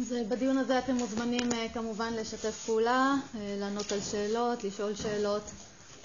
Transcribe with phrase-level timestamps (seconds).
[0.00, 4.94] אז אה, בדיון הזה אתם מוזמנים אה, כמובן לשתף פעולה, אה, לענות על שאלות, לשאול
[4.94, 5.42] שאלות,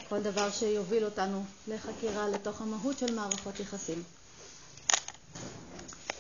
[0.10, 4.04] כל דבר שיוביל אותנו לחקירה לתוך המהות של מערכות יחסים.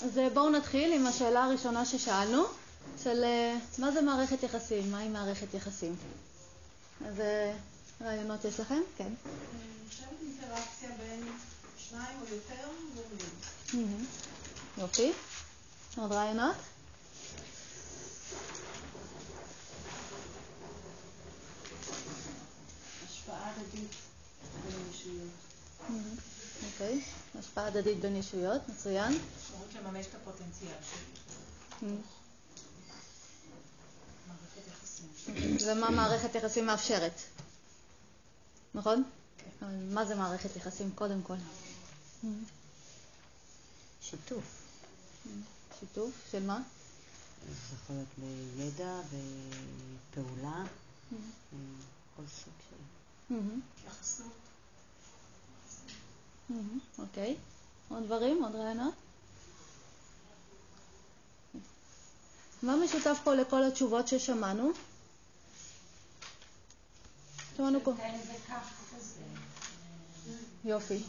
[0.01, 2.43] אז בואו נתחיל עם השאלה הראשונה ששאלנו,
[3.03, 3.23] של
[3.77, 5.95] מה זה מערכת יחסים, מהי מערכת יחסים.
[7.07, 7.21] אז
[8.01, 8.81] רעיונות יש לכם?
[8.97, 9.13] כן.
[9.87, 11.31] נחשבת אינטראקציה בין
[11.77, 14.05] שניים או יותר גורמים.
[14.77, 15.11] יופי.
[15.97, 16.55] עוד רעיונות?
[23.29, 23.91] השפעה הדדית
[24.65, 25.31] בין ישויות.
[26.71, 27.01] אוקיי,
[27.39, 29.13] השפעה הדדית בין ישויות, מצוין.
[29.37, 30.75] אפשרות לממש את הפוטנציאל
[31.81, 31.95] שלי.
[35.65, 37.21] ומה מערכת יחסים מאפשרת,
[38.73, 39.03] נכון?
[39.37, 39.65] כן.
[39.93, 41.35] מה זה מערכת יחסים קודם כל?
[44.01, 44.43] שיתוף.
[45.79, 46.61] שיתוף של מה?
[47.47, 48.09] זה יכול להיות
[48.57, 48.99] בידע
[50.11, 50.63] ופעולה,
[52.15, 52.98] כל סוג של...
[53.87, 54.31] יחסות.
[56.99, 57.35] אוקיי.
[57.89, 58.43] עוד דברים?
[58.43, 58.93] עוד רעיונות?
[62.63, 64.71] מה משותף פה לכל התשובות ששמענו?
[67.57, 67.93] שמענו פה.
[70.65, 71.03] יופי.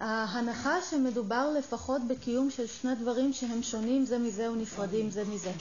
[0.00, 5.52] ההנחה שמדובר לפחות בקיום של שני דברים שהם שונים זה מזה ונפרדים זה מזה.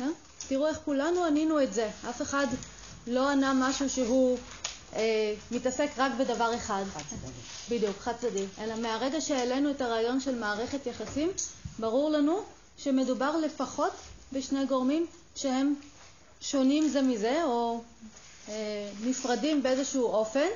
[0.00, 0.06] אה?
[0.48, 1.90] תראו איך כולנו ענינו את זה.
[2.10, 2.46] אף אחד
[3.06, 4.38] לא ענה משהו שהוא
[4.94, 6.84] אה, מתעסק רק בדבר אחד.
[6.94, 7.76] חד צדדי.
[7.76, 8.44] בדיוק, חד צדדי.
[8.58, 11.30] אלא מהרגע שהעלינו את הרעיון של מערכת יחסים,
[11.78, 12.40] ברור לנו
[12.78, 13.92] שמדובר לפחות
[14.32, 15.74] בשני גורמים שהם
[16.40, 17.82] שונים זה מזה, או
[18.48, 20.48] אה, נפרדים באיזשהו אופן,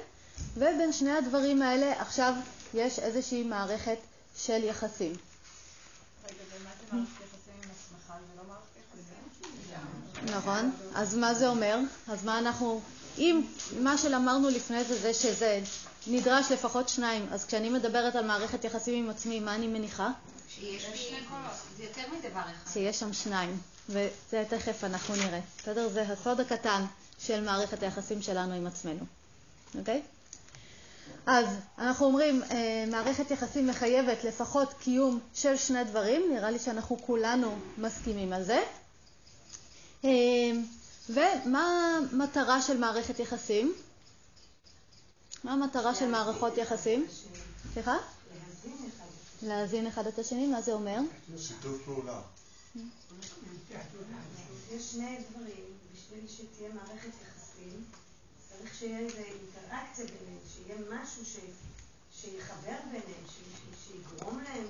[0.54, 2.34] ובין שני הדברים האלה עכשיו
[2.74, 3.98] יש איזושהי מערכת
[4.36, 5.12] של יחסים.
[5.12, 8.12] רגע, ומה זה מערכת יחסים עם הסמכה?
[8.12, 10.09] זה לא מערכת יחסים?
[10.24, 11.78] נכון, אז מה זה אומר?
[12.08, 12.80] אז מה אנחנו,
[13.18, 13.42] אם
[13.80, 15.60] מה שלמדנו לפני זה זה שזה
[16.06, 20.10] נדרש לפחות שניים, אז כשאני מדברת על מערכת יחסים עם עצמי, מה אני מניחה?
[20.48, 22.72] שיש שני קולות, זה יותר מדבר אחד.
[22.72, 25.40] שיש שם שניים, וזה תכף אנחנו נראה.
[25.58, 25.88] בסדר?
[25.88, 26.84] זה הסוד הקטן
[27.18, 29.04] של מערכת היחסים שלנו עם עצמנו,
[29.78, 30.02] אוקיי?
[31.26, 31.46] אז
[31.78, 37.56] אנחנו אומרים, אה, מערכת יחסים מחייבת לפחות קיום של שני דברים, נראה לי שאנחנו כולנו
[37.78, 38.60] מסכימים על זה.
[40.04, 40.10] אה,
[41.08, 43.74] ומה המטרה של מערכת יחסים?
[45.44, 47.06] מה המטרה של מערכות יחסים?
[47.72, 47.96] סליחה?
[49.42, 50.98] להזין אחד את השני, מה זה אומר?
[51.38, 52.20] שיתוף פעולה.
[54.70, 57.84] יש שני דברים, בשביל שתהיה מערכת יחסים,
[58.48, 61.24] צריך שיהיה איזו אינטראקציה ביניהם, שיהיה משהו.
[62.20, 63.24] שיחבר ביניהם.
[63.86, 64.64] שיגרום להם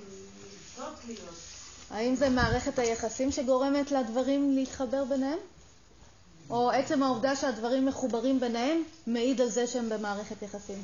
[0.78, 1.34] לרצות להיות.
[1.90, 5.38] האם זה מערכת היחסים שגורמת לדברים להתחבר ביניהם?
[6.50, 10.82] או עצם העובדה שהדברים מחוברים ביניהם מעיד על זה שהם במערכת יחסים?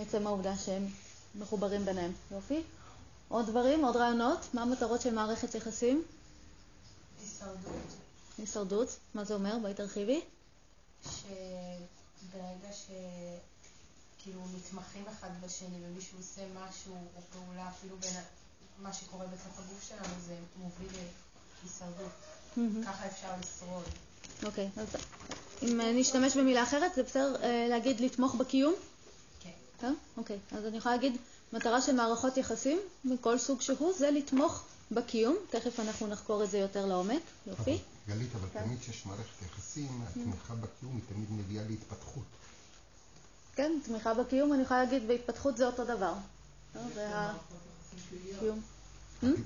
[0.00, 0.86] עצם העובדה שהם
[1.34, 2.12] מחוברים ביניהם.
[2.30, 2.62] יופי.
[3.28, 3.84] עוד דברים?
[3.84, 4.38] עוד רעיונות?
[4.54, 6.02] מה המטרות של מערכת יחסים?
[7.20, 7.82] הישרדות.
[8.38, 8.96] הישרדות.
[9.14, 9.58] מה זה אומר?
[9.62, 10.20] בואי תרחיבי.
[11.04, 18.14] שברגע שכאילו נתמכים אחד בשני ומישהו עושה משהו או פעולה, אפילו בין
[18.82, 20.88] מה שקורה בתוך הגוף שלנו, זה מוביל
[21.62, 22.12] להישרדות.
[22.86, 23.84] ככה אפשר לשרוד.
[24.44, 24.86] אוקיי, אז
[25.62, 28.74] אם נשתמש במילה אחרת, זה בסדר אה, להגיד לתמוך בקיום?
[29.80, 29.94] כן.
[30.16, 31.16] אוקיי, אז אני יכולה להגיד,
[31.52, 35.36] מטרה של מערכות יחסים, מכל סוג שהוא, זה לתמוך בקיום.
[35.50, 37.22] תכף אנחנו נחקור את זה יותר לעומק.
[37.46, 37.78] יופי.
[38.08, 38.64] גלית, אבל כן.
[38.64, 42.24] תמיד כשיש מערכת יחסים, התמיכה בקיום היא תמיד מביאה להתפתחות.
[43.54, 46.12] כן, תמיכה בקיום, אני יכולה להגיד, בהתפתחות זה אותו דבר.
[48.12, 48.60] אה, הקיום.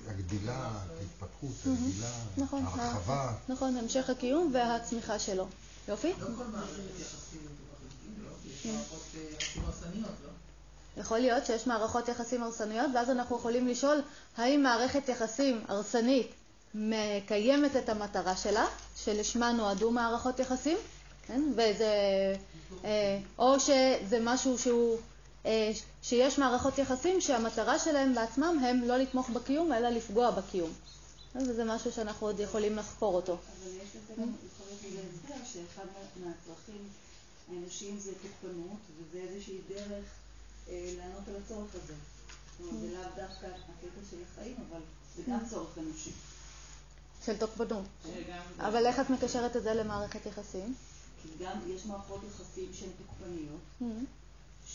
[0.08, 3.32] הגדילה, ההתפתחות, הגדילה, נכון, ההרחבה.
[3.48, 5.46] נכון, המשך הקיום והצמיחה שלו.
[5.88, 6.12] יופי?
[6.20, 8.30] לא כל מערכת יחסים מתוחים, לא?
[8.42, 9.00] כי יש מערכות
[9.38, 10.30] יחסים הרסניות, לא?
[11.00, 14.02] יכול להיות שיש מערכות יחסים הרסניות, ואז אנחנו יכולים לשאול
[14.36, 16.30] האם מערכת יחסים הרסנית
[16.74, 20.76] מקיימת את המטרה שלה, שלשמה נועדו מערכות יחסים,
[21.26, 21.42] כן?
[21.52, 21.94] וזה,
[22.84, 25.00] אה, או שזה משהו שהוא, אה,
[26.02, 30.70] שיש מערכות יחסים שהמטרה שלהם בעצמם הם לא לתמוך בקיום, אלא לפגוע בקיום.
[31.34, 33.32] וזה משהו שאנחנו עוד יכולים לחקור אותו.
[33.32, 36.88] אבל יש לזה גם, יכול להיות לזה הסבר, שאחד מה- מהצרכים
[37.52, 40.04] האנושיים זה תוקפנות, וזה איזושהי דרך
[40.68, 41.94] אה, לענות על הצורך הזה.
[41.94, 44.80] זאת אומרת, זה לאו דווקא הקטע של החיים, אבל
[45.16, 46.10] זה גם צורך אנושי.
[47.26, 47.84] של תוקפנות.
[48.58, 50.74] אבל איך את מקשרת את זה למערכת יחסים?
[51.22, 54.04] כי גם יש מערכות יחסים שהן תוקפניות, Mhm.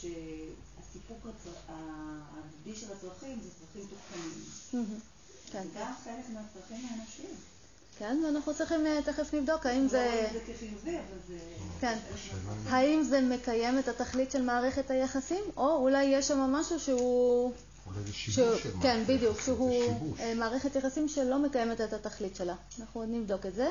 [0.01, 1.27] שהסיפוק
[1.68, 5.00] ההדדי של הצרכים זה צרכים תוקפניים.
[5.51, 5.63] כן.
[5.74, 7.36] זה גם חלק מהצרכים האנושיים.
[8.00, 10.06] כן, ואנחנו צריכים אה, תכף נבדוק האם לא זה...
[10.06, 11.38] רואים את זה כחיובי, אבל זה...
[11.81, 11.97] כן.
[12.68, 17.51] האם זה מקיים את התכלית של מערכת היחסים, או אולי יש שם משהו שהוא...
[17.88, 20.15] אולי זה שיבוש של כן, בדיוק, שהוא.
[20.19, 22.56] אה, מערכת יחסים שלא מקיימת את התכלית שלה.
[22.80, 23.69] אנחנו עוד נבדוק את זה.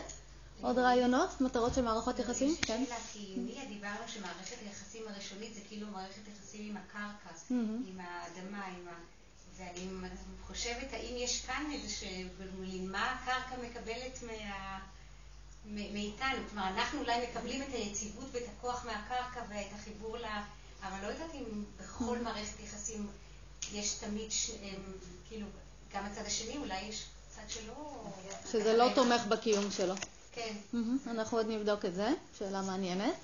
[0.65, 1.41] עוד רעיונות?
[1.41, 2.57] מטרות של מערכות יחסים?
[2.67, 2.85] כן.
[2.87, 3.37] שאלה, כי
[3.69, 7.31] דיברנו שמערכת היחסים הראשונית זה כאילו מערכת יחסים עם הקרקע.
[7.51, 8.93] עם האדמה, עם ה...
[9.57, 9.89] ואני
[10.47, 12.05] חושבת, האם יש כאן איזה ש...
[12.81, 14.79] מה הקרקע מקבלת מה...
[15.67, 16.39] מאיתנו?
[16.51, 20.25] כלומר, אנחנו אולי מקבלים את היציבות ואת הכוח מהקרקע ואת החיבור ל...
[20.83, 23.07] אבל לא יודעת אם בכל מערכת יחסים
[23.73, 24.51] יש תמיד, ש...
[25.29, 25.47] כאילו,
[25.95, 27.05] גם הצד השני, אולי יש
[27.37, 28.05] צד שלא...
[28.53, 29.95] שזה לא תומך בקיום שלו.
[30.35, 30.57] כן.
[31.07, 32.09] אנחנו עוד נבדוק את זה.
[32.39, 33.15] שאלה מעניינת.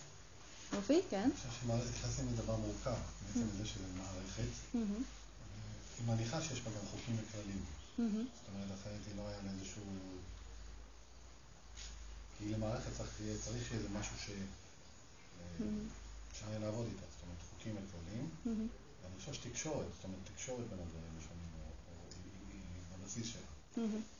[0.73, 1.23] יופי, כן.
[1.23, 2.95] אני חושב שמערכת יחסים זה דבר מורכב,
[3.27, 4.49] בעצם זה שזה מערכת.
[5.99, 7.65] היא מניחה שיש בה גם חוקים וכללים.
[8.35, 9.83] זאת אומרת, אחרת היא לא היה לה איזשהו...
[12.39, 14.31] כי למערכת צריך יהיה- צריך שיהיה איזה משהו ש...
[14.31, 15.65] אה,
[16.33, 18.29] אפשר יהיה לעבוד איתה, זאת אומרת, חוקים וכללים.
[19.03, 21.51] ואני חושב שתקשורת, זאת אומרת, תקשורת בין הדברים השונים,
[22.53, 22.61] היא
[23.03, 23.50] בבסיס שלה.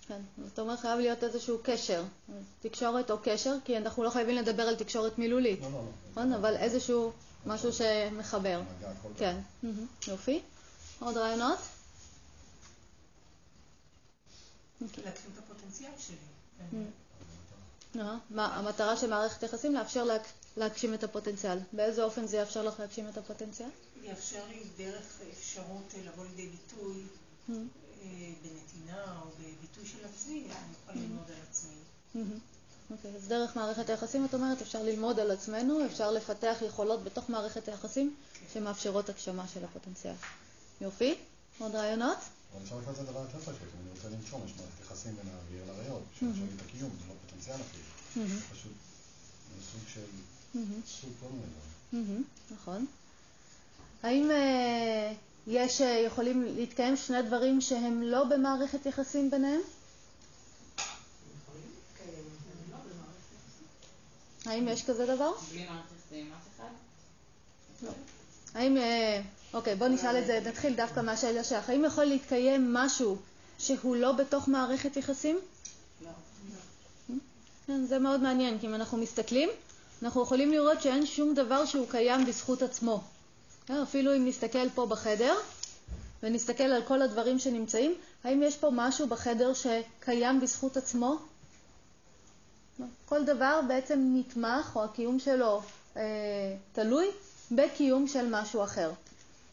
[0.09, 0.21] כן.
[0.49, 2.05] זאת אומרת, חייב להיות איזשהו קשר.
[2.61, 5.61] תקשורת או קשר, כי אנחנו לא חייבים לדבר על תקשורת מילולית.
[5.61, 5.85] לא, לא, לא.
[6.11, 6.33] נכון?
[6.33, 7.13] אבל איזשהו
[7.47, 8.63] משהו שמחבר.
[9.19, 9.37] כן.
[9.63, 9.87] מהמם.
[10.09, 10.41] יופי.
[11.01, 11.59] עוד רעיונות?
[14.81, 16.17] להגשים את הפוטנציאל שלי.
[18.01, 20.27] אה, מה, המטרה של מערכת יחסים לאפשר להג-
[20.57, 21.59] להגשים את הפוטנציאל.
[21.73, 23.69] באיזה אופן זה יאפשר לך להגשים את הפוטנציאל?
[24.03, 27.03] יאפשר לי דרך אפשרות לבוא לידי ביטוי
[28.43, 31.73] בנתינה או בביטוי של עצמי, אני יכולה ללמוד על עצמי.
[32.15, 32.39] מהמם.
[32.91, 37.31] אוקיי, אז דרך מערכת היחסים, את אומרת, אפשר ללמוד על עצמנו, אפשר לפתח יכולות בתוך
[37.31, 38.15] מערכת היחסים
[38.53, 40.15] שמאפשרות הגשמה של הפוטנציאל.
[40.81, 41.15] יופי.
[41.59, 42.19] עוד רעיונות?
[42.53, 45.27] אבל אפשר לקרוא לזה דבר יותר פשוט, אם אני רוצה לנשום, יש מערכת יחסים בין
[45.35, 48.29] האוויר לריאות, שמאפשר לי את הקיום, זה לא פוטנציאל אפילו.
[48.29, 48.73] זה פשוט,
[49.73, 50.01] סוג של.
[50.87, 51.47] סוג כל מיני
[51.93, 52.25] דברים.
[52.51, 52.87] נכון.
[54.03, 55.13] האם אה,
[55.47, 59.61] יש, אה, יכולים להתקיים שני דברים שהם לא במערכת יחסים ביניהם?
[64.47, 65.33] האם יש כזה דבר?
[65.53, 66.71] בלי מערכת יחסים עם אף אחד?
[68.55, 69.23] האם, אה,
[69.55, 71.71] אוקיי, בוא נשאל את זה, נתחיל דווקא מהשאלה שלך.
[71.71, 73.17] האם יכול להתקיים משהו
[73.59, 75.39] שהוא לא בתוך מערכת יחסים?
[76.05, 76.11] לא.
[77.67, 79.49] כן, זה מאוד מעניין, כי אם אנחנו מסתכלים,
[80.03, 83.03] אנחנו יכולים לראות שאין שום דבר שהוא קיים בזכות עצמו.
[83.71, 85.35] כן, אפילו אם נסתכל פה בחדר,
[86.23, 87.95] ונסתכל על כל הדברים שנמצאים,
[88.25, 91.19] האם יש פה משהו בחדר שקיים בזכות עצמו?
[93.07, 95.63] כל דבר בעצם נתמך, או הקיום שלו
[95.97, 96.03] אה,
[96.73, 97.07] תלוי
[97.51, 98.93] בקיום של משהו אחר.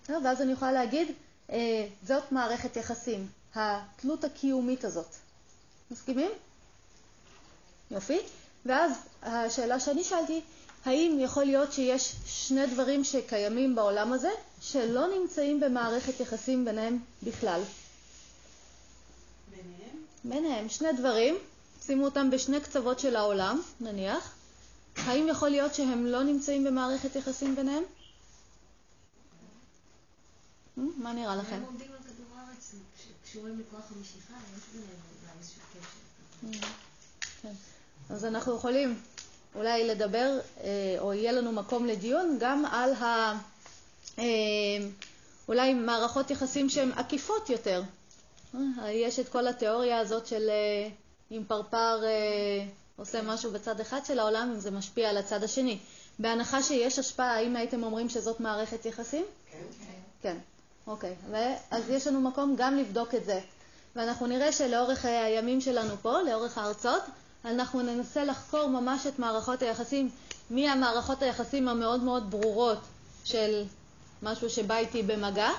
[0.09, 1.07] אה, ואז אני יכולה להגיד,
[1.51, 5.15] אה, זאת מערכת יחסים, התלות הקיומית הזאת.
[5.91, 6.31] מסכימים?
[7.91, 8.19] יופי.
[8.65, 8.91] ואז
[9.21, 10.41] השאלה שאני שאלתי,
[10.88, 14.30] האם יכול להיות שיש שני דברים שקיימים בעולם הזה,
[14.62, 17.62] שלא נמצאים במערכת יחסים ביניהם בכלל?
[19.51, 19.98] ביניהם?
[20.24, 21.36] ביניהם שני דברים,
[21.81, 24.34] שימו אותם בשני קצוות של העולם, נניח.
[24.98, 27.84] האם יכול להיות שהם לא נמצאים במערכת יחסים ביניהם?
[30.78, 31.56] Hmm, מה נראה לכם?
[31.56, 32.72] הם עומדים על כדור הארץ,
[33.04, 36.68] שקשורים לכוח המשיכה, יש ביניהם איזשהו קשר.
[37.41, 37.53] כן.
[38.10, 39.00] אז אנחנו יכולים
[39.57, 43.33] אולי לדבר, אה, או יהיה לנו מקום לדיון, גם על ה...
[44.19, 44.23] אה,
[45.47, 47.81] אולי מערכות יחסים שהן עקיפות יותר.
[48.55, 50.49] אה, יש את כל התיאוריה הזאת של
[51.31, 52.03] אם פרפר
[52.97, 55.77] עושה משהו בצד אחד של העולם, אם זה משפיע על הצד השני.
[56.19, 59.25] בהנחה שיש השפעה, האם הייתם אומרים שזאת מערכת יחסים?
[59.51, 59.57] כן.
[60.21, 60.37] כן,
[60.87, 61.15] אוקיי.
[61.71, 63.39] אז יש לנו מקום גם לבדוק את זה.
[63.95, 67.03] ואנחנו נראה שלאורך הימים שלנו פה, לאורך ההרצאות,
[67.48, 70.10] אנחנו ננסה לחקור ממש את מערכות היחסים,
[70.50, 72.80] מהמערכות היחסים המאוד מאוד ברורות
[73.24, 73.63] של
[74.24, 75.50] משהו שבא איתי במגע,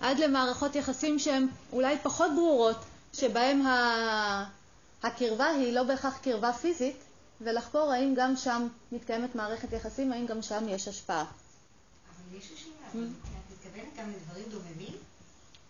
[0.00, 2.76] עד למערכות יחסים שהן אולי פחות ברורות,
[3.12, 4.60] שבהן ה...
[5.02, 6.96] הקרבה היא לא בהכרח קרבה פיזית,
[7.40, 11.24] ולחקור האם גם שם מתקיימת מערכת יחסים, האם גם שם יש השפעה.
[11.24, 13.10] אבל יש לי שאלה, את
[13.52, 14.96] מתכוונת גם לדברים דוממים?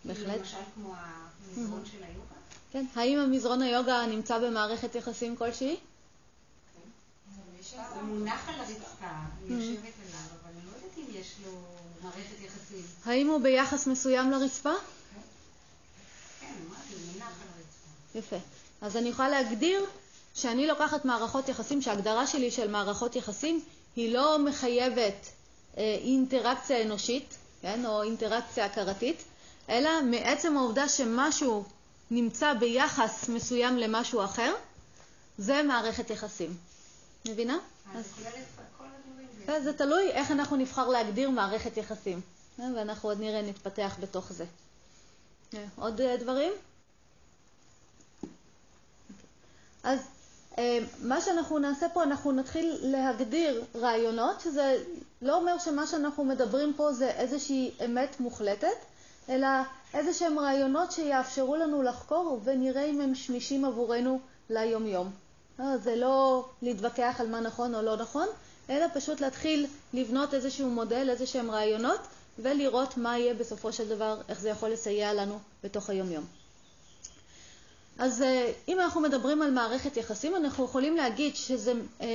[0.05, 0.27] בהחלט.
[0.27, 2.40] כאילו למשל כמו המזרון של היוגה?
[2.73, 5.77] כן, האם המזרון היוגה נמצא במערכת יחסים כלשהי?
[7.95, 9.07] הוא מונח על הרצפה,
[9.47, 11.51] אני יושבת עליו, אבל אני לא יודעת אם יש לו
[12.03, 12.85] מערכת יחסים.
[13.05, 14.73] האם הוא ביחס מסוים לרצפה?
[16.41, 18.19] כן, אמרתי, הוא מונח על הרצפה.
[18.19, 18.37] יפה.
[18.81, 19.85] אז אני יכולה להגדיר
[20.35, 23.61] שאני לוקחת מערכות יחסים, שההגדרה שלי של מערכות יחסים
[23.97, 25.27] היא לא מחייבת
[25.77, 29.25] אה, אינטראקציה אנושית, כן, או אינטראקציה הכרתית,
[29.69, 31.65] אלא מעצם העובדה שמשהו
[32.11, 34.55] נמצא ביחס מסוים למשהו אחר,
[35.39, 36.57] זה מערכת יחסים.
[37.29, 37.59] מבינה?
[37.95, 39.29] אז זה הדברים.
[39.47, 42.21] כן, זה תלוי איך אנחנו נבחר להגדיר מערכת יחסים,
[42.61, 44.45] אה, ואנחנו עוד נראה נתפתח בתוך זה.
[45.55, 46.53] אה, עוד אה, דברים?
[49.83, 50.01] אז
[51.03, 54.83] מה שאנחנו נעשה פה, אנחנו נתחיל להגדיר רעיונות, שזה
[55.23, 58.77] לא אומר שמה שאנחנו מדברים פה זה איזושהי אמת מוחלטת,
[59.29, 59.47] אלא
[59.95, 64.21] איזה שהם רעיונות שיאפשרו לנו לחקור ונראה אם הם שמישים עבורנו
[64.51, 65.11] ליום-יום.
[65.83, 68.27] זה לא להתווכח על מה נכון או לא נכון,
[68.71, 72.01] אלא פשוט להתחיל לבנות איזשהו מודל, איזה שהם רעיונות,
[72.39, 76.25] ולראות מה יהיה בסופו של דבר, איך זה יכול לסייע לנו בתוך היום-יום.
[77.99, 82.07] אז אה, אם אנחנו מדברים על מערכת יחסים, אנחנו יכולים להגיד שזו אה,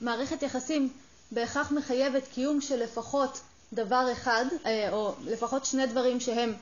[0.00, 0.88] מערכת יחסים
[1.32, 3.40] בהכרח מחייבת קיום של לפחות
[3.72, 6.54] דבר אחד, אה, או לפחות שני דברים שהם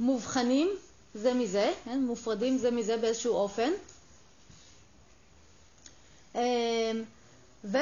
[0.00, 0.70] מובחנים
[1.14, 2.00] זה מזה, כן?
[2.00, 3.70] מופרדים זה מזה באיזשהו אופן.
[7.64, 7.78] ו...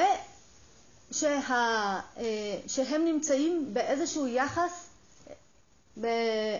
[1.11, 4.87] שה, אה, נמצאים באיזשהו יחס,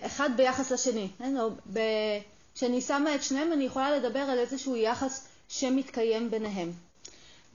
[0.01, 1.07] אחד ביחס לשני.
[1.17, 1.38] כן?
[1.38, 1.79] או ב,
[2.55, 6.72] כשאני שמה את שניהם אני יכולה לדבר על איזשהו יחס שמתקיים ביניהם.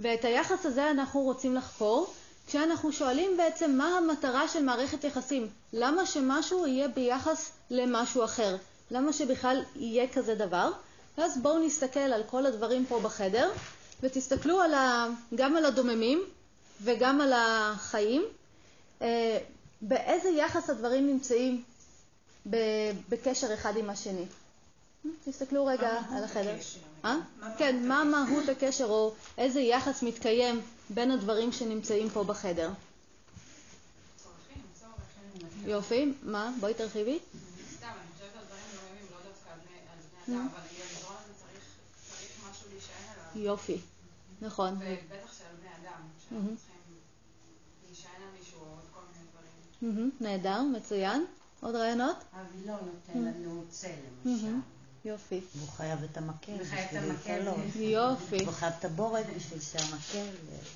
[0.00, 2.12] ואת היחס הזה אנחנו רוצים לחקור
[2.52, 5.49] כשאנחנו שואלים בעצם מה המטרה של מערכת יחסים.
[5.73, 8.56] למה שמשהו יהיה ביחס למשהו אחר?
[8.90, 10.73] למה שבכלל יהיה כזה דבר?
[11.18, 13.50] ואז בואו נסתכל על כל הדברים פה בחדר
[14.02, 16.23] ותסתכלו על ה, גם על הדוממים
[16.82, 18.25] וגם על החיים,
[19.02, 19.38] אה,
[19.82, 21.62] באיזה יחס הדברים נמצאים
[23.09, 24.25] בקשר אחד עם השני.
[25.25, 26.54] תסתכלו רגע על החדר.
[27.04, 27.16] אה?
[27.59, 30.61] כן, מה מהות הקשר או איזה יחס מתקיים
[30.91, 32.71] בין הדברים שנמצאים פה בחדר.
[35.67, 36.53] יופי, מה?
[36.61, 37.19] בואי תרחיבי.
[37.77, 39.79] סתם, אני חושבת על דברים לא דווקא על בני
[40.37, 41.33] אדם, אבל המדרון הזה
[42.09, 42.95] צריך משהו להישען
[43.35, 43.45] עליו.
[43.45, 43.81] יופי,
[44.43, 44.75] נכון.
[44.75, 46.83] ובטח בני אדם, שאנחנו צריכים
[50.21, 51.25] נהדר, מצוין.
[51.61, 52.17] עוד רעיונות?
[52.33, 53.89] אבי לא נותן לנו צל,
[54.25, 54.47] למשל.
[55.04, 55.40] יופי.
[55.54, 57.52] והוא חייב את המקל את המקל.
[57.76, 58.37] יופי.
[58.37, 60.30] והוא חייב את הבורג בשביל שהמקל...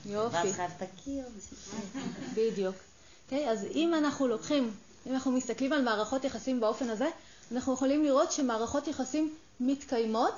[0.07, 0.37] יופי.
[0.37, 2.03] ואז חייב את הקיר בשביל...
[2.35, 2.77] בדיוק.
[3.25, 4.71] אוקיי, אז אם אנחנו לוקחים,
[5.07, 7.09] אם אנחנו מסתכלים על מערכות יחסים באופן הזה,
[7.53, 10.35] אנחנו יכולים לראות שמערכות יחסים מתקיימות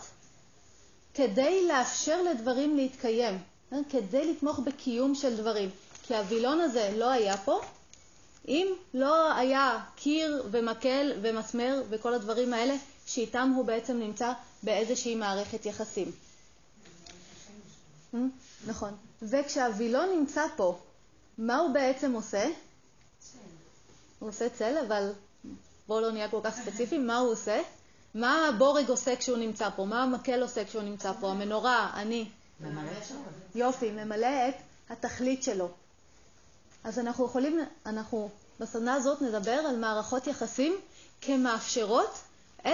[1.15, 3.39] כדי לאפשר לדברים להתקיים,
[3.71, 3.83] כן?
[3.91, 5.71] כדי לתמוך בקיום של דברים.
[6.03, 7.61] כי הווילון הזה לא היה פה,
[8.49, 12.75] אם לא היה קיר ומקל ומסמר וכל הדברים האלה,
[13.09, 16.13] שאיתם הוא בעצם נמצא באיזושהי מערכת יחסים.
[18.15, 18.21] אה?
[18.67, 18.95] נכון.
[19.23, 20.79] וכשהווילון נמצא פה,
[21.39, 22.49] מה הוא בעצם עושה?
[24.19, 25.13] הוא עושה צל, אבל
[25.87, 27.63] בואו לא נהיה כל כך ספציפיים, מה הוא עושה?
[28.15, 29.85] מה הבורג עושה כשהוא נמצא פה?
[29.85, 31.31] מה המקל עושה כשהוא נמצא פה?
[31.31, 32.29] המנורה, אני.
[32.61, 32.91] ממלא
[33.55, 34.55] יופי, ממלא את
[34.91, 35.69] התכלית שלו.
[36.85, 40.77] אז אנחנו יכולים, אנחנו בסדנה הזאת נדבר על מערכות יחסים
[41.21, 42.19] כמאפשרות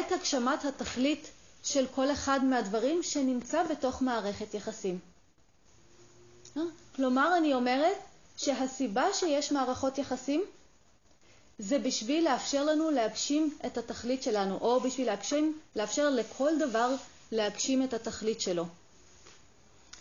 [0.01, 1.31] את הגשמת התכלית
[1.65, 4.99] של כל אחד מהדברים שנמצא בתוך מערכת יחסים.
[6.57, 6.63] אה?
[6.97, 7.97] כלומר, אני אומרת
[8.37, 10.45] שהסיבה שיש מערכות יחסים
[11.59, 16.95] זה בשביל לאפשר לנו להגשים את התכלית שלנו, או בשביל להגשים, לאפשר לכל דבר
[17.33, 18.67] להגשים את התכלית שלו.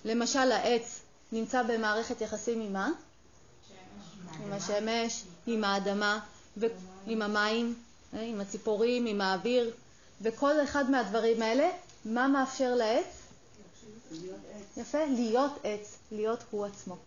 [0.05, 0.99] למשל, העץ
[1.31, 2.91] נמצא במערכת יחסים עם מה?
[4.43, 6.19] עם השמש, עם האדמה,
[7.07, 7.75] עם המים,
[8.13, 9.71] אה, עם הציפורים, עם האוויר,
[10.23, 11.69] וכל אחד מהדברים האלה,
[12.05, 13.05] מה מאפשר לעץ?
[14.77, 16.97] יפה, להיות עץ, להיות הוא עצמו.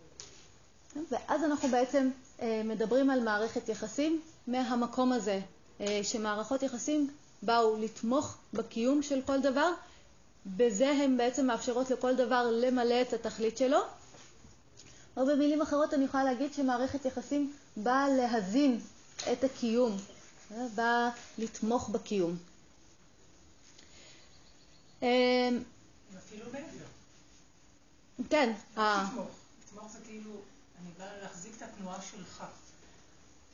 [1.11, 2.09] ואז אנחנו בעצם
[2.41, 5.39] אה, מדברים על מערכת יחסים מהמקום הזה,
[5.81, 7.09] אה, שמערכות יחסים
[7.41, 9.71] באו לתמוך בקיום של כל דבר,
[10.45, 13.79] בזה הן בעצם מאפשרות לכל דבר למלא את התכלית שלו,
[15.17, 18.79] או במילים אחרות אני יכולה להגיד שמערכת יחסים באה להזין
[19.31, 19.97] את הקיום,
[20.75, 22.37] באה לתמוך בקיום.
[25.01, 25.07] אמ,
[26.17, 26.85] אפילו מעבר.
[28.29, 28.53] כן.
[28.77, 29.27] לתמוך.
[29.63, 30.31] לתמוך זה כאילו,
[30.81, 32.43] אני באה להחזיק את התנועה שלך.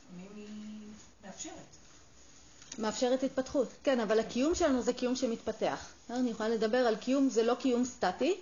[0.04, 0.88] לפעמים היא
[1.24, 1.52] מאפשרת.
[2.78, 5.92] מאפשרת התפתחות, כן, אבל הקיום שלנו זה קיום שמתפתח.
[6.10, 8.34] אני יכולה לדבר על קיום, זה לא קיום סטטי,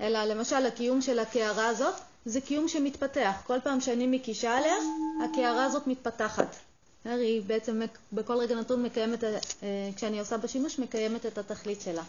[0.00, 3.32] אלא למשל הקיום של הקערה הזאת זה קיום שמתפתח.
[3.46, 4.74] כל פעם שאני מקישה עליה,
[5.24, 6.56] הקערה הזאת מתפתחת.
[7.04, 9.38] היא בעצם בכל רגע נתון מקיימת, אה,
[9.96, 12.02] כשאני עושה בשימוש, מקיימת את התכלית שלה.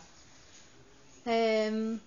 [1.27, 1.97] אמ,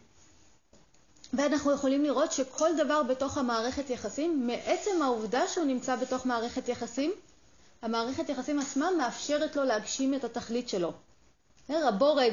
[1.33, 7.13] ואנחנו יכולים לראות שכל דבר בתוך המערכת יחסים, מעצם העובדה שהוא נמצא בתוך מערכת יחסים,
[7.83, 10.93] המערכת יחסים עצמה מאפשרת לו להגשים את התכלית שלו.
[11.69, 12.33] הבורג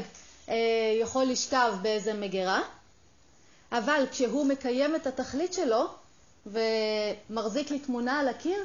[0.49, 0.55] אה,
[1.01, 2.61] יכול לשכב באיזה מגירה,
[3.71, 5.87] אבל כשהוא מקיים את התכלית שלו
[6.45, 8.59] ומחזיק לי תמונה על הקיר,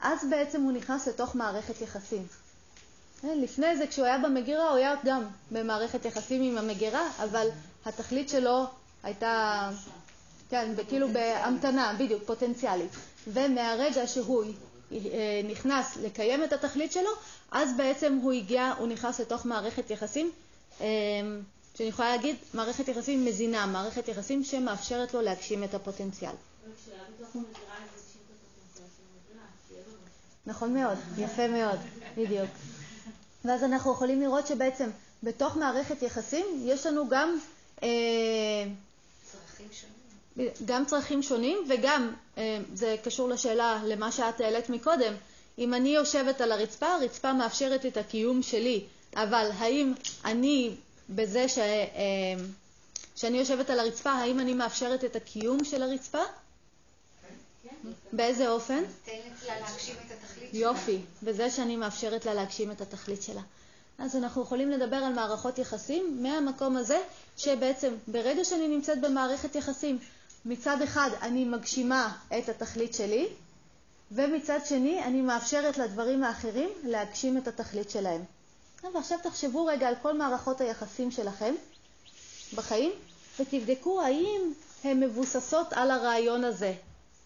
[0.00, 2.26] אז בעצם הוא נכנס לתוך מערכת יחסים.
[3.24, 7.48] אה, לפני זה, כשהוא היה במגירה, הוא היה גם במערכת יחסים עם המגירה, אבל
[7.84, 8.64] התכלית שלו
[9.02, 9.70] הייתה,
[10.50, 12.90] כן, כאילו בהמתנה, בדיוק, פוטנציאלית.
[13.26, 14.44] ומהרגע שהוא
[14.92, 17.10] אה, נכנס לקיים את התכלית שלו,
[17.52, 20.30] אז בעצם הוא הגיע, הוא נכנס לתוך מערכת יחסים,
[20.80, 20.86] אה,
[21.74, 26.32] שאני יכולה להגיד, מערכת יחסים מזינה, מערכת יחסים שמאפשרת לו להגשים את הפוטנציאל.
[30.46, 31.78] נכון מאוד, יפה מאוד,
[32.16, 32.50] בדיוק.
[33.48, 34.90] ואז אנחנו יכולים לראות שבעצם
[35.22, 37.38] בתוך מערכת יחסים יש לנו גם
[37.82, 37.88] אה,
[39.24, 40.50] צרכים שונים.
[40.64, 45.14] גם צרכים שונים וגם, אה, זה קשור לשאלה, למה שאת העלית מקודם,
[45.58, 48.84] אם אני יושבת על הרצפה, הרצפה מאפשרת את הקיום שלי,
[49.16, 49.92] אבל האם
[50.24, 50.74] אני,
[51.10, 51.64] בזה ש, אה,
[53.16, 56.22] שאני יושבת על הרצפה, האם אני מאפשרת את הקיום של הרצפה?
[58.12, 58.82] באיזה אופן?
[58.82, 60.60] נותנת לה להגשים את התכלית שלה.
[60.60, 63.40] יופי, בזה שאני מאפשרת לה להגשים את התכלית שלה.
[63.98, 66.98] אז אנחנו יכולים לדבר על מערכות יחסים מהמקום הזה,
[67.36, 69.98] שבעצם ברגע שאני נמצאת במערכת יחסים,
[70.44, 73.28] מצד אחד אני מגשימה את התכלית שלי,
[74.12, 78.24] ומצד שני אני מאפשרת לדברים האחרים להגשים את התכלית שלהם.
[78.94, 81.54] ועכשיו תחשבו רגע על כל מערכות היחסים שלכם
[82.54, 82.92] בחיים,
[83.40, 84.52] ותבדקו האם
[84.84, 86.74] הן מבוססות על הרעיון הזה.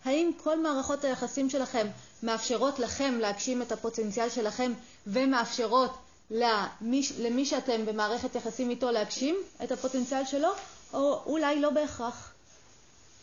[0.05, 1.87] האם כל מערכות היחסים שלכם
[2.23, 4.73] מאפשרות לכם להגשים את הפוטנציאל שלכם
[5.07, 5.99] ומאפשרות
[6.31, 10.49] למי, למי שאתם במערכת יחסים איתו להגשים את הפוטנציאל שלו,
[10.93, 12.33] או אולי לא בהכרח.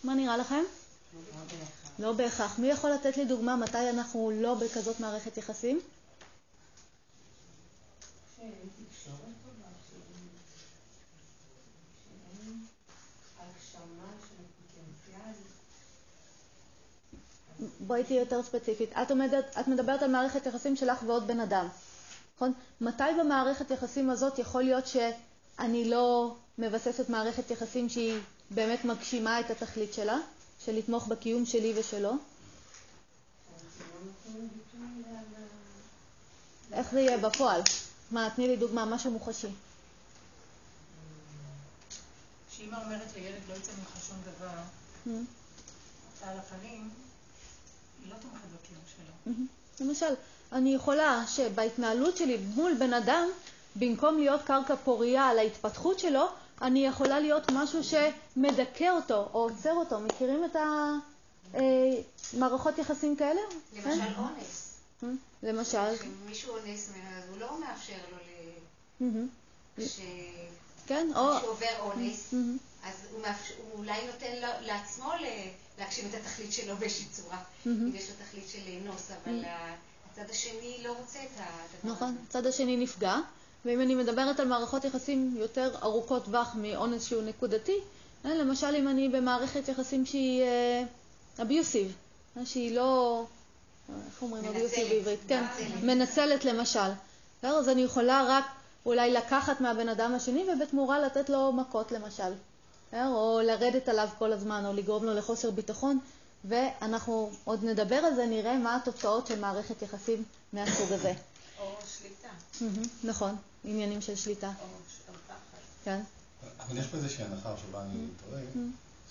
[0.04, 0.64] מה נראה לכם?
[1.14, 1.70] לא בהכרח.
[2.00, 2.60] לא בהכרח.
[2.60, 5.80] מי יכול לתת לי דוגמה מתי אנחנו לא בכזאת מערכת יחסים?
[8.38, 10.30] שאין תקשורת טובה, שאין
[12.40, 12.66] שאין
[13.40, 15.34] הגשמה של פוטנציאל.
[17.80, 18.89] בואי תהיי יותר ספציפית.
[18.93, 21.67] את, עומדת, את מדברת על מערכת יחסים שלך ועוד בן אדם,
[22.36, 22.54] נכון?
[22.82, 28.19] מתי במערכת יחסים הזאת יכול להיות שאני לא מבססת מערכת יחסים שהיא
[28.52, 30.17] באמת מגשימה את התכלית שלה,
[30.65, 32.12] של לתמוך בקיום שלי ושלו?
[36.74, 37.62] איך זה יהיה בפועל?
[38.12, 39.48] מה, תני לי דוגמה, משהו מוחשי.
[42.52, 44.60] שאמא אומרת לילד לא יצא ממך שום דבר.
[46.17, 46.89] אתה על הפנים,
[48.10, 49.34] לא תומכת בקיום שלו.
[49.34, 49.84] Mm-hmm.
[49.84, 50.14] למשל,
[50.52, 53.28] אני יכולה שבהתנהלות שלי מול בן אדם,
[53.76, 56.26] במקום להיות קרקע פורייה על ההתפתחות שלו,
[56.62, 60.00] אני יכולה להיות משהו שמדכא אותו או עוצר אותו.
[60.00, 60.56] מכירים את
[62.34, 63.42] המערכות יחסים כאלה?
[63.74, 64.14] למשל כן?
[64.18, 64.74] אונס.
[65.02, 65.06] Mm,
[65.44, 65.96] למשל.
[66.00, 68.22] כשמישהו אונס ממנו, אז הוא לא מאפשר לו ל...
[69.02, 69.82] Mm-hmm.
[70.88, 71.38] כן, או...
[71.38, 72.88] כשהוא עובר אונס, Mm-hmm.
[72.88, 73.22] אז הוא,
[73.78, 74.32] אולי נותן
[74.62, 77.38] לעצמו ל- להגשים את התכלית שלו באיזושהי צורה.
[77.65, 79.44] אם יש לו תכלית של לאנוס, אבל
[80.12, 82.18] הצד השני לא רוצה את הדבר נכון, הזה.
[82.30, 83.15] הצד השני נפגע,
[83.65, 87.78] ואם אני מדברת על מערכות יחסים יותר ארוכות טווח מאונס שהוא נקודתי,
[88.26, 90.44] אה, למשל אם אני במערכת יחסים שהיא
[91.42, 91.96] אביוסיב,
[92.46, 93.24] שהיא לא,
[93.89, 95.20] אה, איך אומרים אביוסיב בעברית?
[95.28, 95.44] כן,
[95.84, 96.46] מנצלת.
[96.46, 96.89] למשל.
[97.44, 98.46] אז אני יכולה רק
[98.86, 102.34] אולי לקחת מהבן אדם השני ובתמורה לתת לו מכות למשל?
[102.93, 105.99] או לרדת עליו כל הזמן, או לגרום לו לחוסר ביטחון,
[106.45, 110.23] ואנחנו עוד נדבר על זה, נראה מה התוצאות של מערכת יחסים
[110.54, 111.13] מהסוג הזה.
[111.60, 112.28] או שליטה,
[113.04, 114.54] נכון, עניינים של שליטה, או
[115.28, 115.36] פחד.
[115.84, 116.02] כן.
[116.60, 118.41] אבל יש פה איזושהי הנחה שבה אני טועה,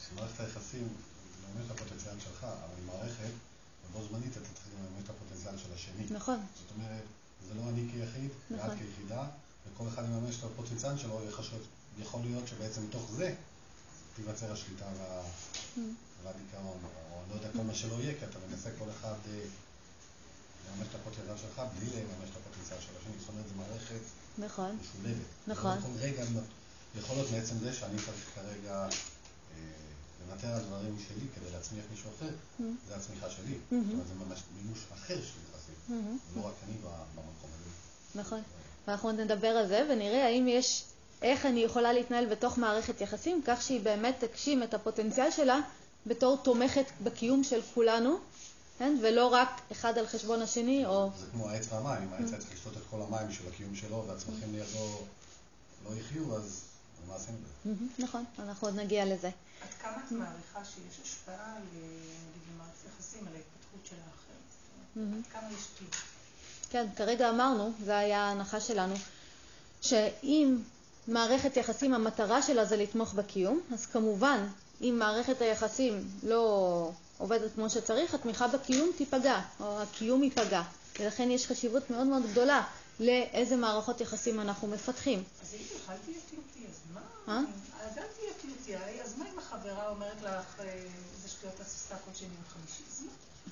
[0.08, 3.30] שמערכת היחסים מממש את הפוטנציאל שלך, אבל היא מערכת,
[3.90, 6.16] ובו זמנית אתה צריך לממש את הפוטנציאל של השני.
[6.16, 7.02] נכון, זאת אומרת,
[7.48, 8.76] זה לא אני כיחיד, ואת נכון.
[8.78, 9.24] כיחידה,
[9.74, 11.44] וכל אחד יממש את הפוטנציאל שלו, יכול-
[12.00, 13.34] יכול להיות שבעצם מתוך זה
[14.18, 15.22] תיווצר השליטה וה-
[16.24, 19.40] והדיכאון, או אני לא יודע כל מה שלא יהיה, כי אתה מנסה כל אחד אה,
[20.66, 23.12] לממש את הפוטנציאל שלך בלי לממש את הפוטנציאל של השני.
[23.20, 24.00] זאת אומרת, זו מערכת
[24.38, 25.22] נכון, משולבת.
[25.46, 25.78] נכון.
[25.98, 26.24] רגע,
[26.98, 28.88] יכול להיות מעצם זה שאני צריך כרגע
[29.54, 29.58] אה,
[30.28, 32.30] לוותר על דברים שלי כדי להצמיח מישהו אחר,
[32.88, 33.54] זה הצמיחה שלי.
[33.70, 35.74] זאת אומרת, זה ממש מימוש אחר של יחסים.
[35.88, 36.72] מהמם, לא רק אני
[37.14, 37.70] במקום הזה.
[38.20, 38.42] נכון.
[38.88, 40.84] ואנחנו נדבר על זה ונראה האם יש,
[41.22, 45.60] איך אני יכולה להתנהל בתוך מערכת יחסים, כך שהיא באמת תגשים את הפוטנציאל שלה
[46.06, 48.18] בתור תומכת בקיום של כולנו,
[48.78, 48.96] כן?
[49.02, 51.10] ולא רק אחד על חשבון השני, או...
[51.18, 54.04] זה כמו העץ והמים, אם העץ היה צריך לשתות את כל המים בשביל הקיום שלו,
[54.08, 54.98] והצמחים לידו
[55.84, 56.60] לא יחיו, אז
[57.08, 57.52] מה עשינו בזה?
[57.64, 59.28] מהמם, נכון, אנחנו עוד נגיע לזה.
[59.62, 64.38] עד כמה את מעריכה שיש השפעה, ל- נגיד, למערכת יחסים על ההתפתחות של האחר?
[64.96, 65.22] מהמם.
[65.26, 65.88] עד כמה יש?
[66.70, 68.94] כן, כרגע אמרנו, זו היה ההנחה שלנו,
[69.80, 70.56] שאם
[71.08, 74.46] מערכת יחסים המטרה שלה זה לתמוך בקיום, אז כמובן
[74.80, 80.62] אם מערכת היחסים לא עובדת כמו שצריך, התמיכה בקיום תיפגע, או הקיום ייפגע.
[81.00, 82.62] ולכן יש חשיבות מאוד מאוד גדולה
[83.00, 85.22] לאיזה מערכות יחסים אנחנו מפתחים.
[85.42, 86.80] אז אם אל תהיה תלותי, אז
[87.26, 87.42] מה?
[87.86, 89.02] אז אל תהיה תלותי.
[89.04, 92.82] אז מה אם החברה אומרת לך, אה, איזה שטויות את עושה כל שני וחמישי?
[92.90, 93.10] אז מה?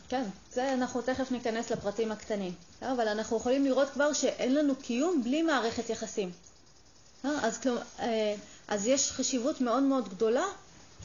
[0.08, 2.54] כן, זה אנחנו תכף ניכנס לפרטים הקטנים.
[2.82, 6.30] אבל אנחנו יכולים לראות כבר שאין לנו קיום בלי מערכת יחסים.
[7.24, 7.58] אה, אז,
[8.00, 8.34] אה,
[8.68, 10.44] אז יש חשיבות מאוד מאוד גדולה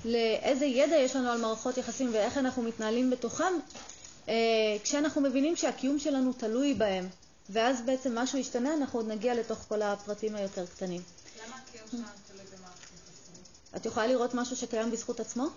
[0.05, 3.53] לאיזה ידע יש לנו על מערכות יחסים ואיך אנחנו מתנהלים בתוכם,
[4.83, 7.07] כשאנחנו מבינים שהקיום שלנו תלוי בהם.
[7.51, 11.01] ואז בעצם משהו ישתנה, אנחנו עוד נגיע לתוך כל הפרטים היותר קטנים.
[11.45, 13.43] למה הקיום שלנו תלוי במערכת יחסים?
[13.75, 15.47] את יכולה לראות משהו שקיים בזכות עצמו?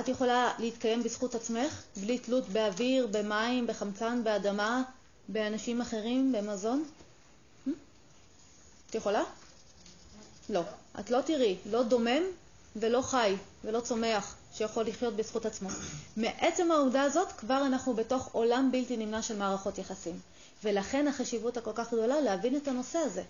[0.00, 4.82] את יכולה להתקיים בזכות עצמך, בלי תלות באוויר, במים, בחמצן, באדמה,
[5.28, 6.84] באנשים אחרים, במזון?
[8.90, 9.22] את יכולה?
[10.48, 10.62] לא.
[11.00, 12.22] את לא תראי, לא דומם
[12.76, 15.68] ולא חי ולא צומח שיכול לחיות בזכות עצמו.
[16.16, 20.20] מעצם העובדה הזאת כבר אנחנו בתוך עולם בלתי נמנע של מערכות יחסים.
[20.64, 23.22] ולכן החשיבות הכל כך גדולה להבין את הנושא הזה.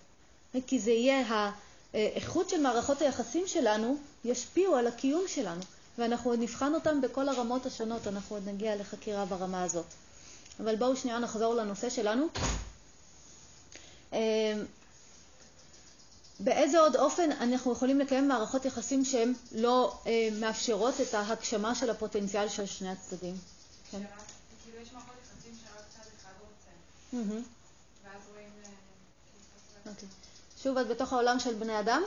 [0.67, 1.51] כי זה יהיה
[1.93, 5.61] האיכות של מערכות היחסים שלנו ישפיעו על הקיום שלנו.
[5.97, 9.85] ואנחנו עוד נבחן אותם בכל הרמות השונות, אנחנו עוד נגיע לחקירה ברמה הזאת.
[10.59, 12.27] אבל בואו שנייה נחזור לנושא שלנו.
[16.43, 21.89] באיזה עוד אופן אנחנו יכולים לקיים מערכות יחסים שהן לא אה, מאפשרות את ההגשמה של
[21.89, 23.35] הפוטנציאל של שני הצדדים?
[23.91, 23.97] כן.
[24.63, 26.71] כאילו יש מערכות יחסים שרק צד אחד רוצה,
[28.03, 28.49] ואז רואים...
[28.65, 30.07] אה, אוקיי.
[30.63, 32.03] שוב, את בתוך העולם של בני אדם?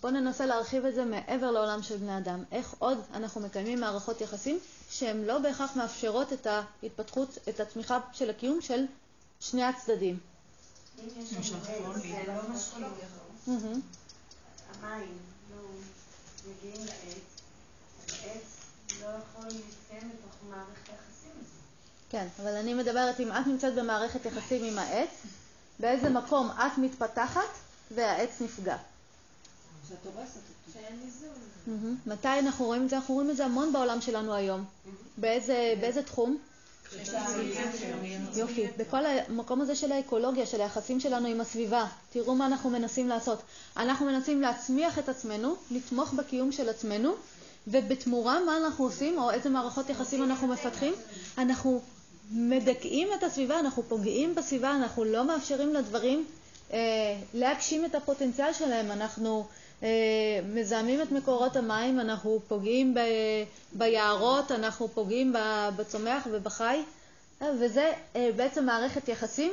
[0.00, 2.44] בואו ננסה להרחיב את זה מעבר לעולם של בני אדם.
[2.52, 4.58] איך עוד אנחנו מקיימים מערכות יחסים
[4.90, 8.84] שהן לא בהכרח מאפשרות את ההתפתחות, את התמיכה של הקיום של
[9.40, 10.18] שני הצדדים.
[10.98, 12.88] אם יש זה לא משקיע.
[13.48, 15.18] המים
[15.50, 15.62] לא
[16.50, 17.42] מגיעים לעץ,
[18.06, 18.42] אז העץ
[19.00, 22.10] לא יכול להתקיים בתוך מערכת היחסים הזאת.
[22.10, 25.10] כן, אבל אני מדברת אם את נמצאת במערכת יחסים עם העץ,
[25.80, 27.48] באיזה מקום את מתפתחת
[27.94, 28.76] והעץ נפגע.
[29.88, 30.72] שאת הורסת אותו.
[30.72, 31.96] שאין איזון.
[32.06, 32.96] מתי אנחנו רואים את זה?
[32.96, 34.64] אנחנו רואים את זה המון בעולם שלנו היום.
[35.18, 36.38] באיזה תחום?
[38.36, 38.66] יופי.
[38.76, 43.42] בכל המקום הזה של האקולוגיה, של היחסים שלנו עם הסביבה, תראו מה אנחנו מנסים לעשות.
[43.76, 47.14] אנחנו מנסים להצמיח את עצמנו, לתמוך בקיום של עצמנו,
[47.66, 50.94] ובתמורה מה אנחנו עושים, או איזה מערכות יחסים אנחנו מפתחים?
[51.38, 51.80] אנחנו
[52.30, 56.24] מדכאים את הסביבה, אנחנו פוגעים בסביבה, אנחנו לא מאפשרים לדברים
[56.72, 56.78] אה,
[57.34, 59.46] להגשים את הפוטנציאל שלהם, אנחנו
[60.54, 62.98] מזהמים את מקורות המים, אנחנו פוגעים ב,
[63.72, 65.34] ביערות, אנחנו פוגעים
[65.76, 66.82] בצומח ובחי,
[67.42, 69.52] אה, וזה אה, בעצם מערכת יחסים,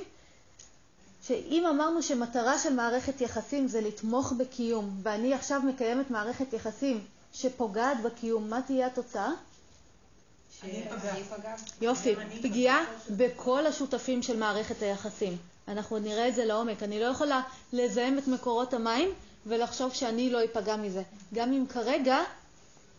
[1.28, 8.02] שאם אמרנו שמטרה של מערכת יחסים זה לתמוך בקיום, ואני עכשיו מקיימת מערכת יחסים שפוגעת
[8.02, 9.32] בקיום, מה תהיה התוצאה?
[11.82, 15.38] יופי, פגיעה בכל השותפים של מערכת היחסים.
[15.68, 16.84] אנחנו נראה את זה לעומק.
[16.84, 17.42] אני לא יכולה
[17.74, 19.10] לזהם את מקורות המים
[19.46, 21.04] ולחשוב שאני לא אפגע מזה.
[21.34, 22.18] גם אם כרגע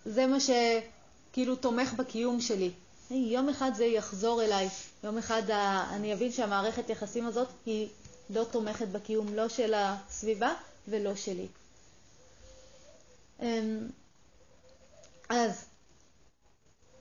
[0.07, 2.71] זה מה שכאילו תומך בקיום שלי.
[3.11, 4.69] יום אחד זה יחזור אליי,
[5.05, 5.43] יום אחד
[5.91, 7.89] אני אבין שהמערכת יחסים הזאת היא
[8.31, 10.55] לא תומכת בקיום, לא של הסביבה
[10.89, 11.47] ולא שלי.
[13.43, 13.89] אמ,
[15.29, 15.65] אז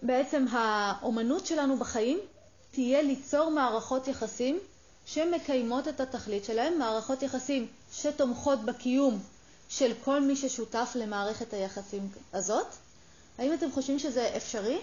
[0.01, 2.19] בעצם האומנות שלנו בחיים
[2.71, 4.59] תהיה ליצור מערכות יחסים
[5.05, 9.19] שמקיימות את התכלית שלהם, מערכות יחסים שתומכות בקיום
[9.69, 12.67] של כל מי ששותף למערכת היחסים הזאת.
[13.37, 14.79] האם אתם חושבים שזה אפשרי?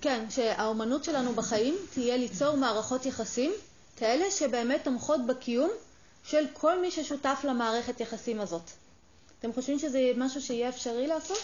[0.00, 3.52] כן, שהאומנות שלנו בחיים תהיה ליצור מערכות יחסים
[3.96, 5.70] כאלה שבאמת תומכות בקיום
[6.24, 8.70] של כל מי ששותף למערכת יחסים הזאת.
[9.38, 11.38] אתם חושבים שזה משהו שיהיה אפשרי לעשות?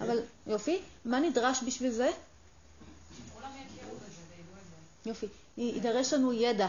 [0.00, 2.10] אבל יופי, מה נדרש בשביל זה?
[5.06, 5.26] יופי,
[5.56, 6.68] יידרש לנו ידע,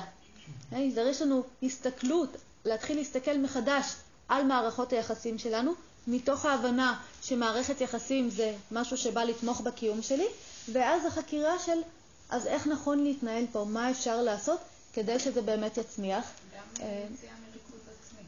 [0.73, 2.29] אה, יידרש לנו הסתכלות,
[2.65, 3.85] להתחיל להסתכל מחדש
[4.27, 5.73] על מערכות היחסים שלנו,
[6.07, 10.27] מתוך ההבנה שמערכת יחסים זה משהו שבא לתמוך בקיום שלי,
[10.71, 11.81] ואז החקירה של
[12.29, 14.59] אז איך נכון להתנהל פה, מה אפשר לעשות
[14.93, 16.25] כדי שזה באמת יצמיח.
[16.55, 18.19] גם אה, יציאה מריכוז עצמי.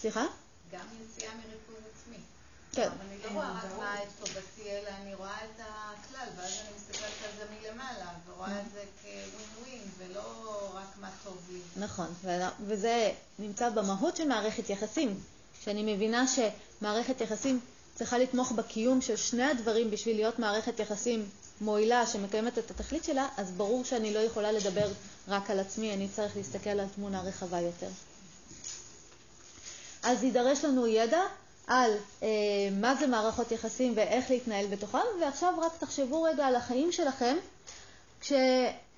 [0.00, 0.24] סליחה?
[0.72, 1.65] גם יציאה מריכוז.
[2.76, 2.88] כן.
[3.00, 7.12] אני לא רואה רק מה את טובתי, אלא אני רואה את הכלל, ואז אני מסתכלת
[7.24, 11.60] על זה מלמעלה, ורואה את זה כווין ווין, ולא רק מה טוב לי.
[11.76, 12.06] נכון,
[12.66, 15.20] וזה נמצא במהות של מערכת יחסים.
[15.64, 17.60] שאני מבינה שמערכת יחסים
[17.94, 21.28] צריכה לתמוך בקיום של שני הדברים בשביל להיות מערכת יחסים
[21.60, 24.88] מועילה שמקיימת את התכלית שלה, אז ברור שאני לא יכולה לדבר
[25.28, 27.88] רק על עצמי, אני צריך להסתכל על תמונה רחבה יותר.
[30.02, 31.20] אז יידרש לנו ידע
[31.66, 31.90] על
[32.22, 32.28] אה,
[32.80, 37.36] מה זה מערכות יחסים ואיך להתנהל בתוכם, ועכשיו רק תחשבו רגע על החיים שלכם,
[38.20, 38.36] כשיש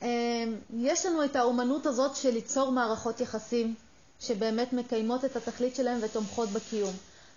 [0.03, 3.75] אה, לנו את האומנות הזאת של ליצור מערכות יחסים
[4.21, 6.95] שבאמת מקיימות את התכלית שלהם ותומכות בקיום.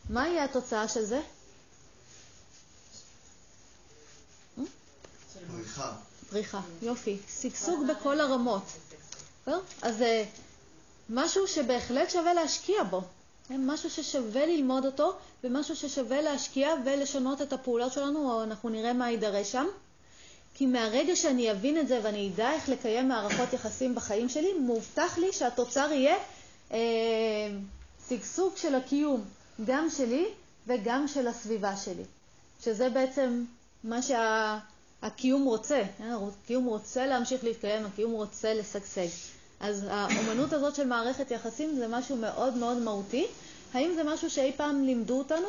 [0.10, 1.22] מה יהיה התוצאה של זה?
[5.52, 5.94] פריחה.
[6.30, 7.17] פריחה, יופי.
[7.41, 8.63] שגשוג בכל הרמות.
[9.82, 10.26] אז זה
[11.10, 13.02] משהו שבהחלט שווה להשקיע בו.
[13.49, 19.10] משהו ששווה ללמוד אותו, ומשהו ששווה להשקיע ולשנות את הפעולות שלנו, או אנחנו נראה מה
[19.10, 19.65] יידרש שם.
[20.54, 25.17] כי מהרגע שאני אבין את זה ואני אדע איך לקיים מערכות יחסים בחיים שלי, מובטח
[25.17, 26.15] לי שהתוצר יהיה
[26.71, 26.77] אה,
[28.56, 29.23] של הקיום,
[29.65, 30.25] גם שלי
[30.67, 32.04] וגם של הסביבה שלי.
[32.63, 33.43] שזה בעצם
[33.84, 35.82] מה שהקיום שה, רוצה.
[36.43, 39.08] הקיום רוצה להמשיך להתקיים, הקיום רוצה לשגשג.
[39.62, 43.26] אז האומנות הזאת של מערכת יחסים זה משהו מאוד מאוד מהותי.
[43.74, 45.47] האם זה משהו שאי פעם לימדו אותנו?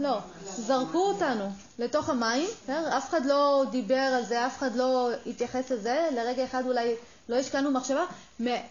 [0.00, 0.18] לא.
[0.56, 1.44] זרקו אותנו
[1.78, 6.62] לתוך המים, אף אחד לא דיבר על זה, אף אחד לא התייחס לזה, לרגע אחד
[6.66, 6.94] אולי
[7.28, 8.04] לא השקענו מחשבה,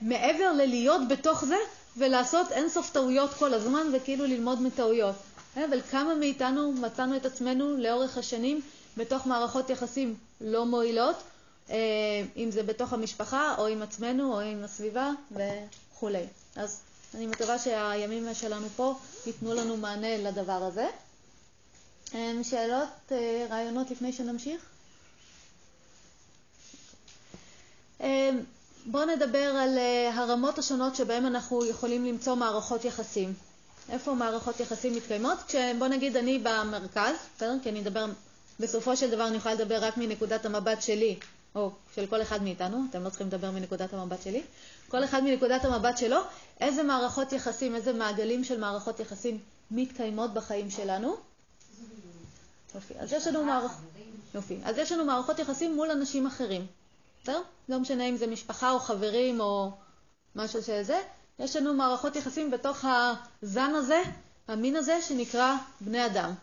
[0.01, 1.57] מעבר ללהיות בתוך זה
[1.97, 5.15] ולעשות אינסוף טעויות כל הזמן וכאילו ללמוד מטעויות.
[5.55, 8.61] אבל כמה מאיתנו מצאנו את עצמנו לאורך השנים
[8.97, 11.15] בתוך מערכות יחסים לא מועילות,
[12.37, 16.25] אם זה בתוך המשפחה או עם עצמנו או עם הסביבה וכולי.
[16.55, 16.81] אז
[17.15, 20.87] אני מקווה שהימים שלנו פה ייתנו לנו מענה לדבר הזה.
[22.15, 24.65] אה, שאלות, אה, רעיונות לפני שנמשיך?
[28.85, 29.77] בואו נדבר על
[30.13, 33.33] הרמות השונות שבהן אנחנו יכולים למצוא מערכות יחסים.
[33.89, 35.37] איפה מערכות יחסים מתקיימות?
[35.47, 37.55] כשבוא נגיד אני במרכז, בסדר?
[37.63, 38.05] כי אני אדבר,
[38.59, 41.19] בסופו של דבר אני יכולה לדבר רק מנקודת המבט שלי,
[41.55, 44.43] או של כל אחד מאיתנו, אתם לא צריכים לדבר מנקודת המבט שלי,
[44.87, 46.17] כל אחד מנקודת המבט שלו,
[46.59, 49.39] איזה מערכות יחסים, איזה מעגלים של מערכות יחסים
[49.71, 51.15] מתקיימות בחיים שלנו.
[52.75, 53.71] יופי, אז יש לנו, מערכ...
[54.35, 54.57] יופי.
[54.63, 56.65] אז יש לנו מערכות יחסים מול אנשים אחרים,
[57.23, 57.41] בסדר?
[57.69, 59.71] לא משנה אם זה משפחה או חברים או
[60.35, 61.01] משהו שזה,
[61.39, 62.85] יש לנו מערכות יחסים בתוך
[63.41, 64.01] הזן הזה,
[64.47, 66.33] המין הזה, שנקרא בני אדם.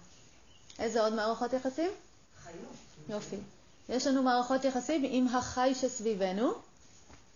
[0.78, 1.90] איזה עוד מערכות יחסים?
[2.44, 2.54] חיות.
[3.08, 3.36] יופי.
[3.88, 6.52] יש לנו מערכות יחסים עם החי שסביבנו.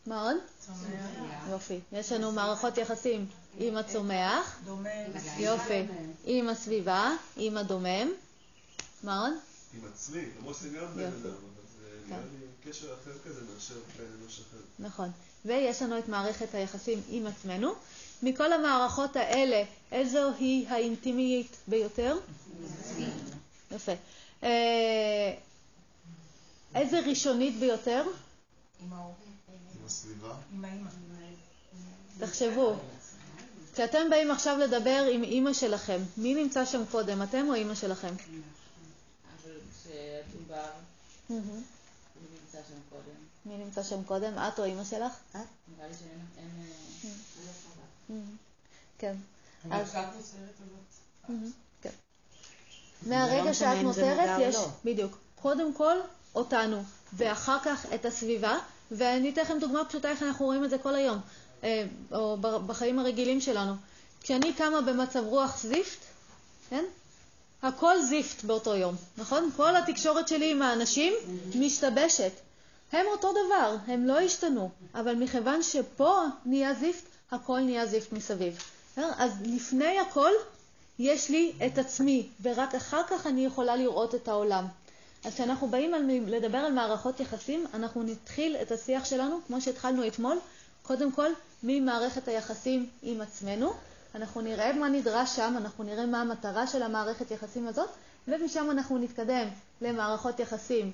[0.06, 0.36] מה עוד?
[0.66, 0.80] צומח.
[1.50, 1.80] יופי.
[1.92, 3.26] יש לנו מערכות יחסים
[3.58, 4.58] עם הצומח.
[4.64, 4.86] דומם.
[5.38, 5.82] יופי.
[6.24, 8.08] עם הסביבה, עם הדומם.
[9.02, 9.32] מה עוד?
[9.74, 11.02] עם עצמי, למרות שזה גם בן.
[11.02, 11.32] אדם, אבל
[11.80, 12.14] זה כן.
[12.14, 12.22] נראה
[12.64, 14.58] לי קשר אחר כזה מאשר בן אנוש אחר.
[14.78, 15.10] נכון.
[15.44, 17.72] ויש לנו את מערכת היחסים עם עצמנו.
[18.22, 22.18] מכל המערכות האלה, איזו היא האינטימית ביותר?
[23.70, 23.92] יפה.
[26.74, 28.04] איזה ראשונית ביותר?
[28.80, 29.14] עם ההורים.
[29.48, 30.34] עם הסביבה.
[30.52, 30.90] עם האמא.
[32.18, 32.74] תחשבו.
[33.74, 38.14] כשאתם באים עכשיו לדבר עם אימא שלכם, מי נמצא שם קודם, אתם או אימא שלכם?
[38.18, 38.40] מי
[42.30, 43.14] נמצא שם קודם?
[43.46, 45.12] מי נמצא שם קודם, את או אימא שלך?
[45.30, 45.36] את?
[45.76, 46.20] נראה לי שאין...
[46.38, 46.48] אין,
[47.04, 47.10] אה,
[48.08, 48.36] מהמם.
[48.98, 49.16] כן.
[49.70, 49.94] אז.
[51.28, 51.50] מהמם.
[51.82, 51.90] כן.
[53.06, 53.90] לא מהרגע שאת או
[54.40, 54.68] יש, לא.
[54.84, 55.96] בדיוק, קודם כל
[56.34, 58.58] אותנו, ואחר כך את הסביבה,
[58.90, 61.18] ואני אתן לכם דוגמה פשוטה איך אנחנו רואים את זה כל היום,
[61.64, 63.74] אה, או בחיים הרגילים שלנו.
[64.20, 65.98] כשאני קמה במצב רוח זיפט,
[66.70, 66.84] כן?
[67.62, 69.50] הכל זיפט באותו יום, נכון?
[69.56, 71.12] כל התקשורת שלי עם האנשים
[71.54, 72.32] משתבשת.
[72.92, 78.58] הם אותו דבר, הם לא השתנו, אבל מכיוון שפה נהיה זיפט, הכל נהיה זיפט מסביב.
[78.96, 80.30] אז לפני הכל
[80.98, 84.66] יש לי את עצמי, ורק אחר כך אני יכולה לראות את העולם.
[85.24, 90.06] אז כשאנחנו באים על, לדבר על מערכות יחסים, אנחנו נתחיל את השיח שלנו, כמו שהתחלנו
[90.06, 90.38] אתמול,
[90.82, 91.30] קודם כל
[91.62, 93.72] ממערכת היחסים עם עצמנו.
[94.14, 97.88] אנחנו נראה מה נדרש שם, אנחנו נראה מה המטרה של המערכת יחסים הזאת,
[98.28, 99.48] ומשם אנחנו נתקדם
[99.80, 100.92] למערכות יחסים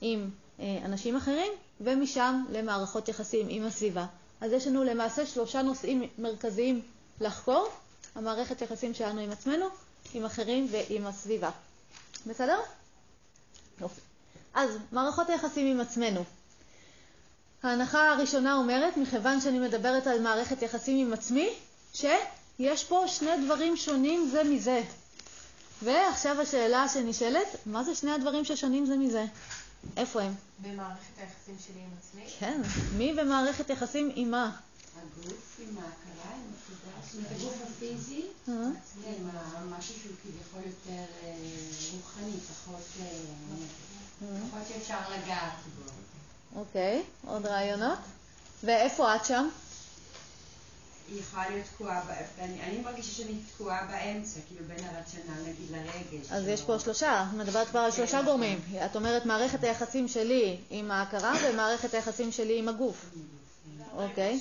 [0.00, 0.30] עם
[0.60, 4.06] אה, אנשים אחרים, ומשם למערכות יחסים עם הסביבה.
[4.40, 6.82] אז יש לנו למעשה שלושה נושאים מרכזיים
[7.20, 7.68] לחקור,
[8.14, 9.66] המערכת יחסים שלנו עם עצמנו,
[10.14, 11.50] עם אחרים ועם הסביבה.
[12.26, 12.58] בסדר?
[13.80, 14.00] יופי.
[14.54, 16.24] אז מערכות היחסים עם עצמנו.
[17.62, 21.50] ההנחה הראשונה אומרת, מכיוון שאני מדברת על מערכת יחסים עם עצמי,
[21.94, 24.82] שיש פה שני דברים שונים זה מזה.
[25.82, 29.24] ועכשיו השאלה שנשאלת, מה זה שני הדברים ששונים זה מזה?
[29.96, 30.34] איפה הם?
[30.58, 32.22] במערכת היחסים שלי עם עצמי.
[32.38, 32.60] כן,
[32.96, 34.50] מי במערכת יחסים עם מה?
[34.96, 38.54] הגוף עם ההכרה, עם התודעה, עם הגוף הפיזי, אה?
[39.04, 39.12] כן,
[39.62, 41.34] עם משהו שהוא כביכול יותר אה,
[41.92, 42.80] רוחני, פחות...
[43.00, 43.06] אה,
[44.22, 45.90] לפחות שאפשר לגעת בו.
[46.60, 47.98] אוקיי, עוד רעיונות?
[48.64, 49.48] ואיפה את שם?
[51.08, 52.02] היא יכולה להיות תקועה,
[52.40, 56.26] אני מרגישה שאני תקועה באמצע, כאילו בין הרציונל נגיד לרגש.
[56.32, 58.60] אז לא- יש פה שלושה, מדברת כבר על שלושה כן, גורמים.
[58.86, 63.10] את אומרת מערכת היחסים שלי עם ההכרה ומערכת היחסים שלי עם הגוף.
[63.96, 64.40] אוקיי.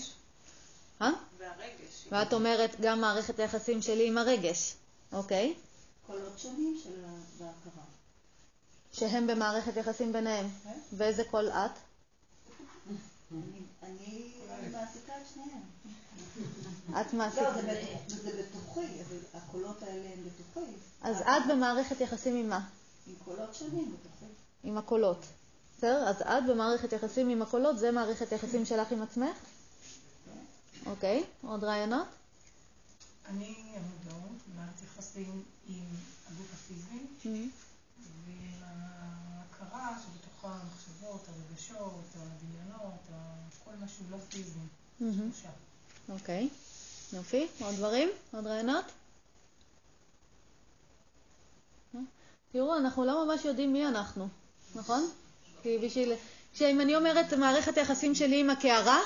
[1.02, 1.10] אה?
[1.38, 2.06] והרגש.
[2.12, 4.76] ואת אומרת גם מערכת היחסים שלי עם הרגש.
[5.14, 5.54] אוקיי.
[6.08, 7.10] קולות שונים של ה-
[7.40, 7.84] בהכרה.
[8.94, 10.50] שהם במערכת יחסים ביניהם.
[10.64, 10.80] כן.
[10.94, 11.72] ואיזה קול את?
[13.32, 13.40] אני-
[13.84, 14.34] אני
[14.72, 15.62] מעסיקה את שניהם.
[17.02, 17.42] את מעסיקה.
[17.44, 17.62] לא,
[18.08, 20.72] זה בתוכי, אבל הקולות האלה הם בתוכי.
[21.02, 22.60] אז את במערכת יחסים עם מה?
[23.08, 24.26] עם קולות שונים בתוכי.
[24.64, 25.26] עם הקולות.
[25.78, 26.08] בסדר?
[26.10, 29.36] אז את במערכת יחסים עם הקולות, זה מערכת יחסים שלך עם עצמך?
[30.86, 32.08] אוקיי, עוד רעיונות?
[33.30, 35.86] אני המודעות, מערכת יחסים עם
[36.28, 37.06] הגוף הפיזי
[38.26, 43.00] ועם ההכרה שבתוכה המחשבות, הרגשות, הדמיונות,
[43.66, 44.60] כל מה שהוא לא פיזי.
[46.10, 46.50] אוקיי,
[47.14, 47.48] יופי.
[47.60, 48.10] עוד דברים?
[48.32, 48.86] עוד רעיונות?
[51.96, 52.00] אה?
[52.52, 54.28] תראו, אנחנו לא ממש יודעים מי אנחנו,
[54.76, 55.10] נכון?
[55.64, 56.14] כי בשביל...
[56.54, 59.00] כשאם אני אומרת מערכת היחסים שלי עם הקערה,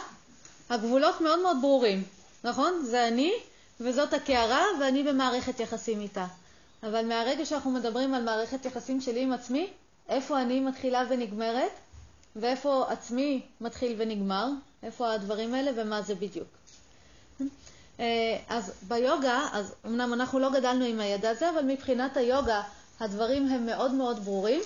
[0.73, 2.03] הגבולות מאוד מאוד ברורים,
[2.43, 2.86] נכון?
[2.86, 3.33] זה אני
[3.79, 6.25] וזאת הקערה ואני במערכת יחסים איתה.
[6.83, 9.67] אבל מהרגע שאנחנו מדברים על מערכת יחסים שלי עם עצמי,
[10.09, 11.71] איפה אני מתחילה ונגמרת,
[12.36, 14.47] ואיפה עצמי מתחיל ונגמר,
[14.83, 16.47] איפה הדברים האלה ומה זה בדיוק.
[17.99, 18.05] אה,
[18.49, 22.62] אז ביוגה, אז אמנם אנחנו לא גדלנו עם הידע הזה, אבל מבחינת היוגה
[22.99, 24.62] הדברים הם מאוד מאוד ברורים.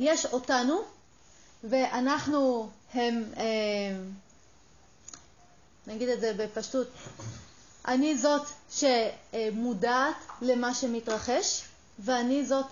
[0.00, 0.80] יש אותנו,
[1.64, 3.42] ואנחנו הם, אה,
[5.90, 6.86] נגיד את זה בפשטות,
[7.88, 11.62] אני זאת שמודעת למה שמתרחש,
[11.98, 12.66] ואני זאת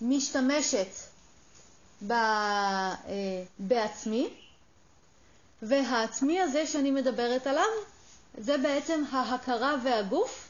[0.00, 0.86] שמשתמשת
[2.10, 2.94] אה,
[3.58, 4.28] בעצמי,
[5.62, 7.70] והעצמי הזה שאני מדברת עליו,
[8.38, 10.48] זה בעצם ההכרה והגוף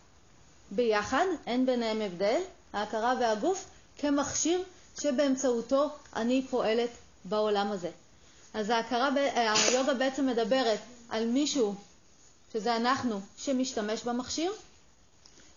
[0.70, 2.40] ביחד, אין ביניהם הבדל,
[2.72, 3.64] ההכרה והגוף
[3.98, 4.62] כמכשיר
[5.00, 6.90] שבאמצעותו אני פועלת
[7.24, 7.90] בעולם הזה.
[8.54, 11.74] אז ההכרה, ב- היוגה בעצם מדברת על מישהו,
[12.52, 14.52] שזה אנחנו, שמשתמש במכשיר,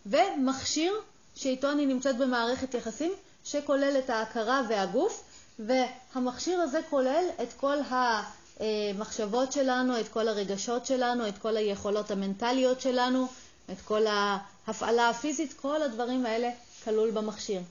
[0.05, 0.93] ומכשיר
[1.35, 3.11] שאיתו אני נמצאת במערכת יחסים,
[3.45, 5.23] שכולל את ההכרה והגוף,
[5.59, 12.81] והמכשיר הזה כולל את כל המחשבות שלנו, את כל הרגשות שלנו, את כל היכולות המנטליות
[12.81, 13.27] שלנו,
[13.71, 16.49] את כל ההפעלה הפיזית, כל הדברים האלה
[16.83, 17.61] כלול במכשיר.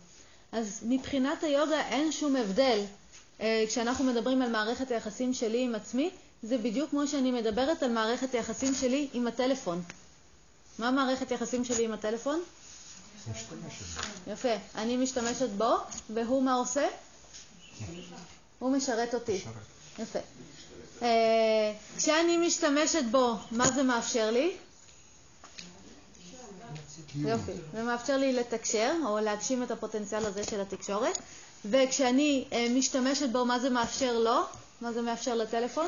[0.53, 2.81] אז מבחינת היוגה אין שום הבדל.
[3.41, 6.11] אה, כשאנחנו מדברים על מערכת היחסים שלי עם עצמי,
[6.43, 9.83] זה בדיוק כמו שאני מדברת על מערכת היחסים שלי עם הטלפון.
[10.79, 12.43] מה מערכת היחסים שלי עם הטלפון?
[14.27, 14.55] יפה.
[14.75, 15.75] אני משתמשת בו,
[16.15, 16.87] והוא מה עושה?
[18.59, 19.41] הוא משרת אותי.
[19.99, 20.19] יפה.
[21.03, 24.57] אה, כשאני משתמשת בו, מה זה מאפשר לי?
[27.15, 27.53] יופי.
[27.73, 31.19] זה מאפשר לי לתקשר, או להגשים את הפוטנציאל הזה של התקשורת.
[31.71, 34.41] וכשאני אה, משתמשת בו, מה זה מאפשר לו?
[34.81, 35.87] מה זה מאפשר לטלפון?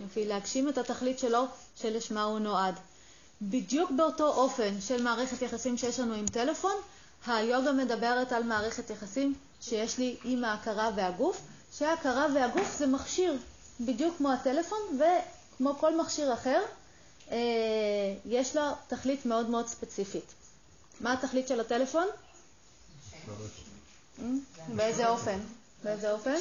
[0.00, 1.44] יופי, להגשים את התכלית שלו,
[1.76, 2.74] שלשמה הוא נועד.
[3.42, 6.72] בדיוק באותו אופן של מערכת יחסים שיש לנו עם טלפון,
[7.26, 11.40] היוגה מדברת על מערכת יחסים שיש לי עם ההכרה והגוף,
[11.78, 13.36] שההכרה והגוף זה מכשיר,
[13.80, 16.62] בדיוק כמו הטלפון וכמו כל מכשיר אחר,
[17.30, 17.36] אה,
[18.26, 20.34] יש לו תכלית מאוד מאוד ספציפית.
[21.00, 22.06] מה התכלית של הטלפון?
[24.76, 25.38] באיזה אופן?
[25.84, 26.34] באיזה אופן?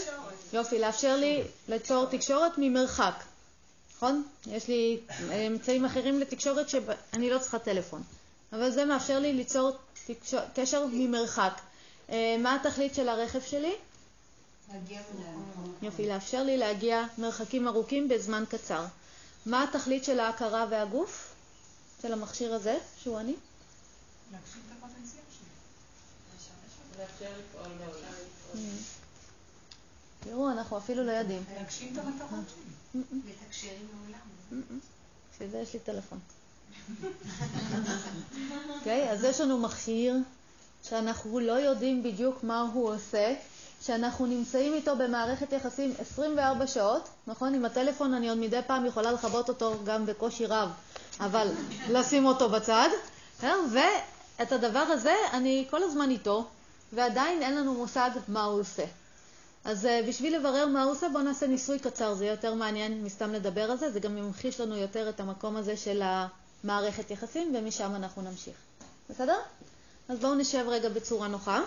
[0.54, 3.24] יופי, לאפשר לי ליצור תקשורת ממרחק,
[3.96, 4.24] נכון?
[4.48, 5.00] יש לי
[5.48, 8.04] אמצעים אחרים לתקשורת שאני לא צריכה טלפון,
[8.54, 9.72] אבל זה מאפשר לי ליצור
[10.08, 11.54] תקשור, קשר ממרחק.
[12.10, 13.74] אה, מה התכלית של הרכב שלי?
[15.82, 18.86] יופי, לאפשר לי להגיע מרחקים ארוכים בזמן קצר.
[19.46, 21.34] מה התכלית של ההכרה והגוף?
[22.02, 23.34] של המכשיר הזה, שהוא אני?
[24.32, 25.50] להגשים את הפוטנציאל שלי.
[26.34, 26.89] לאפשר לפעול בעולם.
[30.20, 31.44] תראו, אנחנו אפילו לא יודעים.
[31.58, 33.02] להגשים את המטרות שלי.
[33.28, 34.62] לתקשר עם העולם.
[35.34, 36.20] בשביל זה יש לי טלפון.
[38.70, 39.12] אוקיי?
[39.12, 40.16] אז יש לנו מכשיר
[40.84, 43.34] שאנחנו לא יודעים בדיוק מה הוא עושה,
[43.82, 47.54] שאנחנו נמצאים איתו במערכת יחסים 24 שעות, נכון?
[47.54, 50.70] עם הטלפון אני עוד מדי פעם יכולה לכבות אותו גם בקושי רב,
[51.20, 51.48] אבל
[51.90, 52.90] לשים אותו בצד,
[53.44, 53.54] אה?
[53.72, 56.48] ואת הדבר הזה אני כל הזמן איתו,
[56.94, 58.86] ועדיין אין לנו מושג מה הוא עושה.
[59.64, 63.04] אז uh, בשביל לברר מה הוא עושה, בואו נעשה ניסוי קצר, זה יהיה יותר מעניין
[63.04, 67.56] מסתם לדבר על זה, זה גם ימחיש לנו יותר את המקום הזה של המערכת יחסים,
[67.56, 68.56] ומשם אנחנו נמשיך.
[69.10, 69.38] בסדר?
[70.10, 71.62] אז בואו נשב רגע בצורה נוחה.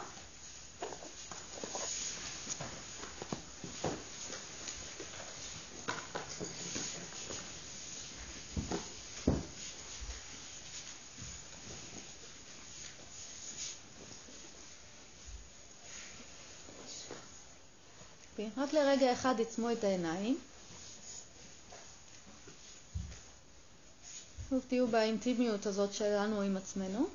[18.57, 20.38] רק לרגע אחד עצמו את העיניים.
[24.51, 27.07] שוב תהיו באינטימיות הזאת שלנו עם עצמנו.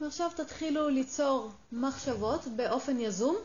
[0.00, 3.36] ועכשיו תתחילו ליצור מחשבות באופן יזום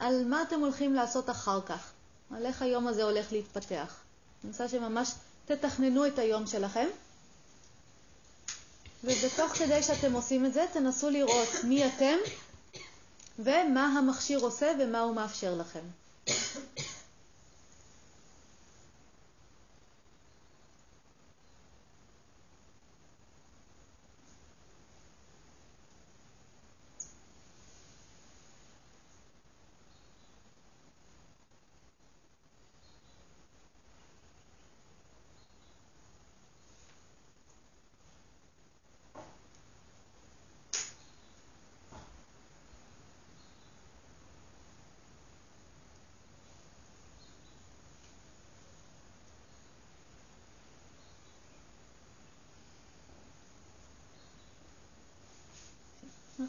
[0.00, 1.90] על מה אתם הולכים לעשות אחר כך,
[2.36, 3.96] על איך היום הזה הולך להתפתח.
[4.44, 5.10] אני רוצה שממש
[5.46, 6.86] תתכננו את היום שלכם,
[9.04, 12.16] ובתוך כדי שאתם עושים את זה, תנסו לראות מי אתם
[13.38, 15.84] ומה המכשיר עושה ומה הוא מאפשר לכם.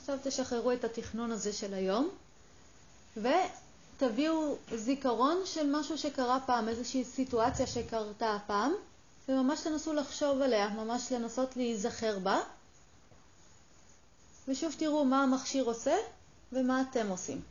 [0.09, 2.09] עכשיו תשחררו את התכנון הזה של היום
[3.17, 8.71] ותביאו זיכרון של משהו שקרה פעם, איזושהי סיטואציה שקרתה פעם,
[9.29, 12.39] וממש תנסו לחשוב עליה, ממש לנסות להיזכר בה.
[14.47, 15.95] ושוב תראו מה המכשיר עושה
[16.53, 17.41] ומה אתם עושים.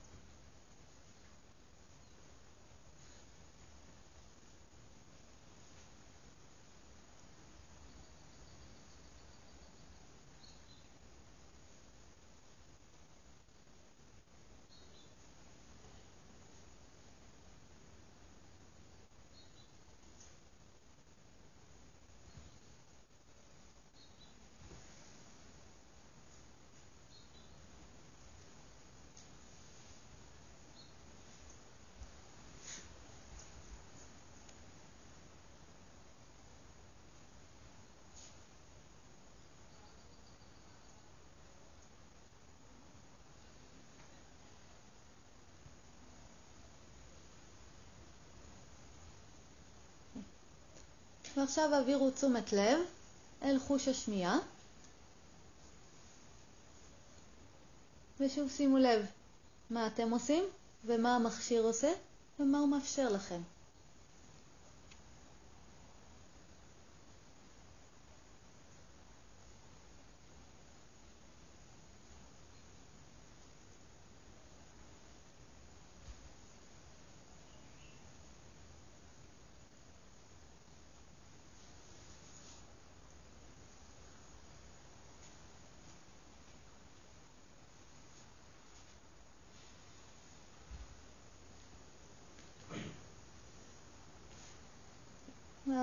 [51.38, 52.80] ועכשיו העבירו תשומת לב
[53.42, 54.38] אל חוש השמיעה.
[58.20, 59.06] ושוב שימו לב
[59.70, 60.44] מה אתם עושים
[60.84, 61.92] ומה המכשיר עושה
[62.40, 63.40] ומה הוא מאפשר לכם.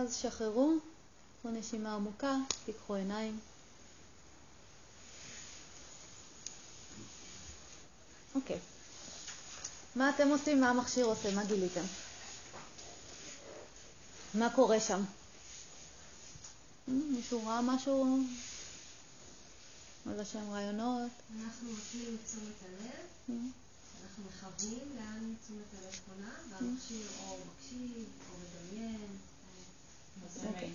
[0.06, 0.74] ואז שחררו,
[1.40, 2.36] קחו נשימה עמוקה,
[2.66, 3.40] תיקחו עיניים.
[8.36, 8.60] אוקיי.
[9.96, 10.62] מה אתם עושים?
[10.62, 11.36] מה המכשיר עושה?
[11.36, 11.84] מה גיליתם?
[14.34, 15.04] מה קורה שם?
[16.88, 18.18] מישהו ראה משהו?
[20.12, 21.12] איזה שהם רעיונות?
[21.44, 23.40] אנחנו מפנים את תשומת הלב,
[24.04, 29.08] אנחנו מכוונים לאן תשומת הלב פונה, והמכשיר או מקשיב או מדמיין.
[30.48, 30.70] אוקיי.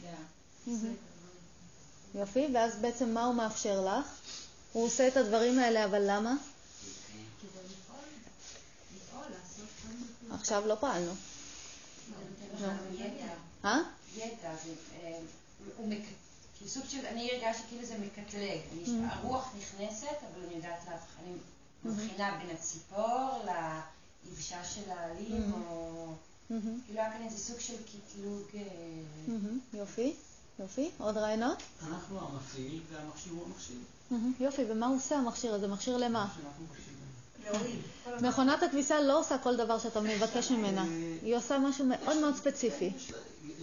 [2.15, 4.07] יופי, ואז בעצם מה הוא מאפשר לך?
[4.73, 6.35] הוא עושה את הדברים האלה, אבל למה?
[10.31, 11.13] עכשיו לא פעלנו.
[13.65, 13.79] אה?
[14.17, 14.75] ידע, זה
[16.67, 18.61] סוג של, אני הרגשתי כאילו זה מקטלג.
[19.05, 20.89] הרוח נכנסת, אבל אני יודעת
[21.23, 21.35] אני
[21.85, 23.45] מבחינה בין הציפור
[24.25, 26.13] ליבשה של העלים, או...
[26.87, 28.43] כאילו היה כאן איזה סוג של קטלוג...
[29.75, 30.15] יופי,
[30.59, 30.91] יופי.
[30.99, 31.63] עוד רעיונות?
[31.89, 33.77] אנחנו המפעיל והמכשיר הוא המכשיר.
[34.41, 35.69] יופי, ומה הוא עושה המכשיר הזה?
[35.69, 36.29] מכשיר למה?
[38.21, 40.85] מכונת הכביסה לא עושה כל דבר שאתה מבקש ממנה.
[41.23, 42.91] היא עושה משהו מאוד מאוד ספציפי.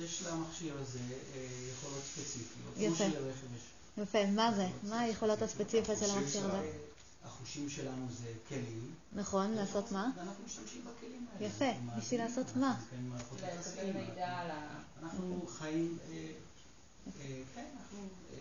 [0.03, 0.99] יש למכשיר הזה
[1.73, 2.73] יכולות ספציפיות.
[2.77, 3.17] יפה.
[4.01, 4.67] יפה, מה זה?
[4.83, 6.71] מה היכולות הספציפיות של המכשיר הזה?
[7.28, 8.93] החושים שלנו זה כלים.
[9.13, 10.09] נכון, לעשות מה?
[10.15, 11.47] ואנחנו משתמשים בכלים האלה.
[11.47, 12.82] יפה, בשביל לעשות מה?
[14.17, 14.82] על ה...
[15.03, 16.32] אנחנו חיים, אה,
[17.07, 18.38] אה, כן, אנחנו אה,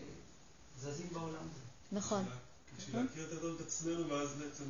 [0.79, 1.61] זזים בעולם הזה.
[1.91, 2.25] נכון.
[2.77, 4.63] בשביל להכיר יותר טוב את עצמנו, ואז בעצם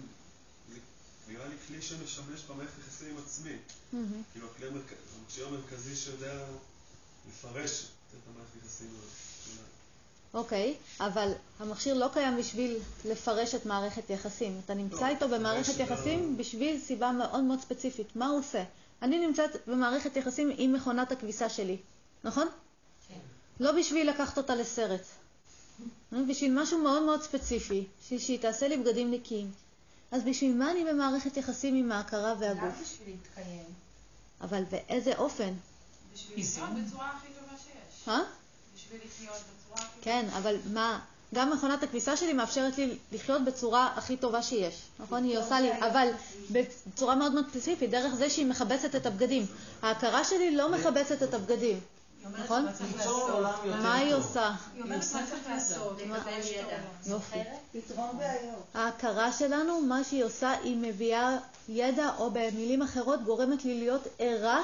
[0.70, 0.80] זה
[1.28, 3.57] נראה לי כלי שמשמש במערכת יחסים עם עצמי.
[4.32, 4.68] כאילו הכלי
[5.45, 6.45] המרכזי שיודע
[7.30, 9.36] לפרש את המערכת יחסים הזאת.
[10.38, 14.61] אוקיי, אבל המכשיר לא קיים בשביל לפרש את מערכת יחסים.
[14.65, 18.15] אתה נמצא לא, איתו במערכת יחסים בשביל סיבה מאוד מאוד ספציפית.
[18.15, 18.63] מה הוא עושה?
[19.01, 21.77] אני נמצאת במערכת יחסים עם מכונת הכביסה שלי,
[22.23, 22.47] נכון?
[23.07, 23.19] כן.
[23.59, 25.01] לא בשביל לקחת אותה לסרט.
[26.11, 29.51] בשביל משהו מאוד מאוד ספציפי, בשביל שהיא תעשה לי בגדים נקיים.
[30.11, 32.63] אז בשביל מה אני במערכת יחסים עם ההכרה והגוף?
[32.63, 33.65] גם בשביל להתקיים.
[34.41, 35.53] אבל באיזה אופן?
[36.13, 38.09] בשביל לחיות בצורה הכי טובה שיש.
[38.88, 40.99] בשביל לחיות בצורה הכי כן, אבל מה,
[41.35, 45.23] גם מכונת הכביסה שלי מאפשרת לי לחיות בצורה הכי טובה שיש, נכון?
[45.23, 46.07] היא עושה לי, אבל
[46.51, 49.45] בצורה מאוד מאוד ספציפית, דרך זה שהיא מכבסת את הבגדים.
[49.81, 51.79] ההכרה שלי לא מכבסת את הבגדים,
[52.43, 52.65] נכון?
[53.63, 54.51] מה היא עושה?
[54.73, 56.01] היא אומרת מה צריך לעשות.
[56.01, 56.77] לקבל ידע.
[57.05, 57.39] יופי.
[58.73, 61.38] ההכרה שלנו, מה שהיא עושה, היא מביאה
[61.69, 64.61] ידע, או במילים אחרות, גורמת לי להיות ערה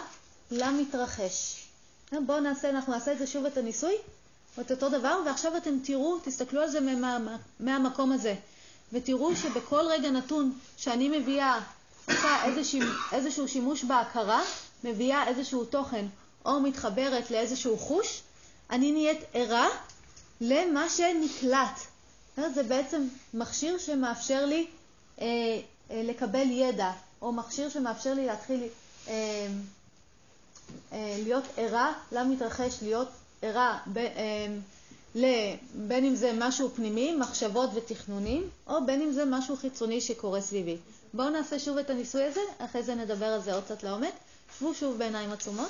[0.52, 1.63] למתרחש.
[2.26, 3.94] בואו נעשה, אנחנו נעשה את זה שוב את הניסוי,
[4.62, 8.36] את אותו דבר, ועכשיו אתם תראו, תסתכלו על זה מה, מהמקום הזה,
[8.94, 11.60] ותראו שבכל רגע נתון שאני מביאה,
[12.08, 12.46] עושה
[13.12, 14.42] איזשהו, שימוש בהכרה,
[14.84, 16.06] מביאה איזשהו תוכן,
[16.46, 18.22] או מתחברת לאיזשהו חוש,
[18.70, 19.68] אני נהיית ערה
[20.42, 21.80] למה שנקלט.
[22.36, 24.68] זה בעצם מכשיר שמאפשר לי
[25.22, 25.26] אה,
[25.92, 26.92] אה, לקבל ידע,
[27.22, 28.68] או מכשיר שמאפשר לי להתחיל אה,
[29.08, 29.48] אה,
[31.26, 33.08] להיות ערה למתרחש, להיות
[33.42, 34.48] ערה ב, אה,
[35.16, 35.26] ל,
[35.88, 40.78] בין אם זה משהו פנימי, מחשבות ותכנונים, או בין אם זה משהו חיצוני שקורה סביבי.
[41.14, 44.14] בואו נעשה שוב את הניסוי הזה, אחרי זה נדבר על זה עוד קצת לעומק.
[44.60, 45.70] שבו שוב בעיניים עצומות.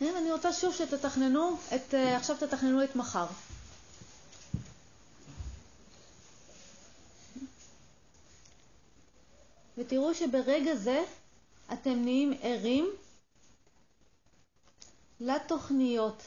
[0.00, 3.26] אני רוצה שוב שתתכננו את, אה, עכשיו תתכננו את מחר.
[9.78, 11.04] ותראו שברגע זה
[11.72, 12.90] אתם נהיים ערים
[15.20, 16.22] לתוכניות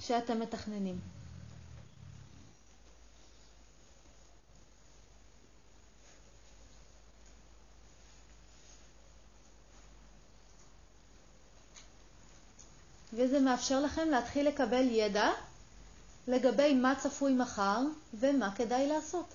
[0.00, 1.00] שאתם מתכננים.
[13.12, 15.30] וזה מאפשר לכם להתחיל לקבל ידע
[16.28, 17.80] לגבי מה צפוי מחר
[18.14, 19.26] ומה כדאי לעשות.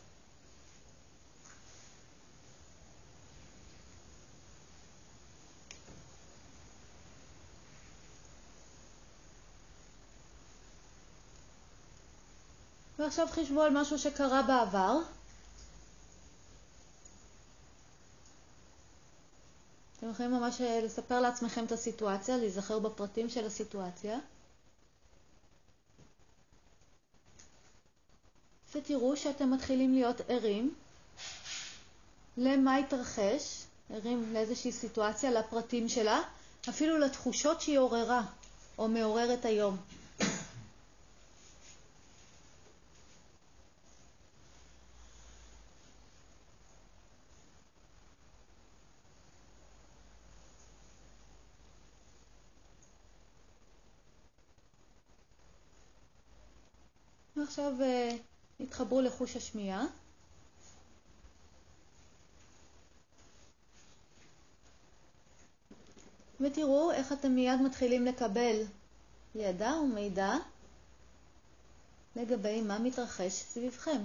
[13.11, 14.97] ועכשיו חישבו על משהו שקרה בעבר.
[19.97, 24.19] אתם יכולים ממש אה, לספר לעצמכם את הסיטואציה, להיזכר בפרטים של הסיטואציה.
[28.75, 30.73] ותראו שאתם מתחילים להיות ערים
[32.37, 36.21] למה התרחש, ערים לאיזושהי סיטואציה, לפרטים שלה,
[36.69, 38.21] אפילו לתחושות שהיא עוררה
[38.77, 39.77] או מעוררת היום.
[58.59, 59.85] נתחברו אה, לחוש השמיעה.
[66.41, 68.61] ותראו איך אתם מיד מתחילים לקבל
[69.35, 70.33] ידע ומידע
[72.15, 74.01] לגבי מה מתרחש סביבכם.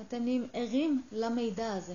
[0.00, 1.94] אתם נהיים ערים למידע הזה.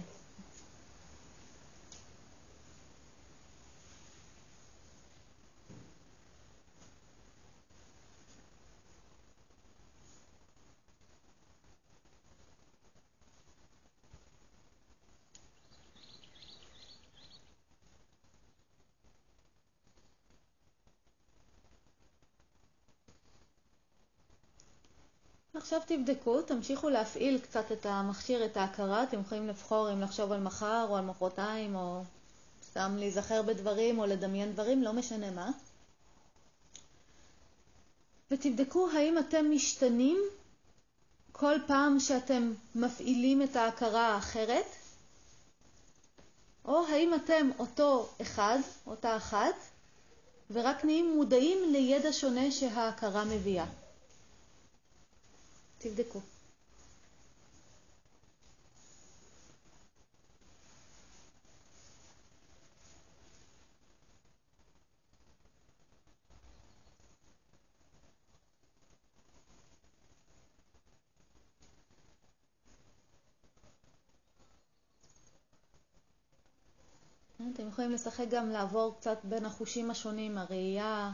[25.65, 30.39] עכשיו תבדקו, תמשיכו להפעיל קצת את המכשיר, את ההכרה, אתם יכולים לבחור אם לחשוב על
[30.39, 32.01] מחר או על מחרתיים או
[32.69, 35.51] סתם להיזכר בדברים או לדמיין דברים, לא משנה מה.
[38.31, 40.17] ותבדקו האם אתם משתנים
[41.31, 44.75] כל פעם שאתם מפעילים את ההכרה האחרת,
[46.65, 49.55] או האם אתם אותו אחד, אותה אחת,
[50.51, 53.65] ורק נהיים מודעים לידע שונה שההכרה מביאה.
[55.85, 56.21] תבדקו.
[77.53, 81.11] אתם יכולים לשחק גם לעבור קצת בין החושים השונים, הראייה,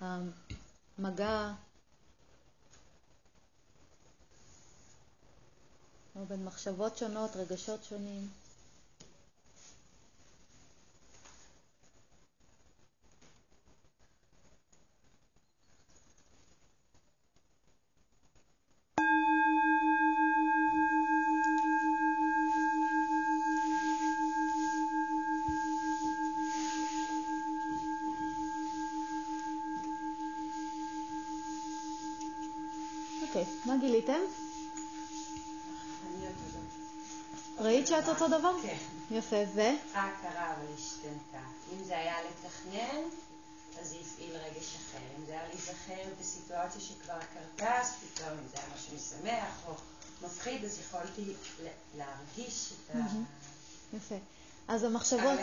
[0.00, 1.52] המגע,
[6.16, 8.28] או בין מחשבות שונות, רגשות שונים.
[38.04, 38.52] שאת אותו דבר?
[38.62, 38.76] כן.
[39.10, 39.60] יפה, ו?
[39.94, 41.38] ההכרה אבל השתנתה.
[41.72, 43.00] אם זה היה לתכנן,
[43.80, 44.98] אז זה הפעיל רגש אחר.
[45.18, 49.72] אם זה היה להיזכר בסיטואציה שכבר קרתה, אז פתאום אם זה היה משהו משמח או
[50.22, 51.32] מפחיד, אז יכולתי
[51.96, 52.98] להרגיש את ה...
[53.96, 54.14] יפה.
[54.68, 55.38] אז המחשבות,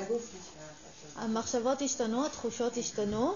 [1.16, 3.34] המחשבות השתנו, התחושות השתנו,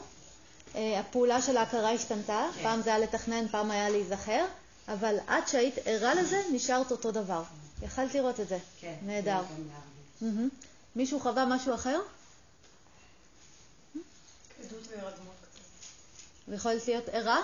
[0.76, 2.64] אה, הפעולה של ההכרה השתנתה, כן.
[2.64, 4.46] פעם זה היה לתכנן, פעם היה להיזכר.
[4.88, 7.44] אבל עד שהיית ערה לזה, נשארת אותו דבר.
[7.84, 8.58] יכלת לראות את זה.
[8.80, 8.96] כן.
[9.02, 9.42] נהדר.
[10.96, 12.00] מישהו חווה משהו אחר?
[14.60, 15.60] עדות והירדמות קצת.
[16.48, 17.42] ויכולת להיות ערה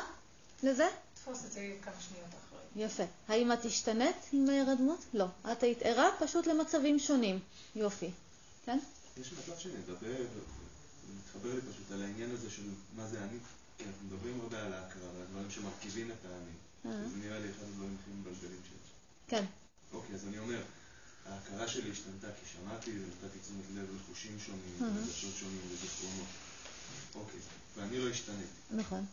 [0.64, 0.88] לזה?
[1.14, 2.84] תפוס את זה כמה שניות אחרי.
[2.86, 3.04] יפה.
[3.28, 5.00] האם את השתנית עם ההירדמות?
[5.14, 5.26] לא.
[5.52, 7.40] את היית ערה פשוט למצבים שונים.
[7.76, 8.10] יופי.
[8.66, 8.80] כן?
[9.22, 10.16] יש מצב שנדבר,
[11.10, 12.64] ומתחבר לי פשוט על העניין הזה של
[12.96, 13.38] מה זה אני.
[13.88, 16.52] אנחנו מדברים הרבה על ההכרה, על הדברים שמרכיבים את האני.
[16.86, 17.10] אה.
[17.10, 18.92] זה נראה לי אחד הדברים הכי מבלבלים שיש.
[19.28, 19.46] כן.
[19.94, 20.62] אוקיי, אז אני אומר,
[21.26, 26.28] ההכרה שלי השתנתה כי שמעתי ונתתי תשומת לב לחושים שונים, לרגשות שונים, לזיכרונות.
[27.16, 27.40] אוקיי,
[27.78, 28.60] ואני לא השתניתי.
[28.72, 29.06] נכון.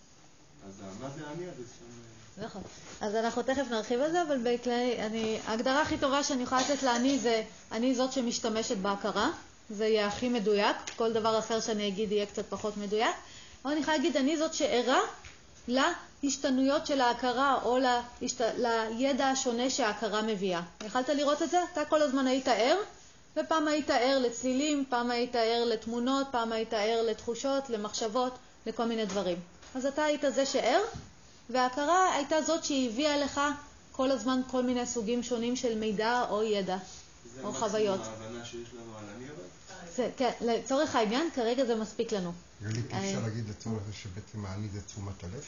[0.66, 2.44] אז מה זה אני הזה שם?
[2.44, 2.62] נכון.
[3.00, 6.82] אז אנחנו תכף נרחיב על זה, אבל בכלי, אני, ההגדרה הכי טובה שאני יכולה לתת
[6.82, 9.30] לאני זה, אני זאת שמשתמשת בהכרה.
[9.70, 10.76] זה יהיה הכי מדויק.
[10.96, 13.14] כל דבר אחר שאני אגיד יהיה קצת פחות מדויק.
[13.64, 15.00] אבל אני יכולה להגיד, אני זאת שערה
[15.68, 18.40] להשתנויות של ההכרה או להשת...
[18.98, 20.62] לידע השונה שההכרה מביאה.
[20.86, 21.58] יכלת לראות את זה?
[21.72, 22.76] אתה כל הזמן היית ער,
[23.36, 28.32] ופעם היית ער לצלילים, פעם היית ער לתמונות, פעם היית ער לתחושות, למחשבות,
[28.66, 29.36] לכל מיני דברים.
[29.74, 30.80] אז אתה היית זה שער,
[31.50, 33.40] וההכרה הייתה זאת שהביאה לך
[33.92, 36.76] כל הזמן כל מיני סוגים שונים של מידע או ידע
[37.44, 38.04] או חוויות.
[38.04, 39.45] זה ההבנה שיש לנו על אני אבל?
[39.97, 42.32] זה, כן, לצורך העניין, כרגע זה מספיק לנו.
[42.62, 45.44] גלית, אפשר להגיד לצורך זה שבעצם האני זה תשומת הלב?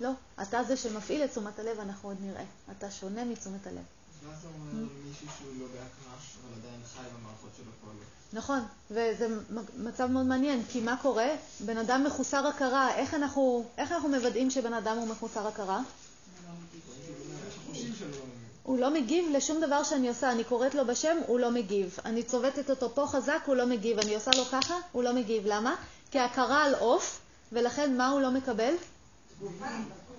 [0.00, 0.10] לא,
[0.42, 2.44] אתה זה שמפעיל את תשומת הלב, אנחנו עוד נראה.
[2.78, 3.76] אתה שונה מתשומת הלב.
[3.76, 8.02] אז מה זה אומר למישהו שהוא לא בהקראה, אבל עדיין חי במערכות שלו פועלות?
[8.32, 9.26] נכון, וזה
[9.78, 11.28] מצב מאוד מעניין, כי מה קורה?
[11.60, 15.82] בן אדם מחוסר הכרה, איך אנחנו, איך אנחנו מוודאים שבן אדם הוא מחוסר הכרה?
[18.62, 21.98] הוא לא מגיב לשום דבר שאני עושה, אני קוראת לו בשם, הוא לא מגיב.
[22.04, 23.98] אני צובטת אותו פה חזק, הוא לא מגיב.
[23.98, 25.42] אני עושה לו ככה, הוא לא מגיב.
[25.46, 25.74] למה?
[26.10, 27.20] כי הכרה על עוף,
[27.52, 28.74] ולכן מה הוא לא מקבל?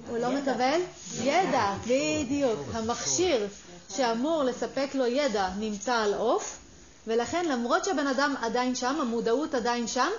[0.10, 0.82] הוא לא מקבל?
[1.22, 2.60] ידע, בדיוק.
[2.74, 3.48] המכשיר
[3.96, 6.60] שאמור לספק לו ידע נמצא על עוף,
[7.08, 10.10] ולכן למרות שהבן אדם עדיין שם, המודעות עדיין שם,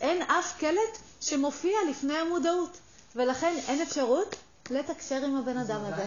[0.00, 2.76] אין אף קלט שמופיע לפני המודעות.
[3.16, 4.36] ולכן אין אפשרות
[4.70, 6.06] לתקשר עם הבן אדם הזה.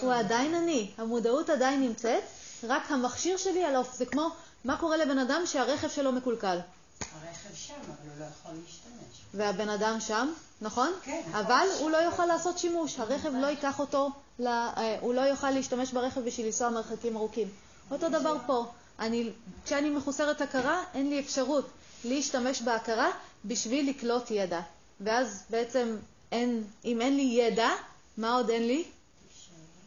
[0.00, 2.22] הוא עדיין אני, המודעות עדיין נמצאת,
[2.64, 3.94] רק המכשיר שלי על עוף.
[3.96, 4.30] זה כמו,
[4.64, 6.58] מה קורה לבן אדם שהרכב שלו מקולקל?
[7.00, 9.20] הרכב שם, אבל הוא לא יכול להשתמש.
[9.34, 10.92] והבן אדם שם, נכון?
[11.02, 11.22] כן.
[11.32, 14.10] אבל הוא לא יוכל לעשות שימוש, הרכב לא ייקח אותו,
[14.46, 17.48] אה, הוא לא יוכל להשתמש ברכב בשביל לנסוע מרחקים ארוכים.
[17.90, 18.66] אותו דבר פה.
[18.98, 19.30] אני,
[19.64, 21.68] כשאני מחוסרת הכרה, אין לי אפשרות
[22.04, 23.10] להשתמש בהכרה
[23.44, 24.60] בשביל לקלוט ידע.
[25.00, 25.96] ואז בעצם
[26.32, 27.70] אין, אם אין לי ידע,
[28.16, 28.84] מה עוד אין לי?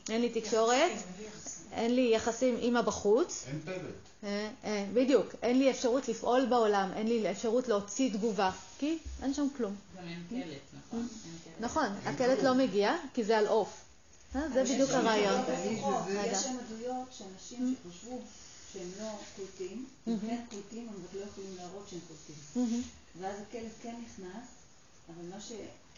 [0.10, 0.92] אין לי תקשורת,
[1.72, 3.46] אין לי יחסים עם הבחוץ.
[3.48, 3.76] אין פלט.
[4.24, 9.34] אה, אה, בדיוק, אין לי אפשרות לפעול בעולם, אין לי אפשרות להוציא תגובה, כי אין
[9.34, 9.76] שם כלום.
[9.98, 11.08] גם אין קלט, נכון?
[11.60, 13.82] נכון, הקלט לא מגיע, כי זה על עוף.
[14.36, 15.42] אה, זה בדיוק הרעיון.
[16.26, 18.20] יש שם עדויות שאנשים שחושבו
[18.74, 22.84] שהם לא קולטים, הם כן קולטים, אבל לא יכולים להראות שהם קולטים.
[23.20, 24.48] ואז הכלב כן נכנס,
[25.10, 25.42] אבל מה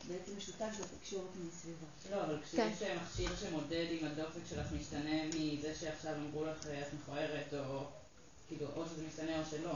[0.07, 0.69] בעצם משותף
[1.11, 1.87] עם הסביבה.
[2.11, 2.97] לא, אבל כשיש כן.
[3.03, 7.83] מכשיר שמודד אם הדופק שלך משתנה מזה שעכשיו אמרו לך את מכוערת, או
[8.47, 9.73] כאילו, או שזה משתנה או שלא.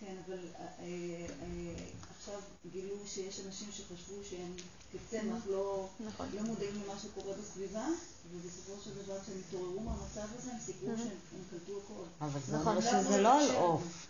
[0.00, 1.74] כן, אבל אה, אה,
[2.18, 2.40] עכשיו
[2.72, 4.52] גילו שיש אנשים שחשבו שהם
[4.92, 6.26] כצמח לא, נכון.
[6.34, 7.86] לא מודעים למה שקורה בסביבה,
[8.32, 12.02] ובסופו של דבר כשהם התעוררו מהמצב הזה, הם סיפרו שהם הם קלטו הכל.
[12.20, 12.76] אבל זה נכון.
[12.76, 14.06] אומר שזה לא על עוף.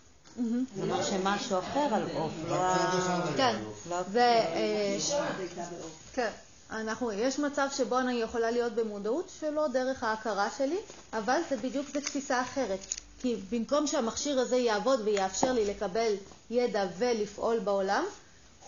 [0.75, 3.31] זה אומר שמשהו אחר על עוף, לא ה...
[3.37, 3.55] כן,
[3.89, 3.95] לא.
[4.15, 4.97] אה,
[5.39, 5.91] הייתה בעוף.
[6.13, 6.29] כן.
[6.71, 10.77] אנחנו, יש מצב שבו אני יכולה להיות במודעות שלא דרך ההכרה שלי,
[11.13, 12.79] אבל זה בדיוק זה תפיסה אחרת.
[13.21, 16.13] כי במקום שהמכשיר הזה יעבוד ויאפשר לי לקבל
[16.49, 18.03] ידע ולפעול בעולם,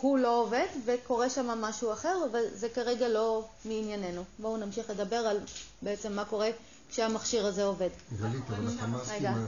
[0.01, 4.23] הוא לא עובד וקורה שם משהו אחר, אבל זה כרגע לא מענייננו.
[4.39, 5.39] בואו נמשיך לדבר על
[5.81, 6.49] בעצם מה קורה
[6.91, 7.89] כשהמכשיר הזה עובד.
[8.19, 9.31] גלית, אבל את אמרת רגע.
[9.31, 9.47] עם ה-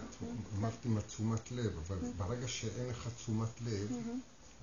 [0.57, 3.87] אמרת עם התשומת לב, אבל ברגע שאין לך תשומת לב,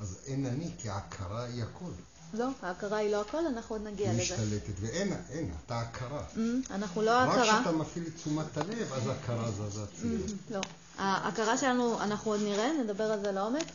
[0.00, 1.90] אז אין אני, כי ההכרה היא הכל.
[2.34, 4.22] לא, ההכרה היא לא הכל, אנחנו עוד נגיע היא לזה.
[4.22, 6.24] משתלטת, ואין, אין, אתה הכרה.
[6.34, 6.38] Mm,
[6.70, 7.60] אנחנו לא רק ההכרה.
[7.62, 10.32] כשאתה מפעיל את תשומת הלב, אז ההכרה זזה הצידה.
[10.50, 10.60] לא.
[10.98, 13.66] ההכרה שלנו, אנחנו עוד נראה, נדבר על זה לעומק.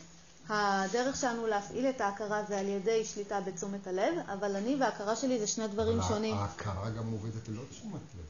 [0.48, 5.38] הדרך שלנו להפעיל את ההכרה זה על ידי שליטה בתשומת הלב, אבל אני וההכרה שלי
[5.38, 6.34] זה שני דברים שונים.
[6.34, 8.24] ההכרה גם עובדת ללא תשומת לב.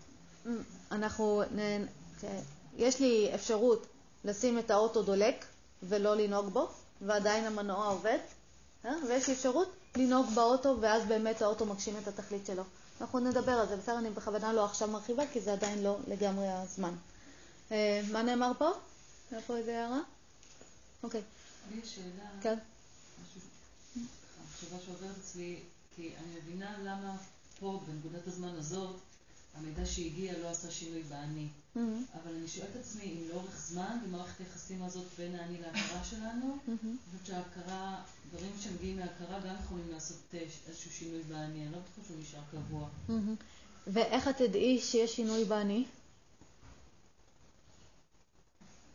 [0.92, 1.42] אנחנו,
[2.20, 2.40] כן.
[2.76, 3.86] יש לי אפשרות
[4.24, 5.44] לשים את האוטו דולק
[5.82, 6.68] ולא לנהוג בו,
[7.00, 8.18] ועדיין המנוע עובד,
[8.84, 8.90] אה?
[9.08, 12.62] ויש לי אפשרות לנהוג באוטו, ואז באמת האוטו מגשים את התכלית שלו.
[13.00, 13.98] אנחנו נדבר על זה, בסדר?
[13.98, 16.94] אני בכוונה לא עכשיו מרחיבה, כי זה עדיין לא לגמרי הזמן.
[17.72, 18.70] אה, מה נאמר פה?
[19.30, 20.00] היה פה איזה הערה?
[21.02, 21.22] אוקיי.
[21.70, 22.58] לי יש שאלה, כן.
[23.22, 23.40] משהו,
[24.44, 25.60] מחשבה שעוברת אצלי,
[25.96, 27.16] כי אני מבינה למה
[27.60, 28.96] פה, בנקודת הזמן הזאת,
[29.56, 31.48] המידע שהגיע לא עשה שינוי באני.
[31.74, 32.04] מהמם.
[32.14, 36.58] אבל אני שואלת את עצמי אם לאורך זמן, במערכת היחסים הזאת בין האני להכרה שלנו,
[36.68, 36.76] אני
[37.10, 42.08] חושבת שההכרה, דברים שמגיעים מההכרה גם יכולים לעשות אה, איזשהו שינוי באני, אני לא בטוחה
[42.08, 42.88] שהוא נשאר קבוע.
[43.08, 43.34] מהמם.
[43.86, 45.84] ואיך את תדעי שיש שינוי באני?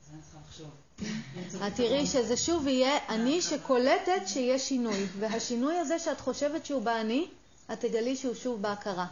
[0.05, 0.69] אז אני צריכה לחשוב.
[1.67, 7.27] את תראי שזה שוב יהיה אני שקולטת שיש שינוי, והשינוי הזה שאת חושבת שהוא באני,
[7.73, 9.07] את תגלי שהוא שוב בהכרה.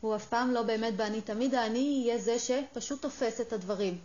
[0.00, 3.98] הוא אף פעם לא באמת באני, תמיד האני יהיה זה שפשוט תופס את הדברים.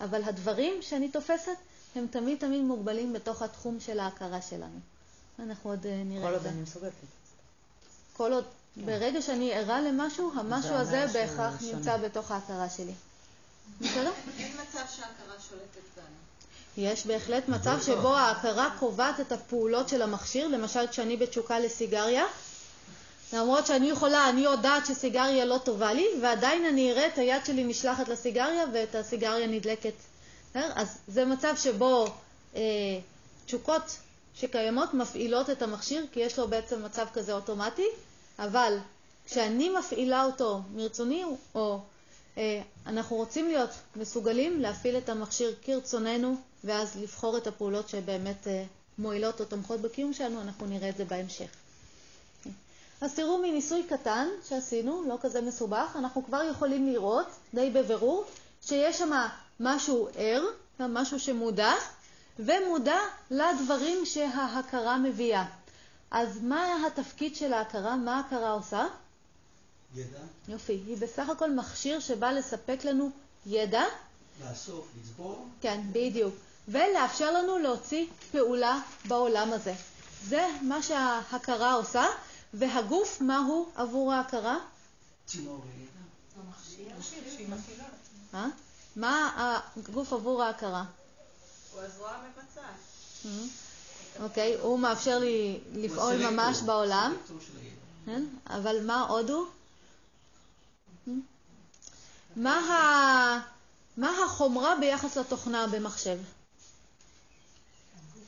[0.00, 1.56] אבל הדברים שאני תופסת
[1.96, 4.78] הם תמיד תמיד מוגבלים בתוך התחום של ההכרה שלנו.
[5.38, 6.48] אנחנו עוד אה, נראה כל את עוד זה.
[6.48, 6.92] אני מסוגלת.
[8.16, 8.44] כל עוד,
[8.76, 11.72] ברגע שאני ערה למשהו, המשהו הזה בהכרח שונה.
[11.72, 12.92] נמצא בתוך ההכרה שלי.
[13.80, 14.12] בסדר?
[14.38, 16.04] אין מצב שההכרה שולטת בנו.
[16.76, 22.24] יש בהחלט מצב שבו ההכרה קובעת את הפעולות של המכשיר, למשל כשאני בתשוקה לסיגריה,
[23.32, 27.64] למרות שאני יכולה, אני יודעת שסיגריה לא טובה לי, ועדיין אני אראה את היד שלי
[27.64, 29.94] נשלחת לסיגריה ואת הסיגריה נדלקת.
[30.54, 32.06] אז זה מצב שבו
[32.56, 32.60] אה,
[33.46, 33.96] תשוקות
[34.34, 37.86] שקיימות מפעילות את המכשיר, כי יש לו בעצם מצב כזה אוטומטי,
[38.38, 38.78] אבל
[39.26, 41.24] כשאני מפעילה אותו מרצוני,
[41.54, 41.80] או
[42.38, 48.64] אה, אנחנו רוצים להיות מסוגלים להפעיל את המכשיר כרצוננו, ואז לבחור את הפעולות שבאמת אה,
[48.98, 51.48] מועילות או תומכות בקיום שלנו, אנחנו נראה את זה בהמשך.
[53.00, 58.24] אז תראו מניסוי קטן שעשינו, לא כזה מסובך, אנחנו כבר יכולים לראות די בבירור
[58.62, 59.10] שיש שם
[59.60, 60.44] משהו ער,
[60.80, 61.72] משהו שמודע,
[62.38, 62.98] ומודע
[63.30, 65.44] לדברים שההכרה מביאה.
[66.10, 67.96] אז מה התפקיד של ההכרה?
[67.96, 68.86] מה ההכרה עושה?
[69.94, 73.10] ידע, יופי, היא בסך הכל מכשיר שבא לספק לנו
[73.46, 73.84] ידע,
[74.48, 76.34] לאסוף, לצבור, כן, בדיוק,
[76.68, 79.74] ולאפשר לנו להוציא פעולה בעולם הזה.
[80.28, 82.04] זה מה שההכרה עושה,
[82.54, 84.56] והגוף, מה הוא עבור ההכרה?
[85.26, 85.64] צינור.
[88.34, 88.46] אה?
[88.96, 89.30] מה
[89.76, 90.84] הגוף עבור ההכרה?
[91.72, 92.64] הוא הזרוע המבצעת.
[93.24, 93.28] Mhm.
[94.22, 95.96] אוקיי, הוא מאפשר לי לפעול
[96.30, 97.16] ממש בעולם.
[98.06, 98.24] כן?
[98.46, 99.46] אבל מה עוד הוא?
[102.36, 103.40] מה ה-
[103.96, 106.18] מה החומרה ביחס לתוכנה במחשב?
[106.18, 106.24] הגוף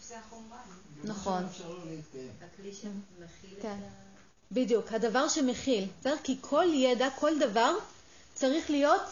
[0.09, 0.59] זה החומרה.
[1.05, 1.47] נכון.
[2.43, 3.79] הכלי שמכיל את כן.
[3.83, 4.12] ה...
[4.53, 6.17] בדיוק, הדבר שמכיל, בסדר?
[6.25, 7.75] כי כל ידע, כל דבר
[8.35, 9.03] צריך להיות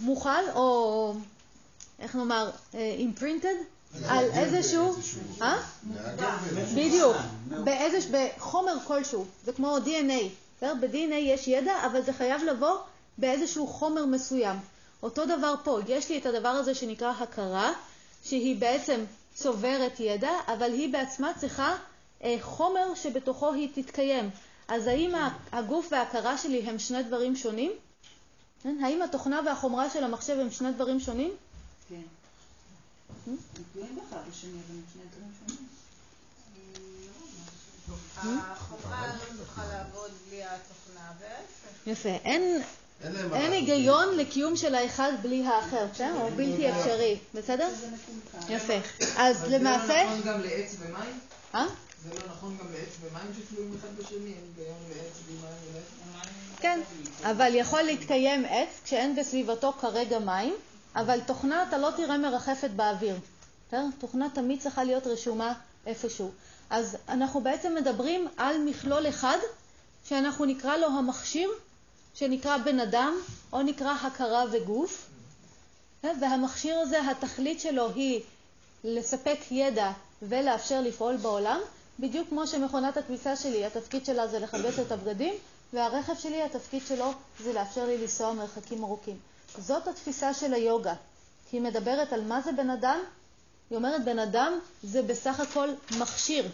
[0.00, 1.14] מוכל או
[1.98, 3.64] איך נאמר, אה, imprinted
[4.08, 4.94] על איזשהו,
[5.42, 5.56] אה?
[6.74, 7.16] בדיוק,
[7.64, 10.24] באיזש, בחומר כלשהו, זה כמו DNA,
[10.56, 10.74] בסדר?
[10.80, 12.78] ב-DNA יש ידע, אבל זה חייב לבוא
[13.18, 14.56] באיזשהו חומר מסוים.
[15.02, 17.72] אותו דבר פה, יש לי את הדבר הזה שנקרא הכרה,
[18.24, 19.04] שהיא בעצם
[19.34, 21.93] צוברת ידע, אבל היא בעצמה צריכה אה,
[22.40, 24.30] חומר שבתוכו היא תתקיים.
[24.68, 25.12] אז האם
[25.52, 27.72] הגוף וההכרה שלי הם שני דברים שונים?
[28.62, 28.76] כן?
[28.84, 31.32] האם התוכנה והחומרה של המחשב הם שני דברים שונים?
[31.88, 32.00] כן.
[34.40, 34.62] שונים.
[38.24, 41.86] החומרה לא תוכל לעבוד בלי התוכנה, וההפך.
[41.86, 42.08] יפה.
[42.08, 42.62] אין,
[43.34, 46.12] אין היגיון לקיום של האחד בלי האחר, בסדר?
[46.20, 47.68] הוא בלתי אפשרי, בסדר?
[48.48, 48.74] יפה.
[49.16, 49.86] אז למעשה...
[49.86, 51.20] זה נכון גם לעץ ומים?
[51.54, 51.66] אה?
[52.04, 54.16] זה לא נכון גם לעץ ומים שתלויים אחד בשני?
[54.16, 55.84] אין היגיון לעץ בלי מים ולעץ?
[56.60, 56.80] כן,
[57.22, 60.54] אבל יכול להתקיים עץ כשאין בסביבתו כרגע מים,
[60.96, 63.16] אבל תוכנה אתה לא תראה מרחפת באוויר.
[63.98, 65.52] תוכנה תמיד צריכה להיות רשומה
[65.86, 66.30] איפשהו.
[66.70, 69.38] אז אנחנו בעצם מדברים על מכלול אחד
[70.04, 71.50] שאנחנו נקרא לו המכשיר,
[72.14, 73.14] שנקרא בן אדם,
[73.52, 75.06] או נקרא הכרה וגוף.
[76.20, 78.20] והמכשיר הזה, התכלית שלו היא
[78.84, 79.92] לספק ידע
[80.22, 81.60] ולאפשר לפעול בעולם,
[81.98, 85.34] בדיוק כמו שמכונת הכביסה שלי, התפקיד שלה זה לכבס את הבגדים,
[85.72, 89.18] והרכב שלי, התפקיד שלו זה לאפשר לי לנסוע מרחקים ארוכים.
[89.58, 90.94] זאת התפיסה של היוגה.
[91.52, 92.98] היא מדברת על מה זה בן אדם,
[93.70, 95.68] היא אומרת בן אדם זה בסך הכל
[95.98, 96.48] מכשיר,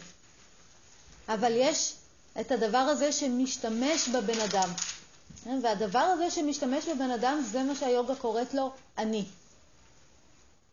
[1.28, 1.94] אבל יש
[2.40, 4.68] את הדבר הזה שמשתמש בבן אדם.
[5.62, 9.24] והדבר הזה שמשתמש בבן אדם זה מה שהיוגה קוראת לו אני.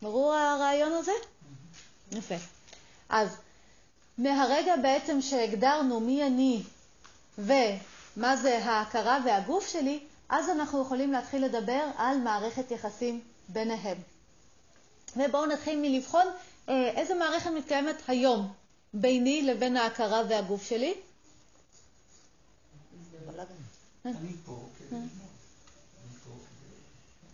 [0.02, 1.12] ברור הרעיון הזה?
[2.12, 2.34] יפה.
[3.08, 3.28] אז
[4.18, 6.62] מהרגע בעצם שהגדרנו מי אני
[7.38, 13.98] ומה זה ההכרה והגוף שלי, אז אנחנו יכולים להתחיל לדבר על מערכת יחסים ביניהם.
[15.16, 16.26] ובואו נתחיל מלבחון
[16.68, 18.52] אה, איזה מערכת מתקיימת היום
[18.94, 20.94] ביני לבין ההכרה והגוף שלי.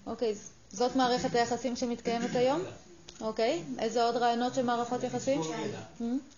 [0.07, 0.35] אוקיי,
[0.71, 2.63] זאת מערכת היחסים שמתקיימת היום?
[3.25, 5.41] אוקיי, איזה עוד רעיונות של מערכות יחסים?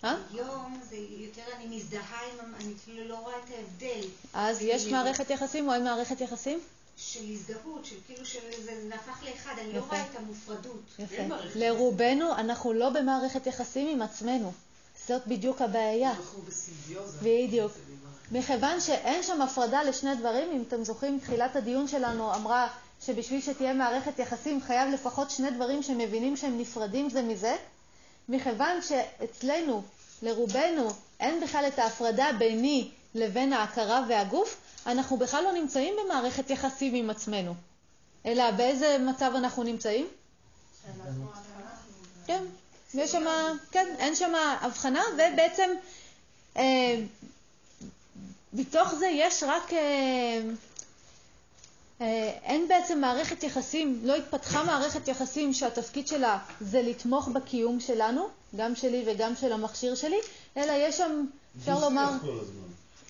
[0.03, 0.15] אה?
[0.33, 4.07] היום זה יותר אני מזדהה עם, אני אפילו לא רואה את ההבדל.
[4.33, 6.59] אז יש מערכת יחסים או אין מערכת יחסים?
[6.97, 10.81] של הזדהות, של כאילו שזה הפך לאחד, אני לא רואה את המופרדות.
[10.99, 11.23] יפה.
[11.55, 14.51] לרובנו אנחנו לא במערכת יחסים עם עצמנו.
[15.07, 16.11] זאת בדיוק הבעיה.
[16.11, 17.17] אנחנו בסימביוזה.
[17.21, 17.71] בדיוק.
[18.31, 22.67] מכיוון שאין שם הפרדה לשני דברים, אם אתם זוכרים, תחילת הדיון שלנו אמרה
[23.05, 27.55] שבשביל שתהיה מערכת יחסים חייב לפחות שני דברים שמבינים שהם נפרדים זה מזה,
[28.29, 29.83] מכיוון שאצלנו,
[30.21, 30.89] לרובנו,
[31.19, 37.09] אין בכלל את ההפרדה ביני לבין ההכרה והגוף, אנחנו בכלל לא נמצאים במערכת יחסים עם
[37.09, 37.55] עצמנו.
[38.25, 40.07] אלא באיזה מצב אנחנו נמצאים?
[42.25, 42.43] כן,
[42.93, 43.25] יש שם,
[43.71, 45.69] כן, אין שם הבחנה, ובעצם
[46.57, 47.01] אה,
[48.53, 50.41] בתוך זה יש רק, אה,
[52.43, 58.75] אין בעצם מערכת יחסים, לא התפתחה מערכת יחסים שהתפקיד שלה זה לתמוך בקיום שלנו, גם
[58.75, 60.17] שלי וגם של המכשיר שלי,
[60.57, 61.25] אלא יש שם,
[61.59, 62.09] אפשר לומר...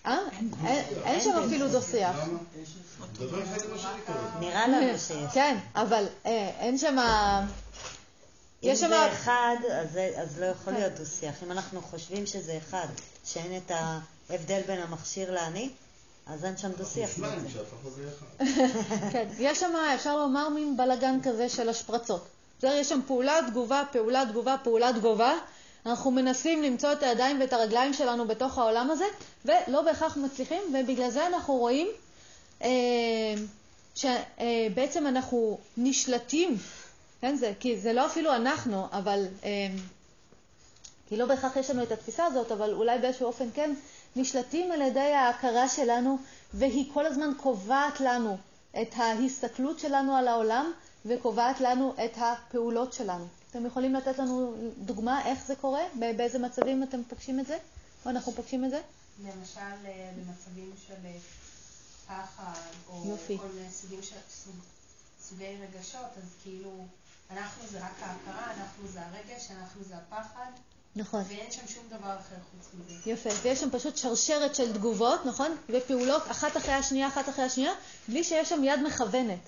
[0.05, 0.19] אה?
[1.05, 2.15] אין שם אפילו דו-שיח.
[4.39, 5.33] נראה לנו שיש.
[5.33, 6.05] כן, אבל
[6.59, 6.97] אין שם...
[8.63, 9.55] אם זה אחד,
[10.15, 11.43] אז לא יכול להיות דו-שיח.
[11.43, 12.87] אם אנחנו חושבים שזה אחד,
[13.25, 13.71] שאין את
[14.29, 15.69] ההבדל בין המכשיר לאני,
[16.29, 17.09] אז אין שם דו-שיח.
[19.13, 22.27] כן, יש שם, אפשר לומר, מין בלגן כזה של השפרצות.
[22.63, 25.33] יש שם פעולה, תגובה, פעולה, תגובה, פעולה, תגובה.
[25.85, 29.05] אנחנו מנסים למצוא את הידיים ואת הרגליים שלנו בתוך העולם הזה,
[29.45, 31.87] ולא בהכרח מצליחים, ובגלל זה אנחנו רואים
[32.63, 32.69] אה,
[33.95, 36.57] שבעצם אנחנו נשלטים,
[37.21, 39.49] כן, זה, כי זה לא אפילו אנחנו, אבל, אה,
[41.09, 43.73] כי לא בהכרח יש לנו את התפיסה הזאת, אבל אולי באיזשהו אופן כן,
[44.17, 46.17] נשלטים על ידי ההכרה שלנו,
[46.53, 48.37] והיא כל הזמן קובעת לנו
[48.81, 50.71] את ההסתכלות שלנו על העולם,
[51.05, 53.27] וקובעת לנו את הפעולות שלנו.
[53.51, 55.81] אתם יכולים לתת לנו דוגמה איך זה קורה?
[55.95, 57.57] באיזה מצבים אתם פוגשים את זה?
[58.05, 58.81] או אנחנו פוגשים את זה?
[59.23, 59.59] למשל,
[60.17, 60.93] במצבים של
[62.07, 63.37] פחד, או יופי.
[63.37, 64.15] כל מיני סוגים של
[65.21, 66.85] סוגי רגשות, אז כאילו,
[67.31, 70.51] אנחנו זה רק ההכרה, אנחנו זה הרגש, אנחנו זה הפחד.
[70.97, 71.23] נכון.
[71.27, 73.09] ואין שם שום דבר אחר חוץ מזה.
[73.11, 75.55] יפה, ויש שם פשוט שרשרת של תגובות, נכון?
[75.69, 77.71] ופעולות אחת אחרי השנייה, אחת אחרי השנייה,
[78.07, 79.39] בלי שיש שם יד מכוונת,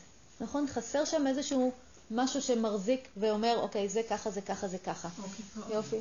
[0.41, 0.67] נכון?
[0.67, 1.71] חסר שם איזשהו
[2.11, 5.09] משהו שמחזיק ואומר, אוקיי, זה ככה, זה ככה, זה ככה.
[5.69, 5.97] יופי.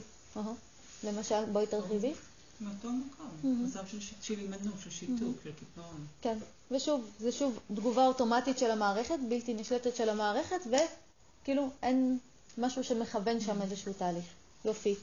[1.05, 2.13] למשל, בואי תרחיבי.
[2.61, 3.81] מאותו מקום, מצב
[4.21, 6.07] של הימנעות, של שיתוק, של קיפאון.
[6.23, 6.39] כן,
[6.71, 12.19] ושוב, זה שוב תגובה אוטומטית של המערכת, בלתי נשלטת של המערכת, וכאילו אין
[12.59, 14.25] משהו שמכוון שם איזשהו תהליך.
[14.65, 14.95] יופי.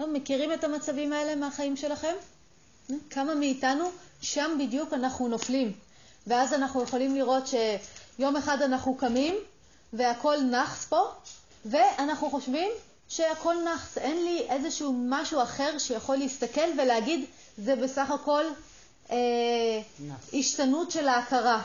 [0.00, 2.14] מכירים את המצבים האלה מהחיים שלכם?
[3.10, 3.90] כמה מאיתנו,
[4.22, 5.72] שם בדיוק אנחנו נופלים.
[6.26, 9.34] ואז אנחנו יכולים לראות שיום אחד אנחנו קמים,
[9.92, 11.02] והכל נחס פה,
[11.64, 12.70] ואנחנו חושבים
[13.08, 13.98] שהכל נחס.
[13.98, 17.24] אין לי איזשהו משהו אחר שיכול להסתכל ולהגיד,
[17.58, 18.44] זה בסך הכל
[19.10, 19.16] אה,
[20.34, 21.62] השתנות של ההכרה.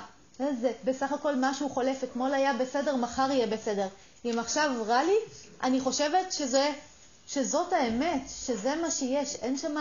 [0.61, 2.03] זה בסך הכל משהו חולף.
[2.03, 3.87] אתמול היה בסדר, מחר יהיה בסדר.
[4.25, 5.15] אם עכשיו רע לי,
[5.63, 6.69] אני חושבת שזה,
[7.33, 9.35] שזאת האמת, שזה מה שיש.
[9.35, 9.75] אין שם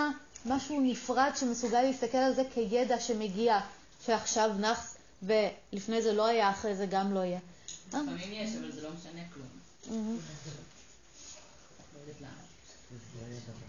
[0.47, 3.61] משהו נפרד שמסוגל להסתכל על זה כידע שמגיע,
[4.07, 7.39] שעכשיו נחס ולפני זה לא היה, אחרי זה גם לא יהיה.
[7.89, 10.19] לפעמים יש, אבל זה לא משנה כלום.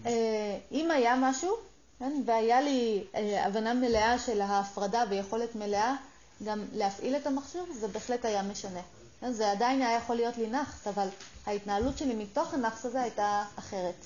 [0.06, 1.56] אה, אם היה משהו,
[2.00, 5.96] כן, והיה לי אה, הבנה מלאה של ההפרדה ויכולת מלאה
[6.44, 8.82] גם להפעיל את המכשיר, זה בהחלט היה משנה.
[9.22, 11.08] כן, זה עדיין היה יכול להיות לי נאחס, אבל
[11.46, 14.06] ההתנהלות שלי מתוך הנאחס הזה הייתה אחרת.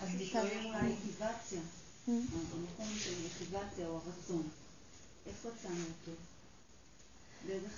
[0.00, 1.60] אז לפעמים אולי יחיבציה,
[2.08, 4.48] המקום של יחיבציה או הרצון,
[5.26, 6.12] איפה צאנו אותו?
[7.46, 7.72] דרך,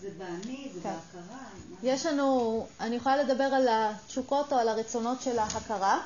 [0.00, 0.94] זה באני, זה כן.
[1.14, 1.44] בהכרה?
[1.82, 6.00] יש לנו, אני יכולה לדבר על התשוקות או על הרצונות של ההכרה,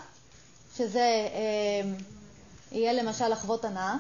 [0.77, 1.91] שזה אה,
[2.73, 3.97] יהיה למשל לחוות הנאה.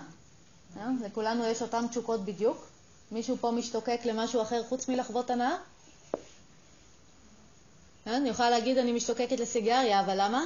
[0.77, 0.89] אה?
[1.05, 2.76] לכולנו יש אותן תשוקות בדיוק.
[3.13, 5.57] מישהו פה משתוקק למשהו אחר חוץ מלחוות הנאה?
[8.07, 8.17] אה?
[8.17, 10.45] אני יכולה להגיד אני משתוקקת לסיגריה, אבל למה?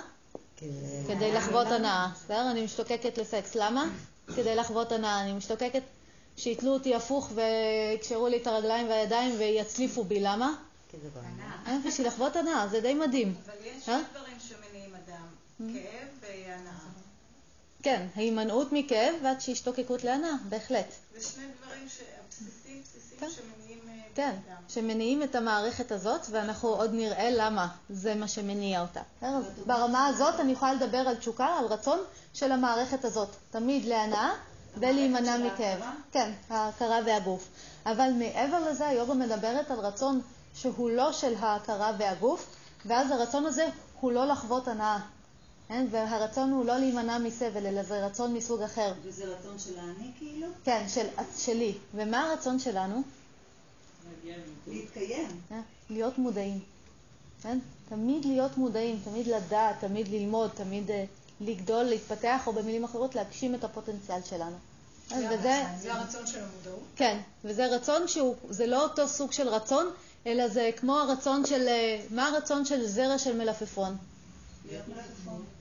[1.08, 2.08] כדי לחוות הנאה.
[2.24, 2.50] בסדר?
[2.50, 3.54] אני משתוקקת לסקס.
[3.54, 3.84] למה?
[4.36, 5.20] כדי לחוות הנאה.
[5.20, 5.82] אני משתוקקת
[6.36, 10.20] שיתלו אותי הפוך ויקשרו לי את הרגליים והידיים ויצליפו בי.
[10.20, 10.54] למה?
[11.66, 13.34] אה, בשביל לחוות הנאה, זה די מדהים.
[13.46, 13.98] אבל יש אה?
[13.98, 15.26] שני דברים שמניעים אדם,
[15.58, 16.89] כאב והנאה.
[17.82, 20.86] כן, ההימנעות מכאב ועד שהשתוקקות להנאה, בהחלט.
[21.14, 21.86] זה שני דברים
[22.30, 24.62] בסיסיים בסיסיים שמניעים אה, כן, אדם.
[24.68, 29.00] שמניעים את המערכת הזאת, ואנחנו עוד נראה למה זה מה שמניע אותה.
[29.66, 31.98] ברמה הזאת אני יכולה לדבר על תשוקה, על רצון
[32.34, 34.30] של המערכת הזאת, תמיד להנאה
[34.76, 35.80] ולהימנע מכאב.
[36.12, 37.48] כן, ההכרה והגוף.
[37.86, 40.20] אבל מעבר לזה, היוגה מדברת על רצון
[40.54, 42.56] שהוא לא של ההכרה והגוף,
[42.86, 43.68] ואז הרצון הזה
[44.00, 44.98] הוא לא לחוות הנאה.
[45.70, 45.86] כן?
[45.90, 48.92] והרצון הוא לא להימנע מסבל, אלא זה רצון מסוג אחר.
[49.02, 50.46] וזה רצון של האני כאילו?
[50.64, 51.06] כן, של,
[51.36, 51.74] שלי.
[51.94, 53.02] ומה הרצון שלנו?
[54.66, 55.28] להתקיים.
[55.52, 55.60] אה,
[55.90, 56.58] להיות מודעים.
[57.42, 57.58] כן?
[57.88, 61.04] תמיד להיות מודעים, תמיד לדעת, תמיד ללמוד, תמיד אה,
[61.40, 64.56] לגדול, להתפתח, או במילים אחרות להגשים את הפוטנציאל שלנו.
[65.12, 66.82] אה, וזה, זה הרצון של המודעות?
[66.96, 69.90] כן, וזה רצון שהוא, זה לא אותו סוג של רצון,
[70.26, 71.68] אלא זה כמו הרצון של,
[72.10, 73.96] מה הרצון של זרע של מלפפון?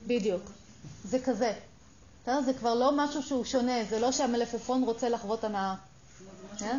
[0.06, 0.42] בדיוק.
[1.04, 1.52] זה כזה.
[2.22, 2.42] בסדר?
[2.42, 5.74] זה כבר לא משהו שהוא שונה, זה לא שהמלפפון רוצה לחוות הנאה.
[6.62, 6.78] אה?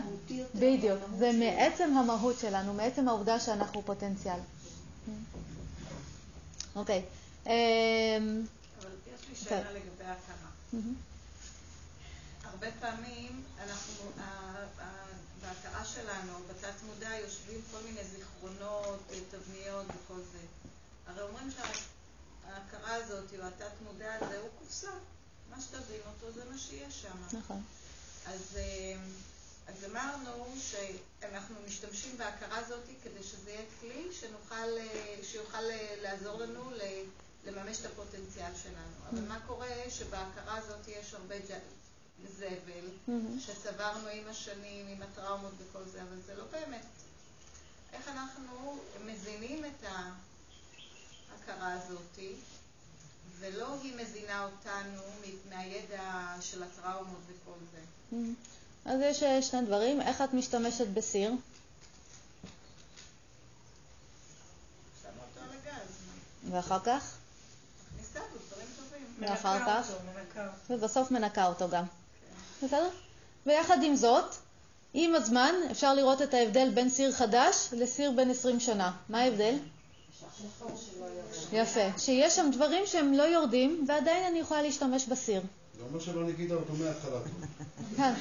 [0.56, 1.00] בדיוק.
[1.18, 4.40] זה מעצם המהות שלנו, מעצם העובדה שאנחנו פוטנציאל.
[6.76, 7.06] אוקיי.
[7.46, 7.52] אמ,
[8.80, 9.44] אבל יש לי כן.
[9.50, 10.50] שאלה לגבי ההכרה.
[12.44, 13.94] הרבה פעמים אנחנו,
[15.42, 20.40] בהכרה שלנו, בתת מודע, יושבים כל מיני זיכרונות, אה, תבניות וכל זה.
[21.08, 21.50] הרי אומרים
[22.56, 24.92] שההכרה הזאת, או התת מודע הזה, הוא קופסה.
[25.50, 27.38] מה שתבין אותו זה מה שיש שם.
[27.38, 27.64] נכון.
[28.26, 28.96] אז, אה,
[29.68, 36.40] אז אמרנו שאנחנו משתמשים בהכרה הזאת כדי שזה יהיה כלי שנוכל, אה, שיוכל אה, לעזור
[36.40, 36.72] לנו
[37.46, 38.96] לממש את הפוטנציאל שלנו.
[39.10, 41.60] אבל מה קורה שבהכרה הזאת יש הרבה ג'-
[42.38, 43.40] זבל מהמם.
[43.40, 46.86] שצברנו עם השנים, עם הטראומות וכל זה, אבל זה לא באמת.
[47.94, 49.84] איך אנחנו מזינים את
[51.32, 52.20] ההכרה הזאת,
[53.40, 55.02] ולא היא מזינה אותנו
[55.50, 57.80] מהידע של הטראומות וכל זה.
[58.12, 58.34] מהמם.
[58.86, 60.02] אז יש אה, שני דברים.
[60.02, 61.34] איך את משתמשת בסיר?
[66.52, 67.16] ואחר כך?
[67.94, 69.06] מכניסה בו דברים טובים.
[69.20, 69.92] ואחר כך?
[70.70, 71.84] ובסוף מנקה אותו גם.
[72.64, 72.90] בסדר?
[73.46, 74.36] ויחד עם זאת,
[74.94, 78.92] עם הזמן אפשר לראות את ההבדל בין סיר חדש לסיר בן 20 שנה.
[79.10, 79.56] מה ההבדל?
[81.54, 81.98] יפה.
[81.98, 85.42] שיש שם דברים שהם לא יורדים, ועדיין אני יכולה להשתמש בסיר.
[85.78, 87.20] זה אומר שלא ניקידה אותו מההתחלה.
[87.98, 88.14] כן.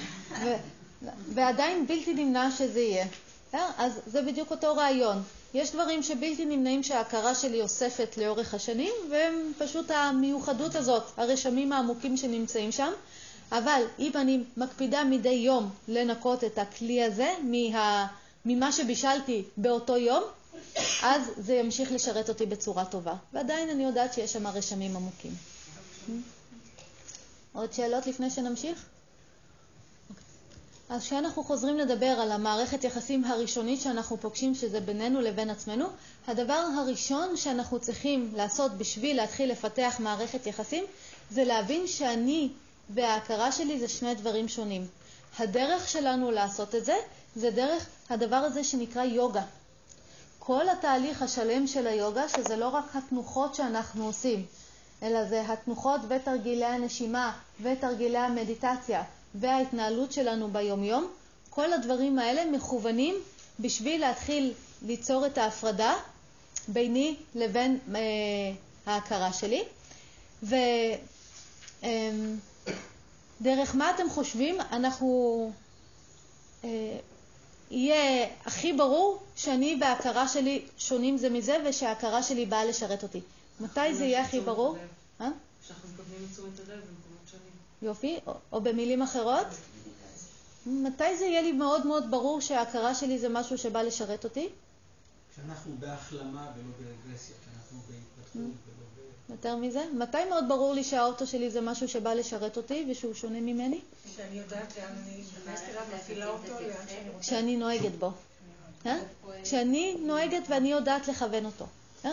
[1.35, 3.07] ועדיין בלתי נמנע שזה יהיה.
[3.53, 5.23] אז זה בדיוק אותו רעיון.
[5.55, 12.17] יש דברים שבלתי נמנעים שההכרה שלי אוספת לאורך השנים, והם פשוט המיוחדות הזאת, הרשמים העמוקים
[12.17, 12.93] שנמצאים שם.
[13.53, 18.07] אבל אם אני מקפידה מדי יום לנקות את הכלי הזה מה,
[18.45, 20.23] ממה שבישלתי באותו יום,
[21.03, 23.15] אז זה ימשיך לשרת אותי בצורה טובה.
[23.33, 25.35] ועדיין אני יודעת שיש שם רשמים עמוקים.
[27.53, 28.87] עוד שאלות לפני שנמשיך?
[30.89, 35.87] אז כשאנחנו חוזרים לדבר על המערכת יחסים הראשונית שאנחנו פוגשים, שזה בינינו לבין עצמנו,
[36.27, 40.85] הדבר הראשון שאנחנו צריכים לעשות בשביל להתחיל לפתח מערכת יחסים,
[41.31, 42.49] זה להבין שאני
[42.91, 44.87] וההכרה שלי זה שני דברים שונים.
[45.39, 46.97] הדרך שלנו לעשות את זה,
[47.37, 49.43] זה דרך הדבר הזה שנקרא יוגה.
[50.51, 54.47] כל התהליך השלם של היוגה, שזה לא רק התנוחות שאנחנו עושים,
[55.03, 59.03] אלא זה התנוחות ותרגילי הנשימה ותרגילי המדיטציה
[59.35, 61.11] וההתנהלות שלנו ביומיום,
[61.51, 63.15] כל הדברים האלה מכוונים
[63.61, 65.95] בשביל להתחיל ליצור את ההפרדה
[66.69, 68.01] ביני לבין אה,
[68.87, 69.63] ההכרה שלי.
[73.41, 75.51] ודרך מה אתם חושבים אנחנו
[76.65, 76.99] אה,
[77.71, 83.21] יהיה הכי ברור שאני וההכרה שלי שונים זה מזה ושההכרה שלי באה לשרת אותי.
[83.61, 84.77] מתי זה יהיה הכי ברור?
[85.21, 85.29] אה?
[85.67, 87.53] שאנחנו מקבלים את תשומת הלב במקומות שונים.
[87.83, 89.47] יופי, או, או במילים אחרות?
[90.67, 94.49] מתי זה יהיה לי מאוד מאוד ברור שההכרה שלי זה משהו שבא לשרת אותי?
[95.33, 98.90] כשאנחנו בהחלמה ולא ברגרסיה, כשאנחנו בהתפתחות ולא ב...
[99.31, 99.85] יותר מזה?
[99.95, 103.81] מתי מאוד ברור לי שהאוטו שלי זה משהו שבא לשרת אותי ושהוא שונה ממני?
[104.15, 107.21] כשאני יודעת לאן אני נכנסת אליו, מפעילה אותו לאן שאני רוצה.
[107.21, 108.11] כשאני נוהגת בו.
[108.87, 108.99] אה?
[109.43, 111.67] כשאני נוהגת ואני יודעת לכוון אותו.
[112.05, 112.11] אה?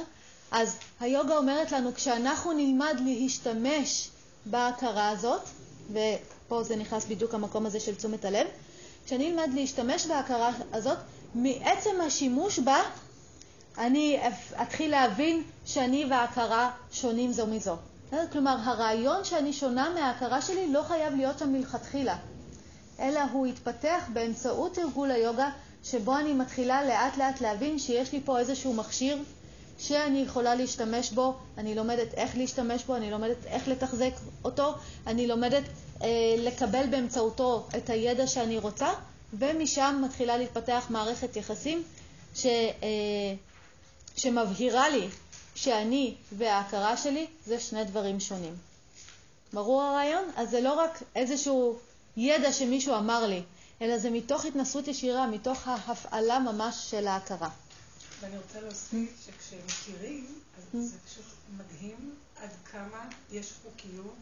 [0.51, 4.09] אז היוגה אומרת לנו, כשאנחנו נלמד להשתמש
[4.45, 5.41] בהכרה הזאת,
[5.91, 8.47] ופה זה נכנס בדיוק המקום הזה של תשומת הלב,
[9.05, 10.97] כשאני אלמד להשתמש בהכרה הזאת,
[11.35, 12.81] מעצם השימוש בה,
[13.77, 14.19] אני
[14.61, 17.75] אתחיל להבין שאני וההכרה שונים זו מזו.
[18.31, 22.17] כלומר, הרעיון שאני שונה מההכרה שלי לא חייב להיות שם מלכתחילה,
[22.99, 25.49] אלא הוא יתפתח באמצעות תרגול היוגה,
[25.83, 29.17] שבו אני מתחילה לאט לאט להבין שיש לי פה איזשהו מכשיר
[29.79, 34.11] שאני יכולה להשתמש בו, אני לומדת איך להשתמש בו, אני לומדת איך לתחזק
[34.45, 34.73] אותו,
[35.07, 35.63] אני לומדת
[36.01, 36.07] אה,
[36.37, 38.89] לקבל באמצעותו את הידע שאני רוצה,
[39.33, 41.83] ומשם מתחילה להתפתח מערכת יחסים
[42.35, 43.33] ש, אה,
[44.17, 45.07] שמבהירה לי
[45.55, 48.55] שאני וההכרה שלי זה שני דברים שונים.
[49.53, 50.23] ברור הרעיון?
[50.35, 51.79] אז זה לא רק איזשהו
[52.17, 53.43] ידע שמישהו אמר לי,
[53.81, 57.49] אלא זה מתוך התנסות ישירה, מתוך ההפעלה ממש של ההכרה.
[58.19, 60.25] ואני רוצה להוסיף שכשמכירים,
[60.57, 61.25] אז זה פשוט
[61.57, 64.15] מדהים עד כמה יש חוקיות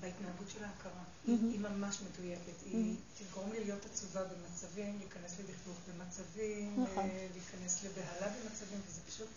[0.00, 1.02] בהתנהגות של ההכרה.
[1.26, 2.58] היא ממש מדויקת.
[2.64, 6.86] היא תגרום לי להיות עצובה במצבים, להיכנס לדכדוך במצבים,
[7.34, 9.28] להיכנס לבהלה במצבים, וזה פשוט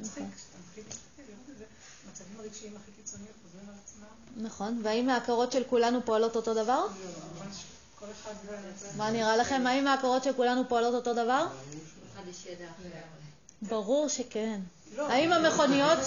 [0.00, 0.24] מצחיק.
[0.36, 1.64] כשאתה מתחיל להסתכל, לראות את זה,
[2.06, 4.44] המצבים הרגשיים הכי קיצוניים חוזרים על עצמם.
[4.46, 6.86] נכון, והאם ההכרות של כולנו פועלות אותו דבר?
[6.86, 7.64] לא, ממש
[7.98, 8.34] כל אחד...
[8.96, 9.66] מה נראה לכם?
[9.66, 11.46] האם ההכרות של כולנו פועלות אותו דבר?
[13.62, 14.60] ברור שכן.
[14.98, 15.98] האם המכוניות,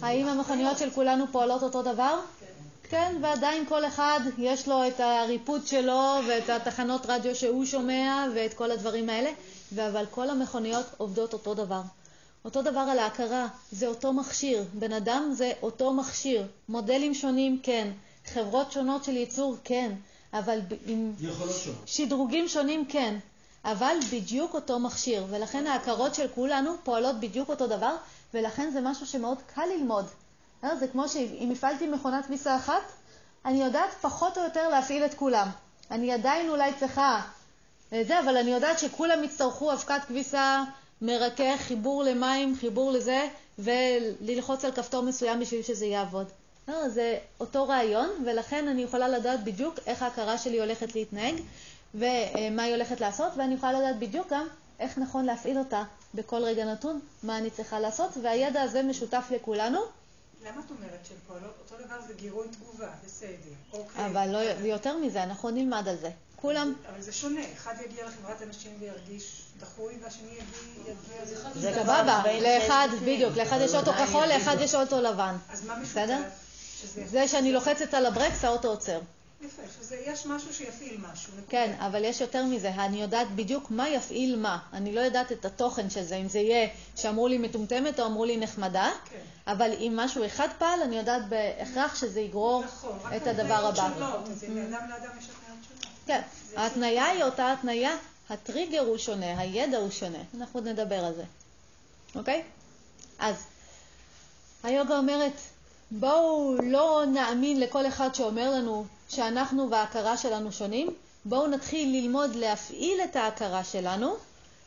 [0.00, 2.20] האם המכוניות של כולנו פועלות אותו דבר?
[2.40, 2.46] כן,
[2.92, 8.70] ועדיין כל אחד יש לו את הריפוד שלו ואת התחנות רדיו שהוא שומע ואת כל
[8.70, 9.30] הדברים האלה,
[9.76, 11.82] אבל כל המכוניות עובדות אותו דבר.
[12.44, 14.64] אותו דבר על ההכרה, זה אותו מכשיר.
[14.74, 16.46] בן אדם זה אותו מכשיר.
[16.68, 17.90] מודלים שונים, כן.
[18.26, 19.92] חברות שונות של ייצור, כן.
[20.32, 21.12] אבל עם
[21.86, 23.18] שדרוגים שונים, כן.
[23.64, 27.96] אבל בדיוק אותו מכשיר, ולכן ההכרות של כולנו פועלות בדיוק אותו דבר,
[28.34, 30.04] ולכן זה משהו שמאוד קל ללמוד.
[30.62, 32.82] זה כמו שאם הפעלתי מכונת כביסה אחת,
[33.44, 35.48] אני יודעת פחות או יותר להפעיל את כולם.
[35.90, 37.20] אני עדיין אולי צריכה
[37.90, 40.64] זה, אבל אני יודעת שכולם יצטרכו אבקת כביסה,
[41.02, 43.28] מרכך, חיבור למים, חיבור לזה,
[43.58, 46.26] וללחוץ על כפתור מסוים בשביל שזה יעבוד.
[46.86, 51.34] זה אותו רעיון, ולכן אני יכולה לדעת בדיוק איך ההכרה שלי הולכת להתנהג,
[51.94, 54.46] ומה היא הולכת לעשות, ואני יכולה לדעת בדיוק גם
[54.80, 55.82] איך נכון להפעיל אותה
[56.14, 59.80] בכל רגע נתון, מה אני צריכה לעשות, והידע הזה משותף לכולנו.
[60.42, 61.54] למה את אומרת שהן פועלות?
[61.60, 64.06] אותו דבר זה גירוי תגובה, בסדר, אוקיי.
[64.06, 66.10] אבל לא, יותר מזה, אנחנו נלמד על זה.
[66.36, 66.74] כולם...
[66.92, 70.28] אבל זה שונה, אחד יגיע לחברת אנשים וירגיש דחוי, והשני
[70.82, 71.24] יגיע...
[71.54, 75.36] זה סבבה, לאחד, בדיוק, לאחד יש אוטו כחול, לאחד יש אוטו לבן.
[75.48, 75.92] אז מה משותף?
[75.92, 76.22] בסדר?
[77.06, 79.00] זה שאני לוחצת על הברקס, האוטו עוצר.
[79.40, 81.32] יפה, שיש משהו שיפעיל משהו.
[81.48, 84.58] כן, אבל יש יותר מזה, אני יודעת בדיוק מה יפעיל מה.
[84.72, 88.24] אני לא יודעת את התוכן של זה, אם זה יהיה שאמרו לי מטומטמת או אמרו
[88.24, 89.18] לי נחמדה, כן.
[89.46, 93.90] אבל אם משהו אחד פעל, אני יודעת בהכרח שזה יגרור נכון, את הדבר הבא.
[93.94, 95.86] שונות, אז מאדם לאדם יש התניות שונות.
[96.06, 96.20] כן,
[96.56, 97.96] ההתניה היא אותה התניה,
[98.30, 100.18] הטריגר הוא שונה, הידע הוא שונה.
[100.38, 101.24] אנחנו נדבר על זה,
[102.14, 102.42] אוקיי?
[103.18, 103.36] אז
[104.62, 105.32] היוגה אומרת,
[105.90, 110.88] בואו לא נאמין לכל אחד שאומר לנו שאנחנו וההכרה שלנו שונים,
[111.24, 114.16] בואו נתחיל ללמוד להפעיל את ההכרה שלנו,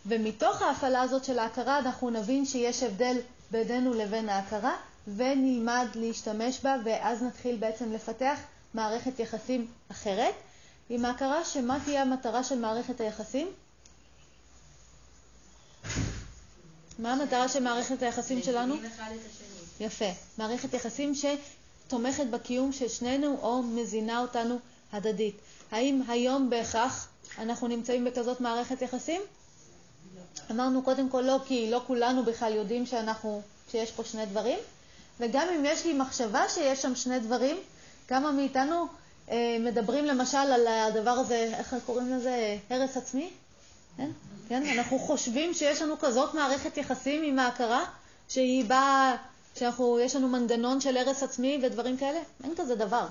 [0.06, 3.18] ומתוך ההפעלה הזאת של ההכרה אנחנו נבין שיש הבדל
[3.52, 4.76] בינינו לבין ההכרה,
[5.16, 8.40] ונלמד להשתמש בה, ואז נתחיל בעצם לפתח
[8.74, 10.34] מערכת יחסים אחרת.
[10.90, 13.48] עם ההכרה שמה תהיה המטרה של מערכת היחסים?
[17.00, 18.76] מה המטרה של מערכת היחסים שלנו?
[19.80, 20.06] יפה.
[20.38, 21.16] מערכת יחסים
[21.92, 24.60] שתומכת בקיום של שנינו או מזינה אותנו
[24.94, 25.36] הדדית.
[25.72, 27.08] האם היום בהכרח
[27.38, 29.22] אנחנו נמצאים בכזאת מערכת יחסים?
[30.52, 33.42] אמרנו קודם כל לא, כי לא כולנו בכלל יודעים שאנחנו,
[33.72, 34.60] שיש פה שני דברים,
[35.20, 37.58] וגם אם יש לי מחשבה שיש שם שני דברים,
[38.08, 38.88] כמה מאיתנו
[39.30, 42.58] אה, מדברים למשל על הדבר הזה, איך קוראים לזה?
[42.70, 43.30] הרס עצמי?
[43.98, 44.10] כן?
[44.50, 44.64] כן?
[44.78, 47.86] אנחנו חושבים שיש לנו כזאת מערכת יחסים עם ההכרה,
[48.30, 49.16] שהיא באה,
[49.56, 52.20] שיש לנו מנגנון של הרס עצמי ודברים כאלה?
[52.44, 53.08] אין כזה דבר.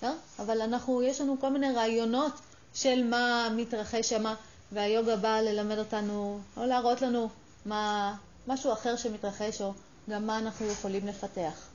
[0.00, 0.12] כן?
[0.38, 2.32] אבל אנחנו, יש לנו כל מיני רעיונות
[2.74, 4.34] של מה מתרחש שם,
[4.72, 7.28] והיוגה באה ללמד אותנו, או להראות לנו
[7.66, 8.14] מה,
[8.46, 9.72] משהו אחר שמתרחש, או
[10.10, 11.66] גם מה אנחנו יכולים לפתח.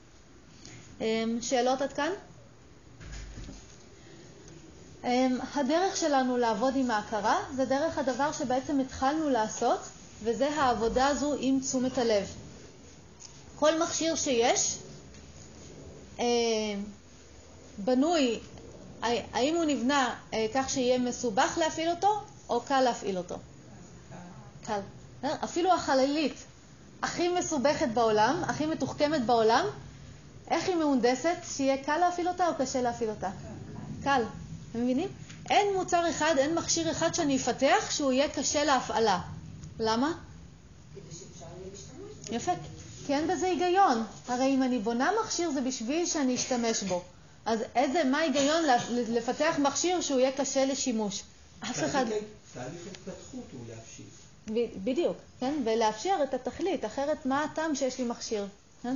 [1.02, 2.12] אמ, שאלות עד כאן?
[5.04, 9.80] אמ, הדרך שלנו לעבוד עם ההכרה זה דרך הדבר שבעצם התחלנו לעשות,
[10.24, 12.28] וזה העבודה הזו עם תשומת הלב.
[13.62, 14.78] כל מכשיר שיש
[16.20, 16.24] אמ,
[17.78, 18.40] בנוי,
[19.02, 23.36] האם הוא נבנה אה, כך שיהיה מסובך להפעיל אותו, או קל להפעיל אותו?
[24.66, 24.80] קל.
[25.44, 26.34] אפילו החללית
[27.02, 29.66] הכי מסובכת בעולם, הכי מתוחכמת בעולם,
[30.48, 31.38] איך היא מהונדסת?
[31.44, 33.30] שיהיה קל להפעיל אותה או קשה להפעיל אותה?
[34.04, 34.24] קל.
[34.72, 35.10] אתם מבינים?
[35.50, 39.22] אין מוצר אחד, אין מכשיר אחד שאני אפתח שהוא יהיה קשה להפעלה.
[39.80, 40.12] למה?
[40.96, 42.81] כדי שאפשר יהיה להשתמש יפה.
[43.08, 44.04] כי אין בזה היגיון.
[44.28, 47.04] הרי אם אני בונה מכשיר זה בשביל שאני אשתמש בו.
[47.46, 51.24] אז איזה, מה ההיגיון לפתח מכשיר שהוא יהיה קשה לשימוש?
[51.64, 52.06] אף אחד...
[52.54, 54.06] תהליך התפתחות הוא להפשיט.
[54.84, 55.62] בדיוק, כן?
[55.66, 58.48] ולאפשר את התכלית, אחרת מה הטעם שיש לי מכשיר?
[58.84, 58.96] כן?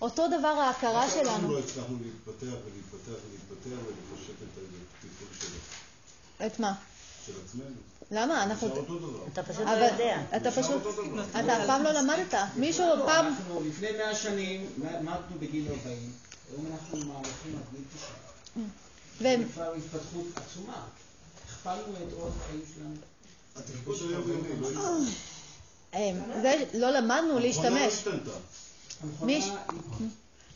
[0.00, 1.30] אותו דבר ההכרה שלנו.
[1.30, 6.46] אנחנו לא הצלחנו להתפתח ולהתפתח ולהתפתח ולפשט את הטיפול שלו.
[6.46, 6.74] את מה?
[7.26, 7.74] של עצמנו.
[8.10, 8.42] למה?
[8.42, 8.68] אנחנו...
[9.32, 10.16] אתה פשוט לא יודע.
[10.36, 10.82] אתה פשוט...
[11.30, 12.34] אתה אף פעם לא למדת.
[12.56, 13.26] מישהו פעם...
[13.26, 16.12] אנחנו לפני מאה שנים למדנו בגיל 40,
[16.50, 17.84] היום אנחנו מעריכים עד גיל
[18.54, 18.70] 90.
[19.20, 19.42] והם...
[19.42, 20.82] זה כבר התפתחות עצומה.
[21.46, 22.94] הכפלנו את אורח החיים שלנו.
[23.56, 23.96] התפקוד
[24.74, 24.98] לא
[25.94, 26.10] אה,
[26.42, 28.04] זה לא למדנו להשתמש.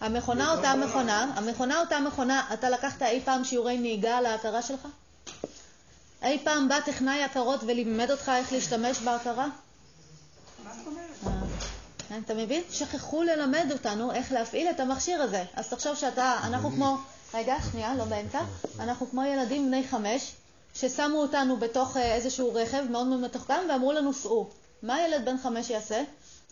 [0.01, 4.89] המכונה אותה מכונה, המכונה אותה מכונה, אתה לקחת אי פעם שיעורי נהיגה על ההכרה שלך?
[6.23, 9.47] אי פעם בא טכנאי הכרות ולימד אותך איך להשתמש בהכרה?
[12.11, 12.63] אה, אתה מבין?
[12.71, 15.45] שכחו ללמד אותנו איך להפעיל את המכשיר הזה.
[15.55, 16.97] אז תחשוב שאתה, אנחנו כמו,
[17.35, 18.41] רגע, שנייה, לא באמצע,
[18.81, 20.33] אנחנו כמו ילדים בני חמש,
[20.75, 24.51] ששמו אותנו בתוך אה, איזשהו רכב מאוד מאוד מתוחכם ואמרו לנו סעו.
[24.83, 26.03] מה ילד בן חמש יעשה?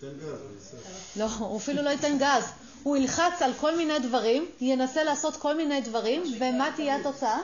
[0.00, 0.74] תן גז,
[1.16, 2.44] לא, הוא אפילו לא ייתן גז.
[2.82, 7.38] הוא ילחץ על כל מיני דברים, ינסה לעשות כל מיני דברים, ומה תהיה התוצאה?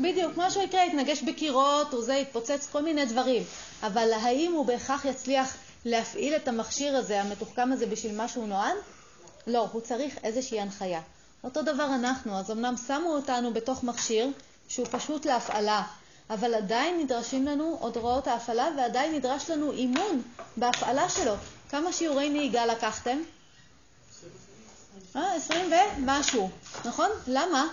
[0.00, 3.42] בדיוק, משהו יקרה, יתנגש בקירות, או זה יתפוצץ, כל מיני דברים.
[3.82, 8.76] אבל האם הוא בהכרח יצליח להפעיל את המכשיר הזה, המתוחכם הזה, בשביל מה שהוא נועד?
[9.46, 11.00] לא, הוא צריך איזושהי הנחיה.
[11.44, 14.28] אותו דבר אנחנו, אז אמנם שמו אותנו בתוך מכשיר
[14.68, 15.82] שהוא פשוט להפעלה,
[16.30, 20.22] אבל עדיין נדרשים לנו עוד הוראות ההפעלה ועדיין נדרש לנו אימון
[20.56, 21.34] בהפעלה שלו.
[21.70, 23.18] כמה שיעורי נהיגה לקחתם?
[25.16, 26.50] אה, עשרים ומשהו,
[26.84, 27.10] נכון?
[27.26, 27.66] למה?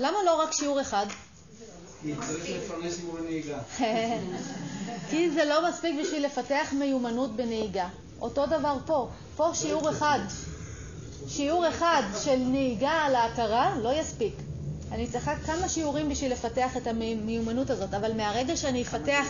[0.00, 1.06] למה לא רק שיעור אחד?
[2.02, 3.58] כי צריך לפרנס שיעורי נהיגה.
[5.10, 7.88] כי זה לא מספיק בשביל לפתח מיומנות בנהיגה.
[8.20, 10.18] אותו דבר פה, פה שיעור אחד.
[11.28, 14.34] שיעור אחד של נהיגה על ההכרה לא יספיק.
[14.92, 19.26] אני צריכה כמה שיעורים בשביל לפתח את המיומנות הזאת, אבל מהרגע שאני אפתח,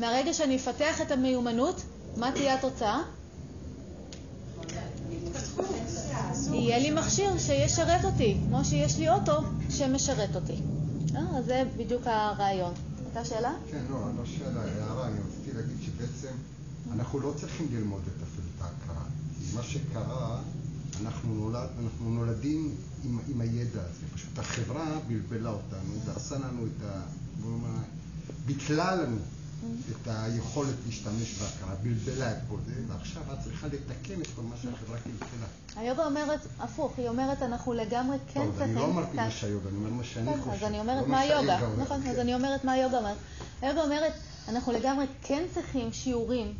[0.00, 1.82] מהרגע שאני אפתח את המיומנות,
[2.16, 3.02] מה תהיה התוצאה?
[6.52, 10.56] יהיה לי מכשיר שישרת אותי, כמו שיש לי אוטו שמשרת אותי.
[11.16, 12.72] אה, אז זה בדיוק הרעיון.
[13.04, 13.52] הייתה שאלה?
[13.70, 15.08] כן, לא, לא שאלה, הערה.
[15.08, 16.34] אני רציתי להגיד שבעצם
[16.92, 19.04] אנחנו לא צריכים ללמוד את אפילו את ההכרה.
[19.38, 20.40] כי מה שקרה,
[21.02, 22.74] אנחנו, נולד, אנחנו נולדים
[23.04, 24.06] עם, עם הידע הזה.
[24.14, 27.00] פשוט החברה בלבלה אותנו, דרסה לנו את ה...
[28.46, 29.16] ביטלה לנו
[29.90, 34.56] את היכולת להשתמש בהכרה, בלבלה את כל זה, ועכשיו את צריכה לתקן את כל מה
[34.62, 35.46] שהחברה קלקלה.
[35.76, 38.50] היוגה אומרת, הפוך, היא אומרת, אנחנו לגמרי כן צריכים...
[38.52, 40.50] טוב, אני לא אמרתי מה שהיוגה, אני אומר מה שאני כן, חושב.
[40.50, 42.20] אז אני אומרת לא מה היוגה, שהיוגה נכון, אז כן.
[42.20, 43.16] אני אומרת מה היוגה אומרת.
[43.62, 44.12] היוגה אומרת,
[44.48, 46.54] אנחנו לגמרי כן צריכים שיעורים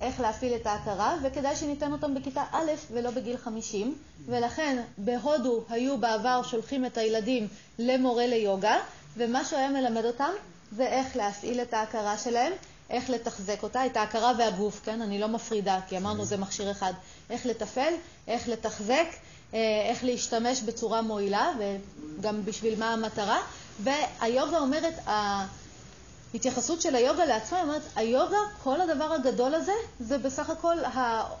[0.00, 3.94] איך להפעיל את ההכרה, וכדאי שניתן אותם בכיתה א' ולא בגיל 50,
[4.26, 7.48] ולכן בהודו היו בעבר שולחים את הילדים
[7.78, 8.76] למורה ליוגה,
[9.16, 10.30] ומה שהוא היה מלמד אותם
[10.72, 12.52] זה איך להפעיל את ההכרה שלהם,
[12.90, 15.02] איך לתחזק אותה, את ההכרה והגוף, כן?
[15.02, 16.92] אני לא מפרידה, כי אמרנו זה מכשיר אחד.
[17.30, 17.94] איך לתפעל,
[18.28, 19.06] איך לתחזק,
[19.54, 19.58] אה,
[19.90, 23.38] איך להשתמש בצורה מועילה, וגם בשביל מה המטרה.
[23.82, 30.50] והיוגה אומרת, ההתייחסות של היוגה לעצמה, היא אומרת, היוגה, כל הדבר הגדול הזה, זה בסך
[30.50, 30.76] הכל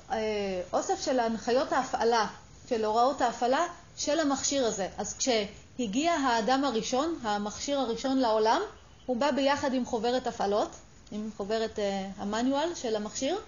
[0.08, 2.26] האוסף של הנחיות ההפעלה,
[2.68, 3.66] של הוראות ההפעלה
[3.96, 4.88] של המכשיר הזה.
[4.98, 8.60] אז כשהגיע האדם הראשון, המכשיר הראשון לעולם,
[9.10, 10.70] הוא בא ביחד עם חוברת הפעלות,
[11.12, 13.38] עם חוברת uh, המנואל של המכשיר,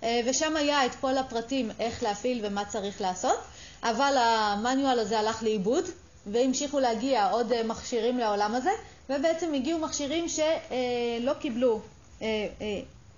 [0.00, 3.38] uh, ושם היה את כל הפרטים איך להפעיל ומה צריך לעשות,
[3.82, 5.84] אבל המנואל הזה הלך לאיבוד,
[6.26, 8.70] והמשיכו להגיע עוד uh, מכשירים לעולם הזה,
[9.10, 11.80] ובעצם הגיעו מכשירים שלא uh, קיבלו,
[12.18, 12.62] uh, uh,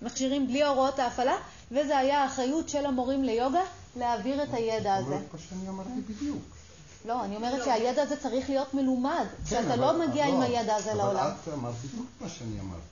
[0.03, 1.37] מכשירים בלי הוראות ההפעלה,
[1.71, 3.63] וזה היה האחריות של המורים ליוגה
[3.97, 5.09] להעביר את הידע הזה.
[5.09, 6.60] זאת אומרת מה שאני אמרתי בדיוק.
[7.05, 9.25] לא, אני אומרת שהידע הזה צריך להיות מלומד.
[9.49, 11.17] כן, שאתה לא מגיע עם לא, הידע הזה לעולם.
[11.17, 12.91] אבל את אמרת בדיוק מה שאני אמרתי,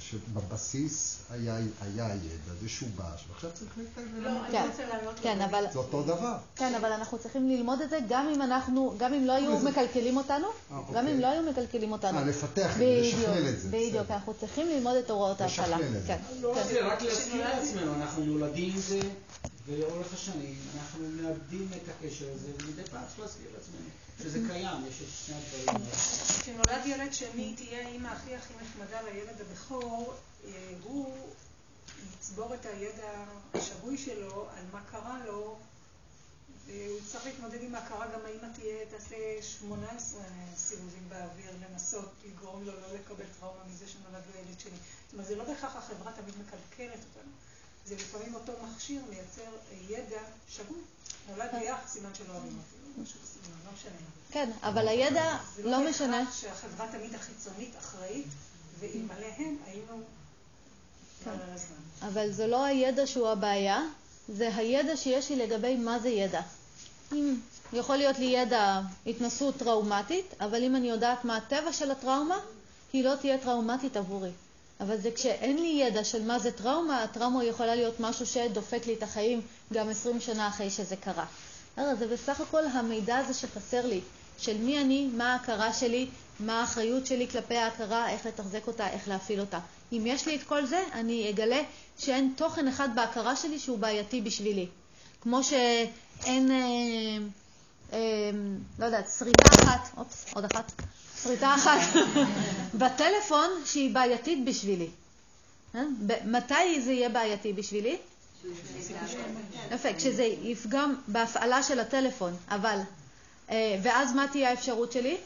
[0.00, 2.14] שבבסיס היה הידע,
[2.60, 3.70] זה שובש, ועכשיו צריך
[4.14, 4.84] ללמד את כן, זה.
[5.22, 5.64] כן, אבל...
[5.72, 6.36] זה אותו דבר.
[6.56, 10.16] כן, אבל אנחנו צריכים ללמוד את זה גם אם אנחנו, גם אם לא היו מקלקלים
[10.16, 11.12] אותנו, אה, גם אוקיי.
[11.12, 12.18] אם לא היו מקלקלים אותנו.
[12.18, 14.10] אה, לפתח את זה, לשכלל את זה, בדיוק.
[14.10, 15.76] אנחנו צריכים ללמוד את הוראות ההפעלה.
[15.76, 16.08] לשכלל את זה.
[16.08, 16.68] כן, לא רק כן.
[16.68, 19.00] זה, רק להזכיר לעצמנו, אנחנו נולדים עם זה,
[19.66, 25.02] ולאורך השנים אנחנו מאבדים את הקשר הזה, ומדי פעם צריך להזכיר לעצמנו שזה קיים, יש
[25.02, 25.94] את שני הדברים האלה.
[25.94, 30.14] כשנולד ילד שני, תהיה האמא הכי הכי נחמדה לילד הבכור,
[30.44, 31.28] אה, הוא
[32.14, 33.24] יצבור את הידע
[33.54, 35.58] השגוי שלו על מה קרה לו,
[36.66, 40.22] והוא יצטרך להתמודד עם ההכרה, גם האמא תהיה, תעשה 18
[40.56, 44.76] סיבובים באוויר, לנסות לגרום לו לא לקבל טראומה מזה שנולד לו ילד שני.
[45.04, 47.32] זאת אומרת, זה לא בהכרח החברה תמיד מקלקלת אותנו.
[47.86, 50.78] זה לפעמים אותו מכשיר מייצר אה, ידע שגוי.
[51.30, 53.92] נולד לי אח, סימן שלא אוהבים אותי, או משהו בסגנון, לא משנה.
[54.30, 56.18] כן, אבל הידע זה לא משנה.
[56.18, 58.26] בהכרח שהחברה תמיד החיצונית אחראית,
[58.78, 60.02] ואלמלא הם היינו...
[61.24, 61.30] כן.
[62.02, 63.82] אבל זה לא הידע שהוא הבעיה,
[64.28, 66.40] זה הידע שיש לי לגבי מה זה ידע.
[67.12, 67.36] אם
[67.72, 72.38] יכול להיות לי ידע התנסות טראומטית, אבל אם אני יודעת מה הטבע של הטראומה,
[72.92, 74.30] היא לא תהיה טראומטית עבורי.
[74.80, 78.94] אבל זה כשאין לי ידע של מה זה טראומה, הטראומה יכולה להיות משהו שדופק לי
[78.94, 79.40] את החיים
[79.72, 81.24] גם 20 שנה אחרי שזה קרה.
[81.76, 84.00] הרי זה בסך הכל המידע הזה שחסר לי,
[84.38, 86.08] של מי אני, מה ההכרה שלי,
[86.40, 89.58] מה האחריות שלי כלפי ההכרה, איך לתחזק אותה, איך להפעיל אותה.
[89.92, 91.60] אם יש לי את כל זה, אני אגלה
[91.98, 94.66] שאין תוכן אחד בהכרה שלי שהוא בעייתי בשבילי.
[95.20, 96.58] כמו שאין, אה,
[97.92, 98.30] אה,
[98.78, 100.72] לא יודעת, שריטה אחת, אופס, עוד אחת,
[101.22, 101.80] שריטה אחת
[102.80, 104.88] בטלפון שהיא בעייתית בשבילי.
[105.74, 105.82] אה?
[106.24, 107.98] מתי זה יהיה בעייתי בשבילי?
[109.70, 112.78] יפה, כשזה יפגע בהפעלה של הטלפון, אבל,
[113.50, 115.16] אה, ואז מה תהיה האפשרות שלי?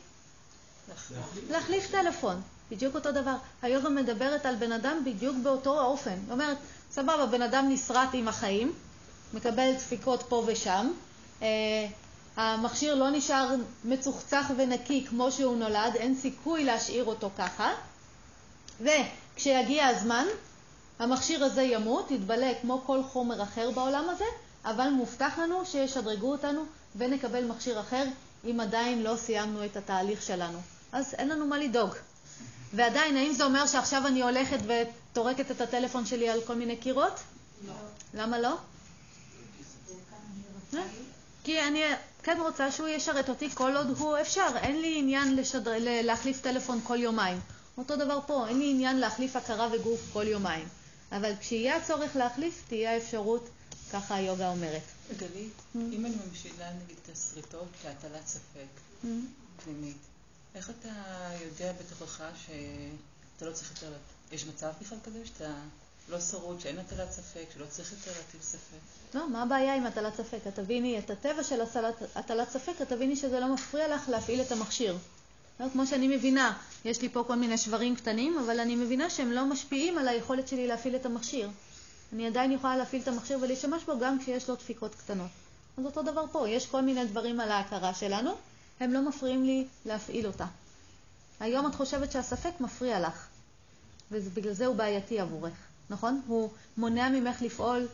[1.51, 2.41] להחליף טלפון,
[2.71, 3.37] בדיוק אותו דבר.
[3.63, 6.11] היוגה מדברת על בן אדם בדיוק באותו האופן.
[6.11, 6.57] היא אומרת,
[6.91, 8.73] סבבה, בן אדם נסרט עם החיים,
[9.35, 10.93] מקבל דפיקות פה ושם,
[11.43, 11.87] אה,
[12.37, 13.55] המכשיר לא נשאר
[13.85, 17.73] מצוחצח ונקי כמו שהוא נולד, אין סיכוי להשאיר אותו ככה,
[18.81, 20.27] וכשיגיע הזמן,
[20.99, 24.25] המכשיר הזה ימות, יתבלה כמו כל חומר אחר בעולם הזה,
[24.65, 26.65] אבל מובטח לנו שישדרגו אותנו
[26.97, 28.05] ונקבל מכשיר אחר
[28.45, 30.59] אם עדיין לא סיימנו את התהליך שלנו.
[30.93, 31.91] אז אין לנו מה לדאוג.
[32.75, 37.21] ועדיין, האם זה אומר שעכשיו אני הולכת וטורקת את הטלפון שלי על כל מיני קירות?
[37.67, 37.73] לא.
[38.15, 38.57] למה לא?
[40.75, 40.83] אה?
[41.45, 41.83] כי אני
[42.27, 44.47] כן רוצה שהוא ישרת אותי כל עוד הוא אפשר.
[44.57, 45.73] אין לי עניין לשדר...
[45.81, 47.41] להחליף טלפון כל יומיים.
[47.79, 50.69] אותו דבר פה, אין לי עניין להחליף הכרה וגוף כל יומיים.
[51.13, 53.49] אבל כשיהיה הצורך להחליף, תהיה האפשרות,
[53.93, 54.83] ככה היוגה אומרת.
[55.19, 58.67] גלית, אם אני ממשילה נגיד את השריטות להטלת ספק
[59.05, 59.09] Mm.
[59.65, 59.97] פנימית,
[60.55, 60.89] איך אתה
[61.45, 63.93] יודע בתוכך שאתה לא צריך יותר,
[64.33, 65.55] יש מצב בכלל כזה שאתה
[66.09, 68.79] לא שרוד, שאין הטלת ספק, שלא צריך יותר להטיל ספק?
[69.15, 70.39] לא, מה הבעיה עם הטלת ספק?
[70.49, 71.61] את תביני את הטבע של
[72.15, 74.97] הטלת- ספק, את תביני שזה לא מפריע לך להפעיל את המכשיר.
[75.61, 79.33] לא, כמו שאני מבינה, יש לי פה כל מיני שברים קטנים, אבל אני מבינה שהם
[79.33, 81.51] לא משפיעים על היכולת שלי להפעיל את המכשיר.
[82.13, 85.31] אני עדיין יכולה להפעיל את המכשיר ולהשתמש בו גם כשיש לו דפיקות קטנות.
[85.79, 88.31] אז אותו דבר פה, יש כל מיני דברים על ההכרה שלנו,
[88.81, 90.47] הם לא מפריעים לי להפעיל אותה.
[91.41, 93.27] היום את חושבת שהספק מפריע לך,
[94.11, 95.53] ובגלל זה הוא בעייתי עבורך,
[95.91, 96.21] נכון?
[96.27, 97.89] הוא מונע ממך לפעול,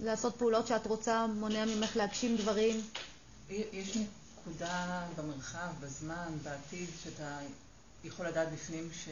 [0.00, 2.80] לעשות פעולות שאת רוצה, מונע ממך להגשים דברים.
[3.50, 3.96] יש
[4.40, 7.38] נקודה במרחב, בזמן, בעתיד, שאתה
[8.04, 9.08] יכול לדעת בפנים ש...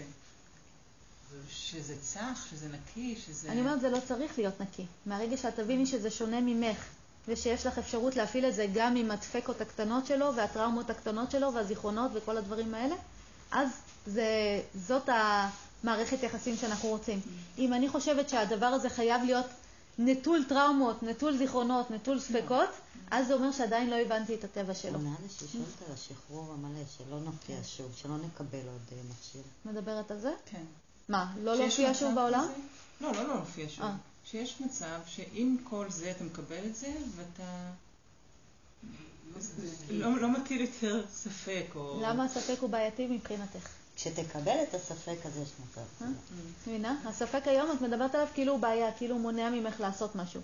[1.50, 3.52] שזה צח, שזה נקי, שזה...
[3.52, 4.86] אני אומרת, זה לא צריך להיות נקי.
[5.06, 6.78] מהרגע שאת תביני שזה שונה ממך,
[7.28, 12.10] ושיש לך אפשרות להפעיל את זה גם עם הדפקות הקטנות שלו, והטראומות הקטנות שלו, והזיכרונות
[12.14, 12.94] וכל הדברים האלה,
[13.50, 13.68] אז
[14.06, 14.26] זה,
[14.74, 15.08] זאת
[15.82, 17.20] המערכת יחסים שאנחנו רוצים.
[17.58, 19.46] אם אני חושבת שהדבר הזה חייב להיות
[19.98, 22.68] נטול טראומות, נטול זיכרונות, נטול ספקות,
[23.10, 24.98] אז זה אומר שעדיין לא הבנתי את הטבע שלו.
[24.98, 29.42] עונה לשאלות על השחרור המלא, שלא נופיע שוב, שלא נקבל עוד אה, מכשיר.
[29.64, 30.32] מדברת על זה?
[30.46, 30.64] כן.
[31.08, 32.48] מה, לא להופיע מצב שוב בעולם?
[33.00, 33.84] לא, לא, לא להופיע שוב.
[33.84, 33.96] אה.
[34.24, 37.70] שיש מצב שעם כל זה אתה מקבל את זה, ואתה
[39.90, 42.00] לא, לא מטיל יותר ספק, או...
[42.02, 43.68] למה הספק הוא בעייתי מבחינתך?
[44.00, 46.04] כשתקבל את הספק, אז יש מצב.
[46.04, 46.06] אה?
[46.66, 46.96] מבינה?
[47.04, 50.40] הספק היום, את מדברת עליו כאילו הוא בעיה, כאילו הוא מונע ממך לעשות משהו.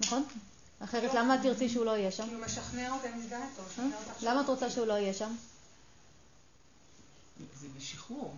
[0.00, 0.24] נכון?
[0.80, 2.24] אחרת למה את תרצי שהוא לא יהיה שם?
[2.28, 5.34] כי הוא משכנע אותה, איתו, הוא משכנע אותך למה את רוצה שהוא לא יהיה שם?
[7.60, 8.34] זה בשחרור.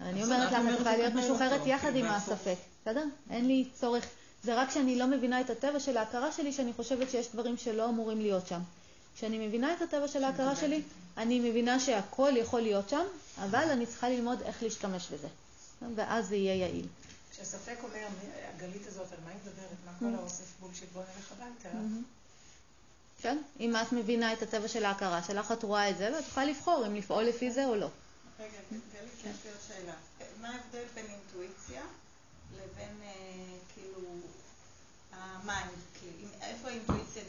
[0.00, 3.04] אני אומרת לך, את צריכה להיות משוחררת יחד עם כאילו, הספק, בסדר?
[3.30, 4.04] אין לי צורך.
[4.42, 7.88] זה רק שאני לא מבינה את הטבע של ההכרה שלי, שאני חושבת שיש דברים שלא
[7.88, 8.60] אמורים להיות שם.
[9.16, 10.82] כשאני מבינה את הטבע של ההכרה שלי,
[11.16, 13.04] אני מבינה שהכל יכול להיות שם,
[13.44, 15.28] אבל אני צריכה ללמוד איך להשתמש בזה.
[15.96, 16.86] ואז זה יהיה יעיל.
[17.32, 18.06] כשספק אומר,
[18.54, 19.76] הגלית הזאת, על מה היא מדברת?
[19.86, 20.88] מה כל האוסף בולשיט?
[20.92, 21.68] בוא נלך הביתה.
[23.22, 26.46] כן, אם את מבינה את הטבע של ההכרה שלך, את רואה את זה, ואת יכולה
[26.46, 27.88] לבחור אם לפעול לפי זה או לא.
[28.40, 28.82] רגע, גלית,
[29.18, 29.92] יש לי עוד שאלה.
[30.40, 31.82] מה ההבדל בין אינטואיציה
[32.54, 32.96] לבין
[33.74, 33.98] כאילו
[35.12, 35.70] ה mind?
[36.42, 37.22] איפה האינטואיציה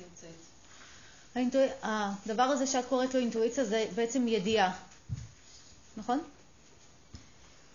[1.35, 1.57] נמצאת?
[1.83, 4.79] הדבר הזה שאת קוראת לו אינטואיציה זה בעצם ידיעה,
[5.97, 6.19] נכון?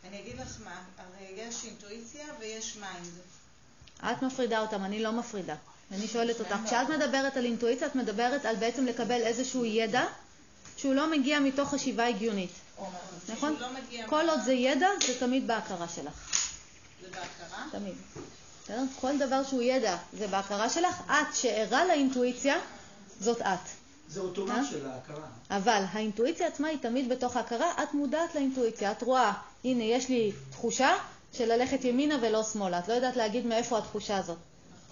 [0.08, 3.12] אני אגיד לך מה, הרי יש אינטואיציה ויש mind.
[4.04, 5.54] את מפרידה אותם, אני לא מפרידה.
[5.92, 10.04] אני שואלת אותך, כשאת מדברת על אינטואיציה, את מדברת על בעצם לקבל איזשהו ידע
[10.76, 12.50] שהוא לא מגיע מתוך חשיבה הגיונית.
[13.28, 13.56] נכון?
[14.06, 16.14] כל עוד זה ידע, זה תמיד בהכרה שלך.
[17.02, 17.64] זה בהכרה?
[17.72, 17.94] תמיד.
[19.00, 21.02] כל דבר שהוא ידע זה בהכרה שלך.
[21.06, 22.56] את שערה לאינטואיציה,
[23.20, 23.81] זאת את.
[24.12, 25.26] זה אוטומט של ההכרה.
[25.50, 28.92] אבל האינטואיציה עצמה היא תמיד בתוך ההכרה, את מודעת לאינטואיציה.
[28.92, 29.32] את רואה,
[29.64, 30.90] הנה, יש לי תחושה
[31.32, 32.78] של ללכת ימינה ולא שמאלה.
[32.78, 34.38] את לא יודעת להגיד מאיפה התחושה הזאת.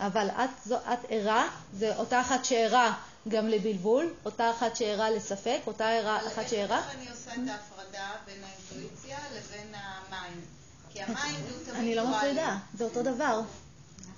[0.00, 2.94] אבל את, זו, את ערה, זה אותה אחת שערה
[3.28, 6.78] גם לבלבול, אותה אחת שערה לספק, אותה ערה, אחת שערה.
[6.78, 10.42] איך אני עושה את ההפרדה בין האינטואיציה לבין ה mind?
[10.92, 13.40] כי ה mind הוא תמיד אני לא מפרידה, זה אותו דבר.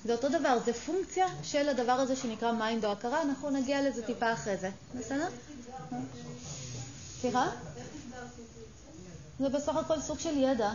[0.04, 4.06] זה אותו דבר, זה פונקציה של הדבר הזה שנקרא mind או הכרה, אנחנו נגיע לזה
[4.06, 4.70] טיפה אחרי זה.
[4.98, 5.26] בסדר?
[7.20, 7.46] סליחה?
[9.40, 10.72] זה בסך הכל סוג של ידע.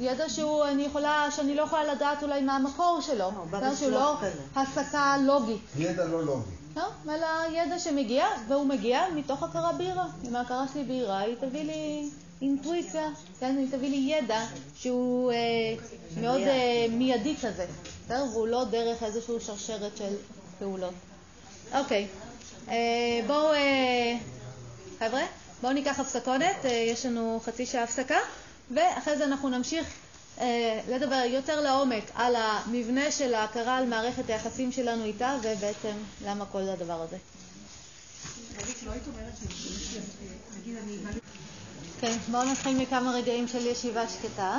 [0.00, 3.30] ידע שהוא, אני יכולה, שאני לא יכולה לדעת אולי מה המקור שלו.
[3.52, 4.16] לא, שהוא לא
[4.56, 5.62] הסקה לוגית.
[5.76, 6.50] ידע לא לוגי.
[6.76, 10.06] לא, אלא ידע שמגיע, והוא מגיע מתוך הכרה בהירה.
[10.24, 12.10] אם ההכרה שלי בהירה, היא תביא לי
[12.42, 13.08] אינטואיציה,
[13.40, 14.44] היא תביא לי ידע
[14.76, 15.36] שהוא אה,
[16.20, 17.66] מאוד אה, מיידי כזה,
[18.04, 18.24] בסדר?
[18.32, 20.14] והוא לא דרך איזושהי שרשרת של
[20.58, 20.94] פעולות.
[21.74, 22.06] אוקיי,
[22.68, 22.74] אה,
[23.26, 24.16] בואו, אה,
[24.98, 25.22] חבר'ה,
[25.62, 28.18] בואו ניקח הפסקונת, אה, יש לנו חצי שעה הפסקה.
[28.70, 29.86] ואחרי זה אנחנו נמשיך
[30.40, 35.92] אה, לדבר יותר לעומק על המבנה של ההכרה על מערכת היחסים שלנו איתה, ובעצם
[36.24, 37.16] למה כל הדבר הזה.
[42.00, 44.58] כן, בואו נתחיל מכמה רגעים של ישיבה שקטה.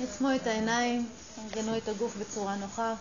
[0.00, 1.08] עצמו את העיניים,
[1.44, 2.94] ארגנו את הגוף בצורה נוחה.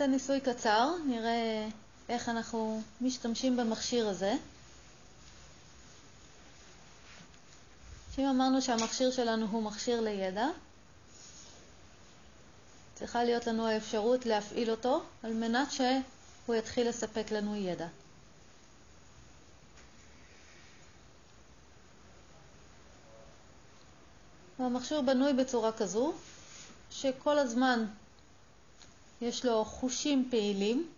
[0.00, 1.68] נעשה ניסוי קצר, נראה
[2.08, 4.34] איך אנחנו משתמשים במכשיר הזה.
[8.16, 10.46] שאם אמרנו שהמכשיר שלנו הוא מכשיר לידע,
[12.94, 17.86] צריכה להיות לנו האפשרות להפעיל אותו על מנת שהוא יתחיל לספק לנו ידע.
[24.58, 26.12] המכשיר בנוי בצורה כזו
[26.90, 27.86] שכל הזמן
[29.20, 30.88] יש לו חושים פעילים,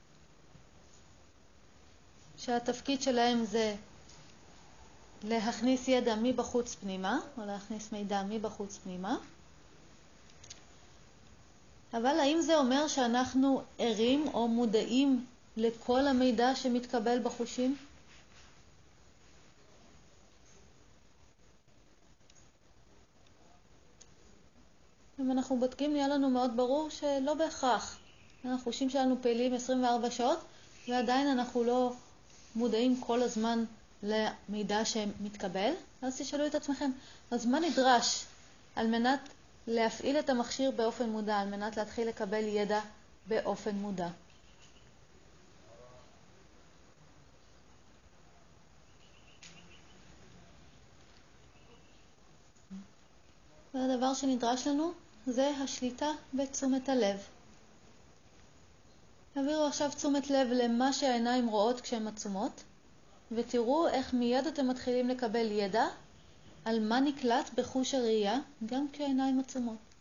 [2.39, 3.77] שהתפקיד שלהם זה
[5.24, 9.16] להכניס ידע מבחוץ פנימה, או להכניס מידע מבחוץ פנימה.
[11.94, 15.27] אבל האם זה אומר שאנחנו ערים או מודעים
[15.57, 17.77] לכל המידע שמתקבל בחושים?
[25.20, 28.01] אם אנחנו בודקים, נהיה לנו מאוד ברור שלא בהכרח.
[28.44, 30.39] החושים שלנו פעילים 24 שעות,
[30.89, 31.93] ועדיין אנחנו לא
[32.55, 33.64] מודעים כל הזמן
[34.02, 35.73] למידע שמתקבל.
[36.02, 36.90] אז תשאלו את עצמכם,
[37.31, 38.24] אז מה נדרש
[38.77, 39.28] על מנת
[39.66, 42.81] להפעיל את המכשיר באופן מודע, על מנת להתחיל לקבל ידע
[43.27, 44.09] באופן מודע?
[53.74, 54.93] והדבר שנדרש לנו
[55.27, 57.16] זה השליטה בתשומת הלב.
[59.34, 62.64] תעבירו עכשיו תשומת לב למה שהעיניים רואות כשהן עצומות,
[63.32, 65.84] ותראו איך מיד אתם מתחילים לקבל ידע
[66.64, 69.91] על מה נקלט בחוש הראייה גם כשהעיניים עצומות.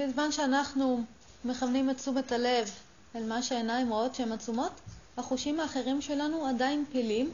[0.00, 1.04] ובזמן שאנחנו
[1.44, 2.70] מכוונים את תשומת הלב
[3.16, 4.72] אל מה שהעיניים רואות שהן עצומות,
[5.16, 7.30] החושים האחרים שלנו עדיין פעילים,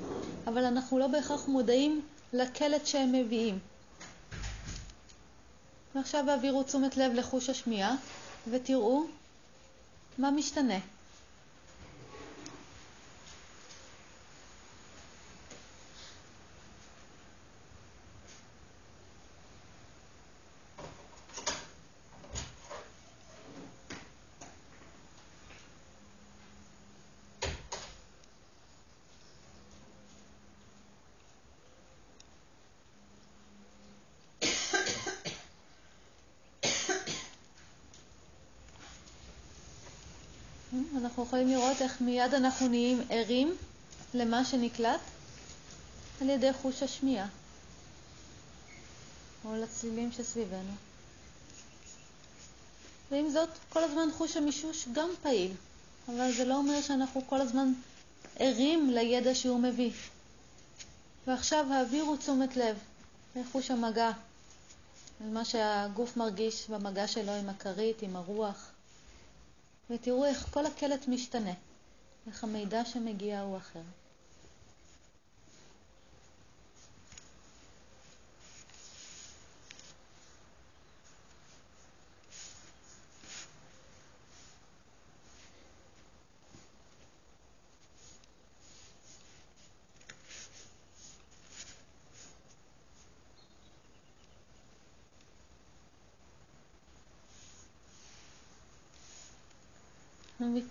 [0.47, 2.01] אבל אנחנו לא בהכרח מודעים
[2.33, 3.59] לקלט שהם מביאים.
[5.95, 7.97] ועכשיו העבירו תשומת לב לחוש השמיעה
[8.51, 9.05] ותראו
[10.19, 10.79] מה משתנה.
[40.97, 43.57] אנחנו יכולים לראות איך מיד אנחנו נהיים ערים
[44.15, 45.01] למה שנקלט
[46.20, 47.27] על ידי חוש השמיעה
[49.44, 50.73] או לצלילים שסביבנו.
[53.11, 55.53] ועם זאת, כל הזמן חוש המישוש גם פעיל,
[56.09, 57.73] אבל זה לא אומר שאנחנו כל הזמן
[58.36, 59.90] ערים לידע שהוא מביא.
[61.27, 62.77] ועכשיו העבירו תשומת לב
[63.36, 64.11] לחוש המגע,
[65.20, 68.70] על מה שהגוף מרגיש במגע שלו עם הכרית, עם הרוח.
[69.91, 71.53] ותראו איך כל הקלט משתנה,
[72.27, 73.83] איך המידע שמגיע הוא אחר.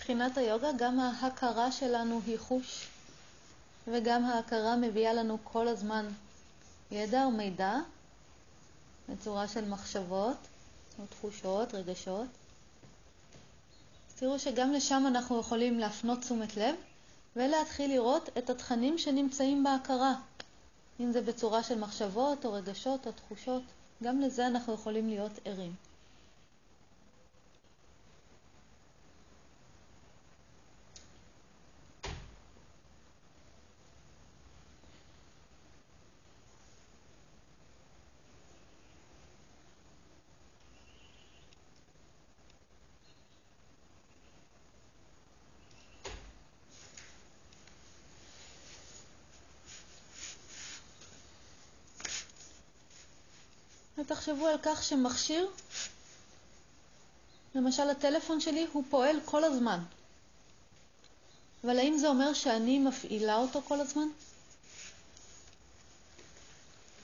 [0.05, 2.87] מבחינת היוגה גם ההכרה שלנו היא חוש,
[3.87, 6.07] וגם ההכרה מביאה לנו כל הזמן
[6.91, 7.73] ידע ומידע
[9.09, 10.37] בצורה של מחשבות
[11.09, 12.27] תחושות, רגשות.
[14.15, 16.75] תראו שגם לשם אנחנו יכולים להפנות תשומת לב
[17.35, 20.13] ולהתחיל לראות את התכנים שנמצאים בהכרה,
[20.99, 23.63] אם זה בצורה של מחשבות או רגשות או תחושות,
[24.03, 25.73] גם לזה אנחנו יכולים להיות ערים.
[54.27, 55.47] ותחשבו על כך שמכשיר,
[57.55, 59.79] למשל הטלפון שלי, הוא פועל כל הזמן.
[61.63, 64.07] אבל האם זה אומר שאני מפעילה אותו כל הזמן?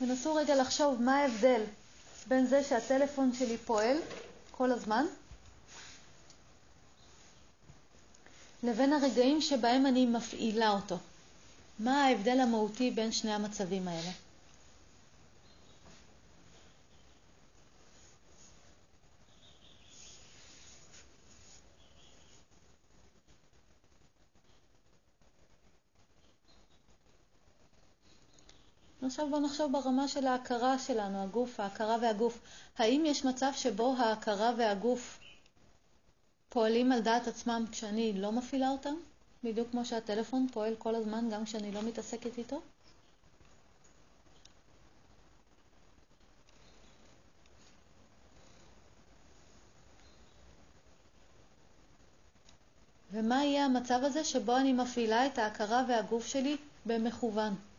[0.02, 1.64] ונסו רגע לחשוב מה ההבדל
[2.27, 3.98] בין זה שהטלפון שלי פועל
[4.52, 5.06] כל הזמן
[8.64, 10.98] לבין הרגעים שבהם אני מפעילה אותו.
[11.80, 14.11] מה ההבדל המהותי בין שני המצבים האלה?
[29.12, 32.40] עכשיו בואו נחשוב ברמה של ההכרה שלנו, הגוף, ההכרה והגוף.
[32.78, 35.20] האם יש מצב שבו ההכרה והגוף
[36.50, 38.96] פועלים על דעת עצמם כשאני לא מפעילה אותם?
[39.44, 42.62] בדיוק כמו שהטלפון פועל כל הזמן גם כשאני לא מתעסקת איתו?
[53.12, 57.70] ומה יהיה המצב הזה שבו אני מפעילה את ההכרה והגוף שלי במכוון?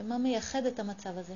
[0.00, 1.34] ומה מייחד את המצב הזה.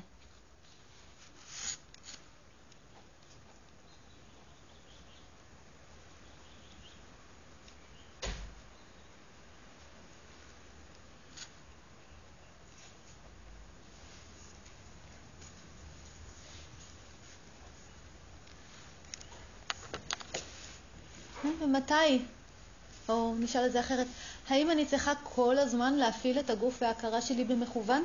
[21.60, 21.94] ומתי,
[23.08, 24.06] או נשאל את זה אחרת,
[24.48, 28.04] האם אני צריכה כל הזמן להפעיל את הגוף וההכרה שלי במכוון?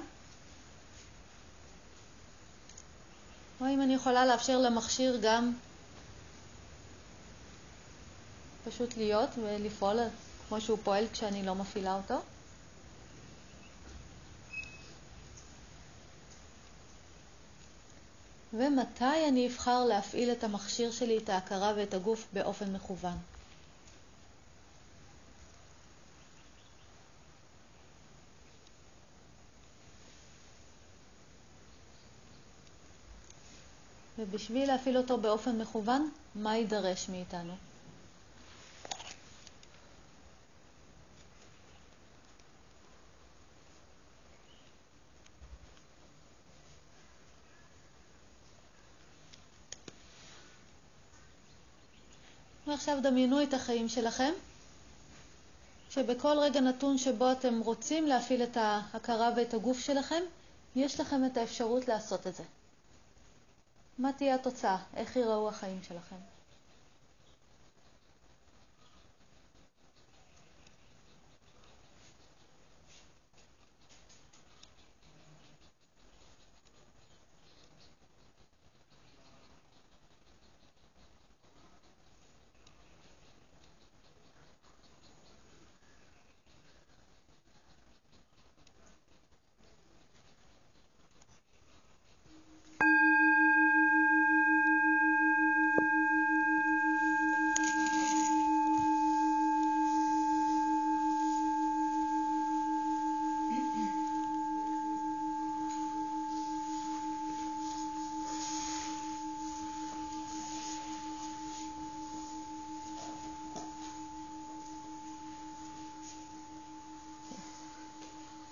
[3.62, 5.54] או אם אני יכולה לאפשר למכשיר גם
[8.66, 10.00] פשוט להיות ולפעול
[10.48, 12.22] כמו שהוא פועל כשאני לא מפעילה אותו.
[18.54, 23.18] ומתי אני אבחר להפעיל את המכשיר שלי, את ההכרה ואת הגוף באופן מכוון.
[34.32, 37.54] ובשביל להפעיל אותו באופן מכוון, מה יידרש מאיתנו?
[52.68, 54.32] ועכשיו דמיינו את החיים שלכם,
[55.90, 60.24] שבכל רגע נתון שבו אתם רוצים להפעיל את ההכרה ואת הגוף שלכם,
[60.76, 62.44] יש לכם את האפשרות לעשות את זה.
[64.00, 64.78] מה תהיה התוצאה?
[64.96, 66.16] איך ייראו החיים שלכם?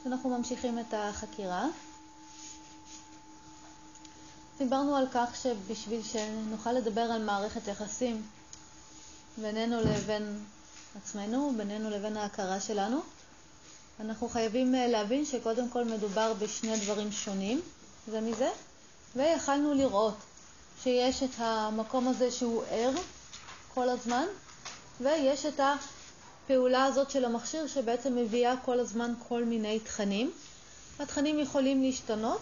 [0.07, 1.67] אנחנו ממשיכים את החקירה.
[4.57, 8.23] דיברנו על כך שבשביל שנוכל לדבר על מערכת יחסים
[9.37, 10.43] בינינו לבין
[10.97, 13.01] עצמנו, בינינו לבין ההכרה שלנו,
[13.99, 17.61] אנחנו חייבים אה, להבין שקודם כל מדובר בשני דברים שונים
[18.11, 18.49] זה מזה,
[19.15, 20.17] ויכלנו לראות
[20.83, 22.91] שיש את המקום הזה שהוא ער
[23.73, 24.25] כל הזמן,
[25.01, 25.75] ויש את ה...
[26.47, 30.31] הפעולה הזאת של המכשיר שבעצם מביאה כל הזמן כל מיני תכנים.
[30.99, 32.41] התכנים יכולים להשתנות,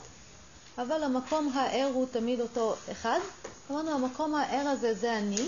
[0.77, 3.19] אבל המקום הער הוא תמיד אותו אחד.
[3.71, 5.47] אמרנו, המקום הער הזה זה אני,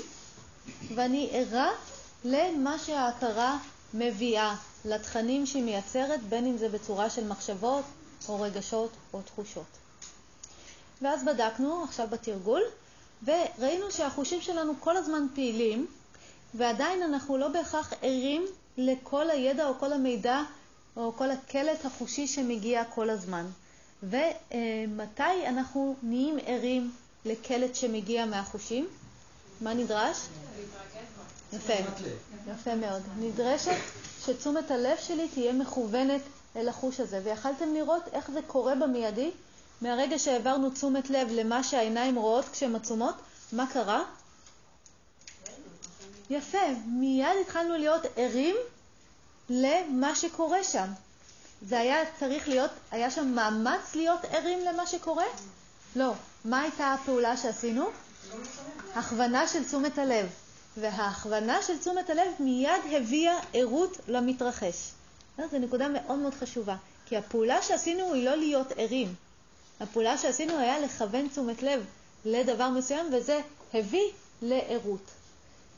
[0.96, 1.72] ואני ערה
[2.26, 3.58] למה שההכרה
[3.94, 4.56] מביאה,
[4.86, 7.86] לתכנים שהיא מייצרת, בין אם זה בצורה של מחשבות
[8.30, 9.78] או רגשות או תחושות.
[11.02, 12.62] ואז בדקנו, עכשיו בתרגול,
[13.24, 15.88] וראינו שהחושים שלנו כל הזמן פעילים,
[16.54, 18.46] ועדיין אנחנו לא בהכרח ערים
[18.78, 20.42] לכל הידע או כל המידע
[20.98, 23.46] או כל הקלט החושי שמגיע כל הזמן.
[24.04, 26.92] ומתי אנחנו נהיים ערים
[27.26, 28.88] לקלט שמגיע מהחושים?
[29.62, 30.18] מה נדרש?
[31.54, 31.74] יפה,
[32.52, 33.02] יפה מאוד.
[33.20, 33.78] נדרשת
[34.26, 36.22] שתשומת הלב שלי תהיה מכוונת
[36.56, 37.22] אל החוש הזה.
[37.24, 39.32] ויכלתם לראות איך זה קורה במיידי,
[39.82, 43.16] מהרגע שהעברנו תשומת לב למה שהעיניים רואות כשהן עצומות,
[43.52, 44.04] מה קרה?
[46.30, 48.56] יפה, מיד התחלנו להיות ערים
[49.50, 50.88] למה שקורה שם.
[51.62, 55.26] זה היה צריך להיות, היה שם מאמץ להיות ערים למה שקורה?
[55.96, 56.14] לא.
[56.46, 57.86] מה הייתה הפעולה שעשינו?
[58.96, 60.30] הכוונה של תשומת הלב.
[60.78, 64.92] וההכוונה של תשומת הלב מיד הביאה ערות למתרחש.
[65.52, 66.76] זו נקודה מאוד מאוד חשובה,
[67.06, 69.16] כי הפעולה שעשינו היא לא להיות ערים.
[69.80, 71.86] הפעולה שעשינו היה לכוון תשומת לב
[72.26, 73.42] לדבר מסוים, וזה
[73.74, 75.12] הביא לערות.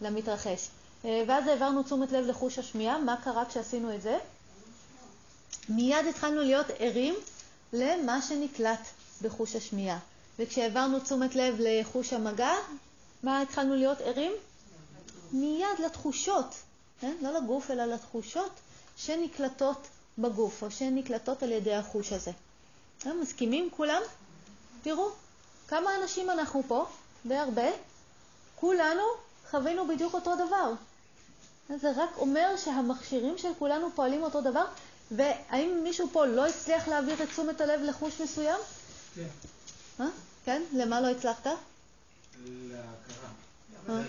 [0.02, 0.68] למתרחש.
[1.06, 4.18] אה, ואז העברנו תשומת לב לחוש השמיעה, מה קרה כשעשינו את זה?
[5.70, 7.16] מיד התחלנו להיות ערים
[7.74, 8.88] למה שנקלט
[9.22, 10.00] בחוש השמיעה.
[10.40, 12.54] וכשהעברנו תשומת לב לחוש המגע,
[13.24, 14.32] מה התחלנו להיות ערים?
[15.32, 16.56] מיד לתחושות,
[17.02, 17.16] כן?
[17.22, 18.52] לא לגוף אלא לתחושות
[18.98, 22.32] שנקלטות בגוף או שנקלטות על ידי החוש הזה.
[23.06, 24.02] אה, מסכימים כולם?
[24.82, 25.10] תראו,
[25.68, 26.86] כמה אנשים אנחנו פה?
[27.26, 27.68] די הרבה.
[28.56, 29.04] כולנו
[29.52, 30.74] חווינו בדיוק אותו דבר.
[31.78, 34.66] זה רק אומר שהמכשירים של כולנו פועלים אותו דבר,
[35.12, 38.60] והאם מישהו פה לא הצליח להעביר את תשומת הלב לחוש מסוים?
[39.16, 39.28] כן.
[40.00, 40.06] אה?
[40.46, 40.62] כן?
[40.74, 41.48] למה לא הצלחת?
[42.46, 43.30] להכרה.
[43.90, 44.02] אה.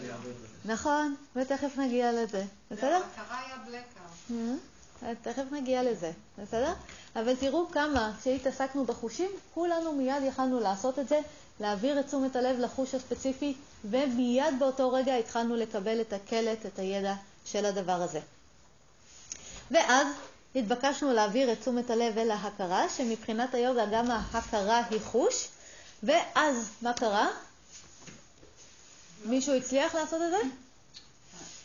[0.64, 3.00] נכון, ותכף נגיע לזה, בסדר?
[3.16, 4.58] ההכרה היא הבלקאוט.
[5.02, 6.72] אה, תכף נגיע לזה, בסדר?
[7.16, 11.20] אבל תראו כמה, כשהתעסקנו בחושים, כולנו מיד יכלנו לעשות את זה,
[11.60, 13.54] להעביר את תשומת הלב לחוש הספציפי,
[13.84, 17.14] ומיד באותו רגע התחלנו לקבל את הקלט, את הידע
[17.44, 18.20] של הדבר הזה.
[19.70, 20.06] ואז
[20.56, 25.48] התבקשנו להעביר את תשומת הלב אל ההכרה, שמבחינת היוגה גם ההכרה היא חוש,
[26.02, 27.28] ואז מה קרה?
[29.24, 30.48] מישהו הצליח לעשות את זה?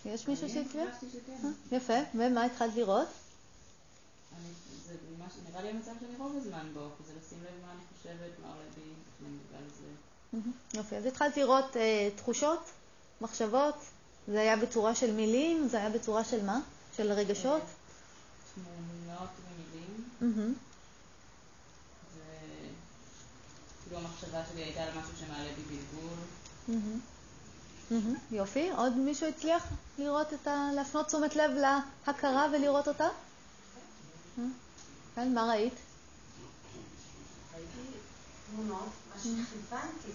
[0.09, 1.03] יש מישהו שהצליח?
[1.72, 3.07] יפה, ומה התחלת לראות?
[5.35, 8.47] זה נראה לי המצב שאני רוב הזמן בו, זה לשים לב מה אני חושבת, מה
[8.47, 8.81] עולה בי,
[9.22, 9.91] מגיבה לזה.
[10.73, 12.59] יופי, אז התחלת לראות אה, תחושות,
[13.22, 13.76] מחשבות,
[14.27, 16.59] זה היה בצורה של מילים, זה היה בצורה של מה?
[16.97, 17.61] של רגשות?
[18.55, 20.55] תמונות ומילים.
[23.84, 26.17] כאילו המחשבה שלי הייתה על משהו שמעלה בי בלבול.
[28.31, 28.69] יופי.
[28.72, 29.67] עוד מישהו הצליח
[29.97, 30.69] לראות את ה...
[30.76, 31.51] להפנות תשומת לב
[32.07, 33.07] להכרה ולראות אותה?
[35.16, 35.74] כן, מה ראית?
[39.18, 40.10] שכיוונתי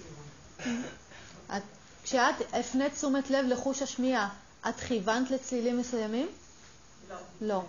[0.67, 1.63] לראות.
[2.05, 4.29] כשאת הפנית תשומת לב לחוש השמיעה,
[4.69, 6.29] את כיוונת לצלילים מסוימים?
[7.11, 7.17] לא.
[7.41, 7.63] לא.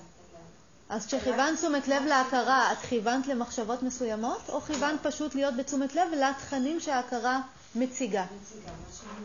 [0.90, 6.08] אז כשכיוונת תשומת לב להכרה, את כיוונת למחשבות מסוימות, או כיוונת פשוט להיות בתשומת לב
[6.18, 7.41] לתכנים שההכרה
[7.76, 8.26] מציגה?
[8.41, 8.72] מציגה.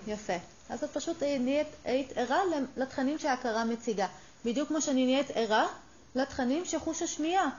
[0.06, 0.36] יפה.
[0.68, 2.40] אז את פשוט נהיית, היית ערה
[2.76, 4.06] לתכנים שההכרה מציגה.
[4.44, 5.66] בדיוק כמו שאני נהיית ערה
[6.14, 7.50] לתכנים שחוש השמיעה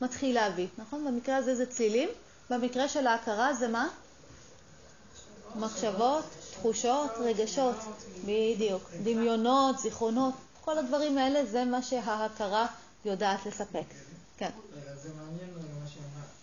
[0.00, 1.04] מתחיל להביא, נכון?
[1.04, 2.08] במקרה הזה זה צלילים,
[2.50, 3.88] במקרה של ההכרה זה מה?
[5.56, 7.76] מחשבות, תחושות, רגשות,
[8.24, 8.90] בדיוק.
[9.02, 10.34] דמיונות, זיכרונות,
[10.64, 12.66] כל הדברים האלה זה מה שההכרה
[13.04, 13.86] יודעת לספק.
[14.36, 14.50] כן.
[15.02, 15.50] זה מעניין
[15.82, 16.34] מה שאמרת.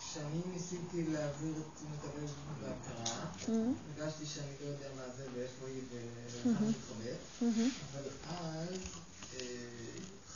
[0.00, 2.30] כשאני ניסיתי להעביר את תשומת הלב
[2.62, 3.14] להכרה,
[3.98, 7.16] הרגשתי שאני לא יודע מה זה ואיפה היא ולאן אני מתחבר,
[7.92, 8.76] אבל אז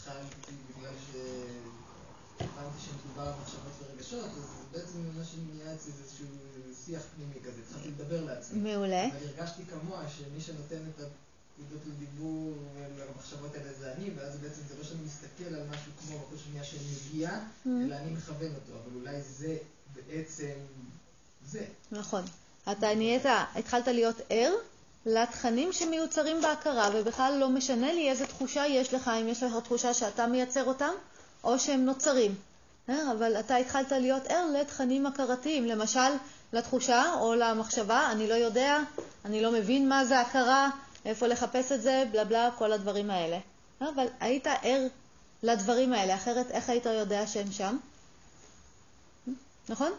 [0.01, 6.27] התחלתי, בגלל שהבנתי שמדובר על מחשבות ורגשות, אז בעצם מה שנהיה אצלי זה איזשהו
[6.87, 8.73] שיח פנימי כזה, התחלתי לדבר לעצמי.
[8.73, 9.07] מעולה.
[9.07, 11.05] אבל הרגשתי כמוה שמי שנותן את
[11.87, 16.65] לדיבור ולמחשבות האלה זה אני, ואז בעצם זה לא שאני מסתכל על משהו כמו שנייה
[16.65, 17.31] שמגיע,
[17.67, 19.57] אלא אני מכוון אותו, אבל אולי זה
[19.95, 20.53] בעצם
[21.47, 21.65] זה.
[21.93, 22.25] נכון.
[22.73, 23.23] אתה נהיית,
[23.55, 24.53] התחלת להיות ער
[25.07, 29.95] לתכנים שמיוצרים בהכרה, ובכלל לא משנה לי איזה תחושה יש לך, אם יש לך תחושה
[29.95, 30.93] שאתה מייצר אותם,
[31.45, 32.35] או שהם נוצרים.
[32.89, 36.11] אבל אתה התחלת להיות ער לתכנים הכרתיים, למשל
[36.53, 38.79] לתחושה או למחשבה, אני לא יודע,
[39.25, 40.71] אני לא מבין מה זה הכרה,
[41.05, 43.39] איפה לחפש את זה, בלה בלה, כל הדברים האלה.
[43.81, 44.87] אבל היית ער
[45.43, 47.77] לדברים האלה, אחרת איך היית יודע שהם שם?
[49.69, 49.93] נכון?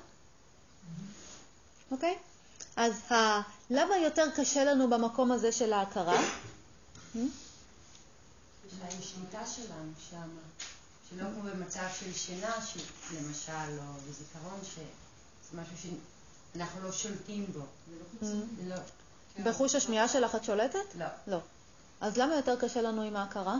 [1.91, 2.15] אוקיי?
[2.75, 3.41] אז ה...
[3.73, 6.21] למה יותר קשה לנו במקום הזה של ההכרה?
[8.81, 10.29] השליטה שלנו שם,
[11.09, 12.55] שלא כמו במצב של שינה,
[13.17, 15.89] למשל, או בזיכרון, שזה משהו
[16.53, 17.65] שאנחנו לא שולטים בו.
[18.67, 18.75] לא.
[19.43, 20.95] בחוש השמיעה שלך את שולטת?
[20.97, 21.05] לא.
[21.27, 21.37] לא.
[22.01, 23.57] אז למה יותר קשה לנו עם ההכרה?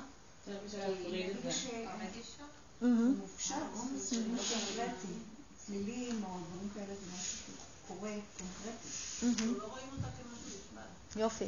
[0.47, 2.88] יותר קשה להפריד את זה.
[2.88, 3.55] מופשט,
[3.95, 4.15] זה
[4.77, 4.83] לא.
[5.65, 7.38] צלילים או דברים כאלה זה משהו
[7.85, 9.10] שקורה קונקרטי.
[9.22, 11.22] לא רואים אותה כמשהו נפרד.
[11.22, 11.48] יופי.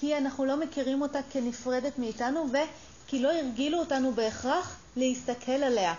[0.00, 5.94] כי אנחנו לא מכירים אותה כנפרדת מאיתנו, וכי לא הרגילו אותנו בהכרח להסתכל עליה.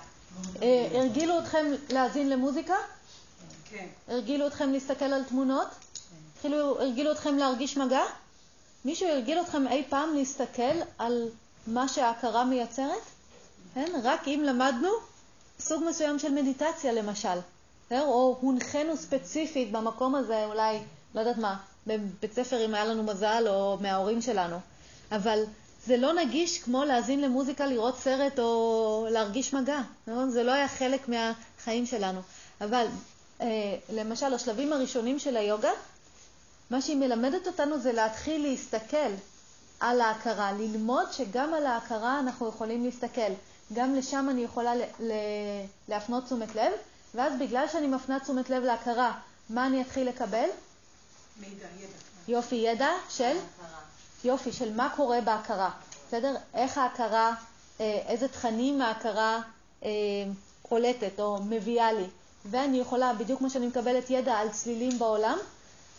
[0.94, 2.76] הרגילו אתכם להאזין למוזיקה?
[3.70, 3.88] כן.
[4.08, 5.68] הרגילו אתכם להסתכל על תמונות?
[6.42, 8.04] כאילו הרגילו אתכם להרגיש מגע?
[8.86, 11.30] מישהו הרגיל אתכם אי פעם להסתכל על
[11.68, 13.02] מה שההכרה מייצרת?
[13.74, 13.92] כן?
[14.04, 14.90] רק אם למדנו
[15.60, 17.38] סוג מסוים של מדיטציה למשל,
[17.92, 20.80] או הונחינו ספציפית במקום הזה, אולי,
[21.16, 21.58] לא יודעת מה,
[21.88, 24.58] בבית ספר אם היה לנו מזל או מההורים שלנו,
[25.12, 25.44] אבל
[25.86, 30.30] זה לא נגיש כמו להאזין למוזיקה, לראות סרט או להרגיש מגע, נכון?
[30.30, 32.20] זה לא היה חלק מהחיים שלנו.
[32.62, 32.86] אבל
[33.42, 33.48] אה,
[33.94, 35.72] למשל, השלבים הראשונים של היוגה,
[36.70, 39.12] מה שהיא מלמדת אותנו זה להתחיל להסתכל
[39.80, 43.32] על ההכרה, ללמוד שגם על ההכרה אנחנו יכולים להסתכל.
[43.74, 44.74] גם לשם אני יכולה
[45.88, 46.72] להפנות תשומת לב,
[47.16, 49.20] ואז בגלל שאני מפנה תשומת לב להכרה,
[49.50, 50.48] מה אני אתחיל לקבל?
[51.38, 51.94] מידע, ידע.
[52.28, 53.38] יופי, ידע של?
[54.24, 55.70] יופי, של מה קורה בהכרה,
[56.08, 56.36] בסדר?
[56.54, 57.36] איך ההכרה,
[57.80, 59.42] איזה תכנים ההכרה
[59.84, 59.90] אה,
[60.62, 62.06] קולטת או מביאה לי.
[62.46, 65.38] ואני יכולה, בדיוק כמו שאני מקבלת ידע על צלילים בעולם,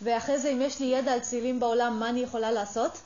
[0.03, 2.99] ואחרי זה אם יש לי ידע על צלילים בעולם, מה אני יכולה לעשות?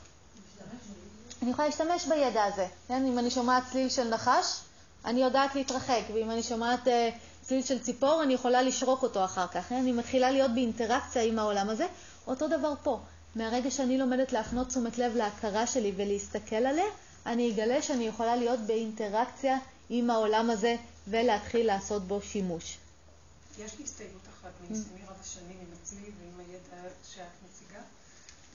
[1.41, 2.67] אני יכולה להשתמש בידע הזה.
[2.87, 3.05] כן?
[3.05, 4.59] אם אני שומעת צליל של נחש,
[5.05, 6.89] אני יודעת להתרחק, ואם אני שומעת uh,
[7.41, 9.69] צליל של ציפור, אני יכולה לשרוק אותו אחר כך.
[9.69, 9.75] כן?
[9.75, 11.85] אני מתחילה להיות באינטראקציה עם העולם הזה.
[12.29, 12.99] אותו דבר פה.
[13.35, 16.85] מהרגע שאני לומדת להפנות תשומת לב להכרה שלי ולהסתכל עליה,
[17.25, 19.57] אני אגלה שאני יכולה להיות באינטראקציה
[19.89, 20.75] עם העולם הזה
[21.07, 22.77] ולהתחיל לעשות בו שימוש.
[23.59, 27.81] יש לי הסתייגות אחת מניסיוני רב השנים עם הצליל ועם הידע שאת מציגה,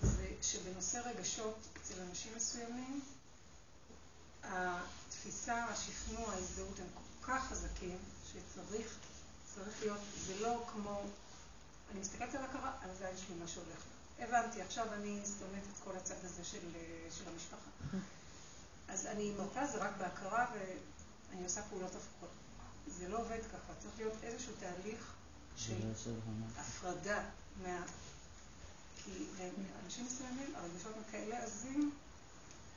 [0.03, 3.01] זה שבנושא רגשות אצל אנשים מסוימים,
[4.45, 7.99] התפיסה, השכנוע, ההזדהות הם כל כך חזקים,
[8.33, 8.97] שצריך,
[9.55, 11.01] צריך להיות, זה לא כמו,
[11.91, 13.85] אני מסתכלת על הכרה, על זה יש לי מה שהולך.
[14.19, 16.69] הבנתי, עכשיו אני שונאת את כל הצד הזה של,
[17.11, 17.71] של המשפחה.
[18.89, 22.31] אז אני מרפה זה רק בהכרה ואני עושה פעולות הפוכות.
[22.89, 25.13] זה לא עובד ככה, צריך להיות איזשהו תהליך
[25.57, 25.93] של
[26.57, 27.25] הפרדה
[27.63, 27.83] מה...
[29.05, 31.91] כי לאנשים מסוימים הרגשות הם כאלה עזים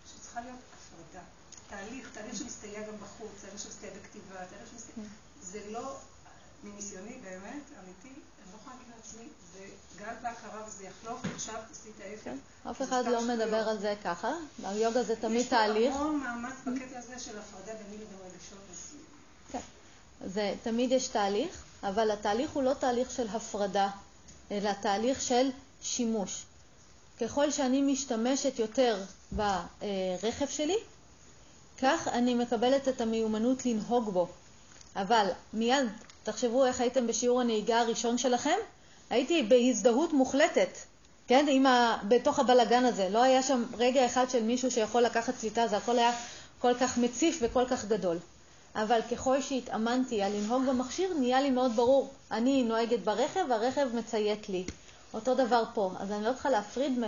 [0.06, 1.24] שצריכה להיות הפרדה.
[1.70, 5.06] תהליך, תהליך שמסתייע גם בחוץ, תהליך שמסתייע בכתיבה, תהליך שמסתייע...
[5.42, 6.00] זה לא...
[6.64, 9.66] מניסיוני באמת, אמיתי, אני לא יכולה להגיד לעצמי, זה
[9.98, 12.24] גל בהכרה וזה יחלוף, עכשיו תעשי את ההפך.
[12.24, 12.38] כן.
[12.72, 14.34] אף אחד לא מדבר על זה ככה.
[14.58, 15.92] ביוגה זה תמיד תהליך.
[15.92, 18.60] יש פה המון מאמץ בקטע הזה של הפרדה ביני לבין רגשות.
[19.52, 19.60] כן.
[20.26, 23.90] זה תמיד יש תהליך, אבל התהליך הוא לא תהליך של הפרדה,
[24.52, 25.50] אלא תהליך של
[25.82, 26.44] שימוש.
[27.22, 30.78] ככל שאני משתמשת יותר ברכב שלי,
[31.82, 34.28] כך אני מקבלת את המיומנות לנהוג בו.
[34.96, 35.86] אבל מיד,
[36.28, 38.56] תחשבו איך הייתם בשיעור הנהיגה הראשון שלכם,
[39.10, 40.70] הייתי בהזדהות מוחלטת,
[41.28, 41.98] כן, עם ה...
[42.08, 43.10] בתוך הבלגן הזה.
[43.10, 46.12] לא היה שם רגע אחד של מישהו שיכול לקחת שליטה, זה הכל היה
[46.60, 48.18] כל כך מציף וכל כך גדול.
[48.76, 52.10] אבל ככל שהתאמנתי על לנהוג במכשיר, נהיה לי מאוד ברור.
[52.32, 54.64] אני נוהגת ברכב, הרכב מציית לי.
[55.14, 55.92] אותו דבר פה.
[56.00, 57.00] אז אני לא צריכה להפריד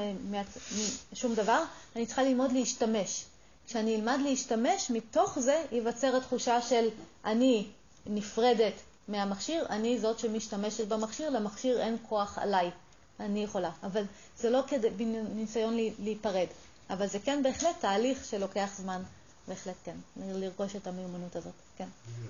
[1.13, 1.63] משום דבר,
[1.95, 3.25] אני צריכה ללמוד להשתמש.
[3.67, 6.87] כשאני אלמד להשתמש, מתוך זה ייווצר התחושה של
[7.25, 7.65] אני
[8.05, 8.73] נפרדת
[9.09, 12.71] מהמכשיר, אני זאת שמשתמשת במכשיר, למכשיר אין כוח עליי,
[13.19, 13.71] אני יכולה.
[13.83, 14.03] אבל
[14.37, 15.05] זה לא כדי
[15.35, 16.47] ניסיון להיפרד,
[16.89, 19.01] אבל זה כן בהחלט תהליך שלוקח זמן,
[19.47, 21.87] בהחלט כן, לרכוש את המיומנות הזאת, כן.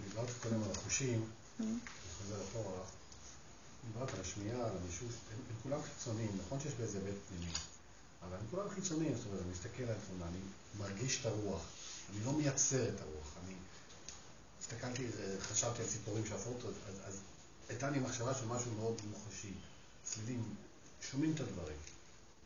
[0.10, 1.64] דיברת קודם על החושים, mm-hmm.
[1.64, 1.78] אני
[2.18, 2.82] חוזר אחורה,
[3.94, 7.52] דיברת על השמיעה, על המישוש, הם כולם חיצוניים, נכון שיש באיזה בית פנימי,
[8.22, 10.40] אבל הם כולם חיצוניים, זאת אומרת, אני מסתכל על תמונה, אני
[10.80, 11.62] מרגיש את הרוח,
[12.10, 13.54] אני לא מייצר את הרוח, אני
[14.74, 15.08] הסתכלתי,
[15.42, 17.20] חשבתי על ציפורים שעפות, אז, אז
[17.70, 19.52] הייתה לי מחשבה של משהו מאוד מוחשי.
[20.04, 20.44] צלילים,
[21.12, 21.78] שומעים את הדברים.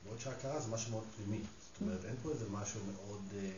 [0.05, 1.41] בעוד שההכרה זה משהו מאוד פנימי.
[1.73, 3.49] זאת אומרת, אין פה איזה משהו מאוד אה,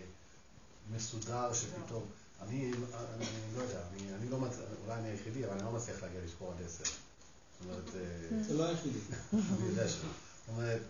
[0.96, 2.06] מסודר שפתאום...
[2.42, 5.72] אני, אני, אני לא יודע, אני, אני לא מצליח, אולי אני היחידי, אבל אני לא
[5.72, 6.84] מצליח להגיע לספור עד עשר.
[6.84, 7.96] זאת אומרת...
[7.96, 9.00] אה, זה לא היחידי.
[9.34, 9.92] אני יודע ש...
[9.92, 10.82] זאת אומרת,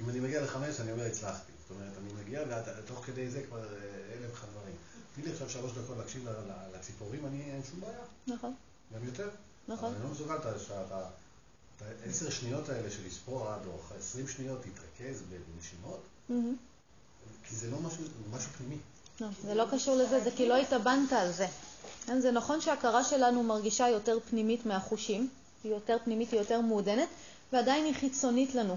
[0.00, 1.52] אם אני מגיע לחמש, אני אומר, הצלחתי.
[1.62, 2.42] זאת אומרת, אני מגיע,
[2.78, 4.74] ותוך כדי זה כבר אה, אלף אחד דברים.
[5.14, 6.28] תני לי עכשיו שלוש דקות להקשיב
[6.74, 8.04] לציפורים, אני אין שום בעיה.
[8.26, 8.54] נכון.
[8.94, 9.28] גם יותר.
[9.68, 9.88] נכון.
[9.88, 10.36] אבל אני לא מסוגל
[10.66, 11.04] שאתה...
[12.04, 16.00] העשר שניות האלה של לספור עד, או עשרים שניות, להתרכז בנשימות,
[17.48, 18.76] כי זה לא משהו, משהו פנימי.
[19.20, 21.46] לא, זה לא קשור לזה, זה כי לא התאבנת על זה.
[22.06, 25.28] כן, זה נכון שההכרה שלנו מרגישה יותר פנימית מהחושים,
[25.64, 27.08] היא יותר פנימית, היא יותר מעודנת,
[27.52, 28.76] ועדיין היא חיצונית לנו.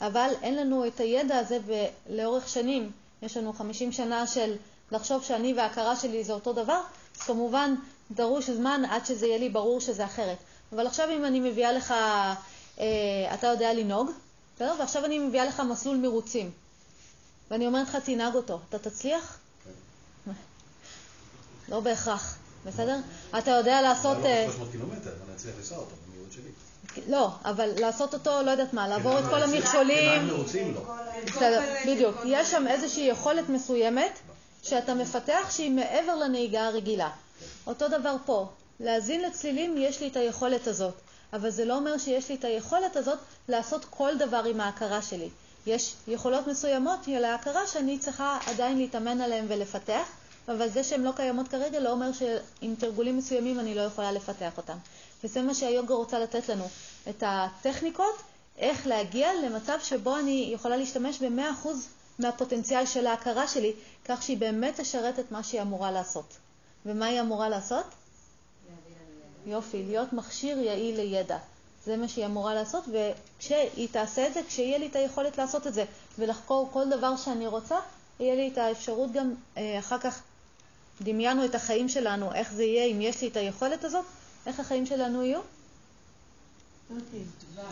[0.00, 4.56] אבל אין לנו את הידע הזה, ולאורך שנים, יש לנו 50 שנה של
[4.92, 6.80] לחשוב שאני וההכרה שלי זה אותו דבר,
[7.16, 7.74] אז כמובן
[8.10, 10.36] דרוש זמן עד שזה יהיה לי ברור שזה אחרת.
[10.72, 11.90] אבל עכשיו אם אני מביאה לך,
[12.80, 12.84] אה,
[13.34, 14.10] אתה יודע לנהוג,
[14.56, 14.74] בסדר?
[14.78, 16.50] ועכשיו אני מביאה לך מסלול מרוצים,
[17.50, 19.38] ואני אומרת לך, תנהג אותו, אתה תצליח?
[19.64, 20.32] כן.
[21.68, 22.96] לא בהכרח, בסדר?
[23.38, 24.18] אתה יודע לעשות...
[24.18, 26.50] לא 300 קילומטר, אני אצליח לנסוע אותו במהירות שלי.
[27.08, 30.28] לא, אבל לעשות אותו, לא יודעת מה, לעבור את כל המכשולים.
[31.26, 32.16] בסדר, בדיוק.
[32.26, 34.18] יש שם איזושהי יכולת מסוימת
[34.62, 37.10] שאתה מפתח שהיא מעבר לנהיגה הרגילה.
[37.66, 38.46] אותו דבר פה,
[38.80, 40.94] להאזין לצלילים יש לי את היכולת הזאת,
[41.32, 43.18] אבל זה לא אומר שיש לי את היכולת הזאת
[43.48, 45.28] לעשות כל דבר עם ההכרה שלי.
[45.66, 50.06] יש יכולות מסוימות של ההכרה שאני צריכה עדיין להתאמן עליהן ולפתח,
[50.48, 54.56] אבל זה שהן לא קיימות כרגע לא אומר שעם תרגולים מסוימים אני לא יכולה לפתח
[54.56, 54.76] אותן.
[55.24, 56.68] וזה מה שהיוגה רוצה לתת לנו,
[57.08, 58.22] את הטכניקות,
[58.58, 61.68] איך להגיע למצב שבו אני יכולה להשתמש ב-100%
[62.18, 63.72] מהפוטנציאל של ההכרה שלי,
[64.04, 66.36] כך שהיא באמת תשרת את מה שהיא אמורה לעשות.
[66.86, 67.84] ומה היא אמורה לעשות?
[69.46, 71.38] יופי, להיות מכשיר יעיל לידע.
[71.84, 75.74] זה מה שהיא אמורה לעשות, וכשהיא תעשה את זה, כשיהיה לי את היכולת לעשות את
[75.74, 75.84] זה
[76.18, 77.76] ולחקור כל דבר שאני רוצה,
[78.20, 80.22] יהיה לי את האפשרות גם אה, אחר כך,
[81.00, 84.04] דמיינו את החיים שלנו, איך זה יהיה אם יש לי את היכולת הזאת,
[84.46, 85.40] איך החיים שלנו יהיו?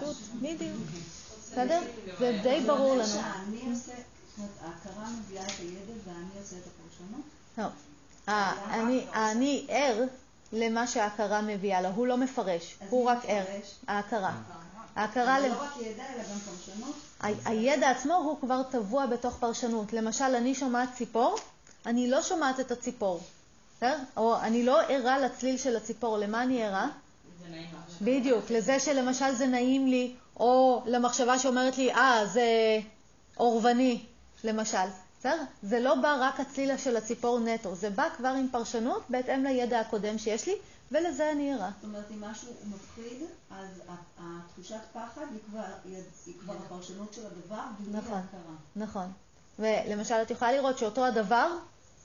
[0.01, 0.77] תות, בדיוק.
[1.43, 1.81] בסדר?
[2.19, 3.21] זה די ברור לנו.
[4.63, 7.25] ההכרה מביאה את הידע ואני עושה את הפרשנות?
[7.59, 7.65] לא.
[9.15, 10.05] אני ער
[10.53, 13.45] למה שההכרה מביאה לו, הוא לא מפרש, הוא רק ער.
[13.89, 14.33] ההכרה.
[14.97, 15.41] ההכרה...
[15.41, 16.95] זה לא רק ידע, אלא גם פרשנות?
[17.45, 19.93] הידע עצמו הוא כבר טבוע בתוך פרשנות.
[19.93, 21.37] למשל, אני שומעת ציפור,
[21.87, 23.21] אני לא שומעת את הציפור.
[24.17, 26.19] או אני לא ערה לצליל של הציפור.
[26.19, 26.89] למה אני ערה?
[28.03, 32.45] בדיוק, לזה שלמשל זה נעים לי, או למחשבה שאומרת לי, אה, זה
[33.39, 34.03] אורבני,
[34.45, 34.87] למשל.
[35.21, 35.43] בסדר?
[35.63, 39.81] זה לא בא רק הצלילה של הציפור נטו, זה בא כבר עם פרשנות בהתאם לידע
[39.81, 40.55] הקודם שיש לי,
[40.93, 41.71] ולזה אני ערה.
[41.77, 43.81] זאת אומרת, אם משהו מפחיד, אז
[44.19, 45.63] התחושת פחד היא כבר,
[46.27, 48.55] היא כבר הפרשנות של הדבר, בלי נכון, ההכרה.
[48.77, 49.13] נכון.
[49.59, 51.49] ולמשל, את יכולה לראות שאותו הדבר,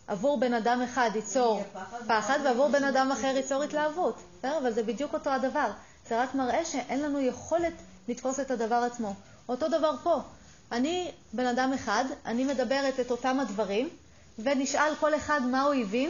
[0.08, 1.64] עבור בן אדם אחד ייצור
[2.08, 4.16] פחד, ועבור בן אדם אחר ייצור התלהבות.
[4.40, 4.58] בסדר?
[4.58, 5.72] אבל זה בדיוק אותו הדבר.
[6.10, 7.74] זה רק מראה שאין לנו יכולת
[8.08, 9.14] לתפוס את הדבר עצמו.
[9.50, 10.22] אותו דבר פה.
[10.72, 13.90] אני בן אדם אחד, אני מדברת את אותם הדברים,
[14.40, 16.10] ונשאל כל אחד מה הוא הבין,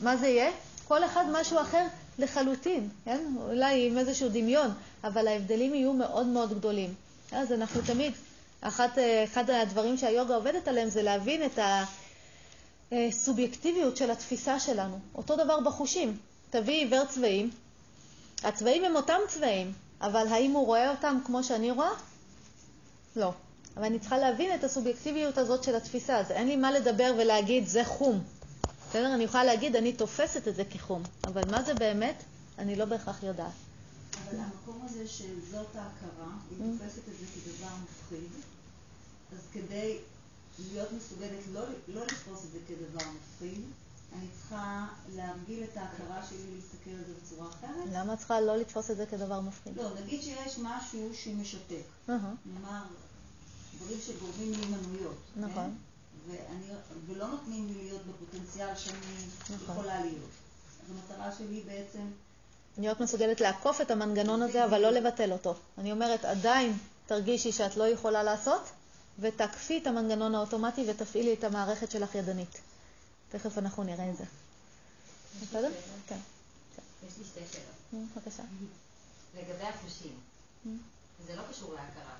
[0.00, 0.50] מה זה יהיה?
[0.88, 1.86] כל אחד משהו אחר
[2.18, 3.24] לחלוטין, כן?
[3.36, 4.70] אולי עם איזשהו דמיון,
[5.04, 6.94] אבל ההבדלים יהיו מאוד מאוד גדולים.
[7.32, 8.12] אז אנחנו תמיד,
[8.60, 11.58] אחת, אחד הדברים שהיוגה עובדת עליהם זה להבין את
[12.92, 14.98] הסובייקטיביות של התפיסה שלנו.
[15.14, 16.16] אותו דבר בחושים.
[16.50, 17.50] תביא עיוור צבעים,
[18.44, 21.90] הצבעים הם אותם צבעים, אבל האם הוא רואה אותם כמו שאני רואה?
[23.18, 23.32] לא.
[23.76, 26.18] אבל אני צריכה להבין את הסובייקטיביות הזאת של התפיסה.
[26.18, 28.24] אז אין לי מה לדבר ולהגיד, זה חום.
[28.90, 29.14] בסדר?
[29.14, 31.02] אני יכולה להגיד, אני תופסת את זה כחום.
[31.24, 32.22] אבל מה זה באמת?
[32.58, 33.52] אני לא בהכרח יודעת.
[34.28, 36.82] אבל המקום הזה של זאת ההכרה, היא Mm.
[36.82, 38.28] תופסת את זה כדבר מפחיד,
[39.32, 39.96] אז כדי
[40.72, 43.60] להיות מסוגלת לא, לא לתפוס את זה כדבר מפחיד,
[44.18, 44.86] אני צריכה
[45.16, 47.88] להרגיל את ההכרה שלי להסתכל על זה בצורה אחרת.
[47.92, 49.76] למה את צריכה לא לתפוס את זה כדבר מפחיד?
[49.76, 51.82] לא, נגיד שיש משהו שהוא משתק.
[52.08, 52.82] נאמר,
[53.78, 55.18] דברים שגורמים להימנויות.
[55.36, 55.54] נכון.
[55.54, 56.32] כן?
[56.32, 56.64] ואני,
[57.06, 58.96] ולא נותנים לי להיות בפוטנציאל שאני
[59.42, 59.76] נכון.
[59.76, 60.30] יכולה להיות.
[60.84, 62.10] אז המטרה שלי בעצם
[62.78, 65.54] להיות מסוגלת לעקוף את המנגנון הזה, אבל לא לבטל אותו.
[65.78, 68.62] אני אומרת, עדיין תרגישי שאת לא יכולה לעשות,
[69.18, 72.60] ותעקפי את המנגנון האוטומטי ותפעילי את המערכת שלך ידנית.
[73.28, 74.24] תכף אנחנו נראה את זה.
[75.42, 75.70] בסדר?
[76.08, 76.18] כן.
[77.08, 78.08] יש לי שתי שאלות.
[78.16, 78.42] בבקשה.
[79.34, 80.14] לגבי החושים.
[81.26, 82.14] זה לא קשור להכרה.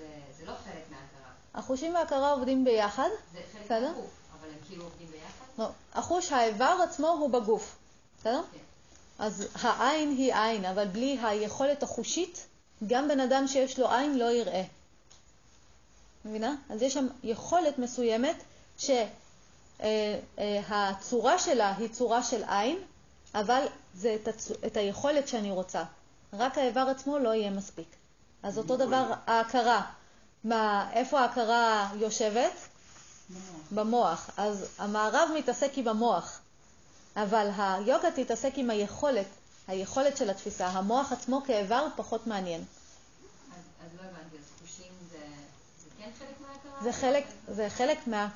[0.00, 0.06] זה,
[0.38, 1.30] זה לא חלק מההכרה.
[1.54, 3.88] החושים וההכרה עובדים ביחד, זה חלק בסדר?
[3.88, 4.10] מהגוף,
[4.40, 5.44] אבל הם כאילו עובדים ביחד?
[5.58, 7.76] לא, החוש, האיבר עצמו הוא בגוף,
[8.20, 8.42] בסדר?
[9.18, 12.46] אז העין היא עין, אבל בלי היכולת החושית,
[12.86, 14.62] גם בן אדם שיש לו עין לא יראה.
[16.24, 16.54] מבינה?
[16.70, 18.36] אז יש שם יכולת מסוימת
[19.78, 22.78] שהצורה שלה היא צורה של עין,
[23.34, 24.50] אבל זה את, הצ...
[24.66, 25.84] את היכולת שאני רוצה.
[26.32, 27.88] רק האיבר עצמו לא יהיה מספיק.
[28.42, 29.82] אז אותו דבר ההכרה.
[30.44, 32.52] מה, איפה ההכרה יושבת?
[33.70, 34.30] במוח.
[34.36, 36.40] אז המערב מתעסק עם המוח,
[37.16, 39.26] אבל היוגה תתעסק עם היכולת,
[39.68, 40.66] היכולת של התפיסה.
[40.66, 42.60] המוח עצמו כאיבר פחות מעניין.
[42.60, 45.18] אז, אז לא הבנתי, אז חושים זה,
[45.82, 46.82] זה כן חלק מההכרה?
[46.82, 48.28] זה חלק, זה חלק מה...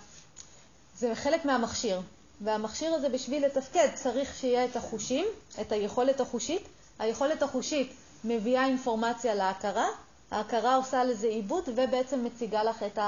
[0.99, 2.01] זה חלק מהמכשיר.
[2.41, 5.27] והמכשיר הזה בשביל לתפקד צריך שיהיה את החושים,
[5.61, 6.63] את היכולת החושית.
[6.99, 7.93] היכולת החושית
[8.25, 9.89] מביאה אינפורמציה להכרה,
[10.31, 12.99] ההכרה עושה לזה עיבוד ובעצם מציגה לך את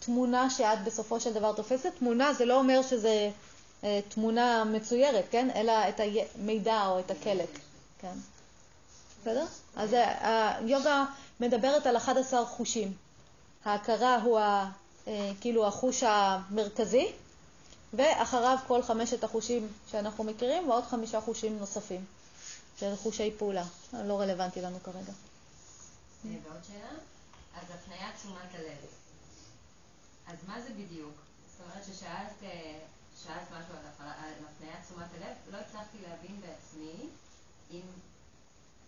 [0.00, 1.92] התמונה שאת בסופו של דבר תופסת.
[1.98, 3.30] תמונה זה לא אומר שזה
[3.84, 5.48] אה, תמונה מצוירת, כן?
[5.54, 7.58] אלא את המידע או את הקלט.
[7.98, 8.14] כן.
[9.20, 9.46] בסדר?
[9.76, 11.04] אז אה, היוגה
[11.40, 12.92] מדברת על 11 חושים.
[13.64, 14.70] ההכרה הוא ה,
[15.08, 17.06] אה, כאילו החוש המרכזי,
[17.94, 22.04] ואחריו כל חמשת החושים שאנחנו מכירים, ועוד חמישה חושים נוספים,
[22.78, 23.64] של חושי פעולה.
[23.92, 25.12] לא רלוונטי לנו כרגע.
[26.26, 26.88] אה, ועוד שאלה?
[27.56, 28.78] אז הפניית תשומת הלב.
[30.26, 31.14] אז מה זה בדיוק?
[31.52, 32.78] זאת אומרת ששאלת אה,
[33.24, 34.12] שאלת משהו על
[34.50, 37.08] הפניית תשומת הלב, לא הצלחתי להבין בעצמי
[37.70, 37.80] אם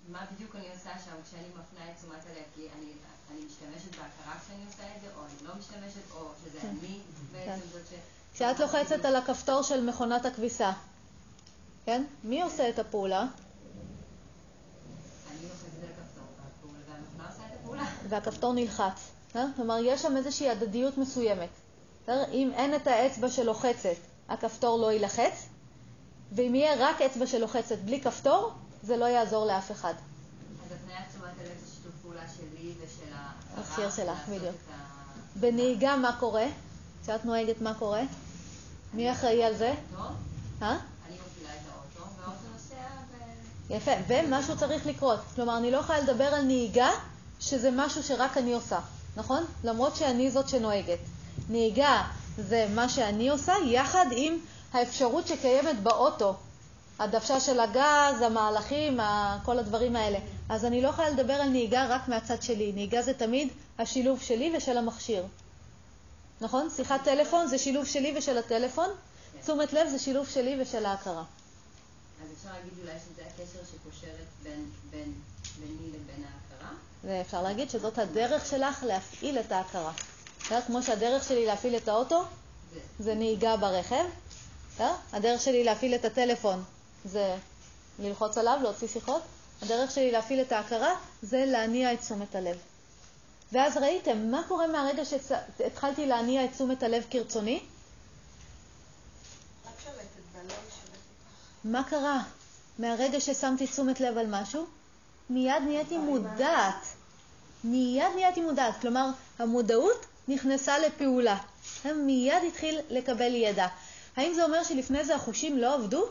[0.09, 2.93] מה בדיוק אני עושה שם כשאני מפנה את תשומת הלב, כי אני,
[3.31, 6.67] אני משתמשת בהכרה כשאני עושה את זה, או אני לא משתמשת, או שזה כן.
[6.69, 6.99] אני
[7.33, 7.69] בעצם כן.
[7.73, 7.95] זאת ש...
[8.35, 10.73] כשאת לוחצת על הכפתור של מכונת הכביסה,
[11.85, 12.05] כן?
[12.25, 13.21] מי עושה את הפעולה?
[13.21, 13.33] אני לוחצת על הכפתור, והפעולה- והמכונה עושה את
[14.79, 15.24] הפעולה.
[18.09, 19.11] והכפתור נלחץ.
[19.31, 19.47] בסדר?
[19.57, 21.49] כלומר, יש שם איזושהי הדדיות מסוימת.
[22.09, 23.95] אם אין את האצבע שלוחצת,
[24.29, 25.47] הכפתור לא יילחץ,
[26.33, 28.51] ואם יהיה רק אצבע שלוחצת בלי כפתור,
[28.83, 29.95] זה לא יעזור לאף אחד.
[29.95, 33.57] אז הפניית תשומת הלב זה שיתוף פעולה שלי ושל ההכרה.
[33.57, 34.55] המכשיר שלך, בדיוק.
[34.73, 36.47] ה- בנהיגה מה קורה?
[37.03, 38.03] כשאת נוהגת מה קורה?
[38.95, 39.75] מי אחראי על זה?
[39.97, 40.15] האוטו,
[40.63, 40.71] אה?
[40.71, 40.79] אני
[41.27, 42.75] מפעילה את האוטו, והאוטו נוסע
[43.11, 43.15] ו...
[43.71, 45.19] יפה, ומשהו צריך לקרות.
[45.35, 46.91] כלומר, אני לא יכולה לדבר על נהיגה
[47.41, 48.79] שזה משהו שרק אני עושה,
[49.17, 49.45] נכון?
[49.65, 50.99] למרות שאני זאת שנוהגת.
[51.49, 52.03] נהיגה
[52.39, 54.39] זה מה שאני עושה יחד עם
[54.73, 56.35] האפשרות שקיימת באוטו.
[56.99, 59.01] הדוושה של הגז, המהלכים,
[59.45, 60.19] כל הדברים האלה.
[60.49, 62.73] אז אני לא יכולה לדבר על נהיגה רק מהצד שלי.
[62.73, 65.25] נהיגה זה תמיד השילוב שלי ושל המכשיר.
[66.41, 66.69] נכון?
[66.77, 68.89] שיחת טלפון זה שילוב שלי ושל הטלפון,
[69.43, 71.23] תשומת לב זה שילוב שלי ושל ההכרה.
[72.23, 75.13] אז אפשר להגיד אולי שזה הקשר שקושרת בין, בין,
[75.59, 76.71] ביני לבין ההכרה?
[77.05, 79.93] ואפשר להגיד שזאת הדרך שלך להפעיל את ההכרה.
[80.41, 80.61] בסדר?
[80.67, 82.23] כמו שהדרך שלי להפעיל את האוטו
[82.99, 84.05] זה נהיגה ברכב,
[84.75, 84.93] בסדר?
[85.13, 86.65] הדרך שלי להפעיל את הטלפון
[87.05, 87.37] זה
[87.99, 89.23] ללחוץ עליו, להוציא שיחות.
[89.63, 92.57] הדרך שלי להפעיל את ההכרה זה להניע את תשומת הלב.
[93.53, 97.61] ואז ראיתם, מה קורה מהרגע שהתחלתי להניע את תשומת הלב כרצוני?
[99.67, 99.99] רק שולטת
[100.33, 100.99] בה, לא שולטת.
[101.65, 102.23] מה קרה?
[102.79, 104.67] מהרגע ששמתי תשומת לב על משהו,
[105.31, 106.87] מיד נהייתי מודעת.
[107.65, 108.81] מיד נהייתי מודעת.
[108.81, 111.39] כלומר, המודעות נכנסה לפעולה.
[111.85, 113.67] מיד התחיל לקבל ידע.
[114.17, 116.05] האם זה אומר שלפני זה החושים לא עבדו?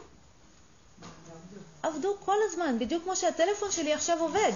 [1.83, 4.51] עבדו כל הזמן, בדיוק כמו שהטלפון שלי עכשיו עובד,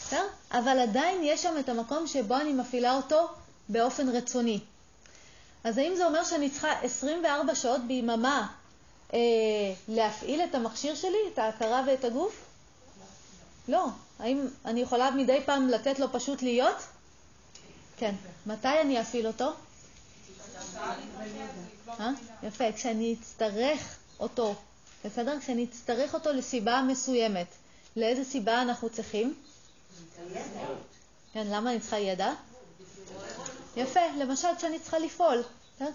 [0.00, 0.26] בסדר?
[0.52, 3.28] אבל עדיין יש שם את המקום שבו אני מפעילה אותו
[3.68, 4.60] באופן רצוני.
[5.64, 8.63] אז האם זה אומר שאני צריכה 24 שעות ביממה אה,
[9.88, 12.44] להפעיל את המכשיר שלי, את ההכרה ואת הגוף?
[13.68, 13.86] לא.
[14.18, 16.76] האם אני יכולה מדי פעם לתת לו פשוט להיות?
[17.96, 18.14] כן.
[18.46, 19.52] מתי אני אפעיל אותו?
[22.00, 22.10] אה?
[22.42, 24.54] יפה, כשאני אצטרך אותו,
[25.04, 25.40] בסדר?
[25.40, 27.46] כשאני אצטרך אותו לסיבה מסוימת.
[27.96, 29.34] לאיזה סיבה אנחנו צריכים?
[31.32, 32.32] כן, למה אני צריכה ידע?
[33.76, 35.42] יפה, למשל כשאני צריכה לפעול.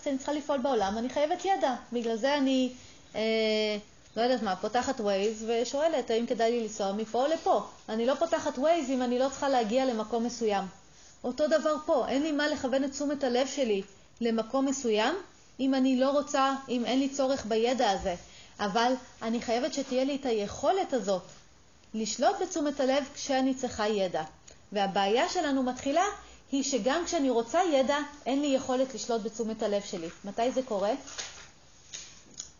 [0.01, 1.75] כשאני צריכה לפעול בעולם, אני חייבת ידע.
[1.93, 7.25] בגלל זה אני, אה, לא יודעת מה, פותחת ווייז ושואלת האם כדאי לי לנסוע מפה
[7.25, 7.65] או לפה.
[7.89, 10.63] אני לא פותחת ווייז אם אני לא צריכה להגיע למקום מסוים.
[11.23, 13.81] אותו דבר פה, אין לי מה לכוון את תשומת הלב שלי
[14.21, 15.15] למקום מסוים
[15.59, 18.15] אם אני לא רוצה, אם אין לי צורך בידע הזה.
[18.59, 21.23] אבל אני חייבת שתהיה לי את היכולת הזאת
[21.93, 24.23] לשלוט בתשומת הלב כשאני צריכה ידע.
[24.71, 26.03] והבעיה שלנו מתחילה
[26.51, 30.07] היא שגם כשאני רוצה ידע, אין לי יכולת לשלוט בתשומת הלב שלי.
[30.25, 30.91] מתי זה קורה?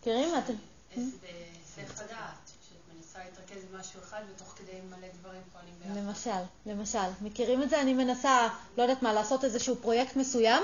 [0.00, 0.28] מכירים?
[0.38, 0.52] אתם...
[0.96, 5.96] בהיסח הדעת, שאת מנסה להתרכז במשהו אחד ותוך כדי מלא דברים פועלים ביחד.
[5.96, 7.12] למשל, למשל.
[7.22, 7.80] מכירים את זה?
[7.80, 10.62] אני מנסה, לא יודעת מה, לעשות איזשהו פרויקט מסוים,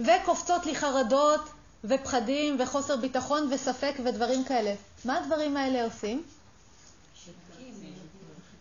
[0.00, 1.40] וקופצות לי חרדות
[1.84, 4.74] ופחדים וחוסר ביטחון וספק ודברים כאלה.
[5.04, 6.22] מה הדברים האלה עושים?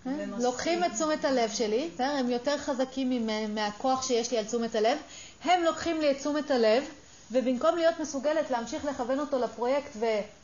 [0.07, 0.11] אה?
[0.39, 4.97] לוקחים את תשומת הלב שלי, הם יותר חזקים מהכוח שיש לי על תשומת הלב,
[5.43, 6.83] הם לוקחים לי את תשומת הלב,
[7.31, 9.91] ובמקום להיות מסוגלת להמשיך לכוון אותו לפרויקט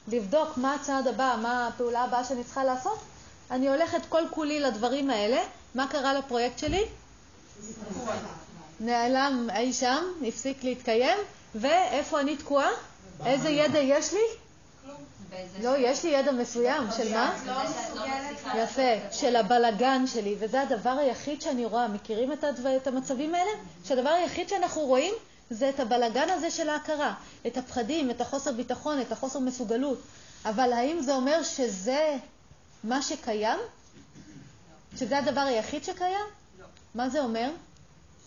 [0.07, 2.99] ולבדוק מה הצעד הבא, מה הפעולה הבאה שאני צריכה לעשות,
[3.51, 5.41] אני הולכת כל כולי לדברים האלה.
[5.75, 6.85] מה קרה לפרויקט שלי?
[8.79, 11.17] נעלם אי שם, הפסיק להתקיים,
[11.55, 12.69] ואיפה אני תקועה?
[13.25, 14.19] איזה ידע יש לי?
[15.61, 17.37] לא, יש לי ידע מסוים, של מה?
[18.55, 21.87] יפה, של הבלגן שלי, וזה הדבר היחיד שאני רואה.
[21.87, 22.31] מכירים
[22.77, 23.51] את המצבים האלה?
[23.83, 25.13] שהדבר היחיד שאנחנו רואים
[25.49, 27.13] זה את הבלגן הזה של ההכרה,
[27.47, 29.99] את הפחדים, את החוסר ביטחון, את החוסר מסוגלות.
[30.45, 32.17] אבל האם זה אומר שזה
[32.83, 33.59] מה שקיים?
[34.97, 36.25] שזה הדבר היחיד שקיים?
[36.59, 36.65] לא.
[36.95, 37.51] מה זה אומר?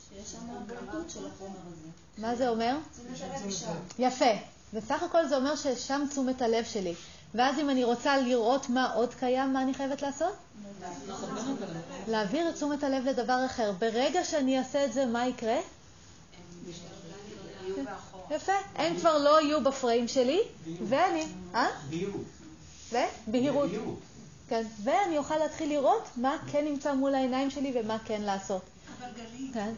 [0.09, 1.89] שיש שם בולטות של החומר הזה.
[2.19, 2.77] מה זה אומר?
[3.99, 4.33] יפה.
[4.73, 6.95] בסך הכל זה אומר ששם תשומת הלב שלי.
[7.35, 10.33] ואז אם אני רוצה לראות מה עוד קיים, מה אני חייבת לעשות?
[12.09, 13.73] להעביר את תשומת הלב לדבר אחר.
[13.79, 15.59] ברגע שאני אעשה את זה, מה יקרה?
[18.31, 18.53] יפה.
[18.75, 20.41] הם כבר לא יהיו בפריים שלי,
[20.89, 21.27] ואני...
[21.55, 21.67] אה?
[21.91, 22.23] בהירות.
[23.27, 23.71] בהירות.
[24.49, 24.67] כן.
[24.85, 28.63] ואני אוכל להתחיל לראות מה כן נמצא מול העיניים שלי ומה כן לעשות.
[28.99, 29.73] אבל גלית, כן.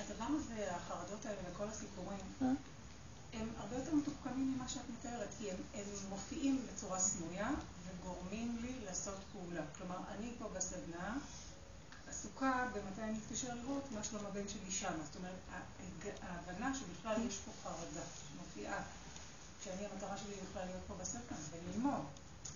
[0.00, 2.46] הדבר הזה, החרדות האלה וכל הסיפורים, אה?
[3.40, 7.50] הם הרבה יותר מתוחכמים ממה שאת מתארת, כי הם, הם מופיעים בצורה סמויה
[7.86, 9.62] וגורמים לי לעשות פעולה.
[9.78, 11.16] כלומר, אני פה בסדנה
[12.22, 14.92] עסוקה במתי אני אתקשר לראות מה שלום הבן שלי שם.
[15.04, 15.34] זאת אומרת,
[16.22, 18.78] ההבנה שבכלל יש פה חרדה שמופיעה,
[19.60, 22.00] כשאני המטרה שלי בכלל להיות פה בסדנה וללמוד.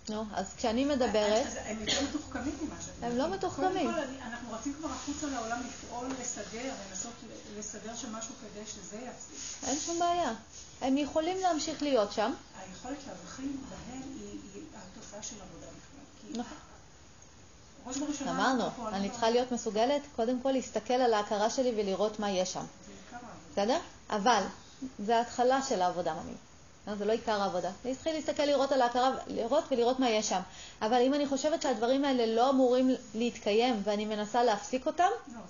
[0.08, 1.46] נו, אז כשאני מדברת...
[1.64, 3.90] הם יותר מתוחכמים ממה שאת הם לא מתוחכמים.
[3.92, 7.12] קודם כל, אנחנו רצים כבר החוצה לעולם לפעול, לסדר, לנסות
[7.58, 9.68] לסדר שם משהו כדי שזה יפסיק.
[9.68, 10.32] אין שום בעיה.
[10.80, 12.32] הם יכולים להמשיך להיות שם.
[12.58, 16.40] היכולת להבחין בהם היא התוצאה של עבודה בכלל.
[16.40, 16.58] נכון.
[18.28, 22.64] אמרנו, אני צריכה להיות מסוגלת קודם כל להסתכל על ההכרה שלי ולראות מה יש שם.
[23.52, 23.78] בסדר?
[24.10, 24.42] אבל,
[24.98, 26.98] זה ההתחלה של העבודה ממש.
[26.98, 27.70] זה לא עיקר העבודה.
[27.84, 30.40] אני צריכה להסתכל, לראות על ההכרה, לראות ולראות מה יש שם.
[30.82, 35.40] אבל אם אני חושבת שהדברים האלה לא אמורים להתקיים ואני מנסה להפסיק אותם, לא,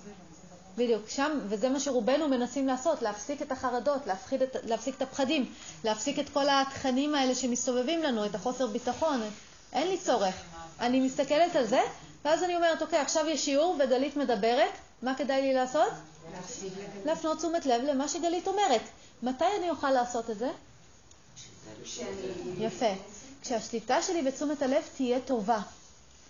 [0.77, 4.01] בדיוק, שם, וזה מה שרובנו מנסים לעשות, להפסיק את החרדות,
[4.33, 5.53] את, להפסיק את הפחדים,
[5.83, 9.21] להפסיק את כל התכנים האלה שמסתובבים לנו, את החוסר ביטחון.
[9.73, 10.35] אין לי צורך.
[10.79, 11.81] אני מסתכלת על זה,
[12.25, 14.71] ואז אני אומרת, אוקיי, עכשיו יש שיעור וגלית מדברת,
[15.01, 15.91] מה כדאי לי לעשות?
[17.05, 18.81] להפנות תשומת לב למה שגלית אומרת.
[19.23, 20.49] מתי אני אוכל לעשות את זה?
[22.57, 22.93] יפה.
[23.41, 25.59] כשהשליטה שלי בתשומת הלב תהיה טובה.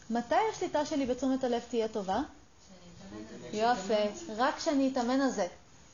[0.10, 2.22] מתי השליטה שלי בתשומת הלב תהיה טובה?
[3.54, 3.94] יפה,
[4.38, 5.48] רק כשאני אתאמן על זה.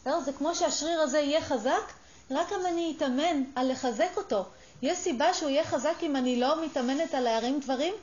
[0.04, 1.94] זה כמו שהשריר הזה יהיה חזק,
[2.32, 4.46] רק אם אני אתאמן על לחזק אותו.
[4.82, 7.94] יש סיבה שהוא יהיה חזק אם אני לא מתאמנת על להרים דברים?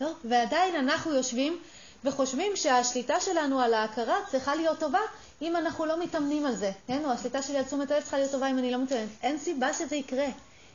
[0.00, 0.10] לא?
[0.24, 1.58] ועדיין אנחנו יושבים
[2.04, 5.00] וחושבים שהשליטה שלנו על ההכרה צריכה להיות טובה
[5.42, 7.04] אם אנחנו לא מתאמנים על זה, כן?
[7.04, 9.08] או השליטה שלי על תשומת הלב צריכה להיות טובה אם אני לא מתאמנת.
[9.22, 10.26] אין סיבה שזה יקרה.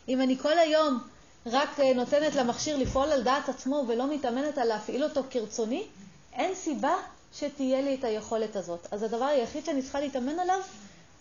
[0.08, 1.00] אם אני כל היום
[1.46, 5.88] רק אה, נותנת למכשיר לפעול על דעת עצמו ולא מתאמנת על להפעיל אותו כרצוני,
[6.34, 6.96] אין סיבה
[7.34, 8.88] שתהיה לי את היכולת הזאת.
[8.92, 10.60] אז הדבר היחיד שאני צריכה להתאמן עליו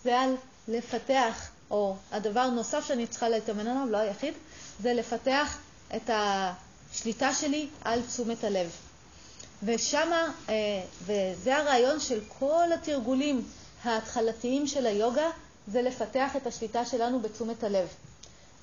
[0.05, 0.36] זה על
[0.68, 4.35] לפתח, או הדבר נוסף שאני צריכה להתאמן עליו, לא היחיד,
[4.81, 5.59] זה לפתח
[5.97, 6.10] את
[6.93, 8.71] שליטה שלי על תשומת הלב.
[9.62, 10.55] ושמה, אה,
[11.03, 13.45] וזה הרעיון של כל התרגולים
[13.85, 15.31] ההתחלתיים של היוגה,
[15.69, 17.89] זה לפתח את השליטה שלנו בתשומת הלב.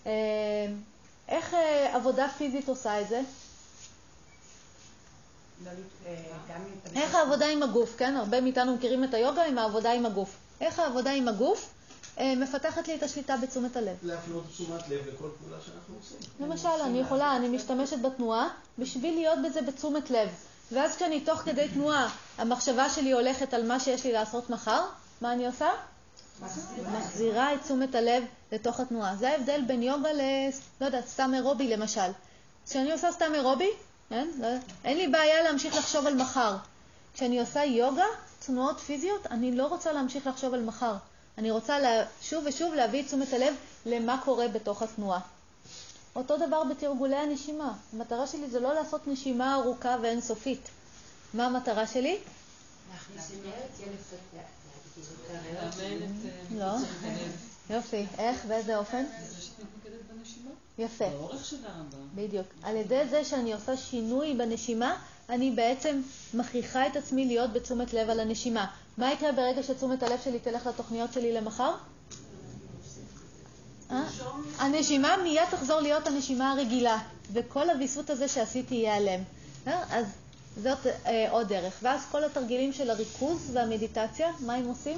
[0.05, 0.11] אה,
[1.27, 3.21] איך אה, עבודה פיזית עושה את זה?
[6.95, 8.15] איך העבודה עם הגוף, כן?
[8.15, 10.35] הרבה מאיתנו מכירים את היוגה עם העבודה עם הגוף.
[10.61, 11.69] איך העבודה עם הגוף
[12.19, 13.95] מפתחת לי את השליטה בתשומת הלב.
[14.03, 16.17] להפנות תשומת לב לכל פעולה שאנחנו עושים.
[16.39, 18.47] למשל, אני יכולה, אני משתמשת בתנועה
[18.79, 20.29] בשביל להיות בזה בתשומת לב.
[20.71, 24.85] ואז כשאני תוך כדי תנועה, המחשבה שלי הולכת על מה שיש לי לעשות מחר,
[25.21, 25.69] מה אני עושה?
[26.91, 29.15] מחזירה את תשומת הלב לתוך התנועה.
[29.15, 30.21] זה ההבדל בין יוגה ל...
[30.81, 32.11] לא יודעת, סתם אירובי למשל.
[32.65, 33.69] כשאני עושה סתם אירובי,
[34.11, 34.47] אין, לא,
[34.83, 36.55] אין לי בעיה להמשיך לחשוב על מחר.
[37.13, 38.05] כשאני עושה יוגה,
[38.45, 40.95] תנועות פיזיות, אני לא רוצה להמשיך לחשוב על מחר.
[41.37, 43.53] אני רוצה לה, שוב ושוב להביא את תשומת הלב
[43.85, 45.19] למה קורה בתוך התנועה.
[46.15, 47.73] אותו דבר בתרגולי הנשימה.
[47.93, 50.69] המטרה שלי זה לא לעשות נשימה ארוכה ואינסופית.
[51.33, 52.17] מה המטרה שלי?
[56.57, 56.73] לא.
[57.69, 58.05] יופי.
[58.17, 58.45] איך?
[58.45, 59.05] באיזה אופן?
[60.77, 61.09] יפה.
[61.09, 62.07] באורך של הרמב"ם.
[62.15, 62.47] בדיוק.
[62.63, 64.97] על ידי זה שאני עושה שינוי בנשימה,
[65.29, 66.01] אני בעצם
[66.33, 68.67] מכריחה את עצמי להיות בתשומת לב על הנשימה.
[68.97, 71.75] מה יקרה ברגע שתשומת הלב שלי תלך לתוכניות שלי למחר?
[73.91, 74.03] אה?
[74.57, 76.97] הנשימה מיד תחזור להיות הנשימה הרגילה,
[77.33, 79.19] וכל הוויסות הזה שעשיתי ייעלם.
[79.67, 79.83] אה?
[79.89, 80.05] אז
[80.63, 81.73] זאת אה, עוד דרך.
[81.81, 84.97] ואז כל התרגילים של הריכוז והמדיטציה, מה הם עושים?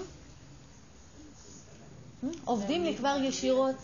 [2.45, 3.75] עובדים לי כבר ישירות.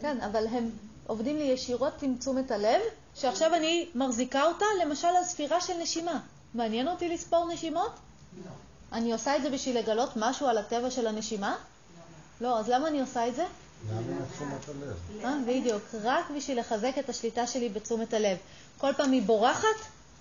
[0.00, 0.70] כן, אבל הם
[1.06, 2.80] עובדים לי ישירות עם תשומת הלב,
[3.14, 6.20] שעכשיו אני מחזיקה אותה, למשל על ספירה של נשימה.
[6.56, 7.90] מעניין אותי לספור נשימות?
[8.44, 8.50] לא.
[8.92, 11.56] אני עושה את זה בשביל לגלות משהו על הטבע של הנשימה?
[12.40, 12.48] לא.
[12.48, 13.44] לא, אז למה אני עושה את זה?
[13.90, 15.24] להבין את תשומת הלב.
[15.24, 18.36] אה, בדיוק, רק בשביל לחזק את השליטה שלי בתשומת הלב.
[18.78, 19.76] כל פעם היא בורחת,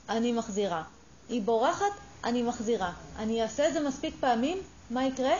[0.10, 0.84] אני מחזירה.
[1.30, 1.92] היא בורחת,
[2.24, 2.92] אני מחזירה.
[3.18, 4.58] אני אעשה את זה מספיק פעמים,
[4.90, 5.36] מה יקרה?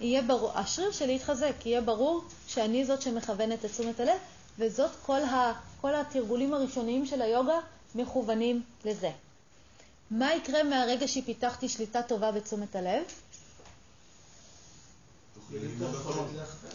[0.00, 4.18] יהיה ברור, השריר שלי יתחזק, יהיה ברור שאני זאת שמכוונת את תשומת הלב,
[4.58, 7.58] וזאת כל, ה, כל התרגולים הראשוניים של היוגה
[7.94, 9.10] מכוונים לזה.
[10.10, 13.02] מה יקרה מהרגע שפיתחתי שליטה טובה בתשומת הלב?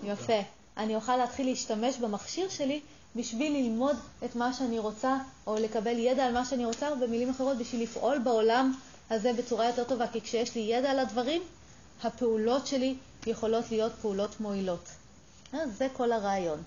[0.04, 0.40] יפה.
[0.78, 2.82] אני אוכל להתחיל להשתמש במכשיר שלי
[3.16, 3.96] בשביל ללמוד
[4.26, 7.84] את מה שאני רוצה, או לקבל ידע על מה שאני רוצה, או במילים אחרות, בשביל
[7.84, 8.74] לפעול בעולם
[9.10, 10.08] הזה בצורה יותר טובה.
[10.08, 11.42] כי כשיש לי ידע על הדברים,
[12.04, 12.96] הפעולות שלי
[13.28, 14.90] יכולות להיות פעולות מועילות.
[15.54, 16.64] אה, זה כל הרעיון.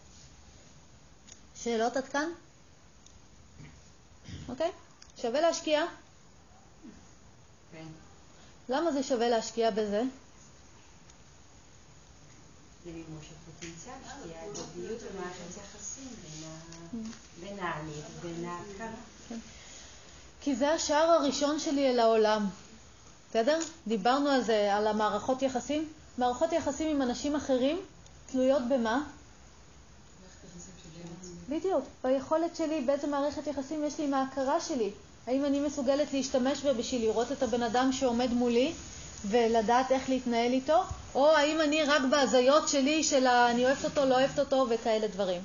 [1.63, 2.29] שאלות עד כאן?
[4.49, 4.71] אוקיי?
[5.17, 5.85] שווה להשקיע?
[7.73, 7.87] כן.
[8.69, 10.03] למה זה שווה להשקיע בזה?
[12.83, 13.95] הפוטנציאל,
[14.77, 16.09] ומערכת יחסים
[17.41, 18.97] בין העני ובין ההכרה.
[19.29, 19.39] כן.
[20.41, 22.49] כי זה השער הראשון שלי אל העולם.
[23.31, 23.59] בסדר?
[23.87, 25.89] דיברנו על זה, על המערכות יחסים.
[26.19, 27.81] מערכות יחסים עם אנשים אחרים
[28.27, 29.03] תלויות במה?
[31.49, 34.91] בדיוק, ביכולת שלי, באיזה מערכת יחסים יש לי עם ההכרה שלי.
[35.27, 38.73] האם אני מסוגלת להשתמש בה בשביל לראות את הבן אדם שעומד מולי
[39.29, 40.83] ולדעת איך להתנהל איתו,
[41.15, 45.41] או האם אני רק בהזיות שלי של אני אוהבת אותו, לא אוהבת אותו וכאלה דברים.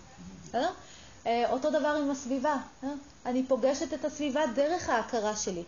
[1.25, 2.55] אה, אותו דבר עם הסביבה.
[2.83, 2.89] אה?
[3.25, 5.63] אני פוגשת את הסביבה דרך ההכרה שלי.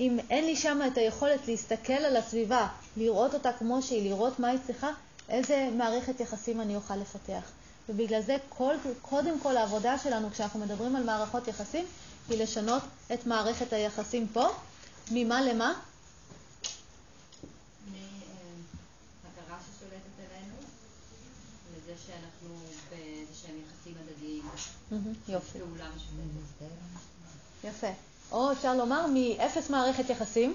[0.00, 4.48] אם אין לי שם את היכולת להסתכל על הסביבה, לראות אותה כמו שהיא, לראות מה
[4.48, 4.90] היא צריכה,
[5.28, 7.42] איזה מערכת יחסים אני אוכל לפתח.
[7.88, 11.84] ובגלל זה כל, קודם כל העבודה שלנו כשאנחנו מדברים על מערכות יחסים
[12.28, 12.82] היא לשנות
[13.14, 14.48] את מערכת היחסים פה.
[15.10, 15.72] ממה למה?
[25.28, 25.58] יופי.
[27.64, 27.86] יפה.
[28.32, 30.54] או אפשר לומר מאפס מערכת יחסים,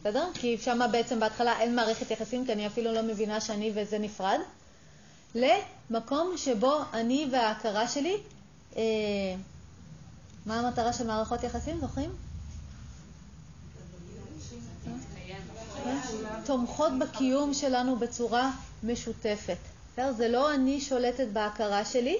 [0.00, 0.28] בסדר?
[0.34, 4.40] כי שם בעצם בהתחלה אין מערכת יחסים, כי אני אפילו לא מבינה שאני וזה נפרד,
[5.34, 8.16] למקום שבו אני וההכרה שלי,
[8.76, 8.82] אה,
[10.46, 12.10] מה המטרה של מערכות יחסים, זוכרים?
[16.44, 18.50] תומכות בקיום שלנו בצורה
[18.82, 19.58] משותפת.
[19.96, 22.18] זה לא אני שולטת בהכרה שלי,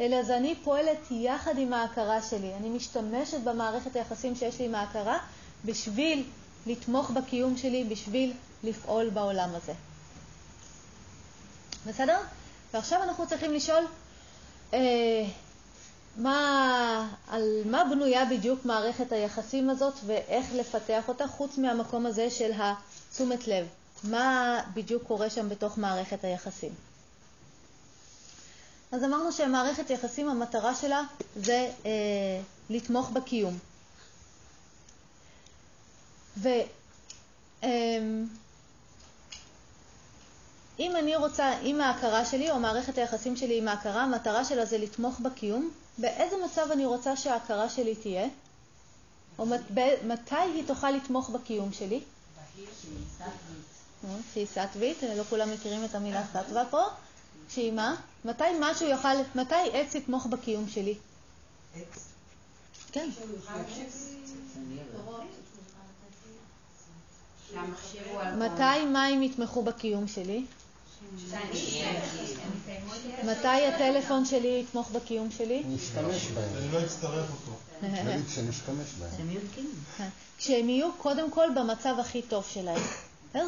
[0.00, 2.54] אלא זה אני פועלת יחד עם ההכרה שלי.
[2.54, 5.18] אני משתמשת במערכת היחסים שיש לי עם ההכרה
[5.64, 6.24] בשביל
[6.66, 8.32] לתמוך בקיום שלי, בשביל
[8.64, 9.72] לפעול בעולם הזה.
[11.86, 12.18] בסדר?
[12.74, 13.84] ועכשיו אנחנו צריכים לשאול
[14.74, 15.24] אה,
[16.16, 22.50] מה, על מה בנויה בדיוק מערכת היחסים הזאת ואיך לפתח אותה, חוץ מהמקום הזה של
[22.56, 23.66] התשומת לב.
[24.04, 26.72] מה בדיוק קורה שם בתוך מערכת היחסים.
[28.92, 31.02] אז אמרנו שמערכת יחסים, המטרה שלה
[31.36, 31.90] זה אה,
[32.70, 33.58] לתמוך בקיום.
[36.36, 36.48] ו...
[37.62, 37.68] אה,
[40.78, 44.78] אם אני רוצה, אם ההכרה שלי או מערכת היחסים שלי עם ההכרה, המטרה שלה זה
[44.78, 48.28] לתמוך בקיום, באיזה מצב אני רוצה שההכרה שלי תהיה?
[49.38, 49.46] או
[50.06, 52.00] מתי היא תוכל לתמוך בקיום שלי?
[54.34, 56.82] שהיא סטווית, לא כולם מכירים את המילה סטווה פה.
[57.48, 57.96] שהיא מה?
[58.24, 60.94] מתי משהו יוכל, מתי עץ יתמוך בקיום שלי?
[61.76, 62.08] עץ?
[62.92, 63.10] כן.
[68.38, 70.44] מתי מים יתמכו בקיום שלי?
[73.24, 75.62] מתי הטלפון שלי יתמוך בקיום שלי?
[75.66, 76.48] אני אשתמש בהם.
[76.56, 77.52] אני לא אצטרך אותו.
[77.82, 79.10] נגיד שאני אשתמש בהם.
[79.98, 80.08] כן.
[80.38, 82.82] כשהם יהיו קודם כל במצב הכי טוב שלהם.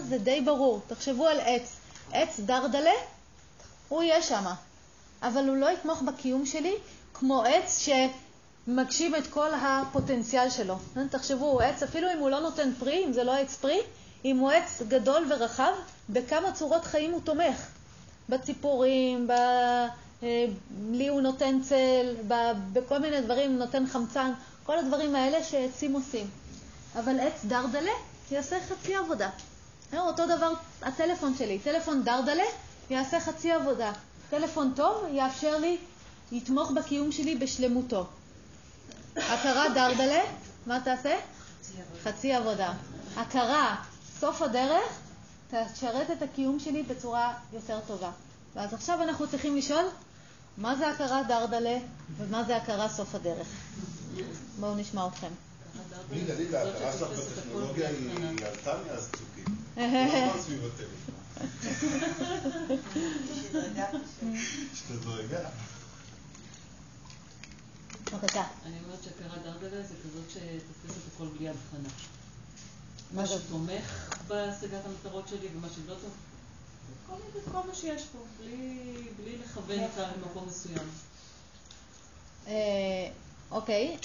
[0.09, 0.81] זה די ברור.
[0.86, 1.76] תחשבו על עץ.
[2.12, 2.90] עץ דרדלה,
[3.89, 4.44] הוא יהיה שם.
[5.22, 6.74] אבל הוא לא יתמוך בקיום שלי
[7.14, 7.89] כמו עץ
[8.66, 10.78] שמגשים את כל הפוטנציאל שלו.
[11.10, 13.81] תחשבו, עץ, אפילו אם הוא לא נותן פרי, אם זה לא עץ פרי,
[14.24, 15.72] אם הוא עץ גדול ורחב,
[16.10, 17.66] בכמה צורות חיים הוא תומך.
[18.28, 19.30] בציפורים, ב...
[20.22, 20.46] אה,
[20.90, 22.34] לי הוא נותן צל, ב...
[22.72, 24.32] בכל מיני דברים, נותן חמצן,
[24.66, 26.26] כל הדברים האלה שעצים עושים.
[26.98, 27.90] אבל עץ דרדלה
[28.30, 29.30] יעשה חצי עבודה.
[29.94, 30.52] אה, אותו דבר
[30.82, 32.44] הטלפון שלי, טלפון דרדלה
[32.90, 33.92] יעשה חצי עבודה.
[34.30, 35.78] טלפון טוב יאפשר לי,
[36.32, 38.06] יתמוך בקיום שלי בשלמותו.
[39.16, 40.20] הכרה דרדלה,
[40.66, 41.16] מה תעשה?
[42.05, 42.72] חצי עבודה.
[43.16, 43.76] הכרה
[44.24, 44.98] סוף הדרך,
[45.51, 48.10] תשרת את הקיום שלי בצורה יותר טובה.
[48.55, 49.84] ואז עכשיו אנחנו צריכים לשאול,
[50.56, 51.78] מה זה הכרה דרדלה
[52.16, 53.46] ומה זה הכרה סוף הדרך?
[54.60, 55.28] בואו נשמע אתכם.
[56.12, 59.44] לי, דלית, ההכרה שלך בטכנולוגיה היא עלתה מאז צוקי.
[59.76, 61.14] לא סביב הטלפון.
[64.76, 65.48] שתדרגה.
[68.12, 68.44] בבקשה.
[68.66, 71.88] אני אומרת שהכרה דרדלה זה כזאת שתופסת הכל בלי הבחנה.
[73.12, 76.12] מה שתומך בהשגת המטרות שלי ומה שלא תומך,
[77.52, 78.18] כל מה שיש פה,
[79.18, 80.89] בלי לכוון אותה למקום מסוים.
[83.51, 83.97] אוקיי.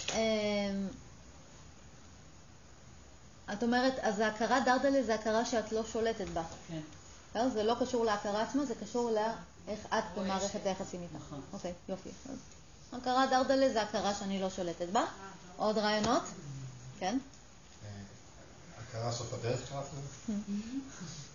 [3.53, 6.43] את אומרת, אז ההכרה דרדלה זה הכרה שאת לא שולטת בה.
[6.67, 6.79] כן.
[7.35, 7.49] לא?
[7.49, 11.17] זה לא קשור להכרה עצמה, זה קשור לאיך את במערכת היחסים איתה.
[11.17, 11.41] נכון.
[11.53, 12.09] אוקיי, יופי.
[12.91, 15.05] הכרה דרדלה זה הכרה שאני לא שולטת בה.
[15.57, 16.23] עוד רעיונות?
[16.99, 17.17] כן?
[18.89, 20.33] הכרה סוף הדרך קראת לזה?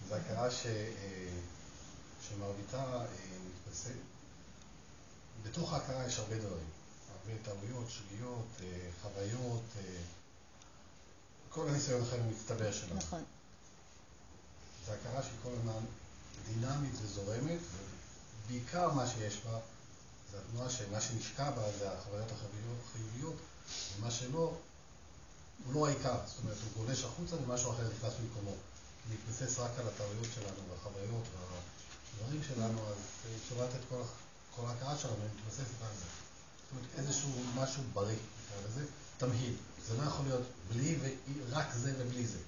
[0.08, 0.48] זו הכרה
[2.28, 3.04] שמרביתה
[3.46, 3.90] מתבססת.
[5.42, 6.66] בתוך ההכרה יש הרבה דברים.
[7.12, 8.46] הרבה טעויות, שגיאות,
[9.02, 9.62] חוויות,
[11.48, 12.94] כל הניסיון החיים המצטבר שלנו.
[12.94, 13.24] נכון.
[14.86, 15.84] זו הכרה שהיא כל הזמן
[16.46, 17.60] דינמית וזורמת,
[18.46, 19.58] ובעיקר מה שיש בה
[20.30, 23.36] זה התנועה שמה שנשקע בה זה החוויות החיוביות,
[23.98, 24.54] ומה שלא,
[25.64, 26.16] הוא לא העיקר.
[26.26, 28.54] זאת אומרת, הוא גולש החוצה ומשהו אחר נכנס במקומו.
[29.10, 32.96] מתבסס רק על הטעויות שלנו והחוויות והדברים שלנו, אז
[33.44, 34.02] אפשר לתת כל,
[34.56, 36.04] כל ההכרה שלנו מתבססת על זה.
[36.04, 38.84] זאת אומרת, איזשהו משהו בריא, נקרא לזה,
[39.18, 39.54] תמהיל.
[39.88, 40.98] זה לא יכול להיות בלי
[41.50, 42.38] ורק זה ובלי זה,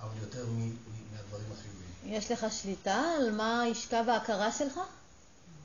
[0.00, 1.86] אבל יותר מהדברים החיוביים.
[2.04, 4.80] יש לך שליטה על מה ישקע בהכרה שלך?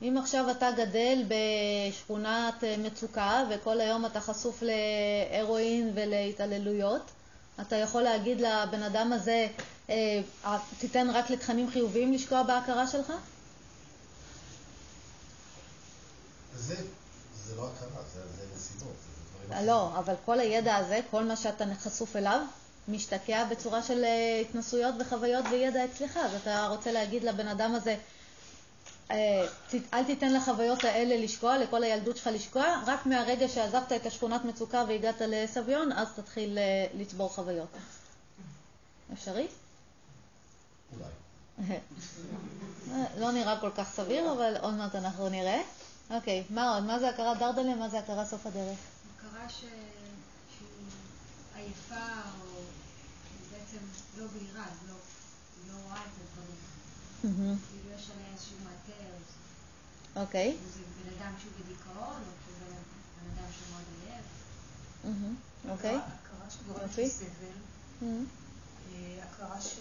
[0.02, 7.10] אם עכשיו אתה גדל בשכונת מצוקה וכל היום אתה חשוף להרואין ולהתעללויות,
[7.60, 9.46] אתה יכול להגיד לבן אדם הזה,
[10.78, 13.12] תיתן רק לתכנים חיוביים לשקוע בהכרה שלך?
[16.56, 16.76] זה,
[17.44, 18.94] זה לא הכרה, זה, זה נסיבות.
[19.64, 22.40] לא, אבל כל הידע הזה, כל מה שאתה חשוף אליו,
[22.88, 24.04] משתקע בצורה של
[24.40, 26.16] התנסויות וחוויות וידע אצלך.
[26.16, 27.96] אז אתה רוצה להגיד לבן אדם הזה,
[29.10, 34.84] אל תיתן לחוויות האלה לשקוע, לכל הילדות שלך לשקוע, רק מהרגע שעזבת את השכונת מצוקה
[34.88, 36.58] והגעת לסביון, אז תתחיל
[36.94, 37.68] לצבור חוויות.
[39.12, 39.46] אפשרי?
[40.92, 41.10] אולי.
[43.20, 45.62] לא נראה כל כך סביר, אבל עוד מעט אנחנו נראה.
[46.10, 46.84] אוקיי, מה עוד?
[46.84, 47.74] מה זה הכרת דרדלה?
[47.74, 48.78] מה זה הכרה סוף הדרך?
[49.16, 49.68] הכרה שהיא
[51.56, 52.10] עייפה,
[52.40, 52.46] או
[53.52, 53.84] בעצם
[54.18, 54.88] לא בהירה, היא
[55.72, 56.31] לא רואה את הדברים.
[57.22, 59.02] כאילו יש עליה איזשהו מעטה,
[60.20, 60.50] אוקיי.
[60.50, 64.24] אם זה בן אדם שהוא בדיכאון, או שזה בן אדם שהוא מאוד עייף.
[65.70, 65.96] אוקיי.
[65.96, 67.56] הכרה שגורמת לסבל.
[69.22, 69.78] הכרה ש...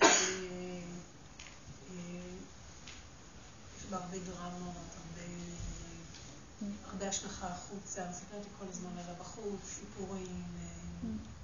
[3.77, 4.76] יש בה הרבה דרמות,
[6.85, 10.43] הרבה השלכה החוצה, מסתכלת כל הזמן עליו בחוץ, סיפורים,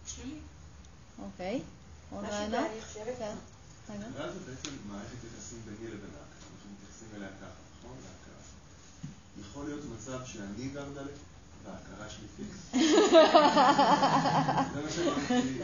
[0.07, 0.39] שלילי.
[1.23, 1.61] אוקיי.
[2.11, 2.67] עוד רעיונות?
[3.89, 7.97] הכרה זה בעצם מערכת יחסים ביני לבין ההכרה, אנחנו מתייחסים אליה ככה, נכון?
[7.97, 8.41] להכרה.
[9.41, 11.11] יכול להיות מצב שאני דרדלה
[11.65, 12.57] וההכרה שלי פיקס.
[14.73, 15.59] זה מה שאני רציתי,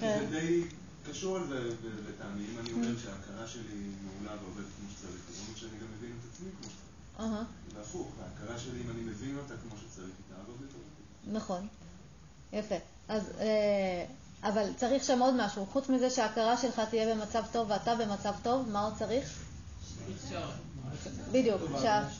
[0.00, 0.64] זה די
[1.10, 1.70] קשור לזה
[2.08, 2.46] לטעמי.
[2.52, 6.32] אם אני אומר שההכרה שלי מעולה ועובדת כמו שצריך, זה אומר שאני גם מבין את
[6.32, 6.86] עצמי כמו שצריך.
[7.74, 10.78] והפוך, ההכרה שלי, אם אני מבין אותה כמו שצריך, היא תעבוד יותר.
[11.32, 11.68] נכון.
[12.52, 12.74] יפה.
[13.08, 14.04] אז, אה,
[14.48, 15.66] אבל צריך שם עוד משהו.
[15.72, 19.38] חוץ מזה שההכרה שלך תהיה במצב טוב ואתה במצב טוב, מה עוד צריך?
[21.32, 21.60] בדיוק,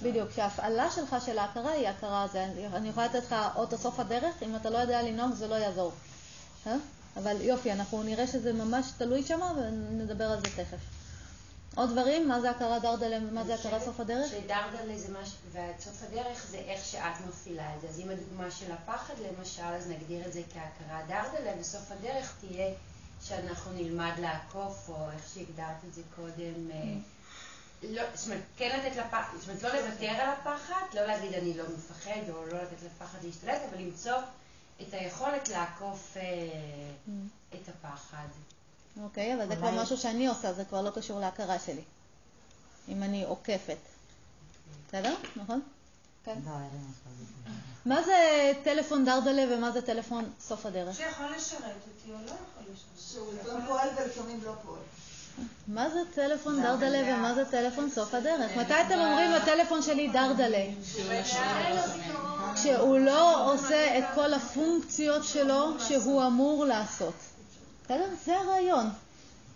[0.02, 2.38] בדיוק, שההפעלה שלך של ההכרה היא ההכרה הזו.
[2.74, 5.92] אני יכולה לתת לך אוטו סוף הדרך, אם אתה לא יודע לנהוג זה לא יעזור.
[6.66, 6.76] אה?
[7.16, 10.95] אבל יופי, אנחנו נראה שזה ממש תלוי שם ונדבר על זה תכף.
[11.76, 12.28] עוד דברים?
[12.28, 14.30] מה זה הכרה דרדלה ומה זה הכרה סוף הדרך?
[14.30, 17.88] שדרדלה זה משהו, וסוף הדרך זה איך שאת מפעילה את זה.
[17.88, 22.74] אז אם הדוגמה של הפחד למשל, אז נגדיר את זה כהכרה דרדלה, וסוף הדרך תהיה
[23.22, 26.70] שאנחנו נלמד לעקוף, או איך שהגדרת את זה קודם.
[27.82, 31.56] לא, זאת אומרת, כן לתת לפחד, זאת אומרת, לא לוותר על הפחד, לא להגיד אני
[31.56, 34.18] לא מפחד, או לא לתת לפחד להשתלט, אבל למצוא
[34.82, 36.22] את היכולת לעקוף אה,
[37.54, 38.28] את הפחד.
[39.02, 41.82] אוקיי, אבל זה כבר משהו שאני עושה, זה כבר לא קשור להכרה שלי.
[42.88, 43.76] אם אני עוקפת.
[44.88, 45.14] בסדר?
[45.36, 45.60] נכון?
[46.24, 46.38] כן.
[47.86, 50.96] מה זה טלפון דרדלה ומה זה טלפון סוף הדרך?
[50.96, 53.10] שיכול לשרת אותי או לא יכול לשרת.
[53.10, 54.80] שהוא לפעמים פועל ולפעמים לא פועל.
[55.68, 58.56] מה זה טלפון דרדלה ומה זה טלפון סוף הדרך?
[58.56, 60.66] מתי אתם אומרים הטלפון שלי דרדלה?
[62.54, 67.14] כשהוא לא עושה את כל הפונקציות שלו שהוא אמור לעשות.
[67.86, 68.06] בסדר?
[68.24, 68.86] זה הרעיון.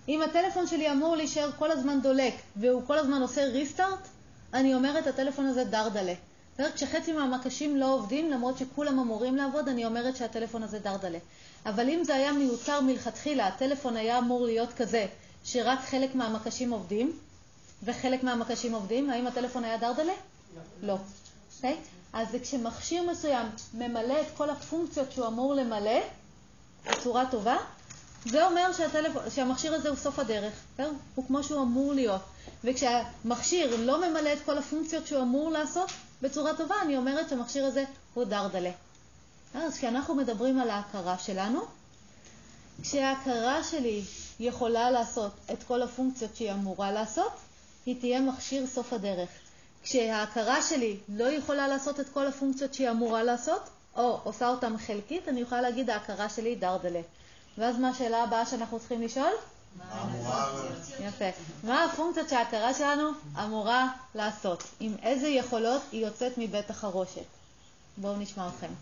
[0.09, 4.09] אם הטלפון שלי אמור להישאר כל הזמן דולק והוא כל הזמן עושה ריסטארט,
[4.55, 6.15] אני אומרת הטלפון הזה דרדלה.
[6.55, 6.73] בסדר?
[6.73, 11.19] כשחצי מהמקשים לא עובדים, למרות שכולם אמורים לעבוד, אני אומרת שהטלפון הזה דרדלה.
[11.67, 15.07] אבל אם זה היה מיוצר מלכתחילה, הטלפון היה אמור להיות כזה,
[15.45, 17.13] שרק חלק מהמקשים עובדים,
[17.83, 20.13] וחלק מהמקשים עובדים, האם הטלפון היה דרדלה?
[20.83, 20.97] לא.
[21.61, 21.67] Okay?
[22.13, 26.01] אז זה כשמכשיר מסוים ממלא את כל הפונקציות שהוא אמור למלא
[26.87, 27.57] בצורה טובה,
[28.25, 30.91] זה אומר שהטלפון, שהמכשיר הזה הוא סוף הדרך, בסדר?
[31.15, 32.21] הוא כמו שהוא אמור להיות.
[32.65, 35.91] וכשהמכשיר לא ממלא את כל הפונקציות שהוא אמור לעשות
[36.23, 37.85] בצורה טובה, אני אומרת שהמכשיר הזה
[38.15, 38.71] הוא דרדלה.
[39.55, 41.61] אז כשאנחנו מדברים על ההכרה שלנו,
[42.83, 44.03] כשההכרה שלי
[44.41, 47.33] יכולה לעשות את כל הפונקציות שהיא אמורה לעשות,
[47.87, 49.29] היא תהיה מכשיר סוף הדרך.
[49.83, 53.63] כשההכרה שלי לא יכולה לעשות את כל הפונקציות שהיא אמורה לעשות,
[53.97, 57.01] או עושה אותן חלקית, אני יכולה להגיד ההכרה שלי דרדלה.
[57.59, 59.33] ואז מה השאלה הבאה שאנחנו צריכים לשאול?
[59.77, 60.53] מה אמורה...
[61.01, 61.25] יפה.
[61.65, 63.11] מה הפונקציות שההכרה שלנו
[63.45, 64.65] אמורה לעשות?
[64.81, 67.25] עם איזה יכולות היא יוצאת מבית החרושת?
[67.97, 68.73] בואו נשמע אתכם.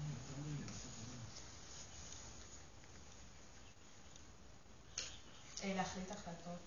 [5.64, 6.58] להחליט החלטות.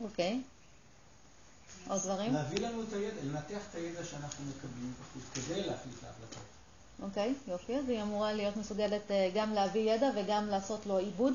[0.00, 0.40] אוקיי.
[1.88, 2.32] עוד דברים?
[2.34, 6.57] להביא לנו את הידע, לנתח את הידע שאנחנו מקבלים בחוץ כדי להחליט להחלטות.
[7.02, 7.76] אוקיי, יופי.
[7.76, 11.32] אז היא אמורה להיות מסוגלת אה, גם להביא ידע וגם לעשות לו עיבוד.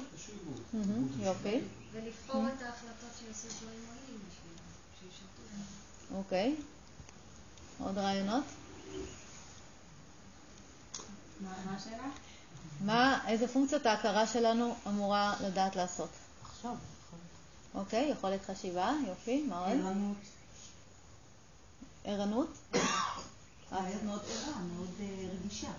[1.20, 1.62] יופי.
[1.92, 4.54] ולבחור את ההחלטות שיעשו דברים מועילים בשביל
[5.00, 6.18] שישרתו.
[6.18, 6.56] אוקיי.
[7.80, 8.44] עוד רעיונות?
[11.42, 12.10] מה השאלה?
[12.82, 16.10] מה, איזה פונקציות ההכרה שלנו אמורה לדעת לעשות?
[16.42, 16.76] עכשיו.
[17.76, 19.78] אוקיי, יכולת חשיבה, יופי, מה עוד?
[19.78, 20.18] ערנות.
[22.04, 22.50] ערנות?
[23.82, 25.72] להיות מאוד ערה, מאוד אה, רגישה.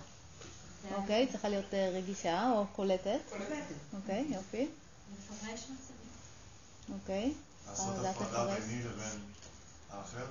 [0.95, 3.19] אוקיי, צריכה להיות אה, רגישה או קולטת.
[3.29, 3.63] קולטת.
[3.93, 4.67] אוקיי, יופי.
[5.13, 6.93] לפרש מצבים.
[6.93, 7.33] אוקיי.
[7.67, 8.59] לעשות הפרדה.
[8.59, 9.19] ביני לבין
[9.89, 10.27] האחר.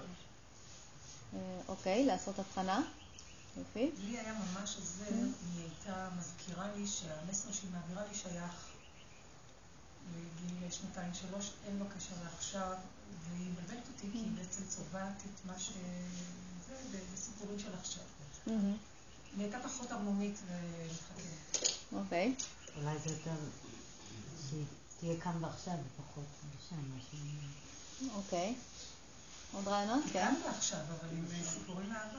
[1.34, 1.38] אה,
[1.68, 2.82] אוקיי, לעשות הבחנה.
[3.56, 3.90] יופי.
[3.98, 8.54] לי היה ממש עוזר, היא הייתה מזכירה לי שהמסר שהיא מעבירה לי שייך
[10.12, 12.72] לגיל שנתיים שלוש, אין לו קשר לעכשיו,
[13.22, 15.70] והיא מבלבלת אותי כי היא בעצם צובעת את מה ש...
[17.14, 18.02] בסיפורים של עכשיו.
[18.46, 18.54] היא
[19.38, 21.68] הייתה פחות ערמומית ומתחכמת.
[21.92, 22.34] אוקיי.
[22.76, 23.30] אולי זה יותר,
[24.48, 24.64] שהיא
[25.00, 26.24] תהיה כאן ועכשיו ופחות
[26.68, 27.18] שם, משהו.
[28.16, 28.54] אוקיי.
[29.52, 30.04] עוד רעיונות?
[30.12, 30.26] כן.
[30.26, 32.18] גם ועכשיו, אבל עם אה, סיפורי מעבר.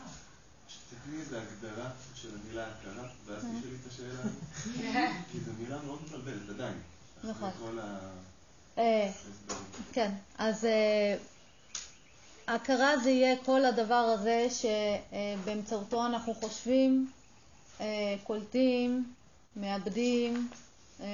[0.89, 4.41] תתני איזה הגדרה של המילה הכרה, ואז תשאלי את השאלה הזאת.
[5.31, 6.81] כי זו מילה מאוד מבלבלת, עדיין.
[7.23, 7.49] נכון.
[8.77, 9.11] אה,
[9.93, 11.17] כן, אז אה,
[12.47, 17.11] הכרה זה יהיה כל הדבר הזה שבאמצעותו אנחנו חושבים,
[17.81, 19.13] אה, קולטים,
[19.55, 20.49] מאבדים,
[21.01, 21.05] אה,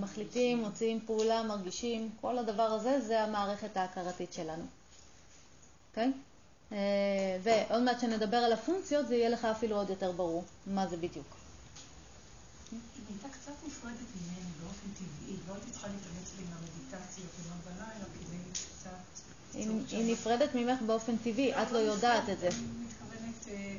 [0.00, 4.64] מחליטים, מוציאים פעולה, מרגישים, כל הדבר הזה זה המערכת ההכרתית שלנו.
[5.90, 6.12] אוקיי?
[6.72, 6.78] אה,
[7.42, 11.26] ועוד מעט שנדבר על הפונקציות זה יהיה לך אפילו עוד יותר ברור מה זה בדיוק.
[12.70, 17.52] היא הייתה קצת נפרדת ממני באופן טבעי, לא הייתי צריכה להתאמץ לי עם המדיטציות, עם
[17.60, 18.21] קצת...
[19.54, 22.48] היא, היא נפרדת ממך באופן טבעי, את לא יודעת את זה.
[22.48, 23.76] אני מתכוונת, אה,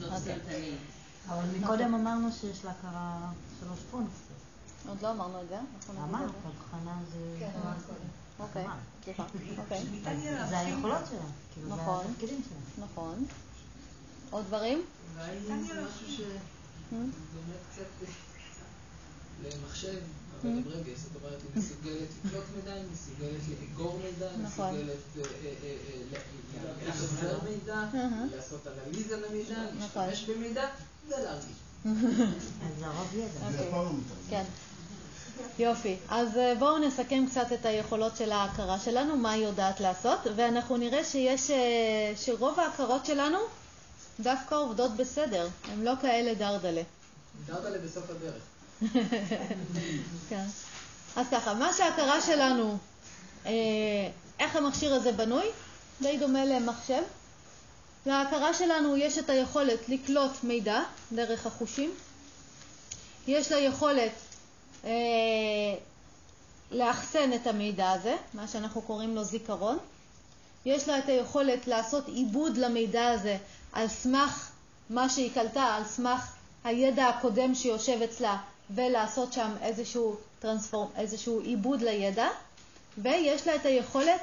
[0.00, 0.08] לא
[1.28, 4.38] אבל מקודם אמרנו שיש להכרה שלוש פונקציות.
[4.88, 5.58] עוד לא אמרנו את זה?
[6.02, 7.36] אמרת, הבחנה זה...
[7.38, 7.50] כן.
[8.38, 8.64] אוקיי,
[9.04, 9.24] סליחה.
[9.62, 9.80] אוקיי.
[10.48, 11.18] זה היכולות שלה.
[11.54, 12.06] כאילו, זה נכון.
[12.10, 12.84] התפקידים שלה.
[12.84, 13.24] נכון.
[14.30, 14.82] עוד דברים?
[15.16, 17.06] אולי זה משהו שדומה
[17.72, 18.08] קצת
[19.42, 19.98] למחשב,
[20.42, 24.74] אבל עם רגש, זאת אומרת, היא מסוגלת לקלוט מידע, היא מסוגלת לאגור מידע, היא נכון.
[24.74, 25.76] מסוגלת אה, אה,
[26.64, 27.84] אה, לשחזר מידע,
[28.36, 30.06] לעשות אנליזה למידע, נכון.
[30.06, 30.68] להשתמש במידע,
[31.08, 31.56] ולהרגיש.
[32.66, 33.66] אז זה הרוב ידע.
[33.72, 34.04] אוקיי.
[34.30, 34.44] כן.
[35.58, 35.96] יופי.
[36.08, 36.28] אז
[36.58, 41.50] בואו נסכם קצת את היכולות של ההכרה שלנו, מה היא יודעת לעשות, ואנחנו נראה שיש,
[42.16, 43.38] שרוב ההכרות שלנו
[44.20, 46.82] דווקא עובדות בסדר, הן לא כאלה דרדלה.
[47.46, 48.42] דרדלה בסוף הדרך.
[50.28, 50.44] כן.
[51.16, 52.78] אז ככה, מה שההכרה שלנו,
[53.46, 53.52] אה,
[54.38, 55.46] איך המכשיר הזה בנוי,
[56.00, 57.02] די דומה למחשב.
[58.06, 60.82] להכרה שלנו יש את היכולת לקלוט מידע
[61.12, 61.94] דרך החושים.
[63.26, 64.12] יש לה יכולת
[64.84, 64.90] אה,
[66.70, 69.78] לאחסן את המידע הזה, מה שאנחנו קוראים לו זיכרון.
[70.64, 73.36] יש לה את היכולת לעשות עיבוד למידע הזה
[73.72, 74.50] על סמך
[74.90, 76.34] מה שהיא קלטה, על סמך
[76.64, 78.36] הידע הקודם שיושב אצלה,
[78.70, 82.28] ולעשות שם איזשהו, טרנספורם, איזשהו עיבוד לידע,
[82.98, 84.20] ויש לה את היכולת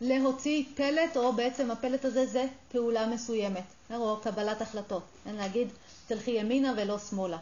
[0.00, 5.02] להוציא פלט, או בעצם הפלט הזה זה פעולה מסוימת, או קבלת החלטות.
[5.26, 5.68] אין להגיד,
[6.06, 7.38] תלכי ימינה ולא שמאלה.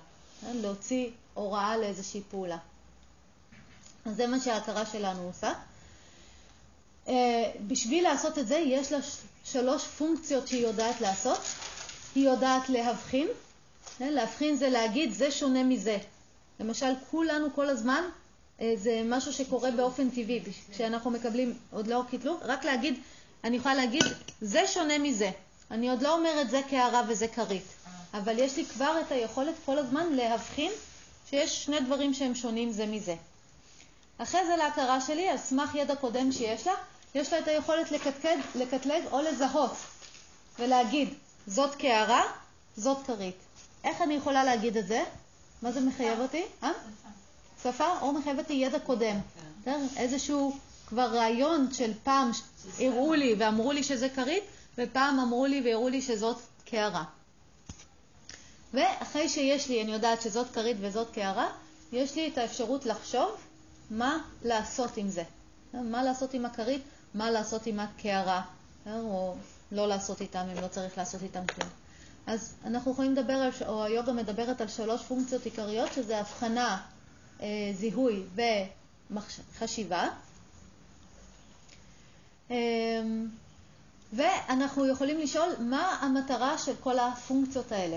[0.47, 2.59] אין, להוציא הוראה לאיזושהי פעולה.
[4.07, 5.53] אז זה מה שההכרה שלנו עושה.
[7.09, 8.99] אה, בשביל לעשות את זה, יש לה
[9.45, 11.39] שלוש פונקציות שהיא יודעת לעשות.
[12.15, 13.29] היא יודעת להבחין.
[13.99, 15.99] כן, להבחין זה להגיד, זה שונה מזה.
[16.61, 18.03] למשל, כולנו כל הזמן,
[18.61, 20.41] אה, זה משהו שקורה באופן טבעי.
[20.73, 23.01] כשאנחנו מקבלים, עוד לא קיטלו, רק להגיד,
[23.45, 24.05] אני יכולה להגיד,
[24.41, 25.31] זה שונה מזה.
[25.71, 27.65] אני עוד לא אומרת זה קערה וזה כרית.
[28.15, 30.73] אבל יש לי כבר את היכולת כל הזמן להבחין
[31.31, 33.15] שיש שני דברים שהם שונים זה מזה.
[34.19, 36.73] אחרי זה להכרה שלי, על סמך ידע קודם שיש לה,
[37.15, 39.73] יש לה את היכולת לקטקד, לקטלג או לזהות
[40.59, 41.09] ולהגיד,
[41.47, 42.23] זאת קערה,
[42.77, 43.37] זאת כרית.
[43.85, 45.05] איך אני יכולה להגיד את זה?
[45.63, 46.45] מה זה מחייב אותי?
[46.63, 46.71] אה?
[47.63, 49.17] שפה או מחייב אותי ידע קודם.
[49.65, 49.87] כן.
[49.97, 50.57] איזשהו
[50.87, 52.31] כבר רעיון של פעם
[52.79, 54.45] הראו לי ואמרו לי שזה כרית,
[54.79, 57.05] ופעם אמרו לי והראו לי שזאת קערה.
[58.75, 61.49] ואחרי שיש לי, אני יודעת שזאת כרית וזאת קערה,
[61.93, 63.31] יש לי את האפשרות לחשוב
[63.91, 65.23] מה לעשות עם זה.
[65.75, 66.83] מה לעשות עם הכרית,
[67.15, 68.43] מה לעשות עם הקערה,
[68.87, 69.35] או
[69.73, 71.71] לא לעשות איתם אם לא צריך לעשות איתם כלום.
[72.29, 76.83] אז אנחנו יכולים לדבר, על, או היוגה מדברת על שלוש פונקציות עיקריות, שזה הבחנה,
[77.43, 78.23] אה, זיהוי
[79.11, 80.09] וחשיבה.
[82.51, 82.57] אה,
[84.13, 87.97] ואנחנו יכולים לשאול מה המטרה של כל הפונקציות האלה.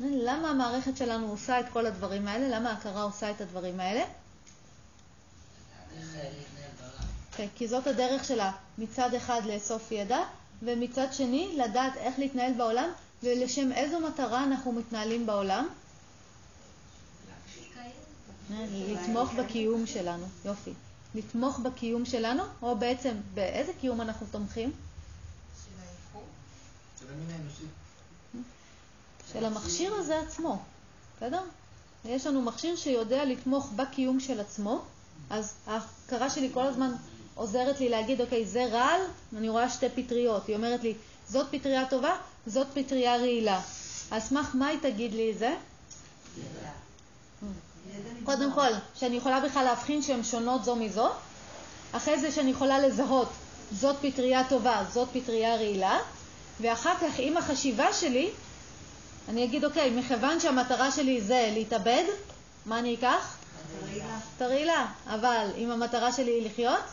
[0.00, 2.58] למה המערכת שלנו עושה את כל הדברים האלה?
[2.58, 4.04] למה ההכרה עושה את הדברים האלה?
[7.36, 10.18] כן, כי זאת הדרך שלה מצד אחד לאסוף ידע,
[10.62, 12.90] ומצד שני לדעת איך להתנהל בעולם
[13.24, 15.68] ולשם איזו מטרה אנחנו מתנהלים בעולם.
[18.70, 20.72] לתמוך בקיום שלנו, יופי.
[21.14, 24.72] לתמוך בקיום שלנו, או בעצם באיזה קיום אנחנו תומכים?
[29.32, 30.62] של המכשיר הזה עצמו,
[31.16, 31.42] בסדר?
[32.04, 34.82] יש לנו מכשיר שיודע לתמוך בקיום של עצמו,
[35.30, 36.92] אז ההכרה שלי כל הזמן
[37.34, 39.00] עוזרת לי להגיד, אוקיי, זה רעל,
[39.36, 40.46] אני רואה שתי פטריות.
[40.46, 40.94] היא אומרת לי,
[41.28, 42.16] זאת פטריה טובה,
[42.46, 43.60] זאת פטריה רעילה.
[44.10, 45.54] על סמך מה היא תגיד לי את זה?
[48.24, 51.10] קודם כל, שאני יכולה בכלל להבחין שהן שונות זו מזו.
[51.92, 53.28] אחרי זה שאני יכולה לזהות,
[53.72, 55.98] זאת פטריה טובה, זאת פטריה רעילה.
[56.60, 58.30] ואחר כך, עם החשיבה שלי,
[59.28, 62.04] אני אגיד, אוקיי, מכיוון שהמטרה שלי זה להתאבד,
[62.66, 63.36] מה אני אקח?
[64.36, 64.86] את הרעילה.
[65.06, 66.84] אבל אם המטרה שלי היא לחיות,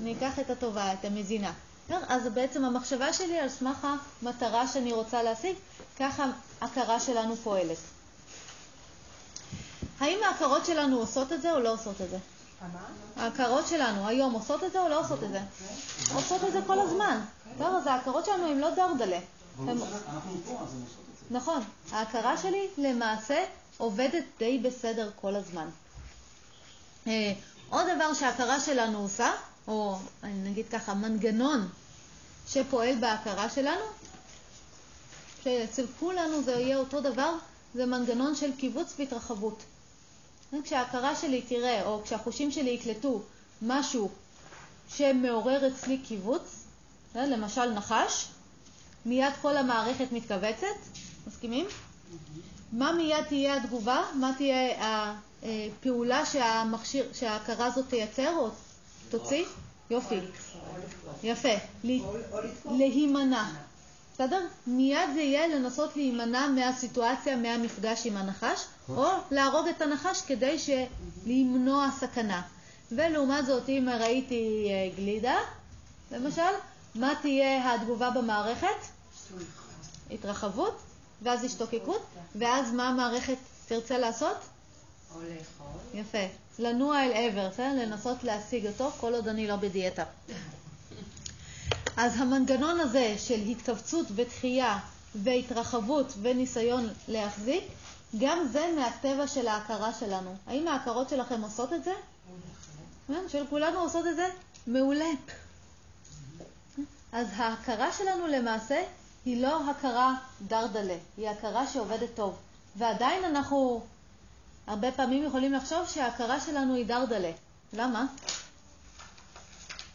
[0.00, 1.52] אני אקח את הטובה, את המזינה.
[1.90, 3.86] אז בעצם המחשבה שלי על סמך
[4.22, 5.56] המטרה שאני רוצה להשיג,
[5.98, 6.26] ככה
[6.60, 7.76] ההכרה שלנו פועלת.
[10.00, 12.18] האם ההכרות שלנו עושות את זה או לא עושות את זה?
[13.16, 15.40] ההכרות שלנו היום עושות את זה או לא עושות את זה?
[16.14, 17.20] עושות את זה כל הזמן.
[17.60, 19.18] לא, אז ההכרות שלנו הן לא דרדלה.
[19.58, 21.36] אנחנו פה, אז הן עושות את זה.
[21.38, 21.62] נכון.
[21.92, 23.44] ההכרה שלי למעשה
[23.78, 25.68] עובדת די בסדר כל הזמן.
[27.06, 27.32] אה,
[27.70, 29.30] עוד דבר שההכרה שלנו עושה,
[29.68, 31.68] או נגיד ככה, מנגנון
[32.48, 33.84] שפועל בהכרה שלנו,
[35.44, 37.34] שאצל כולנו זה יהיה אותו דבר,
[37.74, 39.62] זה מנגנון של קיבוץ והתרחבות.
[40.64, 43.22] כשההכרה שלי תראה, או כשהחושים שלי יקלטו
[43.62, 44.10] משהו
[44.88, 46.64] שמעורר אצלי קיבוץ,
[47.16, 48.28] אה, למשל נחש,
[49.06, 50.66] מיד כל המערכת מתכווצת,
[51.26, 51.66] מסכימים?
[52.72, 54.02] מה מיד תהיה התגובה?
[54.14, 58.50] מה תהיה הפעולה שהמכשיר, שההכרה הזאת תייצר או
[59.12, 59.44] תוציא?
[59.90, 60.20] יופי.
[61.22, 61.48] יפה.
[62.64, 63.44] להימנע.
[64.14, 64.46] בסדר?
[64.66, 70.56] מיד זה יהיה לנסות להימנע מהסיטואציה, מהמפגש עם הנחש, או להרוג את הנחש כדי
[71.26, 72.42] למנוע סכנה.
[72.92, 75.36] ולעומת זאת, אם ראיתי אה, גלידה,
[76.10, 76.52] למשל,
[76.94, 78.66] מה תהיה התגובה במערכת?
[80.10, 80.78] התרחבות,
[81.22, 82.02] ואז השתוקקות,
[82.34, 83.36] ואז מה המערכת
[83.66, 84.36] תרצה לעשות?
[85.14, 86.00] או לאכול.
[86.00, 86.41] יפה.
[86.58, 90.04] לנוע אל עבר, לנסות להשיג אותו, כל עוד אני לא בדיאטה.
[91.96, 94.78] אז המנגנון הזה של התכווצות ודחייה
[95.14, 97.64] והתרחבות וניסיון להחזיק,
[98.18, 100.34] גם זה מהטבע של ההכרה שלנו.
[100.46, 101.92] האם ההכרות שלכם עושות את זה?
[103.08, 104.28] כן, של כולנו עושות את זה?
[104.66, 105.10] מעולה.
[107.12, 108.82] אז ההכרה שלנו למעשה
[109.24, 110.14] היא לא הכרה
[110.46, 112.36] דרדלה, היא הכרה שעובדת טוב.
[112.76, 113.82] ועדיין אנחנו
[114.66, 117.30] הרבה פעמים יכולים לחשוב שההכרה שלנו היא דרדלה.
[117.72, 118.06] למה?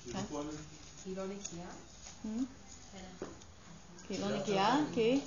[0.03, 0.11] כי
[1.05, 1.65] היא לא נקייה?
[4.07, 4.75] כי היא לא נקייה?
[4.93, 5.19] כי?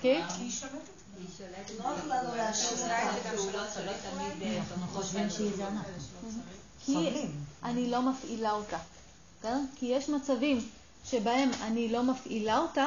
[0.00, 0.14] כי?
[0.38, 1.70] היא שולטת.
[1.78, 2.78] נוח לנו להשאיר
[3.36, 5.82] פעולות שלא תמיד אנחנו חושבים שהיא זנה.
[6.84, 7.26] כי
[7.62, 8.78] אני לא מפעילה אותה.
[9.76, 10.68] כי יש מצבים
[11.04, 12.86] שבהם אני לא מפעילה אותה,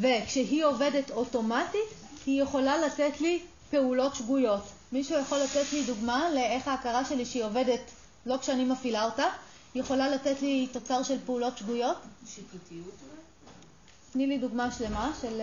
[0.00, 1.88] וכשהיא עובדת אוטומטית,
[2.26, 4.62] היא יכולה לתת לי פעולות שגויות.
[4.92, 7.80] מישהו יכול לתת לי דוגמה לאיך ההכרה שלי שהיא עובדת
[8.26, 9.24] לא כשאני מפעילה אותה,
[9.74, 11.96] יכולה לתת לי תוצר של פעולות שגויות?
[13.02, 13.22] אולי?
[14.12, 15.40] תני לי דוגמה שלמה של...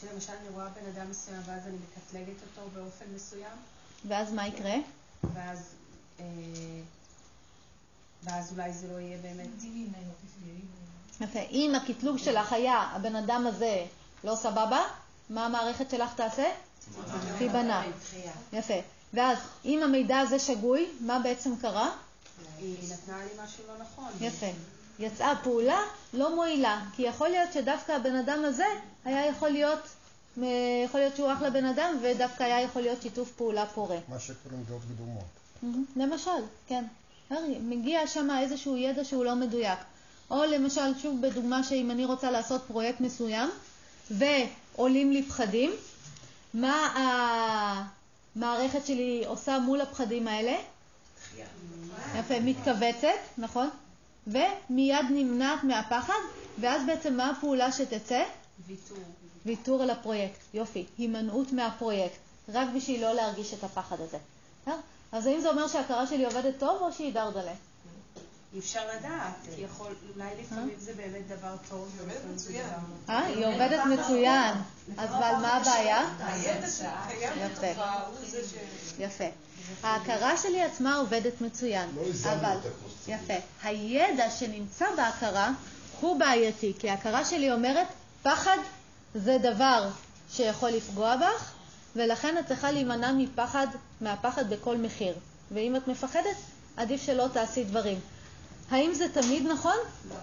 [0.00, 3.56] שלמשל אני רואה בן אדם מסוים ואז אני מקטלגת אותו באופן מסוים.
[4.08, 4.74] ואז מה יקרה?
[5.34, 5.74] ואז,
[6.20, 6.24] אה,
[8.22, 9.48] ואז אולי זה לא יהיה באמת...
[11.20, 11.40] יפה.
[11.50, 13.86] אם הקטלוג שלך היה, הבן אדם הזה
[14.24, 14.80] לא סבבה,
[15.30, 16.50] מה המערכת שלך תעשה?
[17.38, 17.82] תיבנה.
[18.52, 18.74] יפה.
[19.14, 21.90] ואז, אם המידע הזה שגוי, מה בעצם קרה?
[22.58, 24.04] היא נתנה לי משהו לא נכון.
[24.20, 24.46] יפה.
[24.98, 25.78] יצאה פעולה
[26.12, 28.64] לא מועילה, כי יכול להיות שדווקא הבן אדם הזה
[29.04, 29.78] היה יכול להיות,
[30.84, 33.96] יכול להיות שהוא אחלה בן אדם, ודווקא היה יכול להיות שיתוף פעולה פורה.
[34.08, 35.24] מה שקוראים דעות קדומות.
[35.96, 36.84] למשל, כן.
[37.60, 39.78] מגיע שם איזשהו ידע שהוא לא מדויק.
[40.30, 43.50] או למשל, שוב בדוגמה שאם אני רוצה לעשות פרויקט מסוים,
[44.76, 45.72] ועולים לי פחדים,
[46.54, 46.94] מה
[48.36, 50.56] המערכת שלי עושה מול הפחדים האלה?
[52.18, 53.08] יפה, מתכווצת,
[53.38, 53.70] נכון?
[54.26, 56.20] ומיד נמנעת מהפחד,
[56.60, 58.24] ואז בעצם מה הפעולה שתצא?
[58.66, 58.98] ויתור.
[59.46, 60.38] ויתור על הפרויקט.
[60.54, 62.18] יופי, הימנעות מהפרויקט,
[62.48, 64.18] רק בשביל לא להרגיש את הפחד הזה.
[65.12, 67.52] אז האם זה אומר שההכרה שלי עובדת טוב או שהיא דרדלה?
[68.54, 71.88] אי אפשר לדעת, כי יכול, אולי לפעמים זה באמת דבר טוב.
[71.94, 72.66] היא עובדת מצוין.
[73.08, 74.54] אה, היא עובדת מצוין.
[74.96, 76.08] אז אבל מה הבעיה?
[76.68, 76.82] ש...
[78.98, 79.24] יפה.
[79.82, 81.88] ההכרה שלי עצמה עובדת מצוין,
[82.32, 82.56] אבל,
[83.08, 85.52] יפה, הידע שנמצא בהכרה
[86.00, 87.86] הוא בעייתי, כי ההכרה שלי אומרת,
[88.22, 88.58] פחד
[89.14, 89.88] זה דבר
[90.30, 91.52] שיכול לפגוע בך,
[91.96, 93.66] ולכן את צריכה להימנע מפחד,
[94.00, 95.14] מהפחד בכל מחיר.
[95.50, 96.36] ואם את מפחדת,
[96.76, 98.00] עדיף שלא תעשי דברים.
[98.70, 99.76] האם זה תמיד נכון?
[100.08, 100.14] לא.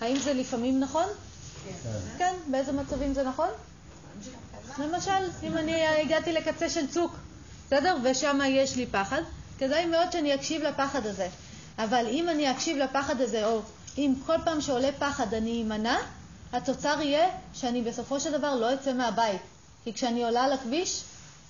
[0.00, 1.06] האם זה לפעמים נכון?
[1.64, 1.72] כן.
[2.18, 3.48] כן, באיזה מצבים זה נכון?
[4.78, 7.12] למשל, אם אני הגעתי לקצה של צוק,
[7.66, 7.96] בסדר?
[8.02, 9.22] ושם יש לי פחד,
[9.58, 11.28] כדאי מאוד שאני אקשיב לפחד הזה.
[11.78, 13.60] אבל אם אני אקשיב לפחד הזה, או
[13.98, 15.96] אם כל פעם שעולה פחד אני אמנע,
[16.52, 19.40] התוצר יהיה שאני בסופו של דבר לא אצא מהבית.
[19.84, 21.02] כי כשאני עולה על הכביש,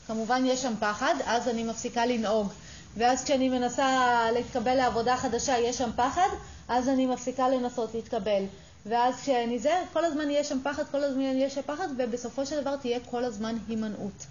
[0.06, 2.52] כמובן יש שם פחד, אז אני מפסיקה לנהוג.
[2.96, 6.28] ואז כשאני מנסה להתקבל לעבודה חדשה, יש שם פחד,
[6.68, 8.44] אז אני מפסיקה לנסות להתקבל.
[8.86, 12.60] ואז כשאני זה, כל הזמן יהיה שם פחד, כל הזמן יהיה שם פחד, ובסופו של
[12.60, 14.26] דבר תהיה כל הזמן הימנעות.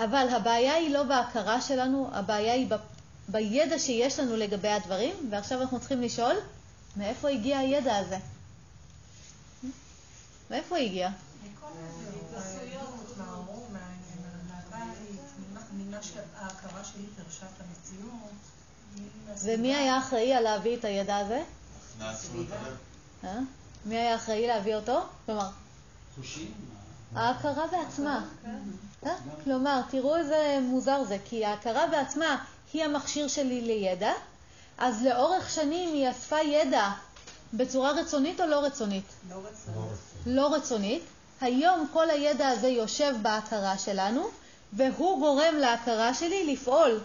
[0.00, 2.74] אבל הבעיה היא לא בהכרה שלנו, הבעיה היא ב...
[3.28, 6.34] בידע שיש לנו לגבי הדברים, ועכשיו אנחנו צריכים לשאול,
[6.96, 8.16] מאיפה הגיע הידע הזה?
[10.50, 10.76] מאיפה
[18.02, 18.28] הוא
[18.96, 19.34] הגיע?
[19.44, 21.42] ומי היה אחראי על להביא את הידע הזה?
[23.86, 25.00] מי היה אחראי להביא אותו?
[25.26, 25.48] כלומר,
[27.14, 28.24] ההכרה בעצמה.
[29.44, 34.12] כלומר, תראו איזה מוזר זה, כי ההכרה בעצמה היא המכשיר שלי לידע,
[34.78, 36.90] אז לאורך שנים היא אספה ידע
[37.54, 39.04] בצורה רצונית או לא רצונית?
[39.30, 39.98] לא רצונית.
[40.26, 41.02] לא רצונית.
[41.40, 44.28] היום כל הידע הזה יושב בהכרה שלנו,
[44.72, 47.00] והוא גורם להכרה שלי לפעול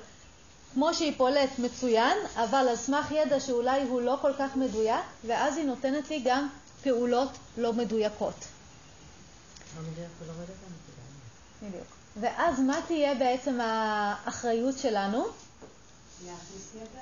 [0.74, 5.58] כמו שהיא פועלת מצוין, אבל על סמך ידע שאולי הוא לא כל כך מדויק, ואז
[5.58, 6.48] היא נותנת לי גם
[6.84, 8.34] פעולות לא מדויקות.
[9.78, 10.34] לא.
[11.62, 11.84] בדיוק.
[12.20, 15.26] ואז מה תהיה בעצם האחריות שלנו?
[16.26, 17.02] ידע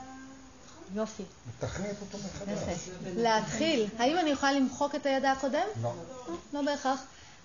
[0.95, 1.23] יופי.
[1.63, 2.89] לתכנת אותו מחדש.
[3.15, 3.88] להתחיל.
[3.97, 5.67] האם אני יכולה למחוק את הידע הקודם?
[5.81, 5.93] לא.
[6.53, 6.99] לא בהכרח.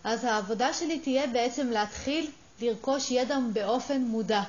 [0.05, 4.43] אז העבודה שלי תהיה בעצם להתחיל לרכוש ידע באופן מודע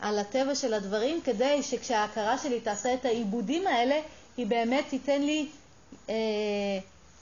[0.00, 4.00] על הטבע של הדברים, כדי שכשההכרה שלי תעשה את העיבודים האלה,
[4.36, 5.48] היא באמת תיתן לי
[6.08, 6.14] אה,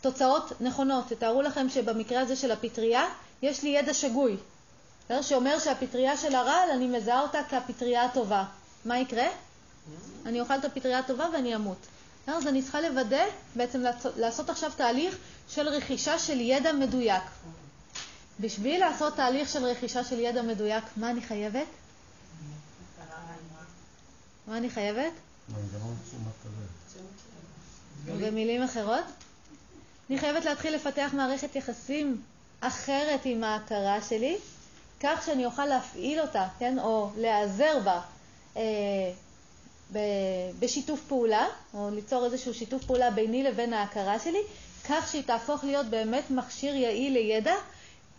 [0.00, 1.04] תוצאות נכונות.
[1.08, 3.04] תתארו לכם שבמקרה הזה של הפטריה,
[3.42, 4.36] יש לי ידע שגוי.
[5.20, 8.44] שאומר שהפטריה של הרעל, אני מזהה אותה כפטריה הטובה.
[8.84, 9.26] מה יקרה?
[10.26, 11.76] אני אוכל את הפטריה הטובה ואני אמות.
[12.26, 13.24] אז אני צריכה לוודא,
[13.56, 13.84] בעצם
[14.16, 15.16] לעשות עכשיו תהליך
[15.48, 17.22] של רכישה של ידע מדויק.
[18.40, 21.66] בשביל לעשות תהליך של רכישה של ידע מדויק, מה אני חייבת?
[24.46, 25.12] מה אני חייבת?
[28.04, 29.04] ובמילים אחרות,
[30.10, 32.22] אני חייבת להתחיל לפתח מערכת יחסים
[32.60, 34.36] אחרת עם ההכרה שלי,
[35.00, 38.00] כך שאני אוכל להפעיל אותה, כן, או להיעזר בה
[38.56, 38.62] אה,
[39.92, 39.98] ב,
[40.58, 44.40] בשיתוף פעולה, או ליצור איזשהו שיתוף פעולה ביני לבין ההכרה שלי,
[44.88, 47.54] כך שהיא תהפוך להיות באמת מכשיר יעיל לידע,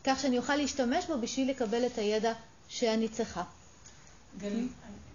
[0.05, 2.33] כך שאני אוכל להשתמש בו בשביל לקבל את הידע
[2.69, 3.43] שאני צריכה.
[4.37, 4.67] גלי,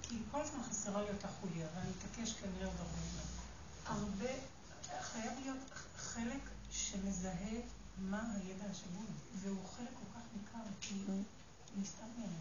[0.02, 2.77] כי כל הזמן חסרה לי אותה חוליה, ואני אתעקש כנראה עוד
[3.86, 4.31] הרבה
[5.02, 5.59] חייב להיות
[5.99, 7.57] חלק שמזהה
[7.99, 9.07] מה הידע השגוי,
[9.43, 10.94] והוא חלק כל כך ניכר, כי
[11.81, 12.35] נסתר ממנו.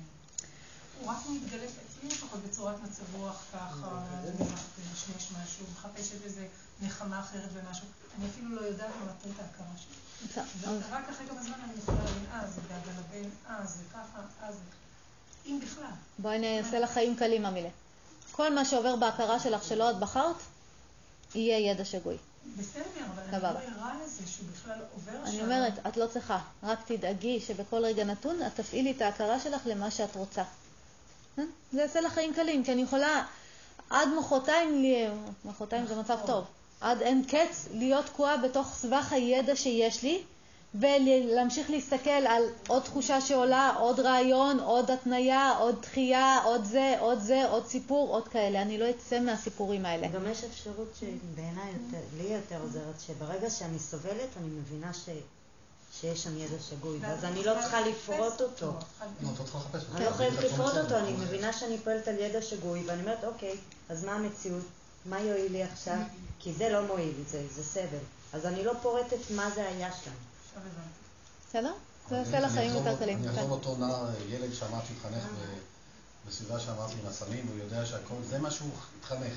[0.99, 6.47] הוא רק מתגלה אצלי לפחות בצורת מצב רוח ככה, נניח במשמש משהו, מחפשת איזה
[6.81, 7.85] נחמה אחרת במשהו.
[8.17, 10.08] אני אפילו לא יודעת למתן את ההכרה שלי.
[10.61, 14.51] ורק אחרי כמה זמן אני יכולה להבין, אה, זה דאגה לבן, אה, זה ככה, אה,
[14.51, 14.59] זה...
[15.45, 15.91] אם בכלל.
[16.19, 17.69] בואי אני אעשה לך חיים קלים, המילה.
[18.31, 20.35] כל מה שעובר בהכרה שלך שלא את בחרת,
[21.35, 22.17] יהיה ידע שגוי.
[22.57, 22.81] בסדר,
[23.31, 25.31] אבל אני לא ערה לזה שהוא בכלל עובר שם.
[25.31, 29.61] אני אומרת, את לא צריכה, רק תדאגי שבכל רגע נתון את תפעילי את ההכרה שלך
[29.65, 30.43] למה שאת רוצה.
[31.39, 31.43] אה?
[31.71, 33.25] זה יעשה לך חיים קלים, כי אני יכולה
[33.89, 34.83] עד מחרתיים,
[35.45, 36.45] מחרתיים זה מצב טוב,
[36.81, 40.21] עד אין קץ להיות תקועה בתוך סבך הידע שיש לי,
[40.75, 47.19] ולהמשיך להסתכל על עוד תחושה שעולה, עוד רעיון, עוד התניה, עוד דחייה, עוד זה, עוד
[47.19, 48.61] זה, עוד סיפור, עוד כאלה.
[48.61, 50.07] אני לא אצא מהסיפורים האלה.
[50.07, 51.71] גם יש אפשרות שבעיניי
[52.17, 55.09] לי יותר עוזרת, שברגע שאני סובלת, אני מבינה ש...
[56.01, 58.65] שיש שם ידע שגוי, ואז אני לא צריכה לפרוט אותו.
[58.65, 58.71] לא,
[59.21, 59.29] לא.
[59.95, 63.55] אני לא חייבת לפרוט אותו, אני מבינה שאני פועלת על ידע שגוי, ואני אומרת, אוקיי,
[63.89, 64.63] אז מה המציאות?
[65.09, 65.97] מה יועיל לי עכשיו?
[66.39, 67.13] כי זה לא מועיל,
[67.55, 68.03] זה סבל.
[68.33, 70.11] אז אני לא פורטת מה זה היה שם.
[71.49, 71.73] בסדר?
[72.09, 73.17] זה יעשה לחיים יותר קלים.
[73.17, 75.23] אני אחזור אותו נער, ילד שאמרתי להתחנך
[76.27, 79.33] בסביבה שאמרתי עם הסמים, הוא יודע שהכל, זה מה שהוא התחנך.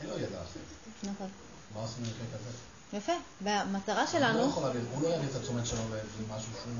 [0.00, 0.60] אין לו ידע אחר.
[1.02, 1.28] נכון.
[1.74, 2.50] מה עושים במקרה כזה?
[2.96, 3.12] יפה.
[3.42, 4.54] והמטרה שלנו...
[4.92, 5.80] הוא לא יביא את התשומת שלו
[6.20, 6.72] למשהו שהוא...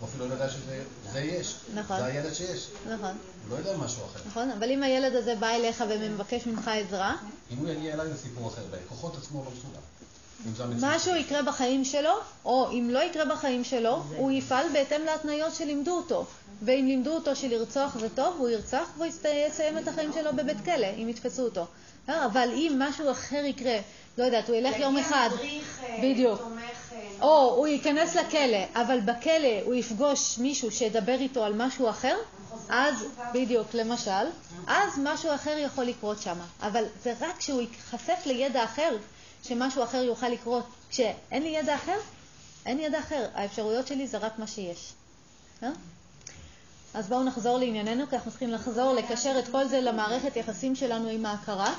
[0.00, 1.54] הוא אפילו לא יודע שזה יש.
[1.74, 1.96] נכון.
[1.96, 2.68] זה הילד שיש.
[2.86, 3.16] נכון.
[3.48, 4.20] הוא לא יודע משהו אחר.
[4.26, 7.16] נכון, אבל אם הילד הזה בא אליך ומבקש ממך עזרה...
[7.52, 9.80] אם הוא יגיע אליי לסיפור אחר, בכוחות עצמו לא מסוגל.
[10.80, 12.12] משהו יקרה בחיים שלו,
[12.44, 16.26] או אם לא יקרה בחיים שלו, הוא יפעל בהתאם להתניות שלימדו אותו.
[16.62, 19.06] ואם לימדו אותו שלרצוח זה טוב, הוא ירצח והוא
[19.46, 21.66] יסיים את החיים שלו בבית כלא, אם יתפסו אותו.
[22.08, 23.78] אבל אם משהו אחר יקרה,
[24.18, 25.30] לא יודעת, הוא ילך יום אחד,
[26.02, 26.40] בדיוק,
[27.22, 32.16] או הוא ייכנס לכלא, אבל בכלא הוא יפגוש מישהו שידבר איתו על משהו אחר,
[32.68, 34.26] אז, בדיוק, למשל,
[34.66, 36.36] אז משהו אחר יכול לקרות שם.
[36.62, 38.96] אבל זה רק כשהוא ייחשף לידע אחר,
[39.44, 40.64] שמשהו אחר יוכל לקרות.
[40.90, 41.96] כשאין לי ידע אחר,
[42.66, 43.28] אין ידע אחר.
[43.34, 44.92] האפשרויות שלי זה רק מה שיש.
[45.62, 45.68] אה?
[46.94, 51.08] אז בואו נחזור לענייננו, כי אנחנו צריכים לחזור, לקשר את כל זה למערכת יחסים שלנו
[51.08, 51.74] עם ההכרה.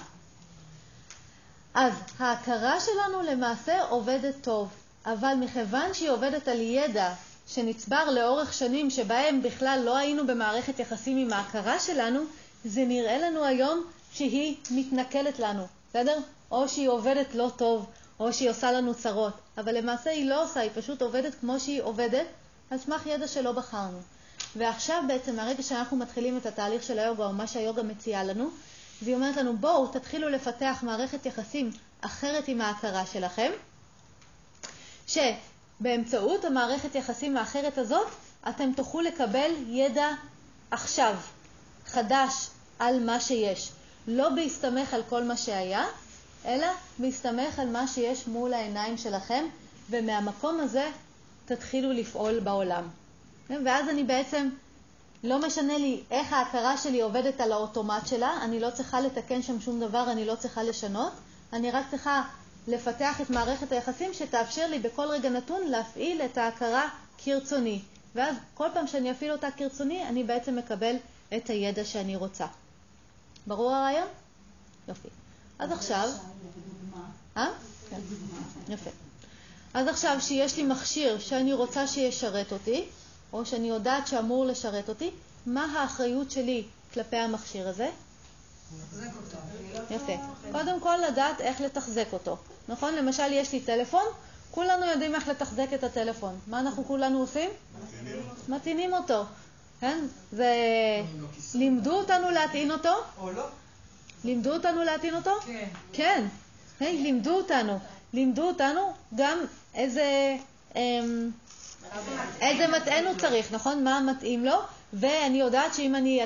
[1.74, 4.70] אז ההכרה שלנו למעשה עובדת טוב,
[5.06, 7.14] אבל מכיוון שהיא עובדת על ידע
[7.48, 12.20] שנצבר לאורך שנים שבהם בכלל לא היינו במערכת יחסים עם ההכרה שלנו,
[12.66, 16.18] זה נראה לנו היום שהיא מתנכלת לנו, בסדר?
[16.52, 17.86] או שהיא עובדת לא טוב,
[18.20, 21.82] או שהיא עושה לנו צרות, אבל למעשה היא לא עושה, היא פשוט עובדת כמו שהיא
[21.82, 22.26] עובדת,
[22.72, 24.00] על סמך ידע שלא בחרנו.
[24.56, 28.50] ועכשיו בעצם, מהרגע שאנחנו מתחילים את התהליך של היוגה, או מה שהיוגה מציעה לנו,
[29.02, 31.72] והיא אומרת לנו, בואו, תתחילו לפתח מערכת יחסים
[32.02, 33.52] אחרת עם ההכרה שלכם,
[35.14, 38.08] שבאמצעות המערכת יחסים האחרת הזאת,
[38.50, 40.08] אתם תוכלו לקבל ידע
[40.72, 41.16] עכשיו,
[41.86, 42.48] חדש,
[42.80, 43.72] על מה שיש.
[44.08, 45.86] לא בהסתמך על כל מה שהיה,
[46.46, 46.68] אלא
[47.00, 49.46] בהסתמך על מה שיש מול העיניים שלכם,
[49.90, 50.90] ומהמקום הזה
[51.46, 52.88] תתחילו לפעול בעולם.
[53.50, 54.50] ואז אני בעצם
[55.24, 59.62] לא משנה לי איך ההכרה שלי עובדת על האוטומט שלה, אני לא צריכה לתקן שם
[59.62, 61.14] שום דבר, אני לא צריכה לשנות,
[61.54, 62.24] אני רק צריכה
[62.68, 67.82] לפתח את מערכת היחסים שתאפשר לי בכל רגע נתון להפעיל את ההכרה כרצוני.
[68.16, 70.96] ואז כל פעם שאני אפעיל אותה כרצוני, אני בעצם מקבל
[71.38, 72.46] את הידע שאני רוצה.
[73.48, 74.08] ברור הרעיון?
[74.88, 75.08] יופי.
[75.60, 76.10] אז עכשיו...
[77.38, 77.48] אה?
[77.90, 78.00] כן.
[78.70, 78.90] יפה.
[79.74, 82.86] אז עכשיו שיש לי מכשיר שאני רוצה שישרת אותי,
[83.34, 85.12] או שאני יודעת שאמור לשרת אותי,
[85.46, 87.90] מה האחריות שלי כלפי המכשיר הזה?
[89.90, 90.14] יפה.
[90.52, 92.38] קודם כל לדעת איך לתחזק אותו.
[92.68, 92.96] נכון?
[92.96, 94.04] למשל, יש לי טלפון,
[94.52, 96.40] כולנו יודעים איך לתחזק את הטלפון.
[96.48, 97.50] מה אנחנו כולנו עושים?
[98.48, 99.24] מטעינים אותו.
[99.80, 100.00] כן?
[100.32, 100.56] זה...
[101.54, 102.94] לימדו אותנו להטעין אותו?
[103.22, 103.44] או לא.
[104.24, 105.32] לימדו אותנו להטעין אותו?
[105.46, 105.68] כן.
[105.94, 106.26] כן.
[106.80, 107.80] היי, לימדו אותנו.
[108.14, 109.38] לימדו אותנו גם
[109.76, 110.38] איזה...
[110.76, 111.30] אמ,
[112.42, 113.84] איזה מטען הוא צריך, נכון?
[113.84, 114.56] מה מתאים לו,
[114.94, 116.24] ואני יודעת שאם אני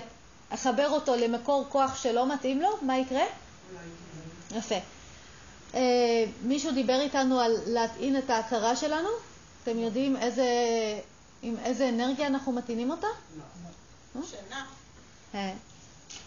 [0.49, 3.24] אחבר אותו למקור כוח שלא מתאים לו, מה יקרה?
[4.51, 4.75] יפה.
[5.74, 9.09] אה, מישהו דיבר איתנו על להטעין את ההכרה שלנו?
[9.64, 10.45] אתם יודעים איזה,
[11.41, 13.07] עם איזה אנרגיה אנחנו מטעינים אותה?
[14.15, 14.22] לא.
[14.25, 14.65] שינה.
[15.35, 15.53] אה,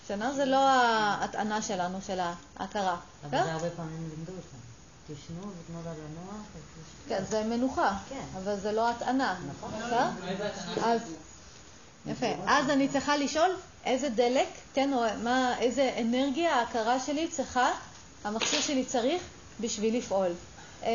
[0.06, 2.20] שינה זה לא ההטענה שלנו, של
[2.56, 2.96] ההכרה.
[3.24, 4.58] אבל זה הרבה פעמים לימדו אותנו.
[5.06, 6.46] תשנו ותנו לה לנוח.
[7.08, 8.24] כן, זה מנוחה, כן.
[8.36, 9.38] אבל זה לא הטענה.
[9.50, 9.70] נכון.
[9.78, 10.08] בסדר?
[10.84, 11.00] אז,
[12.06, 12.26] יפה.
[12.46, 13.50] אז אני צריכה לשאול
[13.84, 17.70] איזה דלק, כן, או מה, איזה אנרגיה ההכרה שלי צריכה,
[18.24, 19.22] המכשיר שלי צריך
[19.60, 20.32] בשביל לפעול.
[20.82, 20.90] אה,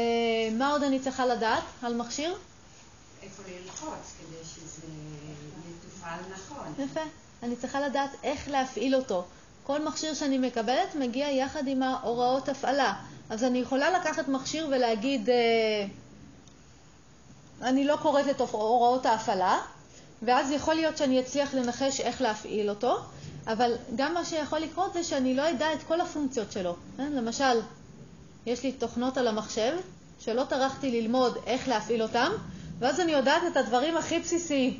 [0.58, 2.36] מה עוד אני צריכה לדעת על מכשיר?
[3.24, 4.88] איפה ללחוץ כדי שזה
[5.70, 6.86] יתופעל נכון.
[6.86, 7.02] יפה.
[7.44, 9.26] אני צריכה לדעת איך להפעיל אותו.
[9.64, 12.94] כל מכשיר שאני מקבלת מגיע יחד עם ההוראות הפעלה.
[13.30, 15.36] אז אני יכולה לקחת מכשיר ולהגיד, אה,
[17.62, 19.60] אני לא קוראת את הוראות ההפעלה,
[20.26, 22.98] ואז יכול להיות שאני אצליח לנחש איך להפעיל אותו,
[23.48, 26.76] אבל גם מה שיכול לקרות זה שאני לא אדע את כל הפונקציות שלו.
[26.98, 27.12] כן?
[27.12, 27.60] למשל,
[28.46, 29.74] יש לי תוכנות על המחשב
[30.20, 32.32] שלא טרחתי ללמוד איך להפעיל אותם,
[32.80, 34.80] ואז אני יודעת את הדברים הכי בסיסיים.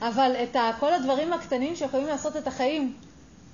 [0.00, 2.96] אבל את כל הדברים הקטנים שיכולים לעשות את החיים,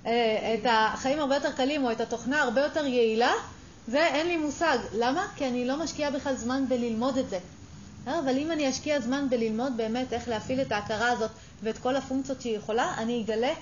[0.07, 3.33] אה, את החיים הרבה יותר קלים או את התוכנה הרבה יותר יעילה,
[3.89, 4.79] זה אין לי מושג.
[4.93, 5.27] למה?
[5.37, 7.39] כי אני לא משקיעה בכלל זמן בללמוד את זה.
[8.09, 11.31] אה, אבל אם אני אשקיע זמן בללמוד באמת איך להפעיל את ההכרה הזאת
[11.63, 13.53] ואת כל הפונקציות שהיא יכולה, אני אגלה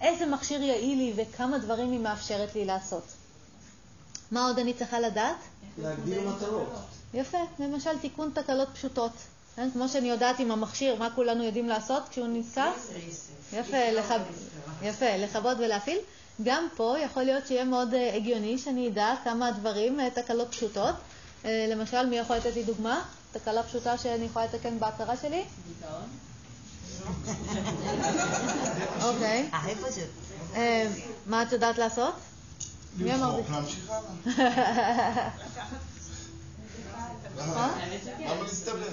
[0.00, 3.04] איזה מכשיר יעיל לי וכמה דברים היא מאפשרת לי לעשות.
[4.30, 5.36] מה עוד אני צריכה לדעת?
[5.78, 6.68] להגדיר מטרות.
[7.14, 9.12] יפה, למשל תיקון תקלות פשוטות.
[9.56, 9.70] כן?
[9.72, 12.70] כמו שאני יודעת עם המכשיר, מה כולנו יודעים לעשות כשהוא נתקע?
[13.52, 14.20] יפה, לחב...
[14.82, 15.98] יפה, לכבות ולהפעיל.
[16.42, 20.94] גם פה יכול להיות שיהיה מאוד uh, הגיוני שאני אדע כמה דברים, תקלות פשוטות.
[21.44, 23.02] למשל, מי יכול לתת לי דוגמה?
[23.32, 25.44] תקלה פשוטה שאני יכולה לתקן בהכרה שלי?
[29.02, 29.50] אוקיי.
[31.26, 32.14] מה את יודעת לעשות?
[32.96, 33.42] מי אמר לי?
[33.50, 35.30] להמשיך הלאה.
[37.38, 38.92] למה להסתבך?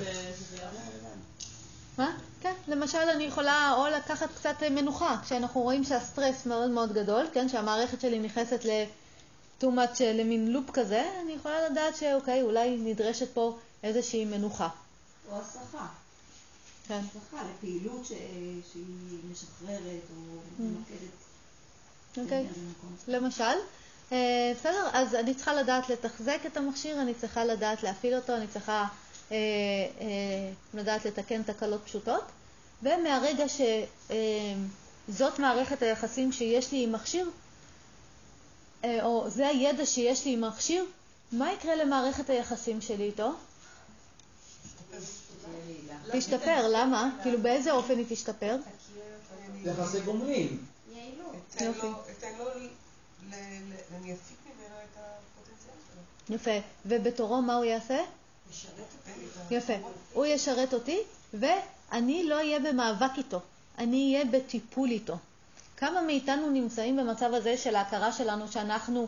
[1.98, 2.12] מה?
[2.42, 7.50] כן, למשל אני יכולה או לקחת קצת מנוחה, כשאנחנו רואים שהסטרס מאוד מאוד גדול, כן,
[7.50, 13.58] שהמערכת שלי נכנסת ל-too much, למין לופ כזה, אני יכולה לדעת שאוקיי, אולי נדרשת פה
[13.84, 14.70] איזושהי מנוחה.
[15.32, 15.88] או הסחה.
[16.88, 17.00] כן.
[17.00, 18.10] הסחה לפעילות ש...
[18.72, 21.26] שהיא משחררת או ממקדת.
[22.18, 22.48] אוקיי,
[23.08, 23.56] למשל.
[24.12, 28.48] אה, בסדר, אז אני צריכה לדעת לתחזק את המכשיר, אני צריכה לדעת להפעיל אותו, אני
[28.48, 28.86] צריכה
[29.32, 29.38] אה,
[30.02, 32.24] אה, לדעת לתקן תקלות פשוטות,
[32.84, 33.46] ומהרגע
[35.08, 37.30] שזאת מערכת היחסים שיש לי עם מכשיר,
[38.84, 40.86] או זה הידע שיש לי עם מכשיר,
[41.32, 43.32] מה יקרה למערכת היחסים שלי איתו?
[46.12, 47.10] תשתפר, למה?
[47.22, 48.56] כאילו באיזה אופן היא תשתפר?
[49.64, 50.58] יחסי גומלין.
[51.62, 51.88] יופי.
[53.96, 55.76] אני אפיק ממנו את הפוטנציאל
[56.28, 56.36] שלו.
[56.36, 56.68] יפה.
[56.86, 58.00] ובתורו מה הוא יעשה?
[59.52, 59.74] יפה.
[60.14, 61.00] הוא ישרת אותי,
[61.34, 63.40] ואני לא אהיה במאבק איתו.
[63.78, 65.18] אני אהיה בטיפול איתו.
[65.78, 69.08] כמה מאיתנו נמצאים במצב הזה של ההכרה שלנו שאנחנו,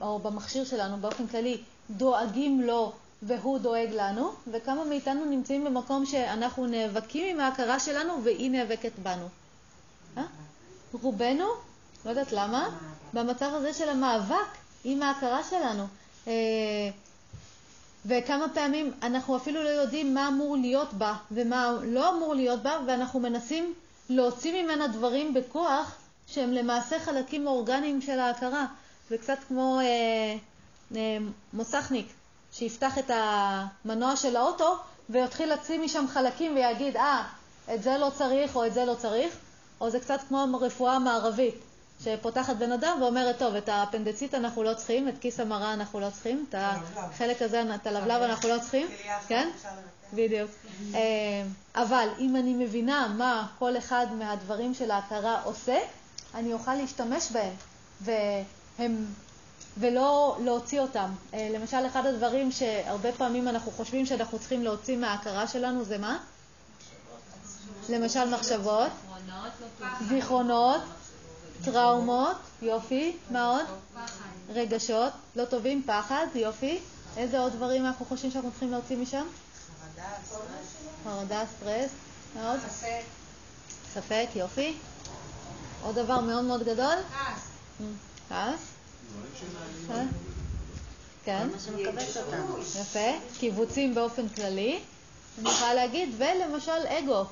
[0.00, 2.92] או במכשיר שלנו באופן כללי, דואגים לו
[3.26, 9.28] והוא דואג לנו, וכמה מאיתנו נמצאים במקום שאנחנו נאבקים עם ההכרה שלנו והיא נאבקת בנו.
[10.16, 10.22] אה?
[11.02, 11.46] רובנו,
[12.04, 12.68] לא יודעת למה,
[13.14, 14.48] במצב הזה של המאבק
[14.84, 15.86] עם ההכרה שלנו.
[16.26, 16.32] אה,
[18.06, 22.78] וכמה פעמים אנחנו אפילו לא יודעים מה אמור להיות בה ומה לא אמור להיות בה,
[22.86, 23.74] ואנחנו מנסים
[24.08, 25.96] להוציא ממנה דברים בכוח
[26.26, 28.66] שהם למעשה חלקים אורגניים של ההכרה.
[29.10, 30.36] זה קצת כמו אה,
[30.96, 31.18] אה,
[31.52, 32.06] מוסכניק
[32.58, 34.76] שיפתח את המנוע של האוטו
[35.10, 37.22] ויתחיל להוציא משם חלקים ויגיד, אה,
[37.74, 39.36] את זה לא צריך או את זה לא צריך.
[39.80, 41.54] או זה קצת כמו הרפואה המערבית,
[42.04, 46.10] שפותחת בן אדם ואומרת, טוב, את האפנדצית אנחנו לא צריכים, את כיס המרה אנחנו לא
[46.10, 48.86] צריכים, את החלק הזה, את הלבלב אנחנו לא צריכים,
[49.28, 49.50] כן?
[50.12, 50.50] בדיוק.
[50.94, 51.00] אה,
[51.74, 55.78] אבל אם אני מבינה מה כל אחד מהדברים של ההכרה עושה,
[56.34, 57.52] אני אוכל להשתמש בהם,
[58.00, 59.06] והם,
[59.78, 61.10] ולא להוציא אותם.
[61.34, 66.18] אה, למשל, אחד הדברים שהרבה פעמים אנחנו חושבים שאנחנו צריכים להוציא מההכרה שלנו זה מה?
[67.88, 68.90] למשל מחשבות,
[70.08, 70.80] זיכרונות,
[71.64, 73.66] טראומות, יופי, מה עוד?
[74.48, 76.80] רגשות, לא טובים, פחד, יופי.
[77.16, 79.26] איזה עוד דברים אנחנו חושבים שאנחנו צריכים להוציא משם?
[81.04, 81.90] חרדה, סטרס.
[82.34, 82.60] מה עוד?
[82.68, 83.02] ספק.
[83.94, 84.76] ספק, יופי.
[85.82, 86.94] עוד דבר מאוד מאוד גדול?
[87.12, 87.40] כעס.
[88.28, 88.73] כעס?
[89.90, 90.02] אה?
[91.24, 91.48] כן.
[92.80, 93.10] יפה.
[93.38, 94.78] קיבוצים באופן כללי.
[95.38, 97.24] אני יכולה להגיד, ולמשל אגו.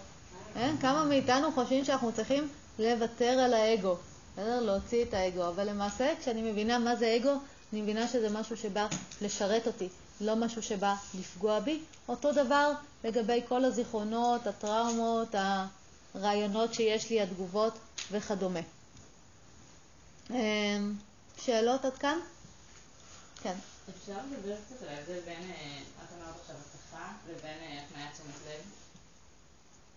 [0.54, 0.74] כן?
[0.80, 3.96] כמה מאיתנו חושבים שאנחנו צריכים לוותר על האגו,
[4.32, 4.60] בסדר?
[4.60, 5.48] להוציא את האגו.
[5.48, 7.32] אבל למעשה, כשאני מבינה מה זה אגו,
[7.72, 8.86] אני מבינה שזה משהו שבא
[9.20, 9.88] לשרת אותי,
[10.20, 11.80] לא משהו שבא לפגוע בי.
[12.08, 12.72] אותו דבר
[13.04, 15.34] לגבי כל הזיכרונות, הטראומות,
[16.14, 17.78] הרעיונות שיש לי, התגובות
[18.12, 18.60] וכדומה.
[21.38, 22.18] שאלות עד כאן?
[23.42, 23.54] כן.
[24.00, 28.34] אפשר לדבר קצת על ההבדל בין, אה, את אמרת עכשיו השפה, לבין אה, הפניית תשומת
[28.46, 28.62] לב?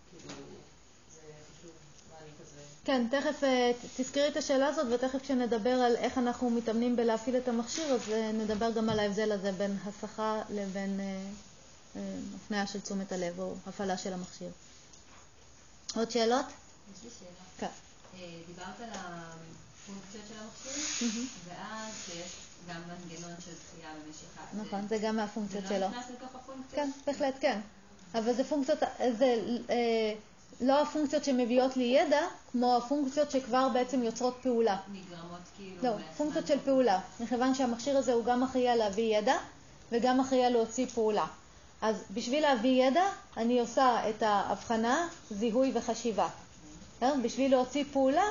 [0.09, 0.35] כאילו,
[1.15, 1.21] זה
[1.57, 1.71] חשוב,
[2.11, 2.61] מה אני כזה...
[2.85, 7.47] כן, תכף אה, תזכרי את השאלה הזאת, ותכף כשנדבר על איך אנחנו מתאמנים בלהפעיל את
[7.47, 10.99] המכשיר, אז נדבר גם על ההבדל הזה בין הסחה לבין
[12.35, 14.49] הפניה של תשומת הלב או הפעלה של המכשיר.
[15.95, 16.45] עוד שאלות?
[16.45, 17.29] יש לי שאלה.
[17.57, 17.67] כן.
[18.47, 18.89] דיברת על
[19.85, 22.31] הפונקציות של המכשיר, ואז יש
[22.69, 24.41] גם מנגנון של דחייה ומשיכה.
[24.53, 25.77] נכון, זה גם מהפונקציות שלו.
[25.77, 26.75] זה לא נכנס לתוך הפונקציות?
[26.75, 27.59] כן, בהחלט כן.
[28.15, 28.79] אבל זה פונקציות,
[29.17, 30.13] זה אה,
[30.61, 34.77] לא הפונקציות שמביאות לי ידע, כמו הפונקציות שכבר בעצם יוצרות פעולה.
[34.91, 35.83] נגרמות כאילו...
[35.83, 36.99] לא, פונקציות של פעולה.
[37.19, 39.35] מכיוון שהמכשיר הזה הוא גם אחראי על להביא ידע,
[39.91, 41.25] וגם אחראי על להוציא פעולה.
[41.81, 43.03] אז בשביל להביא ידע,
[43.37, 46.27] אני עושה את ההבחנה, זיהוי וחשיבה.
[47.23, 48.25] בשביל להוציא פעולה,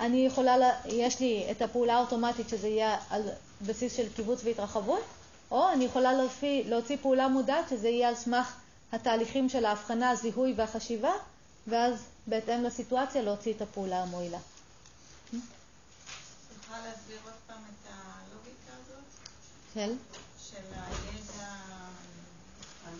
[0.00, 3.22] אני יכולה, לה, יש לי את הפעולה האוטומטית שזה יהיה על
[3.66, 5.02] בסיס של קיבוץ והתרחבות,
[5.50, 8.54] או אני יכולה להוציא, להוציא פעולה מודעת שזה יהיה על סמך
[8.92, 11.12] התהליכים של ההבחנה, הזיהוי והחשיבה,
[11.66, 11.94] ואז
[12.26, 14.38] בהתאם לסיטואציה להוציא את הפעולה המועילה.
[16.62, 19.04] יכולה להסביר עוד פעם את הלוגיקה הזאת?
[19.74, 19.94] של?
[20.50, 21.48] של הידע,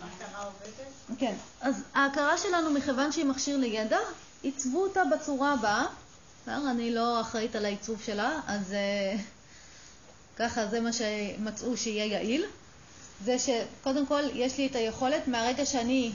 [0.00, 1.18] ההכרה עובדת?
[1.18, 3.98] כן, אז ההכרה שלנו, מכיוון שהיא מכשיר לידע,
[4.42, 5.86] עיצבו אותה בצורה הבאה.
[6.48, 9.20] אני לא אחראית על העיצוב שלה, אז uh,
[10.36, 12.44] ככה זה מה שמצאו שיהיה יעיל.
[13.24, 16.12] זה שקודם כל יש לי את היכולת מהרגע שאני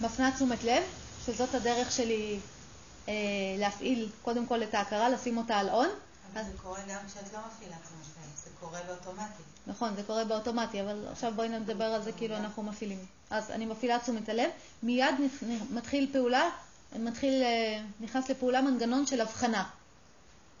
[0.00, 0.82] מפנה תשומת לב,
[1.26, 2.38] שזאת הדרך שלי
[3.08, 3.14] אה,
[3.58, 5.88] להפעיל קודם כל את ההכרה, לשים אותה על און.
[6.32, 6.46] אבל אז...
[6.46, 9.42] זה קורה גם כשאת לא מפעילה תשומת לב, זה קורה באוטומטי.
[9.66, 13.06] נכון, זה קורה באוטומטי, אבל עכשיו בואי נדבר על זה כאילו אנחנו מפעילים.
[13.30, 14.50] אז אני מפעילה תשומת הלב,
[14.82, 15.14] מיד
[15.70, 16.50] מתחיל פעולה
[16.98, 19.64] מתחיל, אה, נכנס לפעולה מנגנון של הבחנה.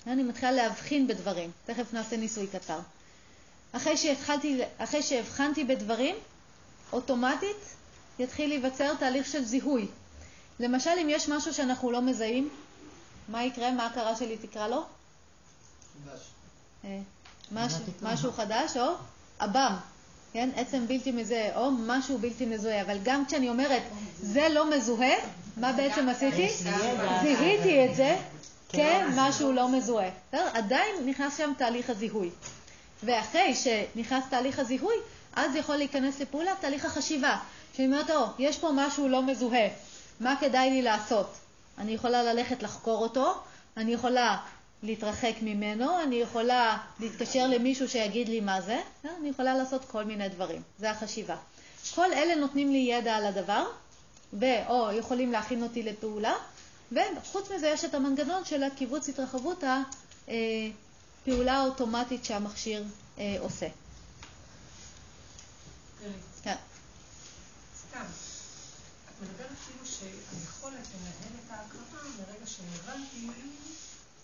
[0.06, 1.50] אני מתחילה להבחין בדברים.
[1.66, 2.78] תכף נעשה ניסוי קצר.
[3.72, 6.16] אחרי, שהתחלתי, אחרי שהבחנתי בדברים,
[6.92, 7.56] אוטומטית
[8.18, 9.86] יתחיל להיווצר תהליך של זיהוי.
[10.60, 12.48] למשל, אם יש משהו שאנחנו לא מזהים,
[13.28, 13.70] מה יקרה?
[13.70, 14.84] מה ההכרה שלי תקרא לו?
[16.04, 16.20] חדש.
[16.84, 16.98] אה,
[17.52, 18.94] משהו, משהו חדש, או
[19.38, 19.76] עב"ם,
[20.32, 20.50] כן?
[20.56, 22.82] עצם בלתי מזוהה, או משהו בלתי מזוהה.
[22.82, 23.82] אבל גם כשאני אומרת,
[24.20, 25.14] זה לא מזוהה,
[25.56, 26.48] מה בעצם עשיתי?
[27.22, 28.16] זיהיתי את זה
[28.68, 30.10] כמשהו לא מזוהה.
[30.32, 32.30] עדיין נכנס שם תהליך הזיהוי.
[33.02, 34.94] ואחרי שנכנס תהליך הזיהוי,
[35.36, 37.36] אז יכול להיכנס לפעולה תהליך החשיבה.
[37.76, 39.68] שאני אומרת, או, יש פה משהו לא מזוהה,
[40.20, 41.34] מה כדאי לי לעשות?
[41.78, 43.34] אני יכולה ללכת לחקור אותו,
[43.76, 44.36] אני יכולה
[44.82, 48.80] להתרחק ממנו, אני יכולה להתקשר למישהו שיגיד לי מה זה,
[49.20, 50.62] אני יכולה לעשות כל מיני דברים.
[50.78, 51.36] זה החשיבה.
[51.94, 53.64] כל אלה נותנים לי ידע על הדבר,
[54.32, 56.34] ו/או יכולים להכין אותי לפעולה,
[56.92, 59.64] וחוץ מזה יש את המנגנון של הקיבוץ התרחבות
[61.22, 62.84] הפעולה האוטומטית שהמכשיר
[63.18, 63.68] אה, עושה.
[66.42, 66.56] כן.
[67.88, 68.04] סתם,
[69.08, 73.26] את מדברת כאילו שהיכולת לנהל את ההקרבה מרגע שהבנתי,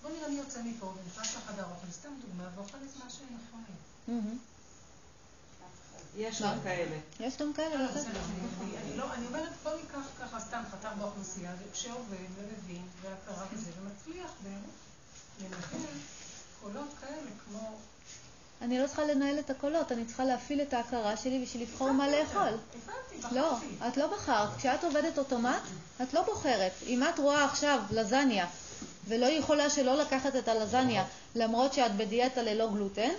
[0.03, 3.11] בוא נראה מי יוצא מפה ונכנס לחדר אוכל, סתם דוגמה, ואוכל את מה
[3.49, 4.39] יכולים.
[6.17, 6.97] יש גם כאלה.
[7.21, 7.87] יש גם כאלה,
[8.97, 14.31] לא, אני אומרת, בוא ניקח ככה סתם חתך באוכלוסייה שעובד ומבין והכרה בזה ומצליח
[15.41, 15.93] לנהל
[16.63, 17.79] קולות כאלה כמו
[18.63, 22.09] אני לא צריכה לנהל את הקולות, אני צריכה להפעיל את ההכרה שלי בשביל לבחור מה
[22.09, 22.59] לאכול.
[23.33, 23.57] לא,
[23.89, 24.49] את לא בחרת.
[24.57, 25.63] כשאת עובדת אוטומט,
[26.03, 26.73] את לא בוחרת.
[26.87, 28.47] אם את רואה עכשיו לזניה
[29.09, 31.05] ולא יכולה שלא לקחת את הלזניה
[31.35, 33.11] למרות שאת בדיאטה ללא גלוטן,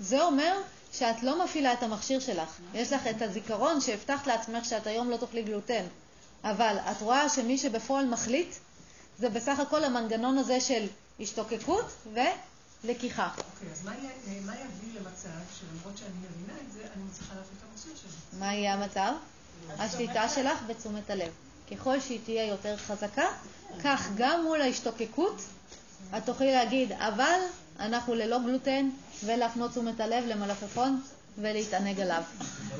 [0.00, 0.60] זה אומר
[0.92, 2.58] שאת לא מפעילה את המכשיר שלך.
[2.74, 5.84] יש לך את הזיכרון שהבטחת לעצמך שאת היום לא תאכלי גלוטן,
[6.44, 8.54] אבל את רואה שמי שבפועל מחליט
[9.18, 10.86] זה בסך הכל המנגנון הזה של
[11.20, 12.06] השתוקקות
[12.84, 13.28] ולקיחה.
[13.28, 17.92] אוקיי, אז מה יביא למצב שלמרות שאני מבינה את זה, אני מצליחה להפעיל את המכשיר
[17.96, 18.38] שלי?
[18.40, 19.12] מה יהיה המצב?
[19.78, 21.32] השליטה שלך בתשומת הלב.
[21.70, 23.26] ככל שהיא תהיה יותר חזקה,
[23.84, 25.42] כך גם מול ההשתוקקות
[26.16, 27.40] את תוכלי להגיד, אבל
[27.78, 28.88] אנחנו ללא גלוטן,
[29.24, 31.02] ולהפנות תשומת הלב למלפפון
[31.38, 32.22] ולהתענג עליו.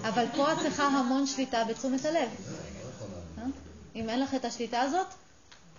[0.03, 2.29] אבל פה את צריכה המון שליטה בתשומת הלב.
[3.39, 3.43] אה?
[3.95, 5.07] אם אין לך את השליטה הזאת,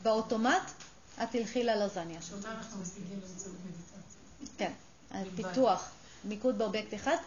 [0.03, 0.71] באוטומט
[1.23, 2.21] את תלכי ללזניה.
[2.21, 4.47] שאותה אנחנו משיגים באמצעות מדיטציה.
[4.57, 4.71] כן,
[5.35, 5.89] פיתוח,
[6.23, 7.17] מיקוד באובייקט אחד,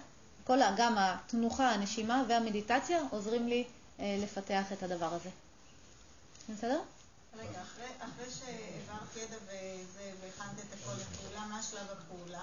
[0.44, 3.64] כל, גם התנוחה, הנשימה והמדיטציה עוזרים לי
[4.00, 5.30] אה, לפתח את הדבר הזה.
[6.54, 6.80] בסדר?
[7.38, 12.42] רגע, אחרי, אחרי שהעברת ידע וזה, והכנת את הכל לפעולה, מה שלב הפעולה?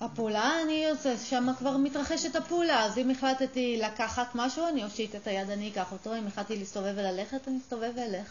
[0.00, 5.26] הפעולה, אני עושה, שם כבר מתרחשת הפעולה, אז אם החלטתי לקחת משהו, אני אושיט את
[5.26, 8.28] היד, אני אקח אותו, אם החלטתי להסתובב וללכת, אני אסתובב ואלך.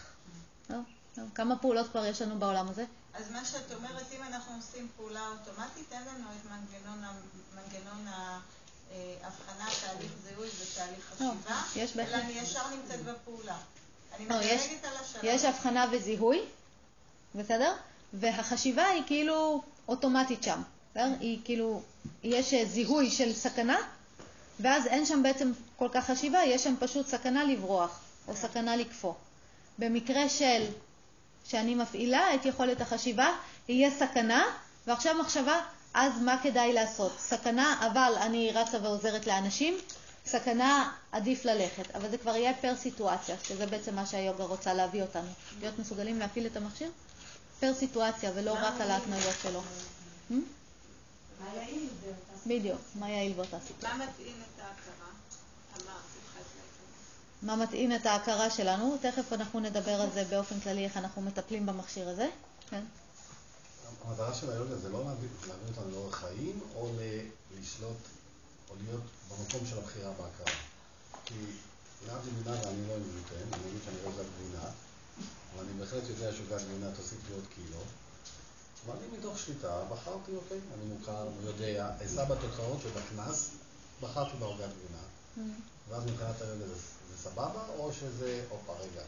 [0.69, 0.77] לא,
[1.17, 1.23] לא.
[1.35, 2.85] כמה פעולות כבר יש לנו בעולם הזה?
[3.13, 7.03] אז מה שאת אומרת, אם אנחנו עושים פעולה אוטומטית, אין לנו את מנגנון,
[7.55, 8.07] מנגנון
[9.23, 11.31] ההבחנה, תהליך זיהוי ותהליך לא,
[11.73, 13.57] חשיבה, אלא אני ישר נמצאת בפעולה.
[14.29, 14.69] לא, יש.
[15.23, 16.41] יש הבחנה וזיהוי,
[17.35, 17.73] בסדר?
[18.13, 20.61] והחשיבה היא כאילו אוטומטית שם.
[20.91, 21.09] בסדר?
[21.19, 21.81] היא כאילו,
[22.23, 23.77] יש זיהוי של סכנה,
[24.59, 29.13] ואז אין שם בעצם כל כך חשיבה, יש שם פשוט סכנה לברוח, או סכנה לקפוא.
[29.77, 30.65] במקרה של
[31.45, 33.27] שאני מפעילה את יכולת החשיבה,
[33.67, 34.43] יהיה סכנה,
[34.87, 35.61] ועכשיו מחשבה,
[35.93, 37.11] אז מה כדאי לעשות?
[37.19, 39.77] סכנה, אבל אני רצה ועוזרת לאנשים,
[40.25, 41.95] סכנה, עדיף ללכת.
[41.95, 45.29] אבל זה כבר יהיה פר סיטואציה, שזה בעצם מה שהיוגה רוצה להביא אותנו.
[45.59, 46.91] להיות מסוגלים להפעיל את המכשיר
[47.59, 49.61] פר סיטואציה, ולא רק על ההתניות שלו.
[50.31, 50.33] Hmm?
[52.47, 53.97] בדיוק, מה יעיל באותה סיטואציה.
[53.97, 55.07] מה מטעין את ההכרה?
[57.41, 58.97] מה מטעין את ההכרה שלנו?
[59.01, 62.29] תכף אנחנו נדבר על זה באופן כללי, איך אנחנו מטפלים במכשיר הזה.
[62.69, 62.83] כן.
[64.05, 65.27] המטרה של היוגה זה לא להביא
[65.67, 66.89] אותנו לאורך חיים, או
[67.59, 67.97] לשלוט,
[68.69, 70.55] או להיות במקום של הבחירה בהכרה.
[71.25, 71.35] כי
[72.07, 74.65] להבדיל מינה ואני לא גלוטן, אני אגיד שאני לא עוגת גבינה,
[75.53, 77.79] אבל אני בהחלט יודע שעוגת גבינה תוסיף לי עוד קילו.
[78.85, 83.49] ואני מתוך שליטה בחרתי, אוקיי, אני מוכר, יודע, אשא בתוצאות שבקנס,
[84.01, 85.03] בחרתי בעוגת גבינה.
[85.37, 85.89] Mm-hmm.
[85.89, 89.01] ואז מבחינת הרגע זה, זה סבבה, או שזה, הופה, רגע.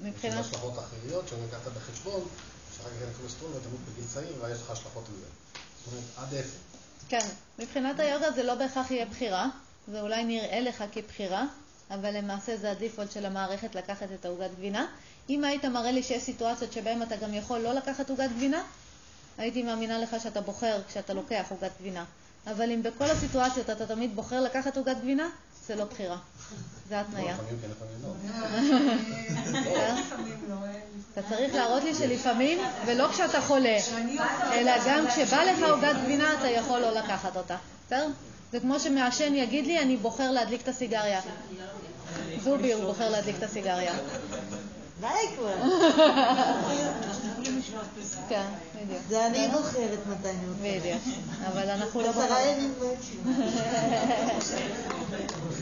[0.00, 0.40] מבחינת...
[0.40, 2.28] יש השלכות אחריות שלקחת בחשבון,
[2.76, 5.26] שאחר כך אין כולסטרול ותמות בגיל צעיר, ויש לך השלכות מזה.
[5.78, 6.58] זאת אומרת, עד איפה.
[7.08, 7.26] כן,
[7.58, 9.48] מבחינת היוגה זה לא בהכרח יהיה בחירה,
[9.88, 11.44] זה אולי נראה לך כבחירה,
[11.90, 14.86] אבל למעשה זה הדיפולט של המערכת לקחת את העוגת גבינה.
[15.30, 18.62] אם היית מראה לי שיש סיטואציות שבהן אתה גם יכול לא לקחת עוגת גבינה,
[19.38, 22.04] הייתי מאמינה לך שאתה בוחר כשאתה לוקח עוגת גבינה.
[22.46, 25.28] אבל אם בכל הסיטואציות אתה תמיד בוחר לקחת עוגת גבינה,
[25.66, 26.16] זה לא בחירה.
[26.88, 27.36] זה התניה.
[31.12, 33.78] אתה צריך להראות לי שלפעמים, ולא כשאתה חולה,
[34.52, 37.56] אלא גם כשבא לך עוגת גבינה אתה יכול לא לקחת אותה.
[37.86, 38.08] בסדר?
[38.52, 41.20] זה כמו שמעשן יגיד לי, אני בוחר להדליק את הסיגריה.
[42.44, 43.92] זובי הוא בוחר להדליק את הסיגריה.
[45.00, 45.56] די כבר.
[48.28, 49.00] כן, בדיוק.
[49.08, 50.60] זה אני בוחרת מתי אני רוצה.
[50.62, 51.02] בדיוק.
[51.46, 52.32] אבל אנחנו לא בוחרים.
[52.32, 52.74] עשרה ימים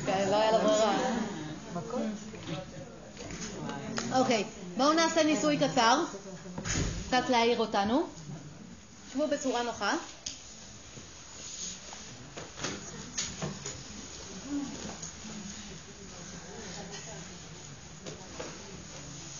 [0.06, 0.94] כן, לא היה לה ברירה.
[4.12, 4.44] אוקיי,
[4.76, 6.04] בואו נעשה ניסוי קצר,
[7.08, 8.02] קצת להעיר אותנו.
[9.12, 9.94] שבו בצורה נוחה.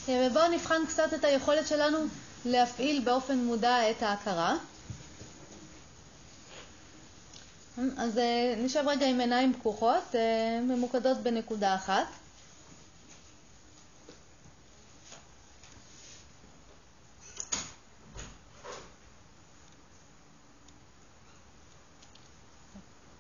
[0.09, 1.99] ובואו נבחן קצת את היכולת שלנו
[2.45, 4.57] להפעיל באופן מודע את ההכרה.
[7.99, 12.07] אז אה, נשב רגע עם עיניים פקוחות, אה, ממוקדות בנקודה אחת.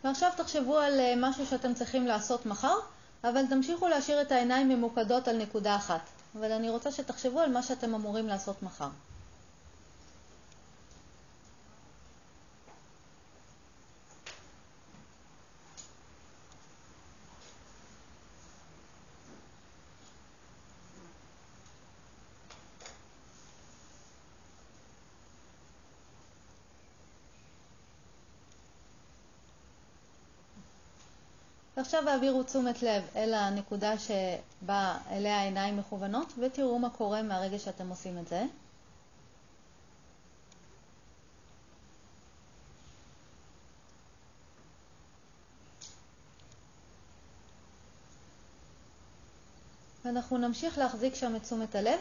[0.04, 2.76] ועכשיו תחשבו על אה, משהו שאתם צריכים לעשות מחר,
[3.24, 6.13] אבל תמשיכו להשאיר את העיניים ממוקדות על נקודה אחת.
[6.38, 8.88] אבל אני רוצה שתחשבו על מה שאתם אמורים לעשות מחר.
[31.84, 37.88] ועכשיו העבירו תשומת לב אל הנקודה שבה אליה העיניים מכוונות, ותראו מה קורה מהרגע שאתם
[37.88, 38.44] עושים את זה.
[50.04, 51.98] ואנחנו נמשיך להחזיק שם את תשומת הלב,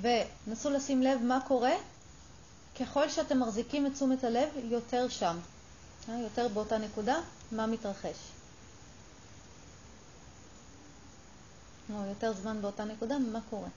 [0.00, 1.74] ונסו לשים לב מה קורה
[2.80, 5.38] ככל שאתם מחזיקים את תשומת הלב יותר שם,
[6.08, 7.20] אה, יותר באותה נקודה,
[7.52, 8.35] מה מתרחש.
[11.94, 13.68] או יותר זמן באותה נקודה, מה קורה.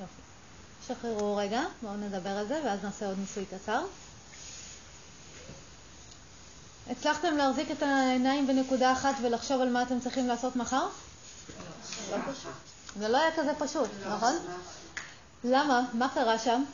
[0.00, 0.22] יופי.
[1.04, 3.84] שחררו רגע, בואו נדבר על זה ואז נעשה עוד ניסוי קצר.
[6.90, 10.86] הצלחתם להחזיק את העיניים בנקודה אחת ולחשוב על מה אתם צריכים לעשות מחר?
[12.10, 12.52] לא פשוט.
[12.98, 14.36] זה לא היה כזה פשוט, נכון?
[15.44, 15.80] למה?
[15.92, 16.64] מה קרה שם?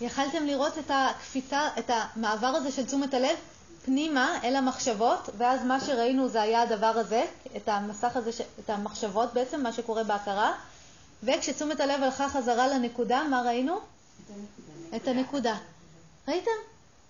[0.00, 3.36] יכלתם לראות את הקפיצה, את המעבר הזה של תשומת הלב
[3.84, 7.24] פנימה אל המחשבות, ואז מה שראינו זה היה הדבר הזה,
[7.56, 8.30] את המסך הזה,
[8.64, 10.52] את המחשבות בעצם, מה שקורה בהכרה,
[11.22, 13.78] וכשתשומת הלב הלכה חזרה לנקודה, מה ראינו?
[14.96, 15.56] את הנקודה.
[16.28, 16.50] ראיתם?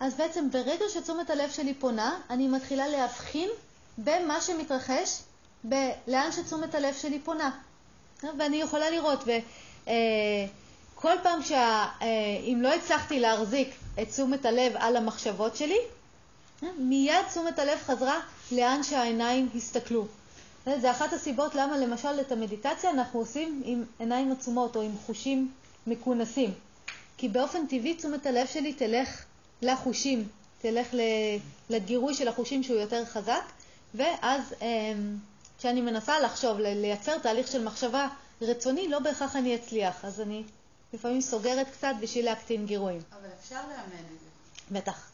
[0.00, 3.49] אז בעצם ברגע שתשומת הלב שלי פונה, אני מתחילה להבחין
[3.99, 5.20] במה שמתרחש,
[5.68, 7.50] ב- לאן שתשומת הלב שלי פונה.
[8.39, 14.97] ואני יכולה לראות, וכל אה, פעם שאם אה, לא הצלחתי להחזיק את תשומת הלב על
[14.97, 15.78] המחשבות שלי,
[16.78, 18.20] מיד תשומת הלב חזרה
[18.52, 20.06] לאן שהעיניים הסתכלו.
[20.80, 25.52] זה אחת הסיבות למה למשל את המדיטציה אנחנו עושים עם עיניים עצומות או עם חושים
[25.86, 26.55] מכונסים.
[27.16, 29.24] כי באופן טבעי תשומת הלב שלי תלך
[29.62, 30.28] לחושים,
[30.62, 30.89] תלך
[31.70, 33.42] לגירוי של החושים שהוא יותר חזק,
[33.94, 35.16] ואז אמ,
[35.58, 38.08] כשאני מנסה לחשוב, לייצר תהליך של מחשבה
[38.42, 40.05] רצוני, לא בהכרח אני אצליח.
[40.05, 40.42] אז אני
[40.92, 43.00] לפעמים סוגרת קצת בשביל להקטין גירויים.
[43.12, 44.80] אבל אפשר לאמן את זה.
[44.80, 45.09] בטח.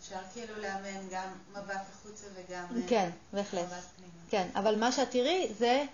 [0.00, 3.64] אפשר כאילו לאמן גם מבט החוצה וגם כן, אה, בהחלט.
[3.64, 4.12] מבט פנימה.
[4.30, 5.84] כן, אבל מה שאת תראי זה,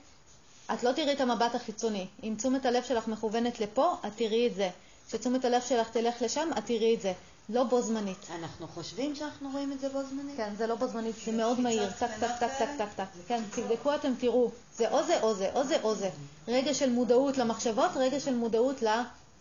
[0.75, 2.07] את לא תראי את המבט החיצוני.
[2.23, 4.71] אם תשומת הלב שלך מכוונת לפה, את תראי את זה.
[5.09, 7.13] כשתשומת הלב שלך תלך לשם, את תראי את זה.
[7.49, 8.27] לא בו זמנית.
[8.31, 10.37] אנחנו חושבים שאנחנו רואים את זה בו זמנית?
[10.37, 11.91] כן, זה לא בו זמנית, זה מאוד מהיר.
[11.91, 13.05] טק, טק, טק, טק, טק, טק.
[13.27, 14.51] כן, תבדקו, אתם תראו.
[14.77, 16.11] זה או זה או זה, או זה או זה.
[16.49, 18.83] רגע של מודעות למחשבות, רגע של מודעות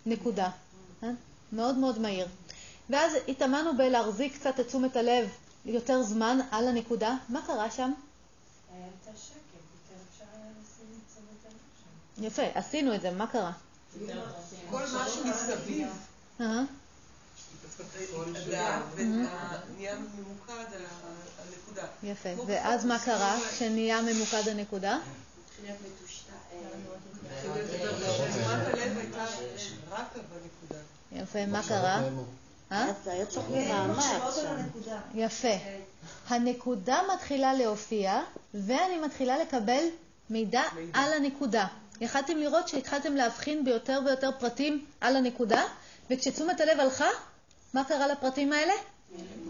[0.06, 0.50] לנקודה.
[1.02, 1.16] כן?
[1.54, 2.28] מאוד מאוד מהיר.
[2.90, 5.30] ואז התאמנו בלהחזיק קצת את תשומת הלב
[5.66, 7.16] יותר זמן על הנקודה.
[7.30, 7.92] מה קרה שם?
[8.74, 11.58] היה יותר שקט, יותר אפשר היה לשים את תשומת הלב
[12.18, 12.24] שם.
[12.24, 13.52] יפה, עשינו את זה, מה קרה?
[14.70, 15.88] כל משהו מסביב.
[19.78, 20.82] נהיה ממוקד על
[21.48, 21.88] הנקודה.
[22.04, 25.00] יפה, ואז מה קרה כשנהיה ממוקד הנקודה?
[31.12, 32.02] יפה, מה קרה?
[32.74, 32.92] אה?
[33.06, 34.06] היה צריך במאמץ.
[35.14, 35.54] יפה.
[36.28, 38.22] הנקודה מתחילה להופיע,
[38.54, 39.84] ואני מתחילה לקבל
[40.30, 40.62] מידע
[40.94, 41.66] על הנקודה.
[42.02, 45.64] יכלתם לראות שהתחלתם להבחין ביותר ויותר פרטים על הנקודה,
[46.10, 47.08] וכשתשומת הלב הלכה,
[47.74, 48.74] מה קרה לפרטים האלה?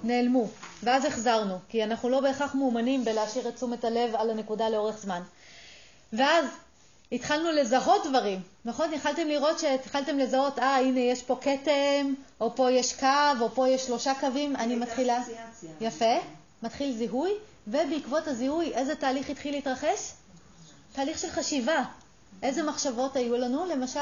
[0.03, 0.47] נעלמו.
[0.83, 5.21] ואז החזרנו, כי אנחנו לא בהכרח מאומנים בלהשאיר את תשומת הלב על הנקודה לאורך זמן.
[6.13, 6.45] ואז
[7.13, 8.93] התחלנו לזהות דברים, נכון?
[8.93, 13.07] יכלתם לראות שהתחלתם לזהות, אה, הנה יש פה כתם, או פה יש קו,
[13.41, 15.23] או פה יש שלושה קווים, אני מתחילה...
[15.81, 16.15] יפה,
[16.63, 17.31] מתחיל זיהוי,
[17.67, 20.11] ובעקבות הזיהוי, איזה תהליך התחיל להתרחש?
[20.93, 21.83] תהליך של חשיבה.
[22.43, 23.99] איזה מחשבות היו לנו, למשל?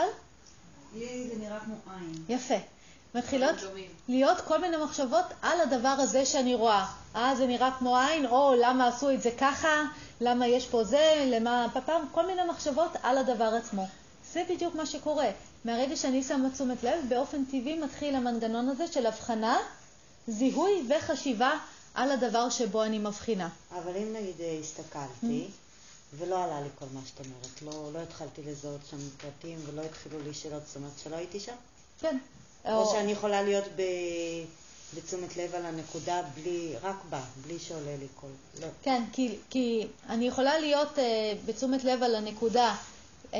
[0.96, 2.24] לי זה נראה כמו עין.
[2.30, 2.56] יפה.
[3.16, 3.56] מתחילות
[4.08, 6.86] להיות כל מיני מחשבות על הדבר הזה שאני רואה.
[7.16, 9.84] אה, זה נראה כמו עין, או למה עשו את זה ככה,
[10.22, 13.88] למה יש פה זה, למה פעם, כל מיני מחשבות על הדבר עצמו.
[14.34, 15.30] זה בדיוק מה שקורה.
[15.66, 19.58] מהרגע שאני שמה תשומת לב, באופן טבעי מתחיל המנגנון הזה של הבחנה,
[20.28, 21.52] זיהוי וחשיבה
[21.94, 23.50] על הדבר שבו אני מבחינה.
[23.72, 25.48] אבל אם נגיד הסתכלתי,
[26.18, 30.20] ולא עלה לי כל מה שאת אומרת, לא, לא התחלתי לזהות שם פרטים ולא התחילו
[30.20, 31.56] לי שאלות, זאת אומרת שלא הייתי שם?
[32.00, 32.18] כן.
[32.66, 33.82] או, או שאני יכולה להיות ב...
[34.96, 38.28] בתשומת לב על הנקודה בלי, רק בה, בלי שעולה לי כל...
[38.62, 38.68] לא.
[38.84, 41.02] כן, כי, כי אני יכולה להיות uh,
[41.46, 42.76] בתשומת לב על הנקודה
[43.32, 43.36] uh,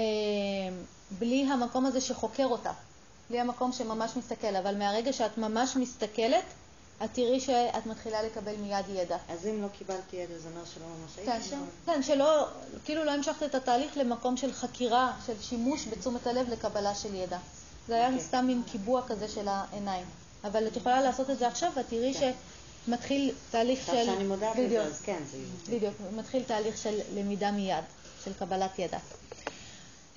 [1.20, 2.72] בלי המקום הזה שחוקר אותה.
[3.30, 6.44] בלי המקום שממש מסתכל, אבל מהרגע שאת ממש מסתכלת,
[7.04, 9.18] את תראי שאת מתחילה לקבל מיד ידע.
[9.30, 11.64] אז אם לא קיבלתי ידע, זה אומר שלא ממש כן, הייתי שם?
[11.86, 12.48] כן, שלא,
[12.86, 17.38] כאילו לא המשכת את התהליך למקום של חקירה, של שימוש בתשומת הלב לקבלה של ידע.
[17.88, 18.22] זה היה אוקיי.
[18.22, 20.06] סתם מין קיבוע כזה של העיניים.
[20.44, 22.32] אבל את יכולה לעשות את זה עכשיו, ואת תראי כן.
[22.88, 23.92] שמתחיל תהליך של...
[23.92, 24.84] עכשיו שאני מודעת לזה.
[24.84, 25.38] אז כן, זה...
[25.76, 27.84] בדיוק, מתחיל תהליך של למידה מיד,
[28.26, 28.98] של קבלת ידע.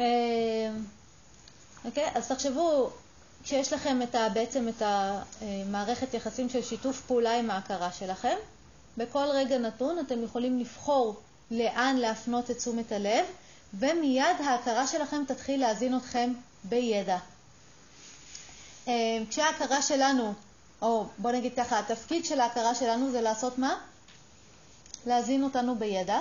[0.00, 0.06] אה,
[1.84, 2.90] אוקיי, אז תחשבו,
[3.42, 8.36] כשיש לכם את ה, בעצם את המערכת יחסים של שיתוף פעולה עם ההכרה שלכם,
[8.96, 11.20] בכל רגע נתון אתם יכולים לבחור
[11.50, 13.24] לאן להפנות את תשומת הלב,
[13.74, 16.32] ומיד ההכרה שלכם תתחיל להזין אתכם
[16.64, 17.18] בידע.
[18.88, 18.92] אה,
[19.30, 20.32] כשההכרה שלנו,
[20.82, 23.76] או בוא נגיד ככה, התפקיד של ההכרה שלנו זה לעשות מה?
[25.06, 26.20] להזין אותנו בידע,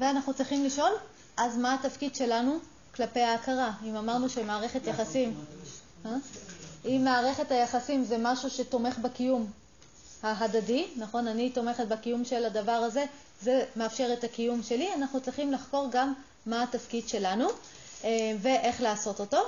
[0.00, 0.92] ואנחנו צריכים לשאול,
[1.36, 2.58] אז מה התפקיד שלנו
[2.94, 3.72] כלפי ההכרה?
[3.84, 5.34] אם אמרנו שמערכת יחסים,
[6.06, 6.10] אה?
[6.84, 9.46] אם מערכת היחסים זה משהו שתומך בקיום
[10.22, 11.28] ההדדי, נכון?
[11.28, 13.04] אני תומכת בקיום של הדבר הזה,
[13.42, 16.12] זה מאפשר את הקיום שלי, אנחנו צריכים לחקור גם
[16.46, 17.48] מה התפקיד שלנו
[18.04, 18.10] אה,
[18.42, 19.38] ואיך לעשות אותו.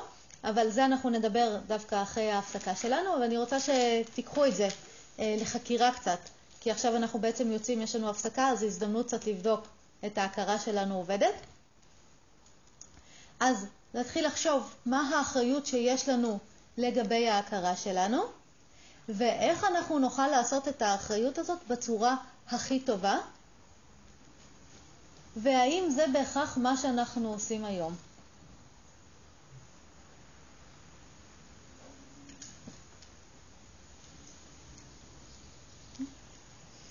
[0.45, 4.69] אבל זה אנחנו נדבר דווקא אחרי ההפסקה שלנו, אבל אני רוצה שתיקחו את זה
[5.19, 6.19] אה, לחקירה קצת,
[6.61, 9.67] כי עכשיו אנחנו בעצם יוצאים, יש לנו הפסקה, אז זו הזדמנות קצת לבדוק
[10.07, 11.35] את ההכרה שלנו עובדת.
[13.41, 16.39] אז להתחיל לחשוב מה האחריות שיש לנו
[16.79, 18.23] לגבי ההכרה שלנו,
[19.09, 22.17] ואיך אנחנו נוכל לעשות את האחריות הזאת בצורה
[22.49, 23.19] הכי טובה,
[25.37, 27.97] והאם זה בהכרח מה שאנחנו עושים היום.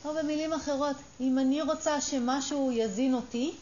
[0.06, 3.56] או במילים אחרות, אם אני רוצה שמשהו יזין אותי,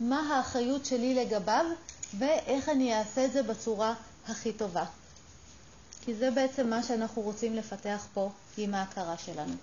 [0.00, 1.64] מה האחריות שלי לגביו
[2.18, 3.94] ואיך אני אעשה את זה בצורה
[4.28, 4.84] הכי טובה.
[6.04, 9.54] כי זה בעצם מה שאנחנו רוצים לפתח פה עם ההכרה שלנו.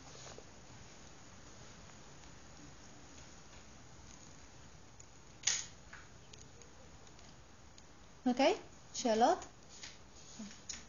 [8.26, 8.56] אוקיי?
[8.94, 9.46] שאלות?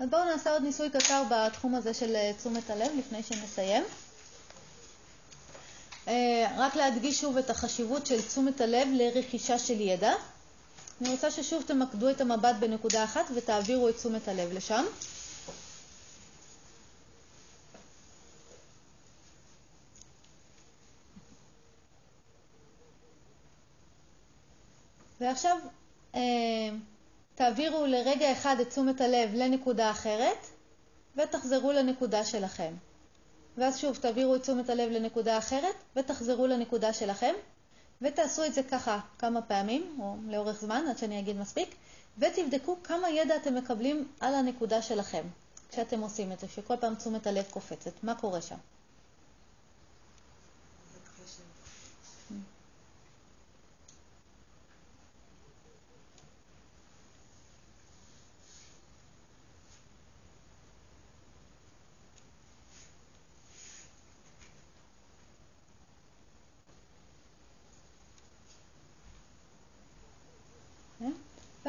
[0.01, 3.85] אז בואו נעשה עוד ניסוי קצר בתחום הזה של תשומת הלב לפני שנסיים.
[6.09, 10.13] אה, רק להדגיש שוב את החשיבות של תשומת הלב לרכישה של ידע.
[11.01, 14.85] אני רוצה ששוב תמקדו את המבט בנקודה אחת ותעבירו את תשומת הלב לשם.
[25.21, 25.57] ועכשיו
[26.15, 26.21] אה,
[27.35, 30.47] תעבירו לרגע אחד את תשומת הלב לנקודה אחרת
[31.17, 32.73] ותחזרו לנקודה שלכם.
[33.61, 37.35] ואז שוב תעבירו את תשומת הלב לנקודה אחרת ותחזרו לנקודה שלכם
[38.03, 41.75] ותעשו את זה ככה כמה פעמים או לאורך זמן עד שאני אגיד מספיק
[42.19, 45.23] ותבדקו כמה ידע אתם מקבלים על הנקודה שלכם
[45.71, 47.93] כשאתם עושים את זה, שכל פעם תשומת הלב קופצת.
[48.03, 48.57] מה קורה שם?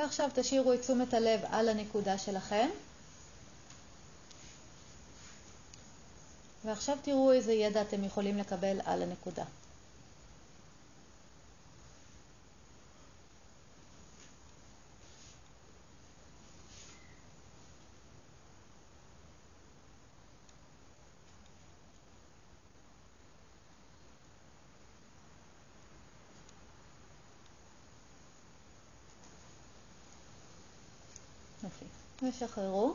[0.02, 2.70] ועכשיו תשאירו את תשומת הלב על הנקודה שלכם.
[6.66, 9.44] ועכשיו תראו איזה ידע אתם יכולים לקבל על הנקודה.
[32.32, 32.46] יופי.
[32.46, 32.94] ושחררו.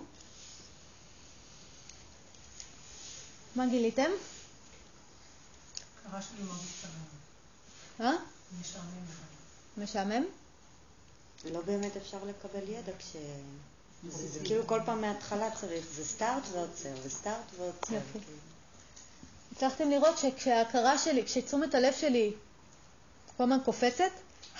[3.57, 4.11] מה גיליתם?
[6.03, 8.07] קרה שלי מאוד משתלם.
[8.07, 8.13] אה?
[8.61, 9.07] משעמם.
[9.77, 10.25] משעמם?
[11.53, 13.17] לא באמת אפשר לקבל ידע כש...
[14.09, 17.95] זה, זה כאילו כל פעם מההתחלה צריך, זה סטארט ועוצר, זה סטארט ועוצר.
[17.95, 18.19] יופי.
[19.57, 22.33] הצלחתם לראות שכשההכרה שלי, כשתשומת הלב שלי
[23.37, 24.11] כל הזמן קופצת,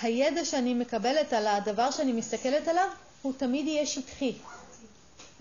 [0.01, 2.89] הידע שאני מקבלת על הדבר שאני מסתכלת עליו,
[3.21, 4.37] הוא תמיד יהיה שטחי.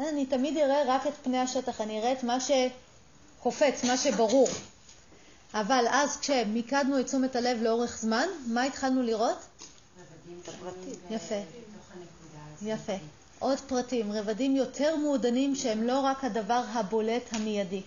[0.01, 4.49] אני תמיד אראה רק את פני השטח, אני אראה את מה שקופץ, מה שברור.
[5.55, 9.39] אבל אז כשמיקדנו את תשומת הלב לאורך זמן, מה התחלנו לראות?
[11.11, 11.41] יפה.
[12.63, 12.93] יפה.
[13.39, 17.83] עוד פרטים, רבדים יותר מעודנים שהם לא רק הדבר הבולט המיידי.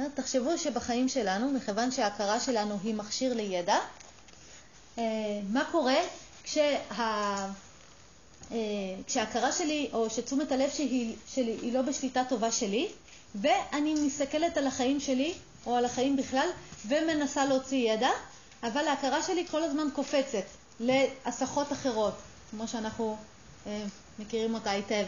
[0.00, 3.78] אה, תחשבו שבחיים שלנו, מכיוון שההכרה שלנו היא מכשיר לידע,
[4.98, 5.04] אה,
[5.48, 5.96] מה קורה
[6.56, 7.48] אה,
[9.06, 12.88] כשההכרה שלי, או שתשומת הלב שלי, שלי היא לא בשליטה טובה שלי,
[13.34, 15.34] ואני מסתכלת על החיים שלי,
[15.66, 16.48] או על החיים בכלל,
[16.86, 18.10] ומנסה להוציא ידע,
[18.62, 20.44] אבל ההכרה שלי כל הזמן קופצת
[20.80, 22.14] להסחות אחרות,
[22.50, 23.16] כמו שאנחנו
[23.66, 23.84] אה,
[24.18, 25.04] מכירים אותה היטב.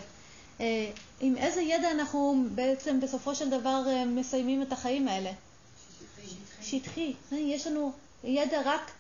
[0.61, 0.91] אה,
[1.21, 5.31] עם איזה ידע אנחנו בעצם בסופו של דבר אה, מסיימים את החיים האלה?
[6.63, 6.79] שטחי.
[6.79, 7.13] שטחי.
[7.33, 7.93] אה, יש לנו
[8.25, 8.91] ידע רק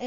[0.00, 0.06] אה,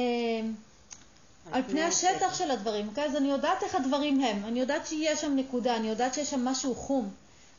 [1.52, 3.06] על פני השטח של הדברים, אוקיי?
[3.06, 6.46] אז אני יודעת איך הדברים הם, אני יודעת שיש שם נקודה, אני יודעת שיש שם
[6.46, 7.10] משהו חום,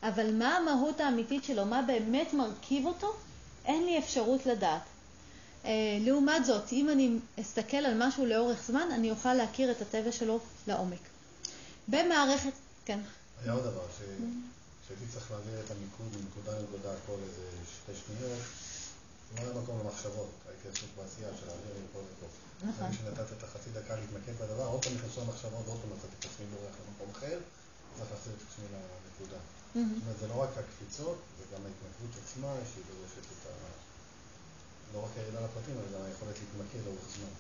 [0.03, 3.15] אבל מה המהות האמיתית שלו, מה באמת מרכיב אותו,
[3.65, 4.83] אין לי אפשרות לדעת.
[5.63, 5.67] Uh,
[6.01, 10.41] לעומת זאת, אם אני אסתכל על משהו לאורך זמן, אני אוכל להכיר את הטבע שלו
[10.67, 10.99] לעומק.
[11.89, 12.53] במערכת,
[12.85, 12.99] כן.
[13.45, 13.87] היה עוד דבר,
[14.87, 17.43] שהייתי צריך להעביר את המיקוד מנקודה לנקודה כל איזה
[17.75, 18.39] שתי שניות,
[19.37, 22.27] לא היה מקום למחשבות, הייתי עסוק בעשייה של להעביר מפה לפה.
[22.69, 22.91] נכון.
[22.93, 26.47] כשנתת את החצי דקה להתמקד בדבר, עוד פעם נכנסו המחשבות, עוד פעם נתתי את עצמי
[26.47, 27.39] בורח למקום אחר,
[27.97, 29.41] צריך להחזיר את עצמי לנקודה.
[29.75, 33.53] זאת אומרת, זה לא רק הקפיצות, זה גם ההתנגדות עצמה, שהיא דורשת את ה...
[34.95, 37.33] לא רק הירידה לפרטים, אלא גם היכולת להתמקד לאורך זמן.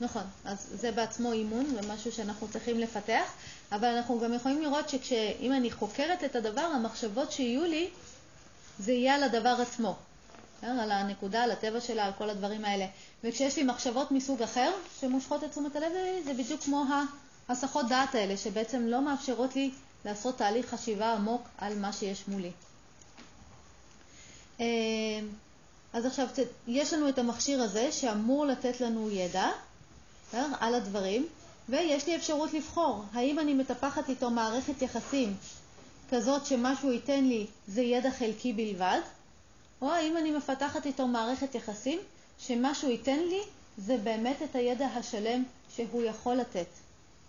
[0.00, 3.24] נכון, אז זה בעצמו אימון, זה משהו שאנחנו צריכים לפתח,
[3.72, 7.90] אבל אנחנו גם יכולים לראות שאם אני חוקרת את הדבר, המחשבות שיהיו לי,
[8.78, 9.96] זה יהיה על הדבר עצמו.
[10.62, 12.86] על הנקודה, על הטבע שלה, על כל הדברים האלה.
[13.24, 15.92] וכשיש לי מחשבות מסוג אחר שמושכות את תשומת הלב
[16.24, 16.84] זה בדיוק כמו
[17.48, 19.70] ההסחות דעת האלה, שבעצם לא מאפשרות לי
[20.04, 22.50] לעשות תהליך חשיבה עמוק על מה שיש מולי.
[24.60, 24.66] אה,
[25.92, 26.26] אז עכשיו,
[26.66, 29.48] יש לנו את המכשיר הזה שאמור לתת לנו ידע
[30.32, 31.26] על הדברים,
[31.68, 35.36] ויש לי אפשרות לבחור האם אני מטפחת איתו מערכת יחסים
[36.10, 39.00] כזאת שמשהו ייתן לי זה ידע חלקי בלבד,
[39.82, 42.00] או האם אני מפתחת איתו מערכת יחסים
[42.38, 43.40] שמשהו ייתן לי
[43.78, 45.44] זה באמת את הידע השלם
[45.74, 46.66] שהוא יכול לתת.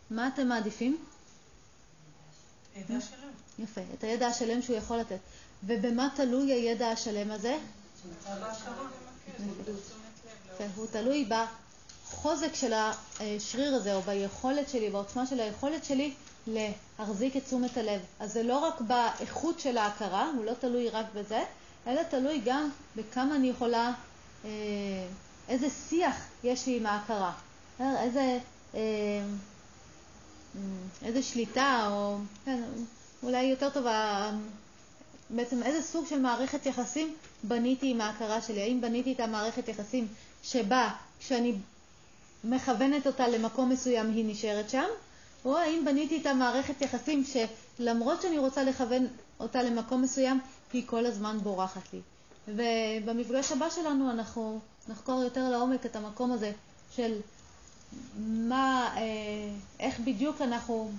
[0.10, 0.98] מה אתם מעדיפים?
[2.76, 3.30] ידע שלם.
[3.60, 5.20] יפה, את הידע השלם שהוא יכול לתת.
[5.64, 7.58] ובמה תלוי הידע השלם הזה?
[10.76, 16.14] הוא תלוי בחוזק של השריר הזה, או ביכולת שלי, בעוצמה של היכולת שלי
[16.48, 18.02] להחזיק את תשומת הלב.
[18.20, 21.44] אז זה לא רק באיכות של ההכרה, הוא לא תלוי רק בזה,
[21.88, 23.94] אלא תלוי גם בכמה אני יכולה,
[24.46, 24.50] אה,
[25.50, 27.32] איזה שיח יש לי עם ההכרה,
[27.80, 28.40] איזה,
[28.76, 28.80] אה,
[31.02, 32.64] איזה שליטה, או כן,
[33.24, 34.32] אולי יותר טובה,
[35.30, 38.62] בעצם איזה סוג של מערכת יחסים בניתי עם ההכרה שלי.
[38.62, 40.08] האם בניתי את המערכת יחסים
[40.44, 41.56] שבה כשאני
[42.44, 44.86] מכוונת אותה למקום מסוים היא נשארת שם,
[45.46, 49.08] או האם בניתי את המערכת יחסים שלמרות שאני רוצה לכוון
[49.40, 50.40] אותה למקום מסוים,
[50.74, 52.00] היא כל הזמן בורחת לי.
[52.48, 56.52] ובמפגש הבא שלנו אנחנו נחקור יותר לעומק את המקום הזה
[56.96, 57.20] של
[58.20, 59.02] מה, אה,
[59.80, 60.92] איך בדיוק אנחנו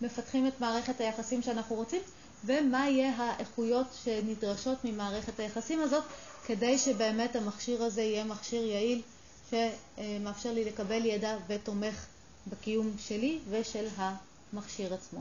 [0.00, 2.00] מפתחים את מערכת היחסים שאנחנו רוצים,
[2.44, 6.04] ומה יהיה האיכויות שנדרשות ממערכת היחסים הזאת,
[6.46, 9.02] כדי שבאמת המכשיר הזה יהיה מכשיר יעיל
[9.50, 12.06] שמאפשר לי לקבל ידע ותומך
[12.46, 15.20] בקיום שלי ושל המכשיר עצמו.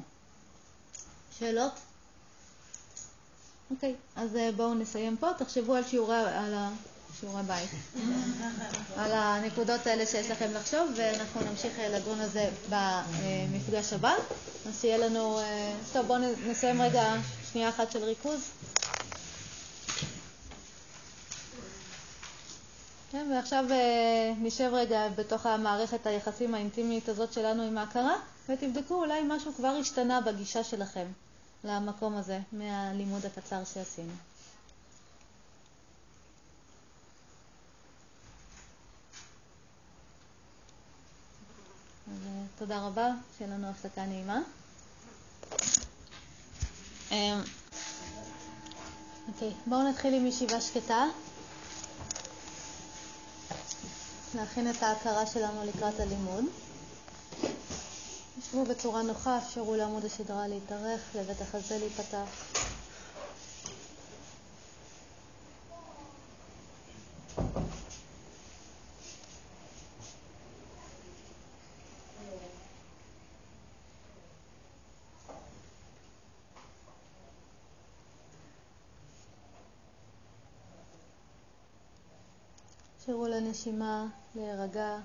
[1.40, 1.72] שאלות?
[3.72, 5.28] אוקיי, אז אה, בואו נסיים פה.
[5.38, 6.54] תחשבו על שיעורי, על
[7.20, 7.70] שיעורי בית,
[8.98, 14.14] על הנקודות האלה שיש לכם לחשוב, ואנחנו נמשיך אה, לדון על זה במפגש הבא.
[14.68, 15.40] אז שיהיה לנו...
[15.40, 17.14] אה, טוב, בואו נסיים רגע
[17.52, 18.42] שנייה אחת של ריכוז.
[23.12, 23.66] כן, ועכשיו
[24.38, 28.16] נשב רגע בתוך המערכת היחסים האינטימית הזאת שלנו עם ההכרה,
[28.50, 31.06] ותבדקו אולי משהו כבר השתנה בגישה שלכם.
[31.64, 34.14] למקום הזה מהלימוד הקצר שעשינו.
[42.08, 43.08] אז אה, תודה רבה,
[43.38, 44.40] שיהיה לנו הפסקה נעימה.
[47.12, 47.42] אמ,
[49.28, 51.06] אוקיי, בואו נתחיל עם ישיבה שקטה.
[54.36, 56.46] להכין את ההכרה שלנו לקראת הלימוד.
[58.50, 62.54] שבו בצורה נוחה, אפשרו לעמוד השדרה להתארך, לבית החזה להיפתח.
[82.98, 84.06] אפשרו לנשימה
[84.36, 84.98] להירגע.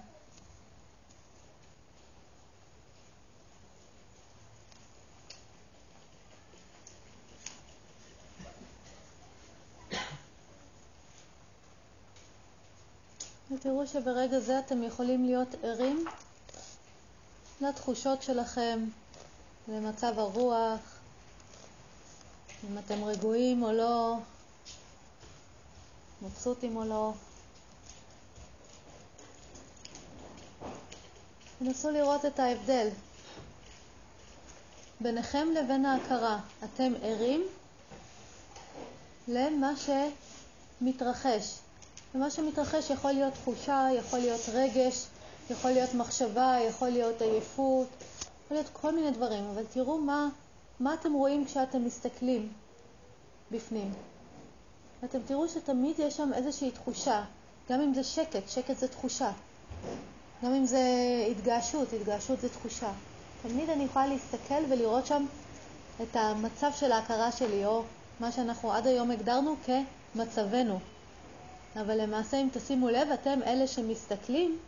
[13.67, 16.05] ותראו שברגע זה אתם יכולים להיות ערים
[17.61, 18.85] לתחושות שלכם,
[19.69, 20.81] למצב הרוח,
[22.65, 24.17] אם אתם רגועים או לא,
[26.23, 27.13] מבסוטים או לא.
[31.59, 32.89] תנסו לראות את ההבדל
[35.01, 36.39] ביניכם לבין ההכרה.
[36.65, 37.47] אתם ערים
[39.29, 39.73] למה
[40.81, 41.66] שמתרחש.
[42.17, 45.07] ומה שמתרחש יכול להיות תחושה, יכול להיות רגש,
[45.51, 47.87] יכול להיות מחשבה, יכול להיות עייפות,
[48.45, 50.29] יכול להיות כל מיני דברים, אבל תראו מה,
[50.81, 52.53] מה אתם רואים כשאתם מסתכלים
[53.51, 53.93] בפנים.
[55.05, 57.25] אתם תראו שתמיד יש שם איזושהי תחושה,
[57.71, 59.33] גם אם זה שקט, שקט זה תחושה.
[60.45, 60.81] גם אם זה
[61.31, 62.93] התגעשות, התגעשות זה תחושה.
[63.43, 65.27] תמיד אני יכולה להסתכל ולראות שם
[66.03, 67.83] את המצב של ההכרה שלי, או
[68.21, 70.79] מה שאנחנו עד היום הגדרנו כמצבנו.
[71.81, 74.59] אבל למעשה, אם תשימו לב, אתם אלה שמסתכלים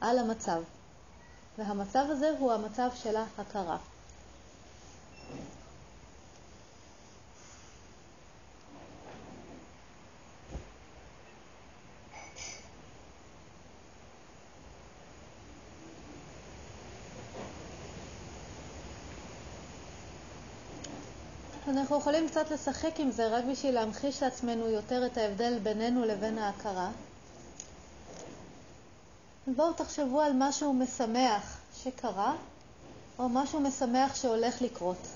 [0.00, 0.62] על המצב.
[1.58, 3.76] והמצב הזה הוא המצב של ההכרה.
[21.84, 26.38] אנחנו יכולים קצת לשחק עם זה רק בשביל להמחיש לעצמנו יותר את ההבדל בינינו לבין
[26.38, 26.90] ההכרה.
[29.46, 32.36] בואו תחשבו על משהו משמח שקרה,
[33.18, 35.06] או משהו משמח שהולך לקרות,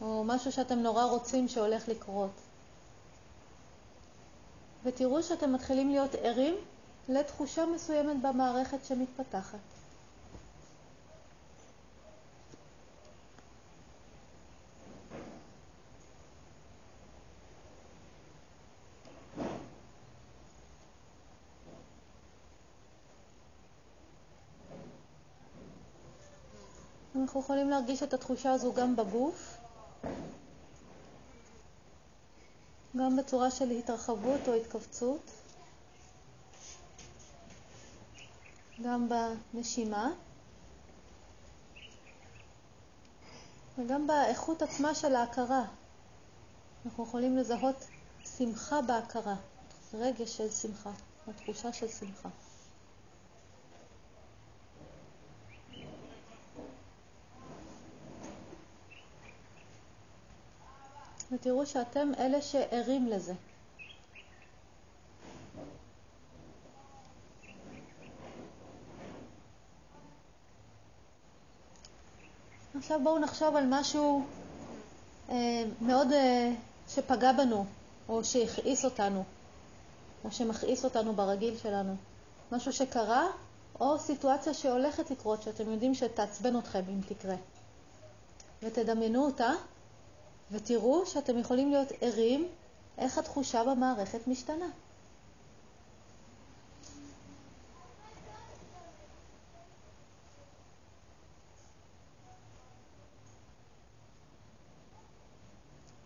[0.00, 2.40] או משהו שאתם נורא רוצים שהולך לקרות.
[4.84, 6.54] ותראו שאתם מתחילים להיות ערים
[7.08, 9.58] לתחושה מסוימת במערכת שמתפתחת.
[27.28, 29.58] אנחנו יכולים להרגיש את התחושה הזו גם בגוף,
[32.96, 35.30] גם בצורה של התרחבות או התכווצות,
[38.82, 40.10] גם בנשימה
[43.78, 45.64] וגם באיכות עצמה של ההכרה.
[46.86, 47.86] אנחנו יכולים לזהות
[48.38, 49.36] שמחה בהכרה,
[49.94, 50.92] רגש של שמחה,
[51.26, 52.28] או תחושה של שמחה.
[61.32, 63.32] ותראו שאתם אלה שערים לזה.
[72.78, 74.24] עכשיו בואו נחשוב על משהו
[75.30, 75.36] אה,
[75.80, 76.52] מאוד אה,
[76.88, 77.64] שפגע בנו,
[78.08, 79.24] או שהכעיס אותנו,
[80.24, 81.96] או שמכעיס אותנו ברגיל שלנו.
[82.52, 83.26] משהו שקרה,
[83.80, 87.36] או סיטואציה שהולכת לקרות, שאתם יודעים שתעצבן אתכם אם תקרה.
[88.62, 89.52] ותדמיינו אותה
[90.50, 92.48] ותראו שאתם יכולים להיות ערים
[92.98, 94.68] איך התחושה במערכת משתנה.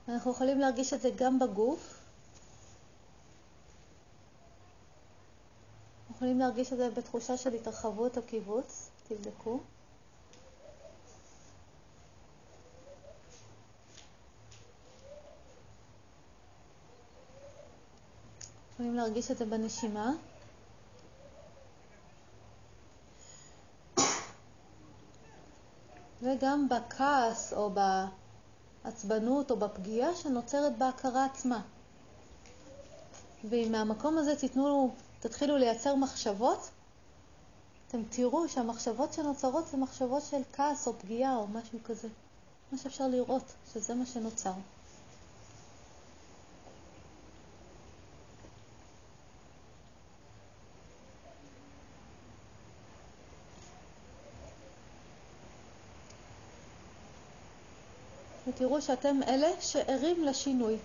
[0.08, 2.02] אנחנו יכולים להרגיש את זה גם בגוף.
[6.10, 9.60] יכולים להרגיש את זה בתחושה של התרחבות או קיבוץ, תבדקו.
[18.72, 20.12] יכולים להרגיש את זה בנשימה.
[26.22, 27.70] וגם בכעס או
[28.84, 31.60] בעצבנות או בפגיעה שנוצרת בהכרה עצמה.
[33.44, 36.70] ואם מהמקום הזה תתנו, תתחילו לייצר מחשבות,
[37.88, 42.08] אתם תראו שהמחשבות שנוצרות זה מחשבות של כעס או פגיעה או משהו כזה.
[42.72, 43.42] מה שאפשר לראות,
[43.72, 44.52] שזה מה שנוצר.
[58.54, 60.76] ותראו שאתם אלה שערים לשינוי.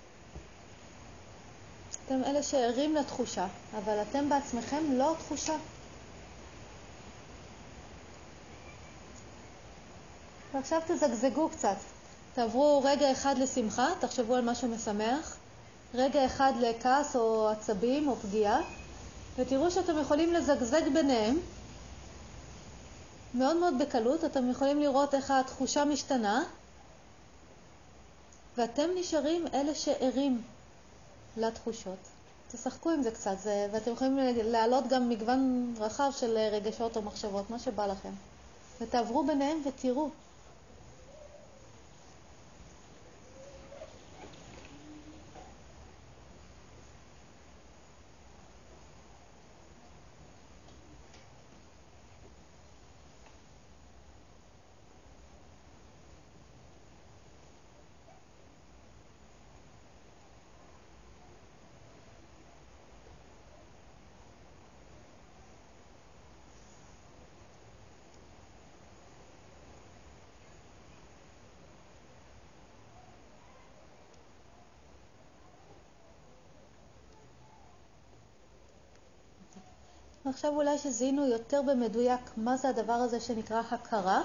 [2.06, 3.48] אתם אלה שערים לתחושה,
[3.78, 5.56] אבל אתם בעצמכם לא התחושה.
[10.54, 11.76] ועכשיו תזגזגו קצת.
[12.34, 15.38] תעברו רגע אחד לשמחה, תחשבו על משהו משמח,
[15.94, 18.62] רגע אחד לכעס או עצבים או פגיעה,
[19.38, 21.40] ותראו שאתם יכולים לזגזג ביניהם
[23.34, 24.26] מאוד מאוד בקלות.
[24.26, 26.44] אתם יכולים לראות איך התחושה משתנה,
[28.58, 30.42] ואתם נשארים אלה שערים
[31.38, 31.98] לתחושות.
[32.52, 37.50] תשחקו עם זה קצת, זה, ואתם יכולים להעלות גם מגוון רחב של רגשות או מחשבות,
[37.50, 38.12] מה שבא לכם.
[38.82, 40.10] ותעברו ביניהם ותראו.
[80.38, 84.22] עכשיו אולי שזיהינו יותר במדויק מה זה הדבר הזה שנקרא הכרה,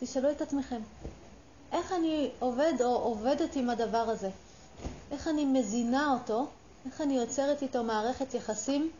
[0.00, 0.80] תשאלו את עצמכם,
[1.72, 4.30] איך אני עובד או עובדת עם הדבר הזה?
[5.10, 6.46] איך אני מזינה אותו?
[6.86, 8.90] איך אני יוצרת איתו מערכת יחסים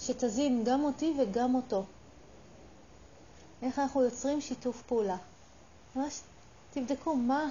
[0.00, 1.84] שתזין גם אותי וגם אותו?
[3.62, 5.16] איך אנחנו יוצרים שיתוף פעולה?
[5.96, 6.20] ממש
[6.70, 7.50] תבדקו מה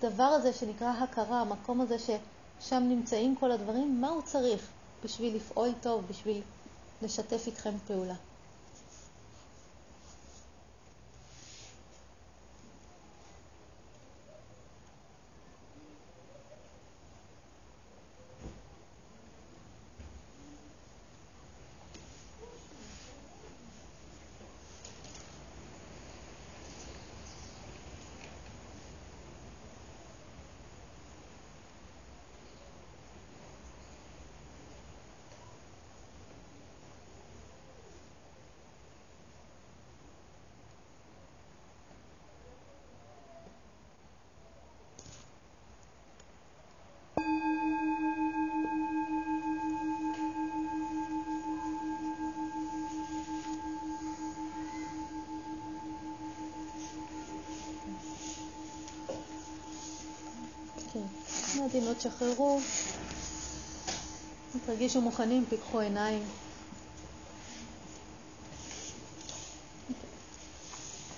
[0.00, 4.68] הדבר הזה שנקרא הכרה, המקום הזה ששם נמצאים כל הדברים, מה הוא צריך
[5.04, 6.40] בשביל לפעול טוב, בשביל
[7.02, 8.14] לשתף איתכם פעולה.
[61.94, 62.60] בעדינות שחררו,
[64.66, 66.22] תרגישו מוכנים, פיקחו עיניים.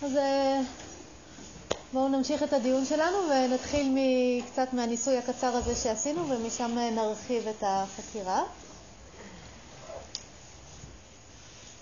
[0.02, 0.60] אז אה,
[1.92, 3.98] בואו נמשיך את הדיון שלנו ונתחיל
[4.52, 8.42] קצת מהניסוי הקצר הזה שעשינו ומשם נרחיב את החקירה.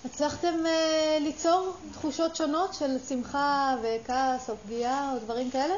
[0.04, 5.74] הצלחתם uh, ליצור תחושות שונות של שמחה וכעס או פגיעה או דברים כאלה?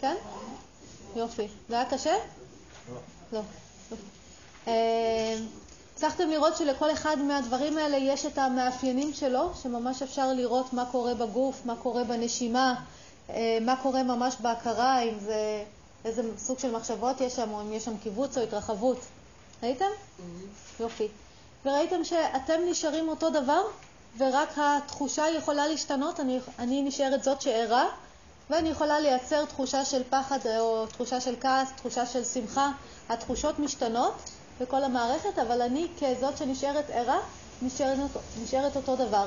[0.00, 0.14] כן?
[1.16, 1.48] יופי.
[1.68, 2.14] זה היה קשה?
[2.94, 3.00] לא.
[3.32, 3.40] לא.
[4.68, 5.38] אה,
[5.94, 11.14] הצלחתם לראות שלכל אחד מהדברים האלה יש את המאפיינים שלו, שממש אפשר לראות מה קורה
[11.14, 12.74] בגוף, מה קורה בנשימה,
[13.30, 15.64] אה, מה קורה ממש בהכרה, אם זה,
[16.04, 18.98] איזה סוג של מחשבות יש שם, או אם יש שם קיבוץ או התרחבות.
[19.62, 19.84] ראיתם?
[19.84, 20.82] Mm-hmm.
[20.82, 21.08] יופי.
[21.64, 23.62] וראיתם שאתם נשארים אותו דבר,
[24.18, 27.88] ורק התחושה יכולה להשתנות, אני, אני נשארת זאת שערה,
[28.50, 32.70] ואני יכולה לייצר תחושה של פחד או תחושה של כעס, תחושה של שמחה.
[33.08, 37.18] התחושות משתנות בכל המערכת, אבל אני כזאת שנשארת ערה,
[37.62, 38.10] נשארת,
[38.42, 39.26] נשארת אותו דבר.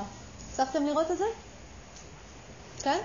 [0.52, 1.26] הצלחתם לראות את זה?
[2.84, 3.00] כן?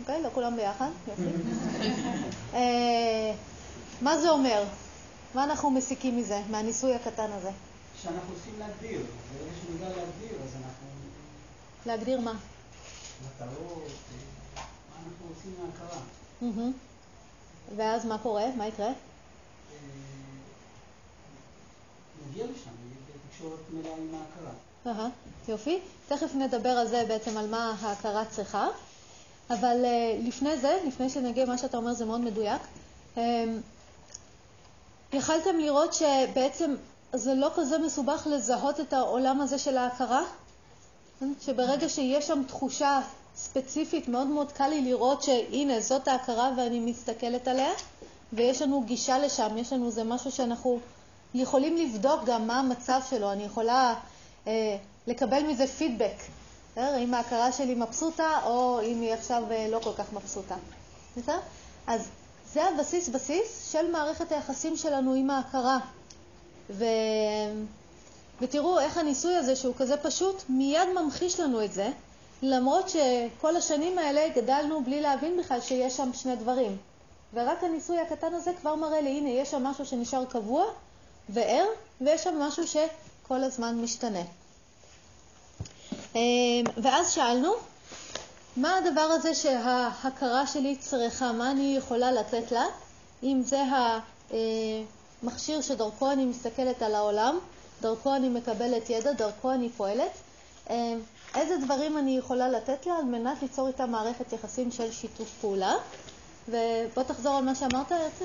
[0.00, 1.22] אוקיי, לא כולם ביחד, יופי.
[2.54, 3.34] אה,
[4.00, 4.64] מה זה אומר?
[5.34, 7.50] מה אנחנו מסיקים מזה, מהניסוי הקטן הזה?
[8.02, 10.86] שאנחנו צריכים להגדיר, וברגע שנדע להגדיר, אז אנחנו...
[11.86, 12.32] להגדיר מה?
[13.26, 13.88] מטרות,
[15.06, 16.00] אנחנו רוצים מהכרה.
[17.76, 18.44] ואז מה קורה?
[18.56, 18.90] מה יקרה?
[22.28, 22.70] נגיע לשם,
[23.30, 24.52] בתקשורת מלאה עם ההכרה.
[25.48, 25.80] יופי.
[26.08, 28.68] תכף נדבר על זה בעצם, על מה ההכרה צריכה.
[29.50, 32.62] אבל uh, לפני זה, לפני שנגיע, מה שאתה אומר זה מאוד מדויק.
[33.16, 33.18] Um,
[35.12, 36.74] יכלתם לראות שבעצם
[37.12, 40.22] זה לא כזה מסובך לזהות את העולם הזה של ההכרה?
[41.40, 43.00] שברגע שיש שם תחושה
[43.36, 47.72] ספציפית, מאוד מאוד קל לי לראות שהנה, זאת ההכרה ואני מסתכלת עליה,
[48.32, 50.80] ויש לנו גישה לשם, יש לנו, זה משהו שאנחנו
[51.34, 53.94] יכולים לבדוק גם מה המצב שלו, אני יכולה
[54.46, 56.16] אה, לקבל מזה פידבק,
[56.78, 60.54] אה, אם ההכרה שלי מבסוטה או אם היא עכשיו אה, לא כל כך מבסוטה.
[61.16, 61.38] בסדר?
[61.86, 62.08] אז
[62.52, 65.78] זה הבסיס בסיס של מערכת היחסים שלנו עם ההכרה.
[66.70, 66.84] ו...
[68.40, 71.90] ותראו איך הניסוי הזה, שהוא כזה פשוט, מיד ממחיש לנו את זה,
[72.42, 76.76] למרות שכל השנים האלה גדלנו בלי להבין בכלל שיש שם שני דברים.
[77.34, 80.64] ורק הניסוי הקטן הזה כבר מראה לי, הנה, יש שם משהו שנשאר קבוע
[81.28, 81.66] וער,
[82.00, 84.22] ויש שם משהו שכל הזמן משתנה.
[86.14, 87.52] אמ, ואז שאלנו,
[88.56, 92.64] מה הדבר הזה שההכרה שלי צריכה, מה אני יכולה לתת לה,
[93.22, 93.62] אם זה
[95.22, 97.38] המכשיר שדרכו אני מסתכלת על העולם,
[97.80, 100.10] דרכו אני מקבלת ידע, דרכו אני פועלת,
[100.70, 100.94] אה,
[101.36, 105.74] איזה דברים אני יכולה לתת לה על מנת ליצור איתה מערכת יחסים של שיתוף פעולה.
[106.48, 108.24] ובוא תחזור על מה שאמרת, הרצל.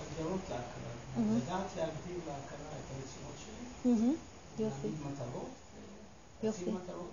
[0.00, 0.64] הגדרות להכרה.
[1.36, 4.76] לדעת להגדיר להכרה את הרצונות שלי, יופי.
[4.84, 5.48] להגיד מטרות,
[6.42, 6.64] יופי.
[6.64, 7.10] להציב מטרות.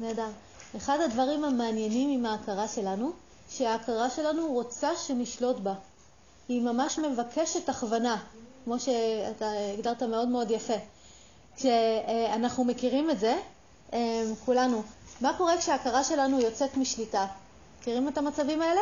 [0.00, 0.28] נהדר.
[0.76, 3.12] אחד הדברים המעניינים עם ההכרה שלנו,
[3.50, 5.74] שההכרה שלנו רוצה שנשלוט בה.
[6.48, 8.16] היא ממש מבקשת הכוונה,
[8.64, 10.74] כמו שאתה הגדרת מאוד מאוד יפה.
[11.58, 13.36] כשאנחנו מכירים את זה,
[14.44, 14.82] כולנו,
[15.20, 17.26] מה קורה כשההכרה שלנו יוצאת משליטה?
[17.80, 18.80] מכירים את המצבים האלה?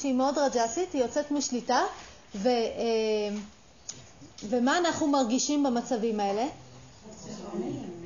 [0.00, 1.80] שהיא מאוד רג'סית, היא יוצאת משליטה,
[2.34, 2.48] ו,
[4.48, 6.46] ומה אנחנו מרגישים במצבים האלה?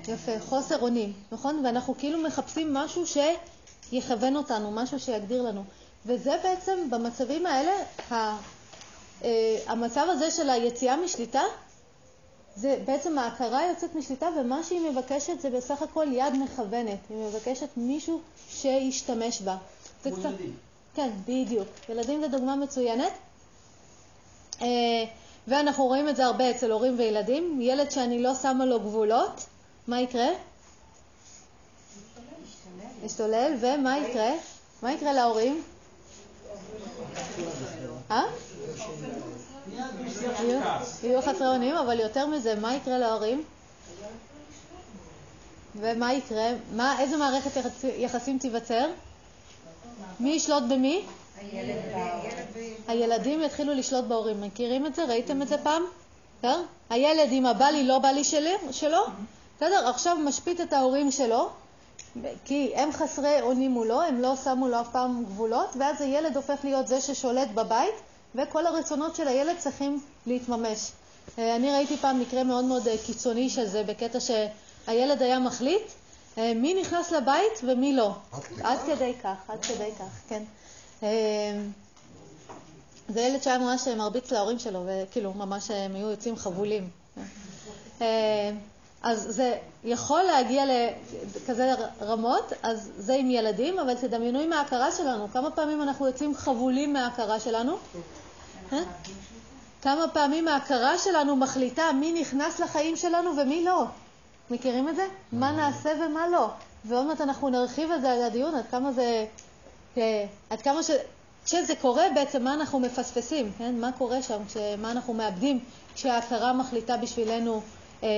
[0.08, 1.64] יפה, חוסר אונים, נכון?
[1.64, 5.64] ואנחנו כאילו מחפשים משהו שיכוון אותנו, משהו שיגדיר לנו.
[6.06, 7.72] וזה בעצם, במצבים האלה,
[9.66, 11.42] המצב הזה של היציאה משליטה,
[12.56, 16.98] זה בעצם ההכרה יוצאת משליטה, ומה שהיא מבקשת זה בסך הכל יד מכוונת.
[17.10, 19.56] היא מבקשת מישהו שישתמש בה.
[20.02, 20.24] זה קצת...
[20.24, 20.56] ילדים.
[20.94, 21.68] כן, בדיוק.
[21.88, 23.12] ילדים זה דוגמה מצוינת.
[25.48, 27.58] ואנחנו רואים את זה הרבה אצל הורים וילדים.
[27.60, 29.46] ילד שאני לא שמה לו גבולות,
[29.86, 30.28] מה יקרה?
[33.04, 34.32] ישתולל, ומה יקרה?
[34.82, 35.62] מה יקרה להורים?
[38.10, 38.22] אה?
[41.02, 43.44] יהיו חסרי אונים, אבל יותר מזה, מה יקרה להורים?
[45.76, 46.50] ומה יקרה?
[46.72, 47.50] מה, איזה מערכת
[47.96, 48.86] יחסים תיווצר?
[50.20, 51.04] מי ישלוט במי?
[52.88, 54.40] הילדים יתחילו לשלוט בהורים.
[54.40, 55.04] מכירים את זה?
[55.04, 55.82] ראיתם את זה פעם?
[56.38, 56.62] בסדר?
[56.90, 59.00] הילד עם הבא לי, לא בא לי שלו,
[59.56, 59.88] בסדר?
[59.88, 61.48] עכשיו משפיט את ההורים שלו,
[62.44, 66.58] כי הם חסרי אונים מולו, הם לא שמו לו אף פעם גבולות, ואז הילד הופך
[66.64, 67.94] להיות זה ששולט בבית,
[68.34, 70.90] וכל הרצונות של הילד צריכים להתממש.
[71.38, 75.82] אני ראיתי פעם מקרה מאוד מאוד קיצוני של זה, בקטע שהילד היה מחליט
[76.36, 78.10] מי נכנס לבית ומי לא.
[78.62, 80.42] עד כדי כך, עד כדי כך, כן.
[83.08, 86.88] זה ילד שהיה ממש מרביץ להורים שלו, וכאילו ממש הם היו יוצאים חבולים.
[89.02, 95.28] אז זה יכול להגיע לכזה רמות, אז זה עם ילדים, אבל תדמיינו עם ההכרה שלנו,
[95.32, 97.76] כמה פעמים אנחנו יוצאים חבולים מההכרה שלנו?
[99.82, 103.84] כמה פעמים ההכרה שלנו מחליטה מי נכנס לחיים שלנו ומי לא.
[104.50, 105.06] מכירים את זה?
[105.32, 106.50] מה נעשה ומה לא.
[106.84, 109.26] ועוד מעט אנחנו נרחיב את זה על הדיון, עד כמה זה...
[110.50, 110.90] עד כמה ש...
[111.44, 113.80] כשזה קורה בעצם מה אנחנו מפספסים, כן?
[113.80, 114.42] מה קורה שם,
[114.78, 115.60] מה אנחנו מאבדים
[115.94, 117.62] כשההכרה מחליטה בשבילנו
[118.02, 118.08] אה,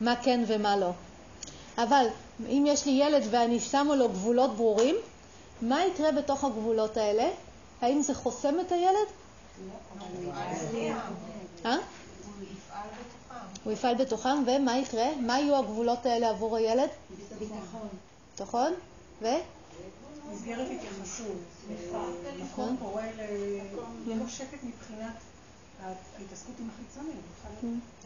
[0.00, 0.90] מה כן ומה לא.
[1.78, 2.06] אבל
[2.46, 4.96] אם יש לי ילד ואני שמה לו גבולות ברורים,
[5.62, 7.28] מה יקרה בתוך הגבולות האלה?
[7.80, 9.08] האם זה חוסם את הילד?
[11.64, 11.76] אה?
[13.64, 15.06] הוא יפעל בתוכם, ומה יקרה?
[15.20, 16.88] מה יהיו הגבולות האלה עבור הילד?
[17.38, 17.88] ביטחון.
[18.30, 18.72] ביטחון?
[19.22, 19.26] ו?
[20.32, 21.36] מסגרת התייחסות.
[22.40, 23.02] מקום פורה
[24.06, 25.14] למקום שקט מבחינת
[25.84, 27.20] ההתעסקות עם החיצונים.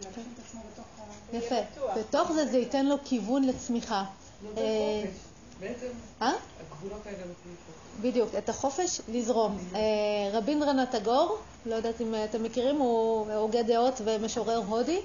[0.04, 1.36] להגשים את עצמו בתוך ה...
[1.36, 1.54] יפה.
[2.00, 4.04] בתוך זה זה ייתן לו כיוון לצמיחה.
[5.60, 5.86] בעצם
[6.22, 6.32] אה?
[6.60, 8.00] הגבולות האלה נותנים חופש.
[8.00, 9.58] בדיוק, את החופש לזרום.
[10.32, 15.00] רבינדרנט טגור, לא יודעת אם אתם מכירים, הוא הוגה דעות ומשורר הודי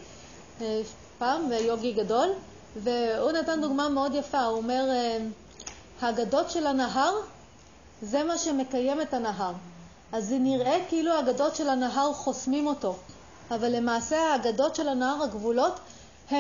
[1.18, 2.30] פעם, ויוגי גדול,
[2.76, 4.86] והוא נתן דוגמה מאוד יפה, הוא אומר,
[6.02, 7.14] האגדות של הנהר
[8.02, 9.54] זה מה שמקיים את הנהר.
[10.12, 12.96] אז זה נראה כאילו האגדות של הנהר חוסמים אותו,
[13.52, 15.80] אבל למעשה האגדות של הנהר, הגבולות,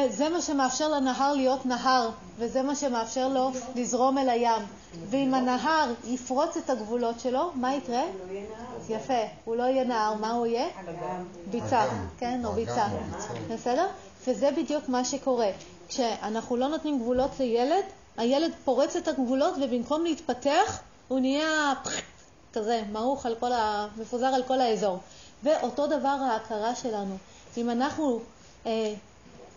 [0.09, 4.61] זה מה שמאפשר לנהר להיות נהר, וזה מה שמאפשר לו לזרום אל הים.
[5.09, 8.03] ואם הנהר יפרוץ את הגבולות שלו, מה יקרה?
[8.89, 10.67] יפה, הוא לא יהיה נהר, מה הוא יהיה?
[11.51, 11.85] ביצה,
[12.17, 12.87] כן, או ביצה.
[13.49, 13.87] בסדר?
[14.27, 15.49] וזה בדיוק מה שקורה.
[15.87, 17.83] כשאנחנו לא נותנים גבולות לילד,
[18.17, 21.73] הילד פורץ את הגבולות, ובמקום להתפתח, הוא נהיה
[22.58, 23.88] כזה, מעוך על כל ה...
[23.98, 25.00] מפוזר על כל האזור.
[25.44, 27.18] ואותו דבר ההכרה שלנו.
[27.58, 28.19] אם אנחנו
[28.66, 28.94] אה,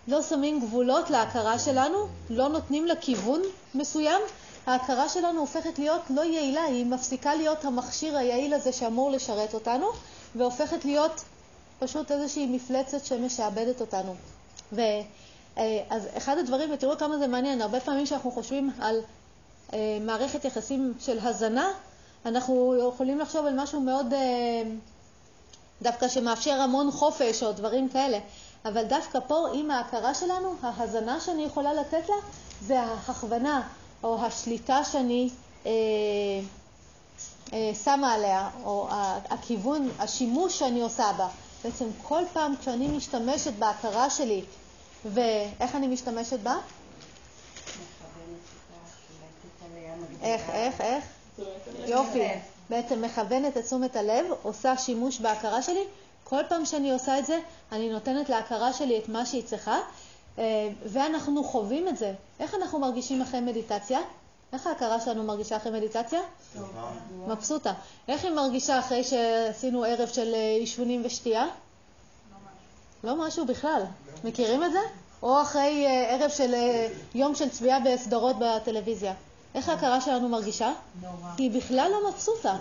[0.08, 3.42] לא שמים גבולות להכרה שלנו, לא נותנים לה כיוון
[3.74, 4.20] מסוים,
[4.66, 9.86] ההכרה שלנו הופכת להיות לא יעילה, היא מפסיקה להיות המכשיר היעיל הזה שאמור לשרת אותנו,
[10.36, 11.24] והופכת להיות
[11.78, 14.14] פשוט איזושהי מפלצת שמשעבדת אותנו.
[14.72, 14.80] ו,
[15.58, 19.00] אה, אז אחד הדברים, ותראו כמה זה מעניין, הרבה פעמים כשאנחנו חושבים על
[19.72, 21.72] אה, מערכת יחסים של הזנה,
[22.26, 24.62] אנחנו יכולים לחשוב על משהו מאוד, אה,
[25.82, 28.18] דווקא שמאפשר המון חופש או דברים כאלה.
[28.64, 32.14] אבל דווקא פה, עם ההכרה שלנו, ההזנה שאני יכולה לתת לה,
[32.62, 33.68] זה ההכוונה
[34.02, 35.30] או השליטה שאני
[35.66, 35.70] אה,
[37.52, 38.88] אה, שמה עליה, או
[39.30, 41.28] הכיוון, השימוש שאני עושה בה.
[41.64, 44.44] בעצם כל פעם כשאני משתמשת בהכרה שלי,
[45.04, 46.56] ואיך אני משתמשת בה?
[50.22, 51.04] איך, איך, איך?
[51.86, 52.28] יופי.
[52.70, 55.84] בעצם מכוונת את תשומת הלב, עושה שימוש בהכרה שלי.
[56.24, 57.40] כל פעם שאני עושה את זה,
[57.72, 59.78] אני נותנת להכרה שלי את מה שהיא צריכה,
[60.38, 62.12] אה, ואנחנו חווים את זה.
[62.40, 63.98] איך אנחנו מרגישים אחרי מדיטציה?
[64.52, 66.20] איך ההכרה שלנו מרגישה אחרי מדיטציה?
[67.26, 67.72] מבסוטה.
[68.08, 71.46] איך היא מרגישה אחרי שעשינו ערב של אה, עישונים ושתייה?
[73.04, 73.82] לא משהו בכלל.
[74.24, 74.80] מכירים את זה?
[75.22, 76.54] או אחרי אה, ערב של
[77.14, 79.14] יום של צביעה בסדרות בטלוויזיה.
[79.54, 80.72] איך ההכרה שלנו מרגישה?
[81.02, 81.30] נורא.
[81.38, 82.56] היא בכלל לא מבסוטה.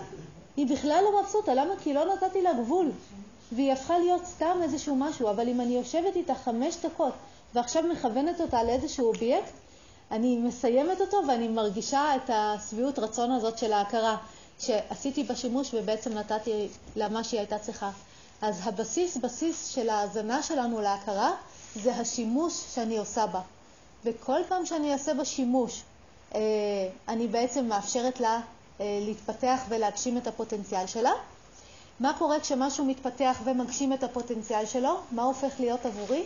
[0.56, 1.54] היא בכלל לא מבסוטה.
[1.54, 1.74] למה?
[1.82, 2.90] כי לא נתתי לה גבול.
[3.52, 5.30] והיא הפכה להיות סתם איזשהו משהו.
[5.30, 7.12] אבל אם אני יושבת איתה חמש דקות
[7.54, 9.52] ועכשיו מכוונת אותה לאיזשהו אובייקט,
[10.10, 14.16] אני מסיימת אותו ואני מרגישה את השביעות רצון הזאת של ההכרה
[14.58, 17.90] שעשיתי בשימוש ובעצם נתתי לה מה שהיא הייתה צריכה.
[18.42, 21.32] אז הבסיס, בסיס של ההאזנה שלנו להכרה,
[21.74, 23.40] זה השימוש שאני עושה בה.
[24.04, 25.82] וכל פעם שאני אעשה בה שימוש,
[27.08, 28.40] אני בעצם מאפשרת לה
[28.80, 31.12] אה, להתפתח ולהגשים את הפוטנציאל שלה.
[32.00, 34.96] מה קורה כשמשהו מתפתח ומגשים את הפוטנציאל שלו?
[35.12, 36.24] מה הופך להיות עבורי?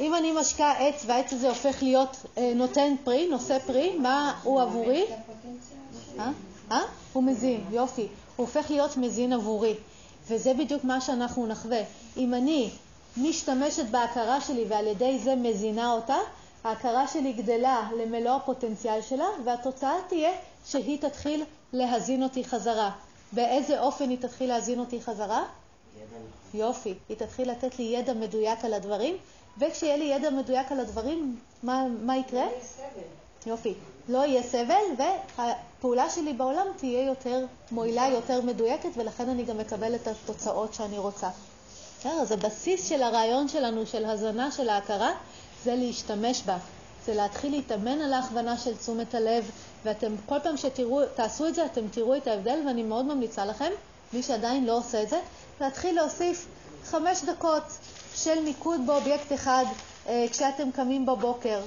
[0.00, 4.62] אם אני משקה עץ והעץ הזה הופך להיות אה, נותן פרי, נושא פרי, מה הוא
[4.62, 5.06] עבורי?
[6.18, 6.30] אה?
[6.70, 6.80] אה?
[7.12, 8.02] הוא מזין, יופי.
[8.36, 9.74] הוא הופך להיות מזין עבורי.
[10.28, 11.80] וזה בדיוק מה שאנחנו נחווה.
[12.16, 12.70] אם אני
[13.16, 16.16] משתמשת בהכרה שלי ועל ידי זה מזינה אותה,
[16.64, 20.32] ההכרה שלי גדלה למלוא הפוטנציאל שלה, והתוצאה תהיה
[20.66, 22.90] שהיא תתחיל להזין אותי חזרה.
[23.32, 25.44] באיזה אופן היא תתחיל להזין אותי חזרה?
[26.54, 26.94] יופי.
[27.08, 29.16] היא תתחיל לתת לי ידע מדויק על הדברים,
[29.58, 32.44] וכשיהיה לי ידע מדויק על הדברים, מה, מה יקרה?
[32.44, 32.50] לא.
[33.46, 33.74] יופי.
[34.08, 35.04] לא יהיה סבל,
[35.36, 40.98] והפעולה שלי בעולם תהיה יותר מועילה, יותר מדויקת, ולכן אני גם אקבל את התוצאות שאני
[40.98, 41.28] רוצה.
[42.04, 45.12] אז הבסיס של הרעיון שלנו, של הזנה של ההכרה,
[45.64, 46.58] זה להשתמש בה.
[47.06, 49.50] זה להתחיל להתאמן על ההכוונה של תשומת הלב,
[49.84, 53.70] ואתם, כל פעם שתעשו את זה, אתם תראו את ההבדל, ואני מאוד ממליצה לכם,
[54.12, 55.20] מי שעדיין לא עושה את זה,
[55.60, 56.46] להתחיל להוסיף
[56.84, 57.62] חמש דקות
[58.14, 59.64] של מיקוד באובייקט אחד
[60.08, 61.60] אה, כשאתם קמים בבוקר.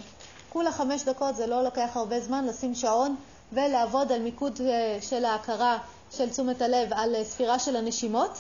[0.49, 3.15] כולה חמש דקות, זה לא לוקח הרבה זמן, לשים שעון
[3.53, 5.77] ולעבוד על מיקוד אה, של ההכרה
[6.11, 8.31] של תשומת הלב, על אה, ספירה של הנשימות.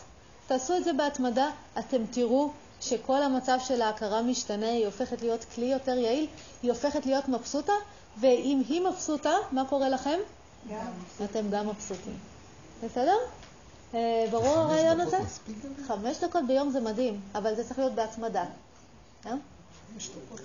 [0.47, 1.49] תעשו את זה בהתמדה,
[1.79, 2.49] אתם תראו
[2.81, 6.27] שכל המצב של ההכרה משתנה, היא הופכת להיות כלי יותר יעיל,
[6.63, 7.73] היא הופכת להיות מבסוטה,
[8.19, 10.19] ואם היא מבסוטה, מה קורה לכם?
[10.69, 11.25] גם.
[11.25, 12.17] אתם גם מבסוטים.
[12.83, 13.17] בסדר?
[13.93, 15.17] אה, ברור הרעיון הזה?
[15.87, 18.45] חמש דקות ביום זה מדהים, אבל זה צריך להיות בהתמדה.
[19.25, 19.33] אה?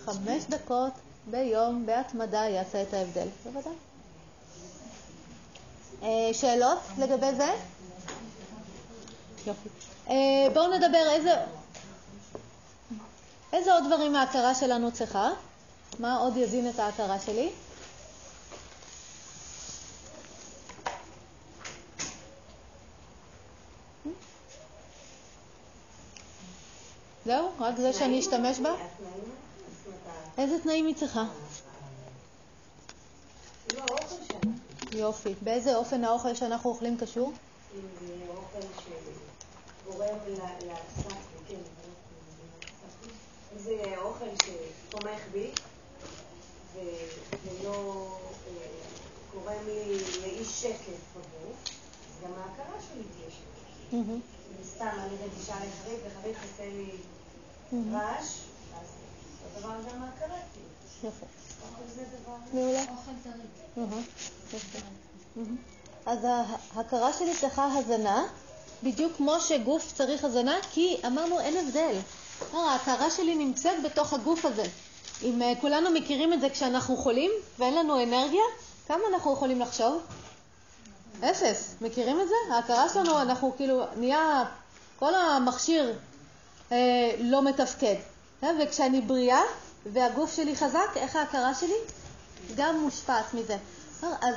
[0.04, 0.92] חמש דקות
[1.30, 3.26] ביום בהתמדה יעשה את ההבדל.
[3.44, 3.72] בוודאי.
[6.02, 7.48] אה, שאלות לגבי זה?
[9.46, 9.68] יופי.
[10.54, 11.34] בואו נדבר איזה...
[13.52, 15.30] איזה עוד דברים ההכרה שלנו צריכה?
[15.98, 17.50] מה עוד יזין את ההכרה שלי?
[27.24, 27.48] זהו?
[27.60, 28.74] רק זה שאני אשתמש בה?
[30.38, 31.24] איזה תנאים היא צריכה?
[34.92, 35.34] יופי.
[35.42, 37.32] באיזה אופן האוכל שאנחנו אוכלים קשור?
[37.74, 38.66] אם זה אוכל
[39.84, 40.18] שגורם
[41.50, 41.56] אם
[43.56, 45.50] זה אוכל שתומך בי
[46.74, 48.06] ולא
[48.48, 48.66] אה,
[49.34, 53.48] גורם לי לאי שקט בגוף, אז גם ההכרה שלי תהיה שקט.
[54.74, 56.90] סתם אני רגישה לחריף, וחריף עושה לי
[57.92, 58.26] רעש,
[58.80, 58.86] אז
[59.44, 61.10] אותו דבר גם ההכרה, כאילו.
[61.10, 61.26] יפה.
[62.52, 62.84] מעולה.
[66.06, 66.18] אז
[66.74, 68.26] ההכרה שלי צריכה הזנה,
[68.82, 71.98] בדיוק כמו שגוף צריך הזנה, כי אמרנו אין הבדל.
[72.52, 74.64] ההכרה שלי נמצאת בתוך הגוף הזה.
[75.22, 78.42] אם אה, כולנו מכירים את זה כשאנחנו חולים ואין לנו אנרגיה,
[78.88, 80.02] כמה אנחנו יכולים לחשוב?
[81.20, 81.74] אפס.
[81.80, 82.54] מכירים את זה?
[82.54, 84.44] ההכרה שלנו, אנחנו כאילו, נהיה,
[84.98, 85.98] כל המכשיר
[86.72, 86.76] אה,
[87.20, 87.96] לא מתפקד.
[88.42, 89.42] אה, וכשאני בריאה
[89.86, 91.76] והגוף שלי חזק, איך ההכרה שלי?
[92.56, 93.56] גם מושפעת מזה.
[94.02, 94.34] אז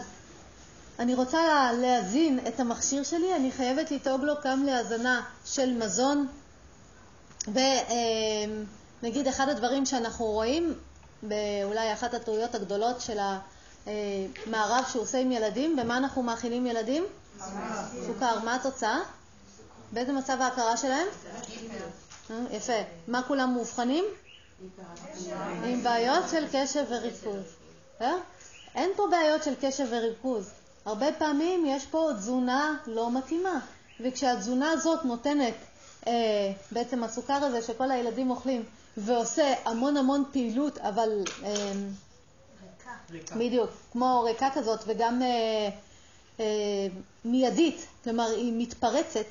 [0.99, 6.27] אני רוצה להזין את המכשיר שלי, אני חייבת לדאוג לו גם להזנה של מזון,
[7.47, 10.73] ונגיד אחד הדברים שאנחנו רואים,
[11.23, 13.17] באולי אחת הטעויות הגדולות של
[13.85, 17.03] המערב שהוא עושה עם ילדים, במה אנחנו מאכילים ילדים?
[18.05, 18.39] סוכר.
[18.39, 18.99] מה התוצאה?
[19.91, 21.07] באיזה מצב ההכרה שלהם?
[22.31, 22.73] אה, יפה.
[23.07, 24.05] מה כולם מאובחנים?
[25.63, 27.43] עם בעיות של קשב וריכוז.
[28.01, 28.13] אה?
[28.75, 30.51] אין פה בעיות של קשב וריכוז.
[30.85, 33.59] הרבה פעמים יש פה תזונה לא מתאימה,
[33.99, 35.53] וכשהתזונה הזאת נותנת
[36.07, 38.63] אה, בעצם הסוכר הזה שכל הילדים אוכלים
[38.97, 41.23] ועושה המון המון פעילות, אבל...
[41.43, 41.71] אה,
[43.11, 43.35] ריקה.
[43.35, 45.69] בדיוק, כמו ריקה כזאת, וגם אה,
[46.39, 46.45] אה,
[47.25, 49.25] מיידית, כלומר היא מתפרצת,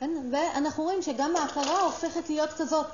[0.00, 0.10] כן?
[0.32, 2.86] ואנחנו רואים שגם ההכרה הופכת להיות כזאת.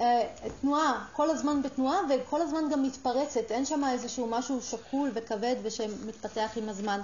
[0.00, 0.28] אה,
[0.60, 6.50] תנועה, כל הזמן בתנועה וכל הזמן גם מתפרצת, אין שם איזשהו משהו שקול וכבד ושמתפתח
[6.56, 7.00] עם הזמן.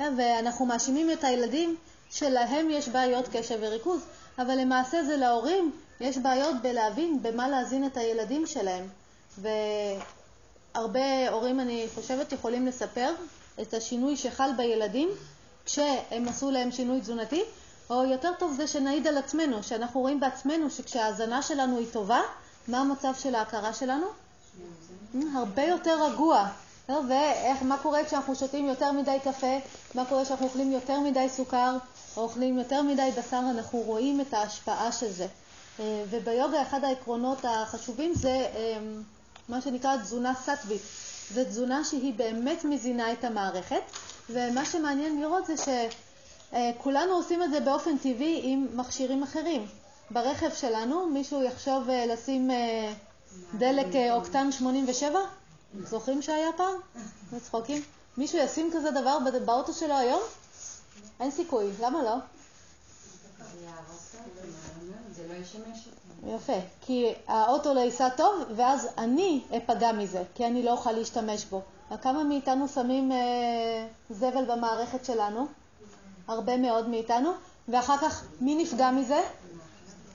[0.00, 1.76] אה, ואנחנו מאשימים את הילדים
[2.10, 4.00] שלהם יש בעיות קשב וריכוז,
[4.42, 8.86] אבל למעשה זה להורים, יש בעיות בלהבין במה להזין את הילדים שלהם.
[10.74, 13.14] והרבה הורים, אני חושבת, יכולים לספר
[13.62, 15.08] את השינוי שחל בילדים
[15.64, 17.42] כשהם עשו להם שינוי תזונתי,
[17.90, 22.20] או יותר טוב זה שנעיד על עצמנו, שאנחנו רואים בעצמנו שכשההאזנה שלנו היא טובה,
[22.68, 24.06] מה המצב של ההכרה שלנו?
[25.34, 26.48] הרבה יותר רגוע.
[26.88, 29.58] ומה קורה כשאנחנו שותים יותר מדי קפה,
[29.94, 31.76] מה קורה כשאנחנו אוכלים יותר מדי סוכר
[32.16, 35.26] אוכלים יותר מדי בשר, אנחנו רואים את ההשפעה של זה.
[35.80, 38.78] אה, וביוגה אחד העקרונות החשובים זה אה,
[39.48, 40.82] מה שנקרא תזונה סטווית.
[41.34, 43.82] זו תזונה שהיא באמת מזינה את המערכת,
[44.30, 49.66] ומה שמעניין לראות זה שכולנו עושים את זה באופן טבעי עם מכשירים אחרים.
[50.10, 52.50] ברכב שלנו מישהו יחשוב אה, לשים
[53.54, 55.18] דלק אוקטן 87?
[55.84, 56.74] זוכרים שהיה פעם?
[57.32, 57.82] בצחוקים?
[58.16, 60.20] מישהו ישים כזה דבר באוטו שלו היום?
[61.20, 62.14] אין סיכוי, למה לא?
[66.26, 71.44] יפה, כי האוטו לא ייסע טוב, ואז אני אפגע מזה, כי אני לא אוכל להשתמש
[71.44, 71.62] בו.
[72.02, 75.46] כמה מאיתנו שמים אה, זבל במערכת שלנו?
[76.28, 77.32] הרבה מאוד מאיתנו.
[77.68, 79.20] ואחר כך, מי נפגע מזה?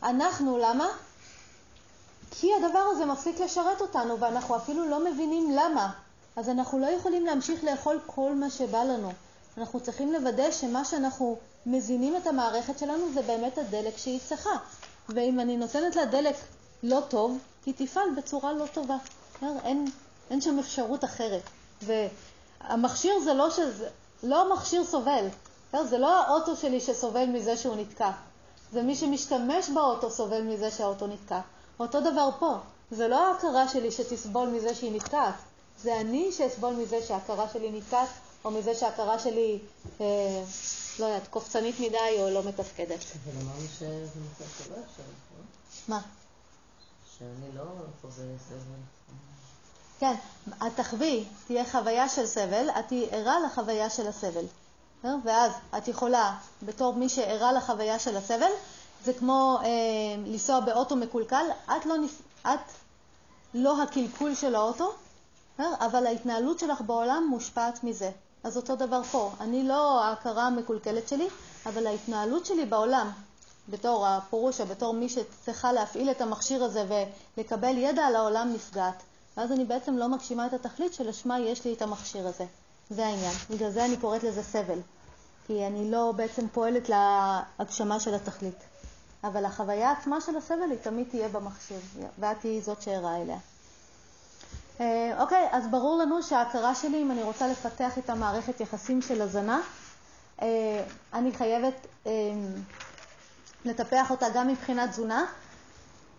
[0.03, 0.87] אנחנו, למה?
[2.31, 5.91] כי הדבר הזה מפסיק לשרת אותנו, ואנחנו אפילו לא מבינים למה.
[6.35, 9.11] אז אנחנו לא יכולים להמשיך לאכול כל מה שבא לנו.
[9.57, 14.57] אנחנו צריכים לוודא שמה שאנחנו מזינים את המערכת שלנו זה באמת הדלק שהיא צריכה.
[15.09, 16.35] ואם אני נותנת לה דלק
[16.83, 18.97] לא טוב, היא תפעל בצורה לא טובה.
[19.41, 19.85] אין,
[20.29, 21.41] אין שם אפשרות אחרת.
[21.81, 23.89] והמכשיר זה לא שזה,
[24.23, 25.27] לא המכשיר סובל.
[25.83, 28.11] זה לא האוטו שלי שסובל מזה שהוא נתקע.
[28.71, 31.39] זה מי שמשתמש באוטו סובל מזה שהאוטו נתקע.
[31.79, 32.55] אותו דבר פה.
[32.91, 35.33] זה לא ההכרה שלי שתסבול מזה שהיא נתקעת.
[35.81, 38.09] זה אני שאסבול מזה שההכרה שלי נתקעת,
[38.45, 39.59] או מזה שההכרה שלי,
[40.01, 40.05] אה,
[40.99, 42.99] לא יודעת, קופצנית מדי או לא מתפקדת.
[43.23, 45.45] אבל אמרנו שזה מצב שלא אפשר, נכון?
[45.87, 46.01] מה?
[47.17, 47.63] שאני לא
[48.01, 48.81] חווה סבל.
[49.99, 50.13] כן,
[50.67, 54.45] את תחווי, תהיה חוויה של סבל, את תהיי ערה לחוויה של הסבל.
[55.05, 55.15] אה?
[55.23, 58.51] ואז את יכולה, בתור מי שערה לחוויה של הסבל,
[59.03, 59.67] זה כמו אה,
[60.25, 61.95] לנסוע באוטו מקולקל, את לא,
[62.41, 62.71] את
[63.53, 64.91] לא הקלקול של האוטו,
[65.59, 65.65] אה?
[65.79, 68.11] אבל ההתנהלות שלך בעולם מושפעת מזה.
[68.45, 71.27] אז אותו דבר פה, אני לא ההכרה המקולקלת שלי,
[71.65, 73.09] אבל ההתנהלות שלי בעולם,
[73.69, 77.05] בתור הפורושה, בתור מי שצריכה להפעיל את המכשיר הזה
[77.37, 79.03] ולקבל ידע על העולם נפגעת.
[79.37, 82.45] ואז אני בעצם לא מגשימה את התכלית שלשמה יש לי את המכשיר הזה.
[82.89, 83.33] זה העניין.
[83.49, 84.79] בגלל זה אני קוראת לזה סבל.
[85.47, 88.63] כי אני לא בעצם פועלת להגשמה של התכלית.
[89.23, 91.79] אבל החוויה עצמה של הסבל היא תמיד תהיה במכשיר,
[92.19, 93.37] ואת תהיי זאת שערה אליה.
[94.79, 99.21] אה, אוקיי, אז ברור לנו שההכרה שלי, אם אני רוצה לפתח את המערכת יחסים של
[99.21, 99.61] הזנה,
[100.41, 102.11] אה, אני חייבת אה,
[103.65, 105.25] לטפח אותה גם מבחינת תזונה.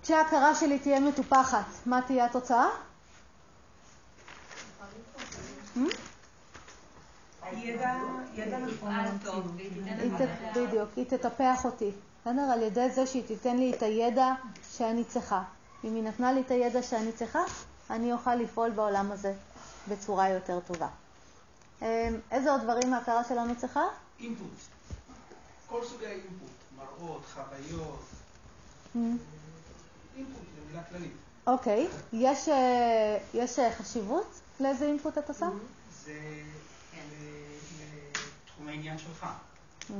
[0.03, 2.67] כשההכרה שלי תהיה מטופחת, מה תהיה התוצאה?
[10.55, 12.43] בדיוק, היא תטפח אותי, בסדר?
[12.53, 14.33] על ידי זה שהיא תיתן לי את הידע
[14.77, 15.43] שאני צריכה.
[15.85, 17.43] אם היא נתנה לי את הידע שאני צריכה,
[17.91, 19.35] אני אוכל לפעול בעולם הזה
[19.89, 20.89] בצורה יותר טובה.
[21.83, 21.87] אמ,
[22.31, 23.83] איזה עוד דברים ההכרה שלנו צריכה?
[24.21, 24.51] אינפוט.
[25.67, 28.05] כל סוגי האינפוט, מראות, חוויות.
[28.95, 31.13] אינפוט, זו מילה כללית.
[31.47, 35.59] אוקיי, יש, אה, יש אה, חשיבות לאיזה אינפוט אתה שם?
[36.05, 36.21] זה
[38.45, 39.27] לתחום העניין שלך.
[39.91, 39.93] Mm-hmm.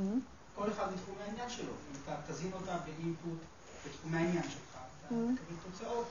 [0.55, 1.71] כל אחד בתחום העניין שלו.
[1.71, 3.39] אם אתה תזין אותה באינפוט
[3.85, 5.35] בתחום העניין שלך, אתה mm-hmm.
[5.35, 6.07] תקבל תוצאות.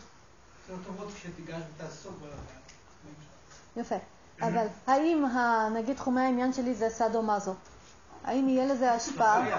[3.77, 3.97] יפה.
[4.41, 5.25] אבל האם,
[5.75, 7.55] נגיד, תחומי העניין שלי זה סאדו מזו?
[8.25, 9.45] האם יהיה לזה השפעה?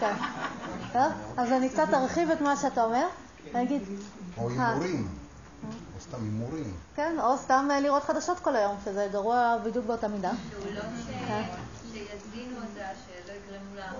[0.00, 1.08] כן.
[1.36, 3.06] אז אני קצת ארחיב את מה שאתה אומר.
[3.54, 3.82] נגיד...
[4.38, 5.08] או הימורים.
[5.64, 6.74] או סתם הימורים.
[6.96, 10.30] כן, או סתם אה, לראות חדשות כל היום, שזה גרוע בדיוק באותה מידה.
[11.28, 11.42] כן.
[11.92, 13.92] שיזמינו אותה, שלא יגרמו לה...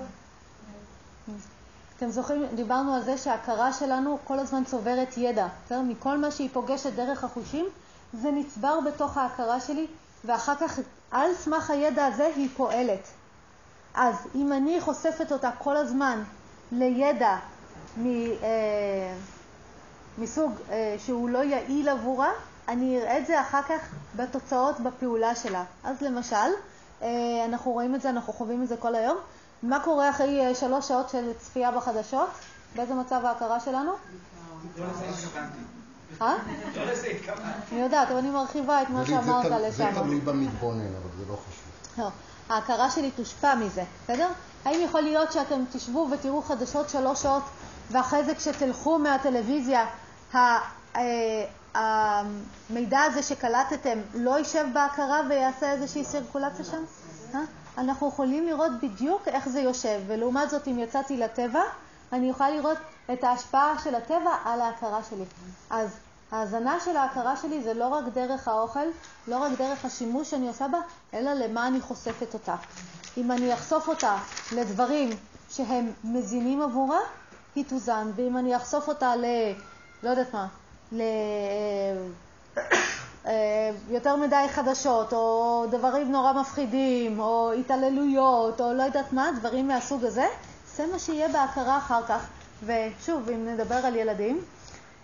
[2.01, 5.81] אתם זוכרים, דיברנו על זה שההכרה שלנו כל הזמן צוברת ידע, בסדר?
[5.81, 7.67] מכל מה שהיא פוגשת דרך החושים,
[8.13, 9.87] זה נצבר בתוך ההכרה שלי,
[10.25, 10.79] ואחר כך
[11.11, 13.09] על סמך הידע הזה היא פועלת.
[13.95, 16.23] אז אם אני חושפת אותה כל הזמן
[16.73, 17.37] לידע
[17.97, 19.15] מ, אה,
[20.19, 22.31] מסוג אה, שהוא לא יעיל עבורה,
[22.69, 25.65] אני אראה את זה אחר כך בתוצאות בפעולה שלה.
[25.85, 26.37] אז למשל,
[27.03, 27.09] אה,
[27.45, 29.17] אנחנו רואים את זה, אנחנו חווים את זה כל היום.
[29.63, 32.29] מה קורה אחרי אה, שלוש שעות של צפייה בחדשות?
[32.77, 33.93] באיזה מצב ההכרה שלנו?
[34.79, 34.85] לא.
[36.23, 36.37] אה?
[37.73, 39.95] אני יודעת, אבל אני מרחיבה את מה שאמרת לשם.
[39.95, 41.99] זה תלוי במתבונן, אבל זה לא חשוב.
[41.99, 42.09] לא,
[42.55, 44.29] ההכרה שלי תושפע מזה, בסדר?
[44.65, 47.43] האם יכול להיות שאתם תשבו ותראו חדשות שלוש שעות,
[47.91, 49.87] ואחרי זה כשתלכו מהטלוויזיה,
[50.35, 50.59] אה,
[51.75, 56.85] המידע הזה שקלטתם לא יישב בהכרה ויעשה איזושהי סירקולציה שם?
[57.81, 61.63] אנחנו יכולים לראות בדיוק איך זה יושב, ולעומת זאת, אם יצאתי לטבע,
[62.13, 62.79] אני יכולה לראות
[63.13, 65.25] את ההשפעה של הטבע על ההכרה שלי.
[65.71, 65.91] אז
[66.33, 68.87] ההאזנה של ההכרה שלי זה לא רק דרך האוכל,
[69.29, 70.79] לא רק דרך השימוש שאני עושה בה,
[71.15, 72.57] אלא למה אני חושפת אותה.
[73.17, 74.17] אם אני אחשוף אותה
[74.53, 75.11] לדברים
[75.51, 77.01] שהם מזינים עבורה,
[77.55, 79.25] היא תוזן, ואם אני אחשוף אותה ל...
[80.03, 80.47] לא יודעת מה,
[80.93, 81.03] ל...
[83.27, 83.33] אה,
[83.91, 90.05] יותר מדי חדשות, או דברים נורא מפחידים, או התעללויות, או לא יודעת מה, דברים מהסוג
[90.05, 90.27] הזה,
[90.77, 92.27] זה מה שיהיה בהכרה אחר כך.
[92.65, 94.41] ושוב, אם נדבר על ילדים,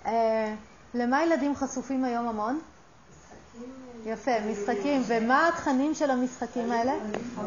[0.06, 0.54] אה,
[0.94, 2.60] למה ילדים חשופים היום המון?
[4.06, 5.02] יפה, משחקים.
[5.06, 6.92] ומה התכנים של המשחקים האלה?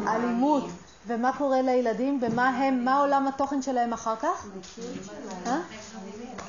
[0.08, 0.64] אלימות.
[1.08, 2.20] ומה קורה לילדים?
[2.22, 4.48] ומה הם, מה עולם התוכן שלהם אחר כך?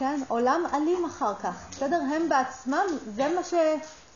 [0.00, 1.68] כן, עולם אלים אחר כך.
[1.70, 2.00] בסדר?
[2.00, 3.54] הם בעצמם, זה מה, ש,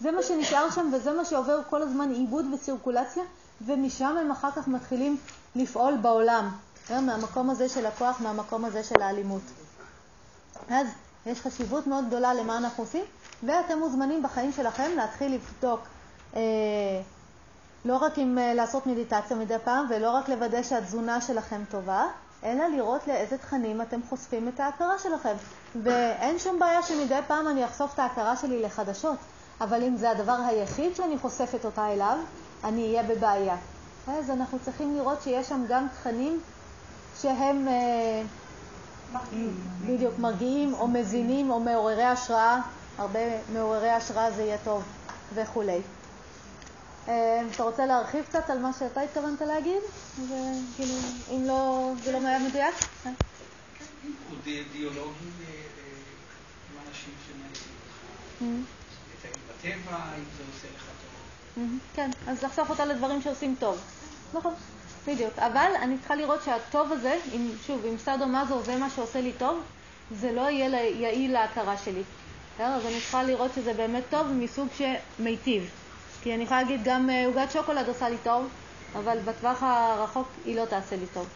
[0.00, 3.22] זה מה שנשאר שם וזה מה שעובר כל הזמן עיבוד וצירקולציה,
[3.66, 5.16] ומשם הם אחר כך מתחילים
[5.54, 6.50] לפעול בעולם.
[6.84, 7.00] בסדר?
[7.00, 9.42] מהמקום הזה של הכוח, מהמקום הזה של האלימות.
[10.70, 10.86] אז
[11.26, 13.04] יש חשיבות מאוד גדולה למה אנחנו עושים,
[13.42, 15.80] ואתם מוזמנים בחיים שלכם להתחיל לבדוק
[16.36, 16.40] אה,
[17.84, 22.04] לא רק עם אה, לעשות מדיטציה מדי פעם, ולא רק לוודא שהתזונה שלכם טובה,
[22.44, 25.34] אלא לראות לאיזה תכנים אתם חושפים את ההכרה שלכם.
[25.82, 29.18] ואין שום בעיה שמדי פעם אני אחשוף את ההכרה שלי לחדשות,
[29.60, 32.18] אבל אם זה הדבר היחיד שאני חושפת אותה אליו,
[32.64, 33.56] אני אהיה בבעיה.
[34.08, 36.40] אז אנחנו צריכים לראות שיש שם גם תכנים
[37.20, 38.22] שהם אה,
[39.86, 42.60] בדיוק מרגיעים או מזינים או מעוררי השראה,
[42.98, 43.20] הרבה
[43.52, 44.82] מעוררי השראה זה יהיה טוב
[45.34, 45.80] וכולי.
[47.08, 47.12] אה,
[47.54, 49.82] אתה רוצה להרחיב קצת על מה שאתה התכוונת להגיד?
[50.14, 50.94] וכאילו,
[51.30, 52.74] אם לא, זה לא היה מדויק?
[53.06, 53.10] אה?
[54.30, 55.54] הוא די- דיאלוגי אה,
[56.72, 57.74] עם אנשים שמעניינים.
[58.40, 58.64] אותך.
[59.48, 60.84] בטבע, אם זה עושה לך
[61.56, 61.64] טוב.
[61.94, 63.78] כן, אז לחשוף אותה לדברים שעושים טוב.
[64.34, 64.54] נכון,
[65.06, 65.38] בדיוק.
[65.38, 69.32] אבל אני צריכה לראות שהטוב הזה, אם, שוב, אם סאדו מזו זה מה שעושה לי
[69.32, 69.60] טוב,
[70.10, 70.68] זה לא יהיה
[71.00, 72.02] יעיל להכרה שלי.
[72.58, 75.70] אז אני צריכה לראות שזה באמת טוב מסוג שמיטיב.
[76.24, 78.48] כי אני יכולה להגיד, גם אה, עוגת שוקולד עושה לי טוב,
[78.94, 81.28] אבל בטווח הרחוק היא לא תעשה לי טוב.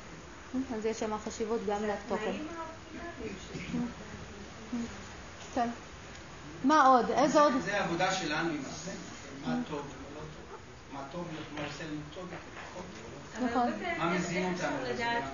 [0.74, 2.36] אז יש שם חשיבות גם לתוכן.
[5.54, 5.68] כן.
[6.64, 7.10] מה עוד?
[7.10, 7.52] איזה עוד?
[7.64, 8.90] זה העבודה שלנו עם הזה,
[9.46, 10.92] מה טוב ומה לא טוב.
[10.92, 12.28] מה טוב, מה עושה לנו טוב,
[12.72, 12.84] פחות.
[13.50, 13.70] נכון.
[13.98, 14.76] מה מזין אותנו?
[14.88, 15.24] לדעת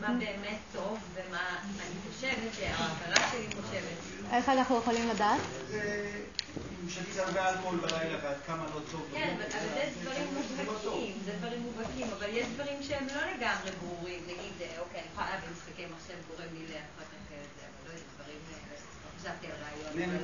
[0.00, 4.32] מה באמת טוב ומה אני חושבת, שההכרה שלי חושבת.
[4.32, 5.40] איך אנחנו יכולים לדעת?
[6.84, 9.06] אם שתית הרבה אלכוהול בלילה ועד כמה לא טוב.
[9.12, 13.70] כן, אבל אבל זה דברים מובהקים, זה דברים מובהקים, אבל יש דברים שהם לא לגמרי
[13.80, 17.88] ברורים, נגיד, אה, אוקיי, אני יכולה להבין משחקי מחשב גורם לי לאחר כך, זה, אבל
[17.88, 18.04] לא יודעת,
[19.92, 20.16] דברים, אה,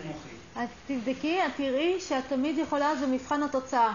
[0.57, 0.63] לא.
[0.63, 3.93] אז תבדקי, את תראי שאת תמיד יכולה, זה מבחן התוצאה,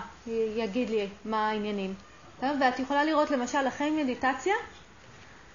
[0.56, 1.94] יגיד לי מה העניינים.
[2.42, 4.56] ואת יכולה לראות למשל אחרי מדיטציה,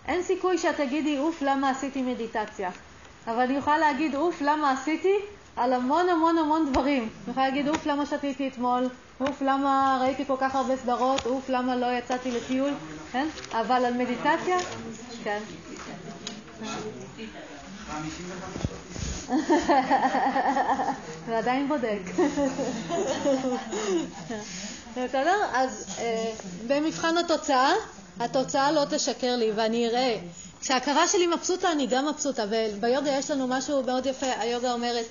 [0.08, 2.70] אין סיכוי שאת תגידי אוף למה עשיתי מדיטציה.
[3.26, 5.14] אבל אני יכולה להגיד אוף למה עשיתי
[5.56, 7.02] על המון המון המון דברים.
[7.02, 8.88] אני יכולה להגיד אוף למה שתיתי אתמול,
[9.20, 12.70] אוף למה ראיתי כל כך הרבה סדרות, אוף למה לא יצאתי לטיול,
[13.12, 13.28] כן?
[13.52, 14.56] אבל על מדיטציה,
[15.24, 15.40] כן.
[21.26, 22.00] ועדיין בודק.
[24.96, 25.36] בסדר?
[25.52, 26.32] אז אה,
[26.66, 27.72] במבחן התוצאה,
[28.20, 30.18] התוצאה לא תשקר לי ואני אראה.
[30.60, 32.44] כשההכרה שלי מבסוטה, אני גם מבסוטה.
[32.50, 35.06] וביוגה יש לנו משהו מאוד יפה, היוגה אומרת,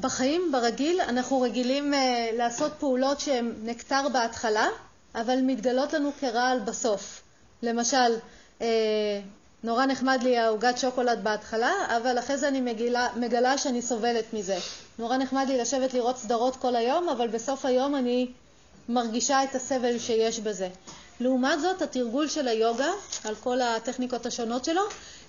[0.00, 4.68] בחיים, ברגיל, אנחנו רגילים אה, לעשות פעולות שהן נקטר בהתחלה,
[5.14, 7.22] אבל מתגלות לנו כרעל בסוף.
[7.62, 8.16] למשל,
[8.62, 9.20] אה,
[9.64, 14.58] נורא נחמד לי העוגת שוקולד בהתחלה, אבל אחרי זה אני מגילה, מגלה שאני סובלת מזה.
[14.98, 18.26] נורא נחמד לי לשבת לראות סדרות כל היום, אבל בסוף היום אני
[18.88, 20.68] מרגישה את הסבל שיש בזה.
[21.20, 22.90] לעומת זאת, התרגול של היוגה,
[23.24, 24.82] על כל הטכניקות השונות שלו,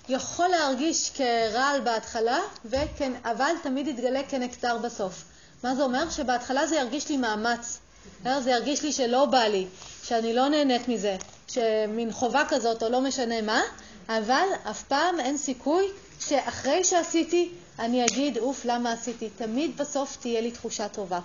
[0.08, 5.24] יכול להרגיש כרעל בהתחלה, וכן, אבל תמיד יתגלה כנקטר בסוף.
[5.62, 6.10] מה זה אומר?
[6.10, 7.78] שבהתחלה זה ירגיש לי מאמץ.
[8.24, 9.66] זה ירגיש לי שלא בא לי,
[10.02, 11.16] שאני לא נהנית מזה,
[11.48, 13.62] שמין חובה כזאת או לא משנה מה,
[14.08, 15.86] אבל אף פעם אין סיכוי
[16.20, 19.30] שאחרי שעשיתי אני אגיד, אוף, למה עשיתי?
[19.30, 21.20] תמיד בסוף תהיה לי תחושה טובה.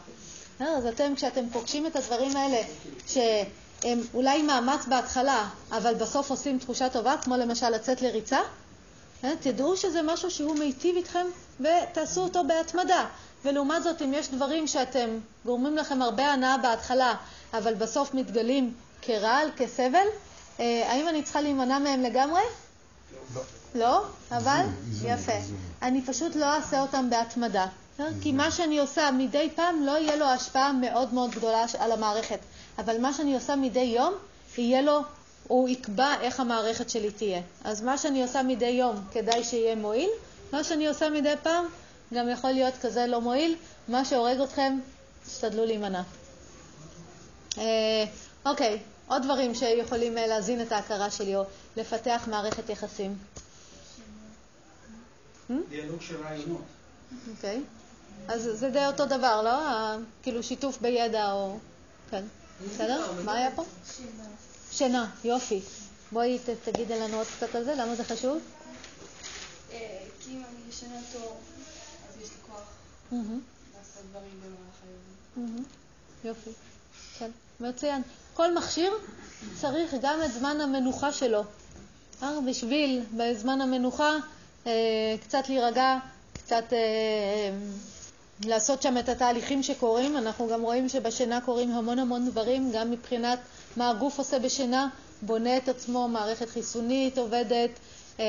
[0.60, 2.62] אז אתם, כשאתם פוגשים את הדברים האלה,
[3.08, 8.40] שהם אולי מאמץ בהתחלה, אבל בסוף עושים תחושה טובה, כמו למשל לצאת לריצה,
[9.40, 11.26] תדעו שזה משהו שהוא מיטיב איתכם
[11.60, 13.06] ותעשו אותו בהתמדה.
[13.46, 15.10] ולעומת זאת, אם יש דברים שאתם
[15.46, 17.14] גורמים לכם הרבה הנאה בהתחלה,
[17.54, 20.08] אבל בסוף מתגלים כרעל, כסבל,
[20.60, 22.42] אה, האם אני צריכה להימנע מהם לגמרי?
[23.36, 23.42] לא.
[23.76, 24.06] לא?
[24.32, 24.66] אבל?
[25.04, 25.32] יפה.
[25.82, 27.66] אני פשוט לא אעשה אותם בהתמדה.
[28.22, 32.40] כי מה שאני עושה מדי פעם לא יהיה לו השפעה מאוד מאוד גדולה על המערכת.
[32.78, 34.14] אבל מה שאני עושה מדי יום,
[34.58, 35.00] יהיה לו,
[35.48, 37.42] הוא יקבע איך המערכת שלי תהיה.
[37.64, 40.10] אז מה שאני עושה מדי יום כדאי שיהיה מועיל,
[40.52, 41.66] מה שאני עושה מדי פעם
[42.14, 43.56] גם יכול להיות כזה לא מועיל.
[43.88, 44.80] מה שהורג אתכם,
[45.26, 46.02] תשתדלו להימנע.
[47.58, 48.06] אה,
[48.46, 51.44] אוקיי, עוד דברים שיכולים אה, להזין את ההכרה שלי או
[51.78, 53.18] לפתח מערכת יחסים.
[55.70, 56.62] דיאלוג של רעיונות.
[57.36, 57.62] אוקיי.
[58.28, 59.52] אז זה די אותו דבר, לא?
[60.24, 61.58] כאילו שיתוף בידע או...
[62.12, 62.24] כן.
[62.70, 63.12] בסדר?
[63.26, 63.64] מה היה פה?
[64.78, 65.10] שינה.
[65.24, 65.62] יופי.
[66.12, 68.40] בואי תגידי לנו עוד קצת על זה, למה זה חשוב?
[69.72, 71.38] אה, כי אם אני ישנה טוב,
[72.10, 72.68] אז יש לי כוח
[73.12, 74.80] לעשות דברים במהלך
[75.38, 75.64] היום.
[76.24, 76.50] יופי.
[77.20, 77.30] כן,
[77.60, 78.02] מצוין.
[78.34, 78.94] כל מכשיר
[79.62, 81.44] צריך גם את זמן המנוחה שלו.
[82.24, 84.18] אה, בשביל, בזמן המנוחה,
[84.68, 84.72] אה,
[85.24, 85.98] קצת להירגע,
[86.34, 86.64] קצת
[88.46, 90.18] לעשות שם את התהליכים שקורים.
[90.18, 93.40] אנחנו גם רואים שבשינה קורים המון המון דברים, גם מבחינת
[93.78, 94.88] מה הגוף עושה בשינה,
[95.22, 97.70] בונה את עצמו, מערכת חיסונית עובדת,
[98.20, 98.26] אה,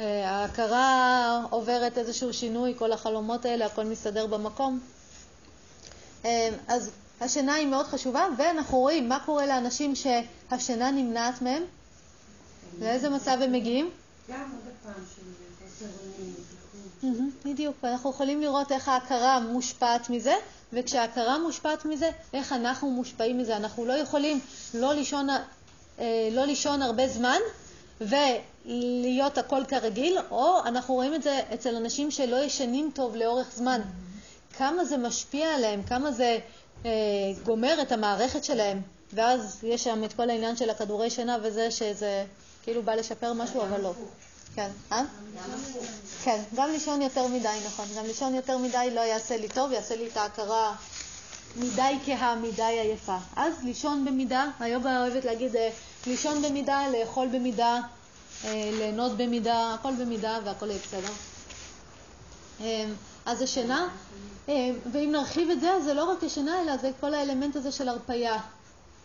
[0.00, 4.80] אה, ההכרה עוברת איזשהו שינוי, כל החלומות האלה, הכל מסתדר במקום.
[6.24, 11.62] אה, אז השינה היא מאוד חשובה, ואנחנו רואים מה קורה לאנשים שהשינה נמנעת מהם,
[12.80, 13.90] לאיזה מצב הם מגיעים.
[14.30, 15.04] גם עוד פעם
[17.02, 17.30] אונים.
[17.44, 20.34] בדיוק, ואנחנו יכולים לראות איך ההכרה מושפעת מזה,
[20.74, 23.56] וכשההכרה מושפעת מזה, איך אנחנו מושפעים מזה.
[23.56, 24.40] אנחנו לא יכולים
[24.74, 27.38] לא לישון, אה, לא לישון הרבה זמן
[28.00, 33.80] ולהיות הכל כרגיל, או אנחנו רואים את זה אצל אנשים שלא ישנים טוב לאורך זמן.
[34.58, 36.38] כמה זה משפיע עליהם, כמה זה
[36.84, 36.90] אה,
[37.44, 42.24] גומר את המערכת שלהם, ואז יש שם את כל העניין של הכדורי שינה וזה שזה
[42.62, 43.92] כאילו בא לשפר משהו, אבל לא.
[44.54, 45.02] כן, אה?
[46.24, 47.84] כן, גם לישון יותר מדי, נכון.
[47.96, 50.74] גם לישון יותר מדי לא יעשה לי טוב, יעשה לי את ההכרה
[51.56, 53.16] מדי כהה, מדי עייפה.
[53.36, 55.70] אז לישון במידה, היוגה אוהבת להגיד אה,
[56.06, 57.80] לישון במידה, לאכול במידה,
[58.44, 61.12] אה, ליהנות במידה, הכל במידה והכל יהיה בסדר.
[62.60, 62.84] אה,
[63.26, 63.88] אז זה שינה,
[64.92, 68.40] ואם נרחיב את זה, זה לא רק השינה, אלא זה כל האלמנט הזה של הרפייה.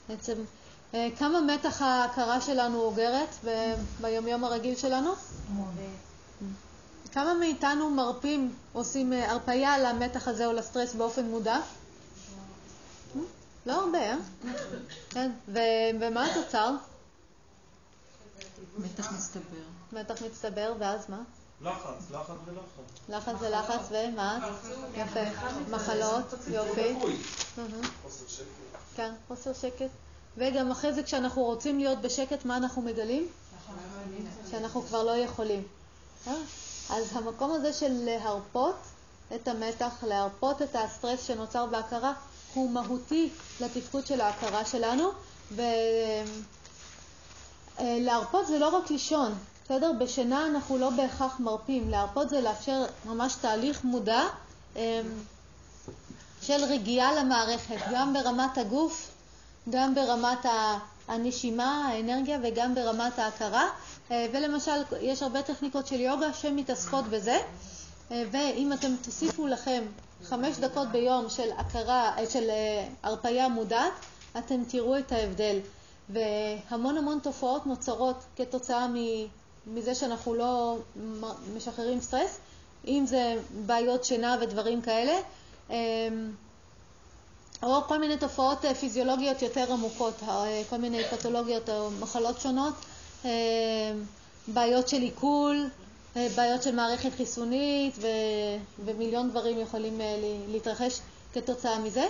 [0.10, 0.34] בעצם,
[0.92, 3.35] כמה מתח ההכרה שלנו אוגרת
[4.01, 5.14] ביומיום הרגיל שלנו?
[7.11, 11.58] כמה מאיתנו מרפים, עושים אה, הרפייה למתח הזה או לסטרס באופן מודע?
[13.66, 14.16] לא הרבה, אה?
[15.09, 15.32] כן,
[16.00, 16.76] ומה התוצר?
[18.77, 19.42] מתח מצטבר.
[19.93, 21.22] מתח מצטבר, ואז מה?
[21.61, 23.09] לחץ, לחץ ולחץ.
[23.09, 24.50] לחץ ולחץ, ומה?
[24.93, 25.19] יפה.
[25.69, 26.95] מחלות, יופי.
[28.03, 28.45] חוסר שקט.
[28.95, 29.90] כן, חוסר שקט.
[30.40, 33.27] וגם אחרי זה כשאנחנו רוצים להיות בשקט, מה אנחנו מגלים?
[34.51, 35.64] שאנחנו כבר לא יכולים.
[36.27, 36.34] אה?
[36.90, 38.76] אז המקום הזה של להרפות
[39.35, 42.14] את המתח, להרפות את הסטרס שנוצר בהכרה,
[42.53, 43.30] הוא מהותי
[43.61, 45.09] לתפקוד של ההכרה שלנו,
[47.80, 49.34] ולהרפות זה לא רק לישון,
[49.66, 49.92] בסדר?
[50.00, 54.22] בשינה אנחנו לא בהכרח מרפים, להרפות זה לאפשר ממש תהליך מודע
[54.76, 55.01] אה,
[56.42, 59.11] של רגיעה למערכת, גם ברמת הגוף,
[59.69, 60.45] גם ברמת
[61.07, 63.69] הנשימה, האנרגיה וגם ברמת ההכרה.
[64.11, 67.38] אה, ולמשל, יש הרבה טכניקות של יוגה שמתעסקות בזה,
[68.11, 69.83] אה, ואם אתם תוסיפו לכם
[70.23, 72.49] חמש דקות ביום של הכרה, אה, של
[73.03, 73.93] הרפייה מודעת,
[74.38, 75.59] אתם תראו את ההבדל.
[76.09, 78.88] והמון המון תופעות נוצרות כתוצאה
[79.67, 80.77] מזה שאנחנו לא
[81.56, 82.39] משחררים סטרס,
[82.88, 85.19] אם זה בעיות שינה ודברים כאלה,
[87.63, 90.21] או כל מיני תופעות פיזיולוגיות יותר עמוקות,
[90.69, 92.73] כל מיני פתולוגיות או מחלות שונות,
[93.25, 93.29] אה,
[94.47, 95.69] בעיות של עיכול,
[96.15, 98.07] אה, בעיות של מערכת חיסונית ו,
[98.85, 100.15] ומיליון דברים יכולים אה,
[100.47, 100.99] להתרחש
[101.33, 102.07] כתוצאה מזה.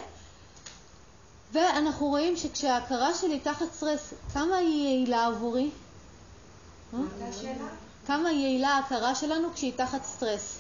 [1.52, 5.70] ואנחנו רואים שכשההכרה שלי תחת סטרס, כמה היא יעילה עבורי?
[6.94, 7.00] אה?
[8.10, 10.60] כמה יעילה ההכרה שלנו כשהיא תחת סטרס?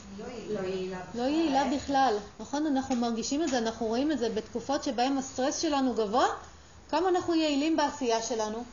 [0.50, 1.00] לא יעילה.
[1.16, 2.68] לא יעילה בכלל, נכון?
[2.68, 6.28] אנחנו מרגישים את זה, אנחנו רואים את זה בתקופות שבהן הסטרס שלנו גבוה,
[6.90, 8.64] כמה אנחנו יעילים בעשייה שלנו.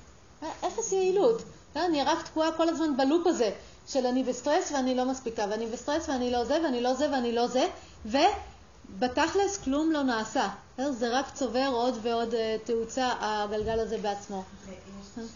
[0.42, 1.42] אה, אפס יעילות.
[1.76, 3.50] אה, אני רק תקועה כל הזמן בלופ הזה
[3.88, 7.32] של אני בסטרס ואני לא מספיקה, ואני בסטרס ואני לא זה ואני לא זה ואני
[7.32, 7.66] לא זה,
[8.06, 10.48] ובתכלס כלום לא נעשה.
[10.78, 14.42] אה, זה רק צובר עוד ועוד תאוצה, הגלגל הזה בעצמו.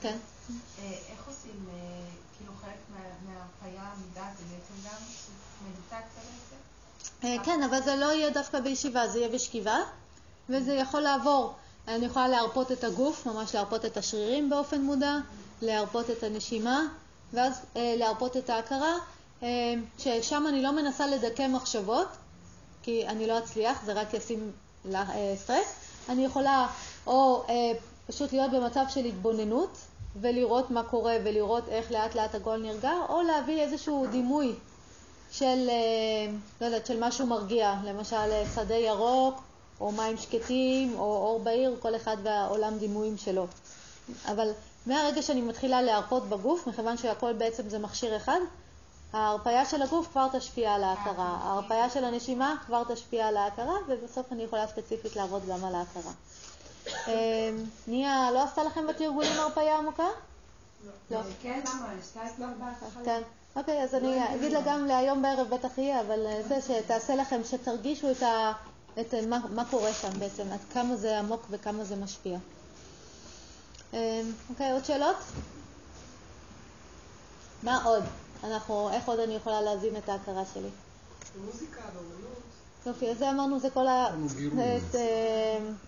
[0.02, 0.17] כן.
[0.83, 1.67] איך עושים,
[3.62, 5.03] מההרפיה מודעת זה בעצם גם
[5.67, 6.23] מדיטציה
[7.23, 7.45] בעצם?
[7.45, 9.79] כן, אבל זה לא יהיה דווקא בישיבה, זה יהיה בשכיבה,
[10.49, 11.55] וזה יכול לעבור.
[11.89, 15.17] אני יכולה להרפות את הגוף, ממש להרפות את השרירים באופן מודע,
[15.63, 16.87] להרפות את הנשימה,
[17.33, 18.95] ואז אה, להרפות את ההכרה,
[19.43, 19.49] אה,
[19.99, 22.09] ששם אני לא מנסה לדכא מחשבות,
[22.83, 24.53] כי אני לא אצליח, זה רק ישים
[24.85, 25.75] לה, אה, סטרס.
[26.09, 26.67] אני יכולה
[27.07, 27.73] או אה,
[28.07, 29.79] פשוט להיות במצב של התבוננות,
[30.17, 34.55] ולראות מה קורה ולראות איך לאט לאט הגול נרגע, או להביא איזשהו דימוי
[35.31, 39.41] של, אה, לא יודעת, של משהו מרגיע, למשל אה, שדה ירוק,
[39.81, 43.47] או מים שקטים, או אור בהיר, כל אחד והעולם דימויים שלו.
[44.27, 44.51] אבל
[44.87, 48.41] מהרגע שאני מתחילה להרפות בגוף, מכיוון שהכל בעצם זה מכשיר אחד,
[49.13, 54.33] ההרפאיה של הגוף כבר תשפיע על ההכרה, ההרפאיה של הנשימה כבר תשפיע על ההכרה, ובסוף
[54.33, 56.13] אני יכולה ספציפית לעבוד גם על ההכרה.
[57.86, 60.07] ניה, לא עשתה לכם בתרגולים הרפאיה עמוקה?
[61.10, 61.19] לא.
[61.43, 61.93] כן, למה?
[62.01, 62.44] עשתה את זה
[63.05, 63.23] כן.
[63.57, 68.10] אוקיי, אז אני אגיד לה גם להיום בערב בטח יהיה, אבל זה שתעשה לכם, שתרגישו
[68.10, 68.52] את ה...
[69.01, 72.39] את מה, מה קורה שם בעצם, עד כמה זה עמוק וכמה זה משפיע.
[74.51, 75.17] אוקיי, עוד שאלות?
[77.62, 78.05] מה עוד?
[78.44, 80.69] אנחנו, איך עוד אני יכולה להזין את ההכרה שלי?
[81.44, 82.40] מוזיקה, באמנות.
[82.86, 83.86] יופי, אז זה אמרנו, זה כל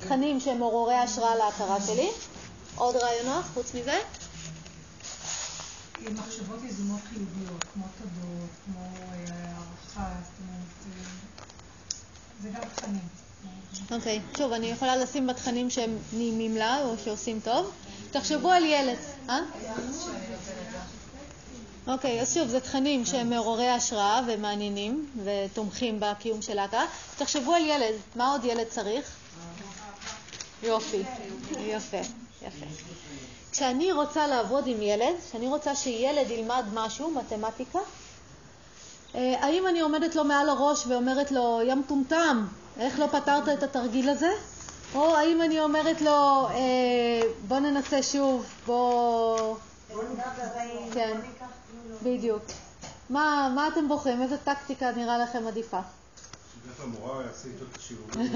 [0.00, 2.10] התכנים שהם מעוררי השראה להכרה שלי.
[2.76, 3.98] עוד רעיונות חוץ מזה?
[6.10, 8.80] מחשבות יזומות חיוביות, כמו תודות, כמו
[9.10, 10.62] הערכה, זאת אומרת...
[12.42, 13.08] זה גם תכנים.
[13.90, 14.38] אוקיי, okay.
[14.38, 17.70] שוב, אני יכולה לשים בתכנים שהם נעימים לה או שעושים טוב.
[18.10, 18.98] תחשבו על ילד,
[19.28, 19.40] אה?
[21.86, 26.86] אוקיי, okay, אז שוב, זה תכנים שהם מעוררי השראה ומעניינים ותומכים בקיום של ההכרה.
[27.18, 29.06] תחשבו על ילד, מה עוד ילד צריך?
[30.62, 31.02] יופי,
[31.58, 31.96] יפה,
[32.42, 32.66] יפה.
[33.52, 37.78] כשאני רוצה לעבוד עם ילד, כשאני רוצה שילד ילמד משהו, מתמטיקה,
[39.14, 42.46] האם אני עומדת לו מעל הראש ואומרת לו, יא מטומטם,
[42.78, 44.30] איך לא פתרת את התרגיל הזה?
[44.94, 46.48] או האם אני אומרת לו,
[47.48, 49.56] בוא ננסה שוב, בוא...
[50.92, 51.16] כן,
[52.02, 52.42] בדיוק.
[53.10, 54.22] מה, מה אתם בוחרים?
[54.22, 55.80] איזה טקטיקה נראה לכם עדיפה?
[56.54, 58.32] שבטח המורה יעשה איתו את השיעורים.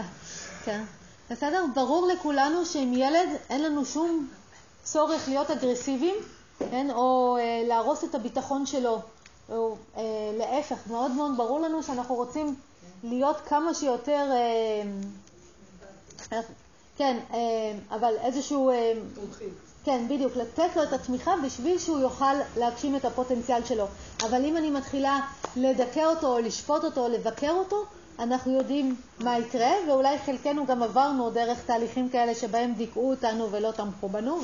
[0.64, 0.84] כן.
[1.30, 1.64] בסדר?
[1.74, 4.28] ברור לכולנו שעם ילד אין לנו שום
[4.84, 6.14] צורך להיות אגרסיביים,
[6.58, 6.90] כן?
[6.90, 9.00] או אה, להרוס את הביטחון שלו.
[9.48, 10.02] או אה,
[10.38, 12.54] להפך, מאוד מאוד ברור לנו שאנחנו רוצים
[13.04, 14.82] להיות כמה שיותר, אה,
[16.96, 18.92] כן, אה, אבל איזשהו, אה,
[19.84, 23.84] כן, בדיוק, לתת לו את התמיכה בשביל שהוא יוכל להגשים את הפוטנציאל שלו.
[24.22, 25.20] אבל אם אני מתחילה
[25.56, 27.84] לדכא אותו, או לשפוט אותו, או לבקר אותו,
[28.18, 33.70] אנחנו יודעים מה יקרה, ואולי חלקנו גם עברנו דרך תהליכים כאלה שבהם דיכאו אותנו ולא
[33.70, 34.40] תמכו בנו,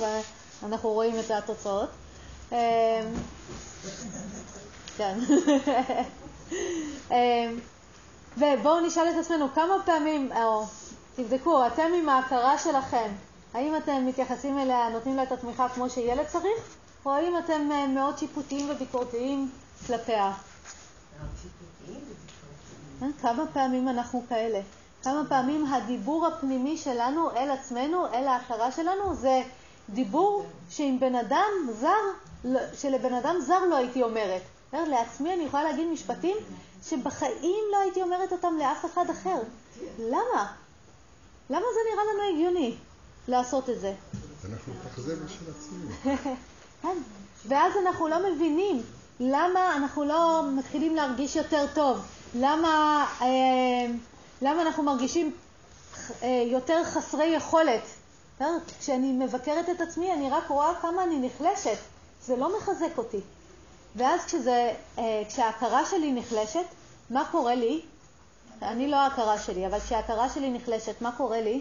[0.62, 1.88] ואנחנו רואים את התוצאות.
[2.52, 3.02] אה,
[4.96, 5.18] כן.
[7.10, 7.58] אמ,
[8.38, 10.64] ובואו נשאל את עצמנו כמה פעמים, או
[11.16, 13.08] תבדקו, אתם עם ההכרה שלכם,
[13.56, 16.76] האם אתם מתייחסים אליה, נותנים לה את התמיכה כמו שילד צריך,
[17.06, 19.50] או האם אתם אה, מאוד שיפוטיים וביקורתיים
[19.86, 20.32] כלפיה?
[23.02, 24.60] אה, כמה פעמים אנחנו כאלה?
[25.02, 29.42] כמה פעמים הדיבור הפנימי שלנו אל עצמנו, אל ההכרה שלנו, זה
[29.88, 31.88] דיבור שעם בן אדם זר,
[32.44, 34.42] לא, שלבן אדם זר לא הייתי אומרת.
[34.72, 36.36] לעצמי אני יכולה להגיד משפטים
[36.82, 39.38] שבחיים לא הייתי אומרת אותם לאף אחד אחר.
[39.98, 40.52] למה?
[41.50, 42.76] למה זה נראה לנו הגיוני
[43.28, 43.94] לעשות את זה?
[44.50, 46.16] אנחנו זה בשביל עצמנו.
[46.82, 46.98] כן,
[47.48, 48.82] ואז אנחנו לא מבינים
[49.20, 51.98] למה אנחנו לא מתחילים להרגיש יותר טוב,
[52.34, 53.26] למה, אה,
[54.42, 55.34] למה אנחנו מרגישים
[56.22, 57.82] אה, יותר חסרי יכולת.
[58.78, 61.78] כשאני מבקרת את עצמי אני רק רואה כמה אני נחלשת,
[62.22, 63.20] זה לא מחזק אותי.
[63.96, 66.64] ואז כשזה, אה, כשההכרה שלי נחלשת,
[67.10, 67.82] מה קורה לי?
[68.62, 71.60] אני לא ההכרה שלי, אבל כשההכרה שלי נחלשת, מה קורה לי?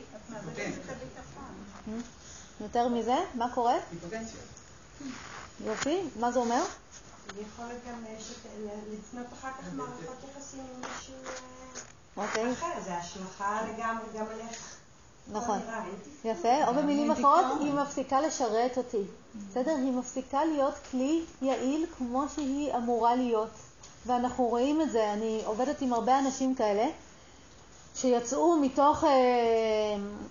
[2.62, 3.16] יותר מזה?
[3.36, 3.76] מה קורה?
[5.66, 6.64] יופי, מה זה אומר?
[7.34, 8.04] אני יכולת גם
[8.92, 11.16] לצנות אחר כך מערכות יחסים עם מישהו
[12.54, 14.76] אחר, זה השלכה לגמרי גם עליך.
[15.32, 15.60] נכון.
[16.26, 19.02] יפה, או במילים אחרות, היא מפסיקה לשרת אותי.
[19.50, 19.76] בסדר?
[19.76, 23.50] היא מפסיקה להיות כלי יעיל כמו שהיא אמורה להיות.
[24.06, 26.88] ואנחנו רואים את זה, אני עובדת עם הרבה אנשים כאלה,
[27.95, 29.09] שיצאו מתוך, אה,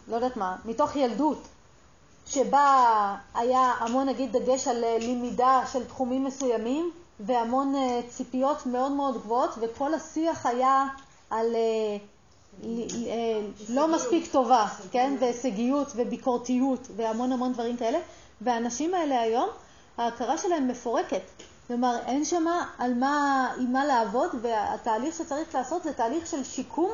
[0.08, 1.48] לא יודעת מה, מתוך ילדות,
[2.26, 8.92] שבה היה המון נגיד דגש על אה, למידה של תחומים מסוימים והמון אה, ציפיות מאוד
[8.92, 10.86] מאוד גבוהות וכל השיח היה
[11.30, 11.56] על
[13.68, 17.98] לא מספיק טובה, כן, והישגיות וביקורתיות והמון המון דברים כאלה.
[18.40, 19.48] והאנשים האלה היום,
[19.98, 21.22] ההכרה שלהם מפורקת.
[21.66, 22.44] כלומר, אין שם
[22.78, 26.90] על מה, עם מה לעבוד, והתהליך שצריך לעשות זה תהליך של שיקום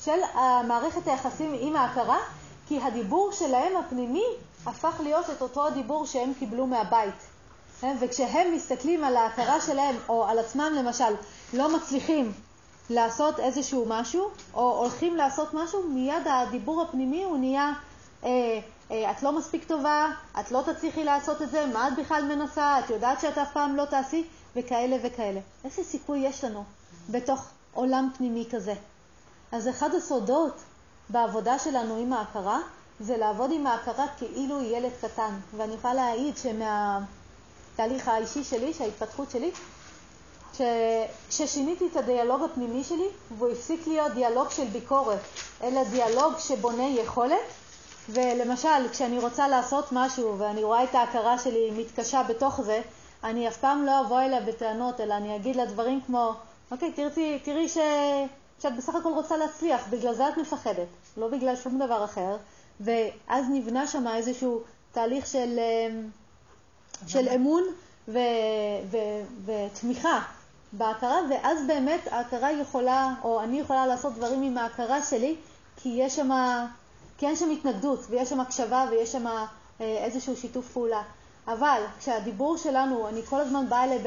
[0.00, 0.20] של
[0.68, 2.18] מערכת היחסים עם ההכרה,
[2.68, 4.24] כי הדיבור שלהם הפנימי
[4.66, 7.14] הפך להיות את אותו הדיבור שהם קיבלו מהבית.
[8.00, 11.14] וכשהם מסתכלים על ההכרה שלהם, או על עצמם למשל,
[11.52, 12.32] לא מצליחים
[12.90, 17.72] לעשות איזשהו משהו, או הולכים לעשות משהו, מיד הדיבור הפנימי הוא נהיה,
[18.24, 18.30] אה,
[18.90, 20.08] אה, את לא מספיק טובה,
[20.40, 23.76] את לא תצליחי לעשות את זה, מה את בכלל מנסה, את יודעת שאת אף פעם
[23.76, 24.24] לא תעשי,
[24.56, 25.40] וכאלה וכאלה.
[25.64, 26.64] איזה סיכוי יש לנו
[27.10, 28.74] בתוך עולם פנימי כזה?
[29.52, 30.54] אז אחד הסודות
[31.08, 32.58] בעבודה שלנו עם ההכרה,
[33.00, 35.34] זה לעבוד עם ההכרה כאילו היא ילד קטן.
[35.56, 39.50] ואני יכולה להעיד שמהתהליך האישי שלי, שההתפתחות שלי,
[41.28, 45.18] כששיניתי את הדיאלוג הפנימי שלי, והוא הפסיק להיות דיאלוג של ביקורת,
[45.62, 47.38] אלא דיאלוג שבונה יכולת,
[48.08, 52.80] ולמשל, כשאני רוצה לעשות משהו ואני רואה את ההכרה שלי מתקשה בתוך זה,
[53.24, 56.32] אני אף פעם לא אבוא אליה בטענות, אלא אני אגיד לה דברים כמו,
[56.70, 57.78] אוקיי, תראי, תראי ש...
[58.62, 62.36] שאת בסך הכל רוצה להצליח, בגלל זה את מפחדת, לא בגלל שום דבר אחר,
[62.80, 64.60] ואז נבנה שם איזשהו
[64.92, 66.08] תהליך של, אמ,
[67.06, 67.62] של אמון
[68.08, 68.18] ו,
[68.90, 68.96] ו,
[69.44, 70.20] ותמיכה
[70.72, 75.36] בהכרה, ואז באמת ההכרה יכולה, או אני יכולה לעשות דברים עם ההכרה שלי,
[75.76, 76.30] כי יש שם,
[77.18, 79.46] כי אין שם התנגדות, ויש שם הקשבה, ויש שם אה,
[79.80, 81.02] איזשהו שיתוף פעולה.
[81.48, 83.98] אבל כשהדיבור שלנו, אני כל הזמן באה אל,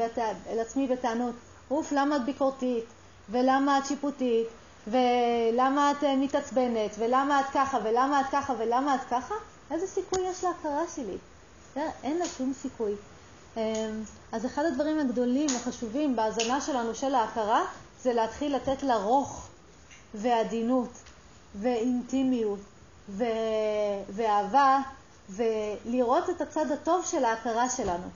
[0.46, 1.34] אל עצמי בטענות,
[1.70, 2.84] אוף, למה את ביקורתית?
[3.30, 4.46] ולמה את שיפוטית,
[4.86, 9.34] ולמה את אה, מתעצבנת, ולמה את ככה, ולמה את ככה, ולמה את ככה,
[9.70, 11.16] איזה סיכוי יש להכרה שלי?
[11.76, 12.94] אין לה שום סיכוי.
[13.56, 13.60] אמ,
[14.32, 17.64] אז אחד הדברים הגדולים החשובים בהאזנה שלנו של ההכרה
[18.02, 19.48] זה להתחיל לתת לה רוך
[20.14, 20.90] ועדינות
[21.54, 22.58] ואינטימיות
[23.08, 23.24] ו...
[24.08, 24.78] ואהבה
[25.30, 28.08] ולראות את הצד הטוב של ההכרה שלנו.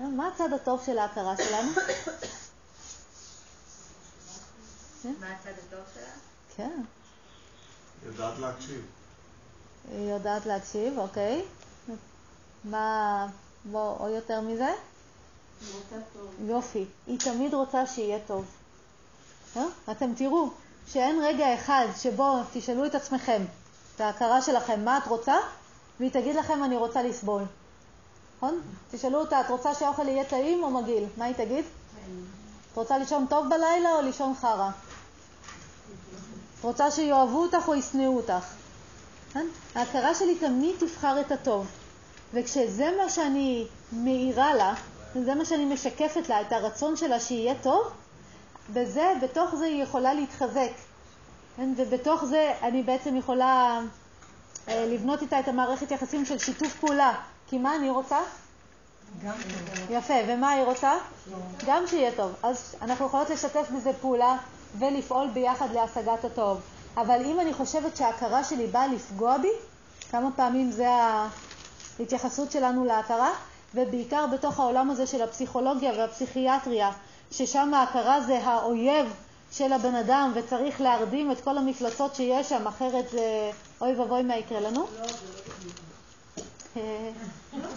[0.00, 1.70] אה, מה הצד הטוב של ההכרה שלנו?
[5.02, 5.14] כן.
[5.20, 6.10] מה הצד הטוב שלה?
[6.56, 6.82] כן.
[8.06, 8.86] יודעת להקשיב.
[9.90, 11.42] היא יודעת להקשיב, אוקיי.
[12.64, 13.26] מה,
[13.64, 14.72] בוא, או יותר מזה?
[16.46, 16.84] יופי.
[17.06, 18.44] היא תמיד רוצה שיהיה טוב.
[19.56, 19.68] לא?
[19.90, 20.50] אתם תראו
[20.86, 23.42] שאין רגע אחד שבו תשאלו את עצמכם,
[23.96, 25.34] את ההכרה שלכם, מה את רוצה?
[26.00, 27.42] והיא תגיד לכם, אני רוצה לסבול.
[28.36, 28.60] נכון?
[28.90, 31.04] תשאלו אותה, את רוצה שהאוכל יהיה טעים או מגעיל?
[31.16, 31.64] מה היא תגיד?
[32.72, 34.70] את רוצה לישון טוב בלילה או לישון חרא?
[36.62, 38.44] את רוצה שיאהבו אותך או ישנאו אותך?
[39.32, 39.46] כן?
[39.74, 41.66] ההכרה שלי תמיד תבחר את הטוב.
[42.34, 44.74] וכשזה מה שאני מאירה לה,
[45.24, 47.90] זה מה שאני משקפת לה, את הרצון שלה שיהיה טוב,
[48.72, 50.70] בזה, בתוך זה היא יכולה להתחזק.
[51.56, 51.72] כן?
[51.76, 53.80] ובתוך זה אני בעצם יכולה
[54.68, 57.14] אה, לבנות איתה את המערכת יחסים של שיתוף פעולה.
[57.48, 58.20] כי מה אני רוצה?
[59.24, 59.34] גם
[59.90, 60.92] יפה, ומה היא רוצה?
[61.66, 62.32] גם שיהיה טוב.
[62.42, 64.36] אז אנחנו יכולות לשתף בזה פעולה
[64.78, 66.60] ולפעול ביחד להשגת הטוב.
[66.96, 69.48] אבל אם אני חושבת שההכרה שלי באה לפגוע בי,
[70.10, 70.88] כמה פעמים זה
[71.98, 73.30] ההתייחסות שלנו להכרה,
[73.74, 76.90] ובעיקר בתוך העולם הזה של הפסיכולוגיה והפסיכיאטריה,
[77.30, 79.06] ששם ההכרה זה האויב
[79.52, 84.36] של הבן אדם וצריך להרדים את כל המפלצות שיש שם, אחרת זה אוי ואבוי מה
[84.36, 84.86] יקרה לנו.
[86.76, 86.82] לא,
[87.52, 87.68] לא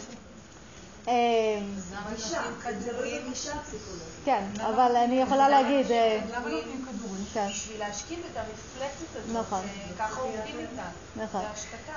[4.26, 5.86] כן, אבל אני יכולה להגיד...
[6.36, 7.15] למה נותנים כדורים?
[7.36, 7.48] כן.
[7.50, 9.62] בשביל להשכיב את המפלצת הזאת, נכון.
[10.00, 10.84] ככה עובדים איתה.
[11.16, 11.42] נכון.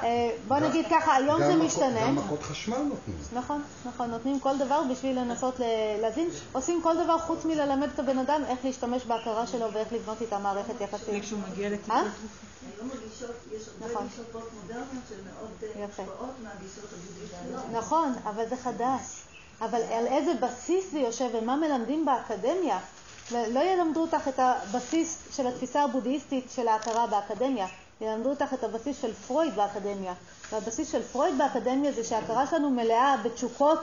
[0.02, 2.00] אה, בוא נגיד ככה, היום זה משתנה.
[2.00, 3.16] גם מכות חשמל נותנים.
[3.32, 5.60] נכון, נכון, נותנים כל דבר בשביל לנסות
[6.00, 6.28] להזין.
[6.52, 10.38] עושים כל דבר חוץ מללמד את הבן אדם איך להשתמש בהכרה שלו ואיך לבנות איתה
[10.38, 11.20] מערכת יחסים.
[11.20, 11.96] כשהוא מגיע לטיפול.
[11.96, 14.06] היום הגישות, יש הרבה נכון.
[14.08, 17.62] גישות פוסט-מודרניות שמאוד מושפעות מהגישות הבודהיסטיות.
[17.72, 19.02] נכון, אבל זה חדש.
[19.60, 22.78] אבל על איזה בסיס זה יושב ומה מלמדים באקדמיה?
[23.32, 27.66] לא ילמדו אותך את הבסיס של התפיסה הבודהיסטית של ההכרה באקדמיה,
[28.00, 30.14] ילמדו אותך את הבסיס של פרויד באקדמיה.
[30.52, 33.78] והבסיס של פרויד באקדמיה זה שההכרה שלנו מלאה בתשוקות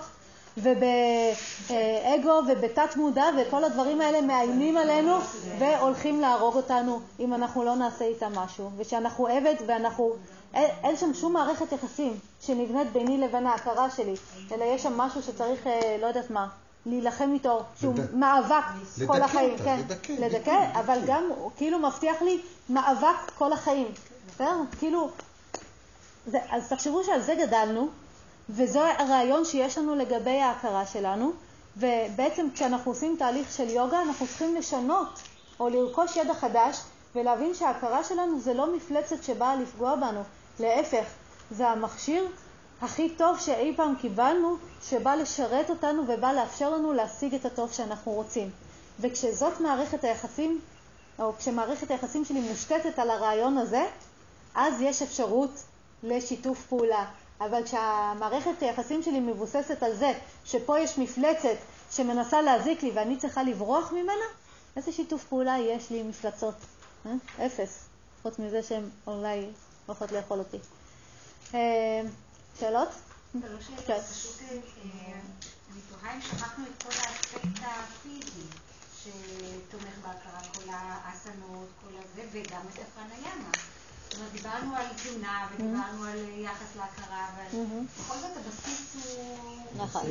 [0.57, 5.17] ובאגו ובתת מודע, וכל הדברים האלה מאיימים עלינו
[5.59, 8.69] והולכים להרוג אותנו אם אנחנו לא נעשה איתם משהו.
[8.77, 10.13] ושאנחנו עבד ואנחנו...
[10.53, 14.13] אין, אין שם שום מערכת יחסים שנבנית ביני לבין ההכרה שלי,
[14.51, 16.47] אלא יש שם משהו שצריך, אה, לא יודעת מה,
[16.85, 18.15] להילחם איתו, שהוא לד...
[18.15, 18.63] מאבק
[18.97, 19.51] לדכא כל החיים.
[19.51, 23.87] אותה, כן, לדכא, לדכא, אבל גם הוא כאילו מבטיח לי מאבק כל החיים.
[24.27, 24.61] בסדר?
[24.79, 25.09] כאילו,
[26.27, 27.89] זה, אז תחשבו שעל זה גדלנו,
[28.49, 31.31] וזה הרעיון שיש לנו לגבי ההכרה שלנו,
[31.77, 35.19] ובעצם כשאנחנו עושים תהליך של יוגה אנחנו צריכים לשנות
[35.59, 36.81] או לרכוש ידע חדש
[37.15, 40.21] ולהבין שההכרה שלנו זה לא מפלצת שבאה לפגוע בנו,
[40.59, 41.05] להפך,
[41.51, 42.27] זה המכשיר
[42.81, 48.11] הכי טוב שאי פעם קיבלנו, שבא לשרת אותנו ובא לאפשר לנו להשיג את הטוב שאנחנו
[48.11, 48.49] רוצים.
[48.99, 50.61] וכשזאת מערכת היחסים,
[51.19, 53.85] או כשמערכת היחסים שלי מושתתת על הרעיון הזה,
[54.55, 55.51] אז יש אפשרות
[56.03, 57.05] לשיתוף פעולה.
[57.41, 60.13] אבל כשהמערכת היחסים שלי מבוססת על זה
[60.45, 61.57] שפה יש מפלצת
[61.91, 64.25] שמנסה להזיק לי ואני צריכה לברוח ממנה,
[64.75, 66.55] איזה שיתוף פעולה יש לי עם מפלצות?
[67.05, 67.45] אה?
[67.45, 67.85] אפס,
[68.23, 69.45] חוץ מזה שהן אולי
[69.85, 70.57] הולכות לאכול אותי.
[72.55, 72.89] אה, שאלות?
[73.87, 74.01] כן.
[74.11, 74.57] פשוט אה,
[75.71, 78.47] אני תוהה אם שכחנו את כל האספקט הפיזי
[79.03, 83.51] שתומך בהכרה, כל האסנות, כל הזה, וגם את הפרניאמה.
[84.03, 87.59] זאת אומרת, דיברנו על תזונה ודיברנו על יחס להכרה, אבל.
[87.99, 89.57] בכל זאת הבסיס הוא...
[89.77, 90.01] נכון.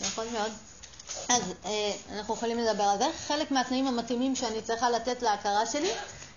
[0.00, 0.52] נכון מאוד.
[1.28, 3.04] אז אה, אנחנו יכולים לדבר על זה.
[3.26, 5.90] חלק מהתנאים המתאימים שאני צריכה לתת להכרה שלי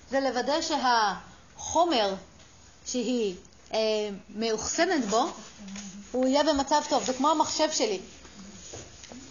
[0.10, 2.16] זה לוודא שהחומר
[2.86, 3.36] שהיא
[3.74, 3.80] אה,
[4.36, 5.26] מאוחסנת בו,
[6.12, 7.04] הוא יהיה במצב טוב.
[7.04, 8.00] זה כמו המחשב שלי.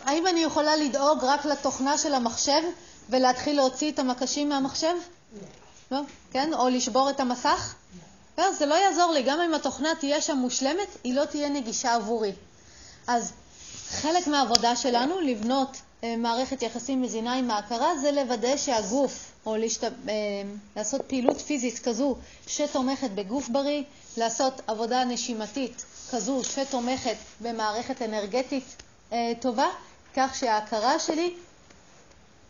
[0.04, 2.62] האם אני יכולה לדאוג רק לתוכנה של המחשב
[3.10, 4.94] ולהתחיל להוציא את המקשים מהמחשב?
[5.90, 6.00] לא,
[6.30, 6.54] כן?
[6.54, 7.74] או לשבור את המסך?
[8.38, 11.94] לא, זה לא יעזור לי, גם אם התוכנה תהיה שם מושלמת, היא לא תהיה נגישה
[11.94, 12.32] עבורי.
[13.06, 13.32] אז
[13.88, 19.84] חלק מהעבודה שלנו, לבנות אה, מערכת יחסים מזינה עם ההכרה, זה לוודא שהגוף, או להשת...
[19.84, 19.90] אה,
[20.76, 23.82] לעשות פעילות פיזית כזו שתומכת בגוף בריא,
[24.18, 28.64] לעשות עבודה נשימתית כזו שתומכת במערכת אנרגטית
[29.12, 29.68] אה, טובה,
[30.16, 31.34] כך שההכרה שלי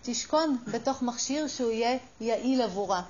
[0.02, 3.02] תשכון בתוך מכשיר שהוא יהיה יעיל עבורה.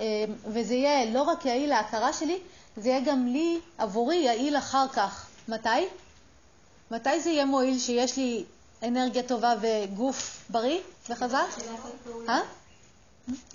[0.00, 2.38] אה, וזה יהיה לא רק יעיל להכרה שלי,
[2.76, 5.26] זה יהיה גם לי, עבורי, יעיל אחר כך.
[5.48, 5.68] מתי?
[6.90, 8.44] מתי זה יהיה מועיל שיש לי
[8.82, 11.46] אנרגיה טובה וגוף בריא וחזק?
[12.28, 12.40] אה?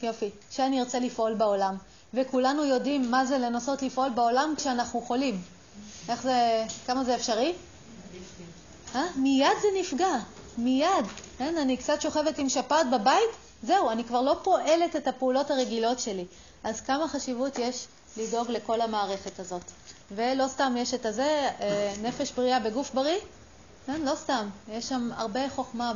[0.03, 0.29] יופי.
[0.51, 1.77] שאני ארצה לפעול בעולם.
[2.13, 5.41] וכולנו יודעים מה זה לנסות לפעול בעולם כשאנחנו חולים.
[6.09, 7.53] איך זה, כמה זה אפשרי?
[8.95, 9.05] אה?
[9.15, 10.17] מיד זה נפגע,
[10.57, 11.05] מיד.
[11.37, 11.57] כן?
[11.57, 13.29] אני קצת שוכבת עם שפעת בבית,
[13.63, 16.25] זהו, אני כבר לא פועלת את הפעולות הרגילות שלי.
[16.63, 17.87] אז כמה חשיבות יש
[18.17, 19.61] לדאוג לכל המערכת הזאת.
[20.11, 23.19] ולא סתם יש את הזה, אה, נפש בריאה בגוף בריא,
[23.85, 24.01] כן?
[24.01, 25.93] לא סתם, יש שם הרבה חוכמה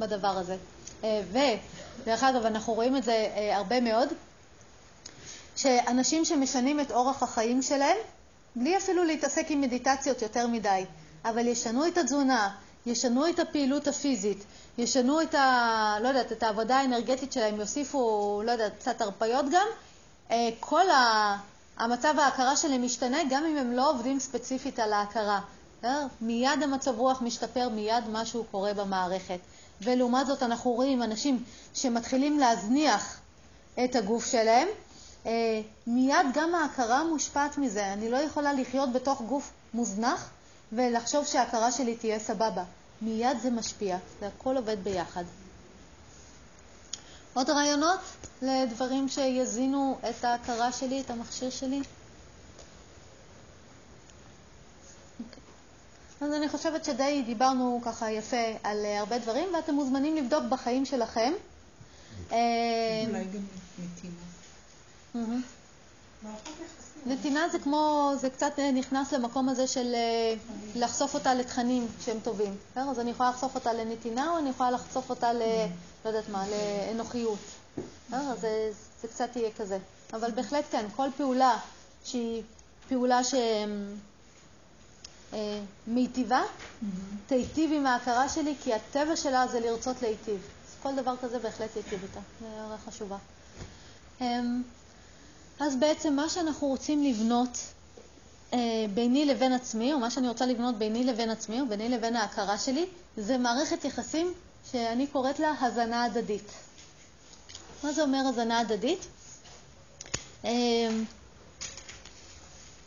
[0.00, 0.56] בדבר הזה.
[1.04, 4.08] אה, ודרך אגב, אנחנו רואים את זה אה, הרבה מאוד,
[5.56, 7.96] שאנשים שמשנים את אורח החיים שלהם,
[8.56, 10.84] בלי אפילו להתעסק עם מדיטציות יותר מדי,
[11.24, 12.50] אבל ישנו את התזונה,
[12.86, 14.44] ישנו את הפעילות הפיזית,
[14.78, 19.66] ישנו את, ה, לא יודעת, את העבודה האנרגטית שלהם, יוסיפו, לא יודעת, קצת הרפיות גם,
[20.30, 21.36] אה, כל ה,
[21.78, 25.40] המצב ההכרה שלהם משתנה, גם אם הם לא עובדים ספציפית על ההכרה.
[25.78, 26.06] בסדר?
[26.20, 29.38] מיד המצב רוח משתפר, מיד משהו קורה במערכת.
[29.80, 31.44] ולעומת זאת אנחנו רואים אנשים
[31.74, 33.20] שמתחילים להזניח
[33.84, 34.85] את הגוף שלהם, אה,
[35.86, 37.92] מיד גם ההכרה מושפעת מזה.
[37.92, 40.30] אני לא יכולה לחיות בתוך גוף מוזנח
[40.72, 42.64] ולחשוב שההכרה שלי תהיה סבבה.
[43.02, 45.24] מיד זה משפיע, זה הכל עובד ביחד.
[47.34, 48.00] עוד רעיונות
[48.42, 51.82] לדברים שיזינו את ההכרה שלי, את המכשיר שלי?
[56.20, 60.84] אז אני חושבת שדי דיברנו ככה יפה על אה, הרבה דברים, ואתם מוזמנים לבדוק בחיים
[60.84, 61.32] שלכם.
[62.32, 62.38] אה,
[63.08, 63.40] אולי גם
[63.78, 64.25] נתינה.
[67.06, 70.34] נתינה זה כמו, זה קצת אה, נכנס למקום הזה של אה,
[70.74, 72.56] לחשוף אותה לתכנים שהם טובים.
[72.76, 75.42] אז אני יכולה לחשוף אותה לנתינה, או אני יכולה לחשוף אותה ל...
[76.04, 77.38] לא יודעת מה, לאנוכיות.
[78.12, 78.70] אז זה,
[79.02, 79.78] זה קצת יהיה כזה.
[80.12, 81.58] אבל בהחלט כן, כל פעולה
[82.04, 82.42] שהיא
[82.88, 83.20] פעולה
[85.86, 86.42] שמיטיבה,
[87.26, 90.40] תיטיב עם ההכרה שלי, כי הטבע שלה זה לרצות להיטיב.
[90.68, 92.20] אז כל דבר כזה בהחלט ייטיב איתה.
[92.40, 93.16] זו הערה חשובה.
[95.60, 97.58] אז בעצם מה שאנחנו רוצים לבנות
[98.52, 98.58] אה,
[98.94, 102.58] ביני לבין עצמי, או מה שאני רוצה לבנות ביני לבין עצמי, או ביני לבין ההכרה
[102.58, 102.86] שלי,
[103.16, 104.34] זה מערכת יחסים
[104.70, 106.50] שאני קוראת לה הזנה הדדית.
[107.82, 109.06] מה זה אומר הזנה הדדית?
[110.44, 110.50] אה,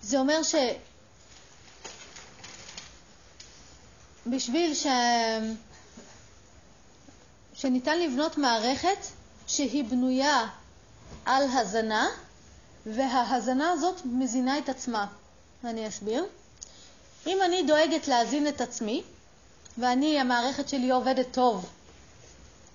[0.01, 0.55] זה אומר ש...
[4.27, 4.87] בשביל ש...
[7.53, 8.97] שניתן לבנות מערכת
[9.47, 10.47] שהיא בנויה
[11.25, 12.07] על הזנה,
[12.95, 15.05] וההזנה הזאת מזינה את עצמה.
[15.63, 16.25] ואני אסביר.
[17.27, 19.03] אם אני דואגת להזין את עצמי,
[19.77, 21.69] ואני, המערכת שלי עובדת טוב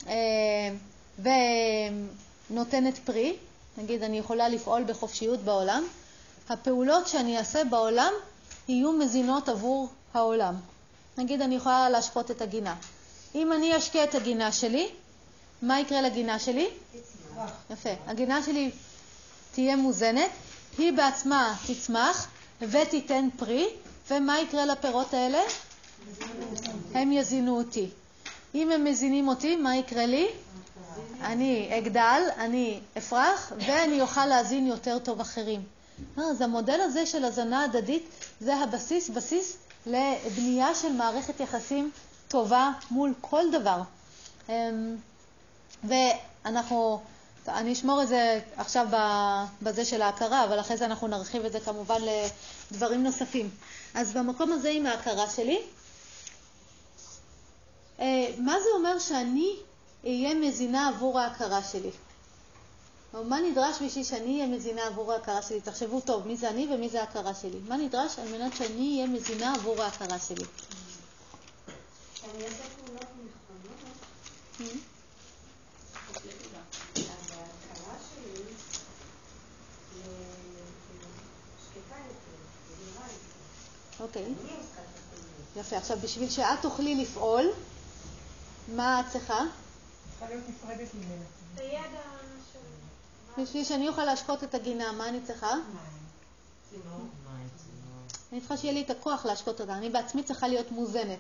[0.07, 0.15] אה,
[2.51, 3.37] ונותנת פרי,
[3.79, 5.85] נגיד אני יכולה לפעול בחופשיות בעולם,
[6.49, 8.13] הפעולות שאני אעשה בעולם
[8.69, 10.55] יהיו מזינות עבור העולם.
[11.19, 12.75] נגיד אני יכולה להשקות את הגינה.
[13.35, 14.89] אם אני אשקה את הגינה שלי,
[15.63, 16.69] מה יקרה לגינה שלי?
[17.71, 17.91] יפה.
[18.07, 18.71] הגינה שלי
[19.55, 20.31] תהיה מוזנת,
[20.79, 22.29] היא בעצמה תצמח
[22.61, 23.67] ותיתן פרי,
[24.11, 25.41] ומה יקרה לפירות האלה?
[26.95, 27.89] הם יזינו אותי.
[28.55, 30.29] אם הם מזינים אותי, מה יקרה לי?
[31.21, 35.63] אני אגדל, אני אפרח, ואני אוכל להזין יותר טוב אחרים.
[36.17, 38.09] אז המודל הזה של הזנה הדדית
[38.41, 41.91] זה הבסיס, בסיס לבנייה של מערכת יחסים
[42.29, 43.81] טובה מול כל דבר.
[44.49, 44.97] אמ,
[45.85, 47.01] ואנחנו,
[47.49, 48.87] אני אשמור את זה עכשיו
[49.63, 52.01] בזה של ההכרה, אבל אחרי זה אנחנו נרחיב את זה כמובן
[52.71, 53.51] לדברים נוספים.
[53.95, 55.63] אז במקום הזה עם ההכרה שלי,
[58.01, 59.57] אה, מה זה אומר שאני
[60.05, 61.91] אהיה מזינה עבור ההכרה שלי?
[63.15, 65.61] או מה נדרש בשביל שאני אהיה מזינה עבור ההכרה שלי?
[65.61, 67.59] תחשבו טוב, מי זה אני ומי זה ההכרה שלי.
[67.69, 70.45] מה נדרש על מנת שאני אהיה מזינה עבור ההכרה שלי?
[72.15, 73.05] שאני אעשה פעולות
[74.59, 74.94] נכונות.
[84.01, 84.35] אוקיי.
[85.57, 85.77] יפה.
[85.77, 87.51] עכשיו, בשביל שאת תוכלי לפעול,
[88.69, 89.41] מה את צריכה?
[90.11, 91.25] צריכה להיות נפרדת ממנה.
[91.55, 92.01] בידע
[93.39, 95.55] בשביל שאני אוכל להשקות את הגינה, מה אני צריכה?
[98.33, 99.75] אני צריכה שיהיה לי את הכוח להשקות אותה.
[99.75, 101.19] אני בעצמי צריכה להיות מוזנת.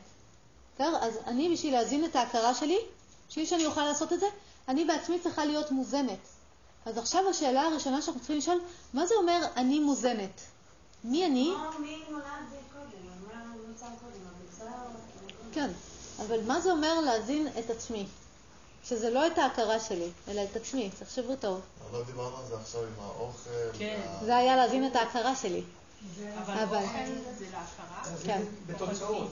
[0.78, 2.78] אז אני, בשביל להזין את ההכרה שלי,
[3.28, 4.26] בשביל שאני אוכל לעשות את זה,
[4.68, 6.18] אני בעצמי צריכה להיות מוזנת.
[6.86, 8.60] אז עכשיו השאלה הראשונה שאנחנו צריכים לשאול,
[8.94, 10.40] מה זה אומר אני מוזנת?
[11.04, 11.52] מי אני?
[12.72, 14.14] קודם?
[14.26, 14.76] המגזר?
[15.52, 15.70] כן,
[16.26, 18.06] אבל מה זה אומר להזין את עצמי?
[18.84, 21.60] שזה לא את ההכרה שלי, אלא את עצמי, תחשבו טוב.
[21.90, 23.78] אבל לא דיברנו על זה עכשיו עם האוכל.
[23.78, 24.00] כן.
[24.24, 25.62] זה היה להזין את ההכרה שלי.
[26.38, 26.54] אבל
[27.38, 28.16] זה להכרה?
[28.24, 28.42] כן.
[28.66, 29.28] בתוצאות.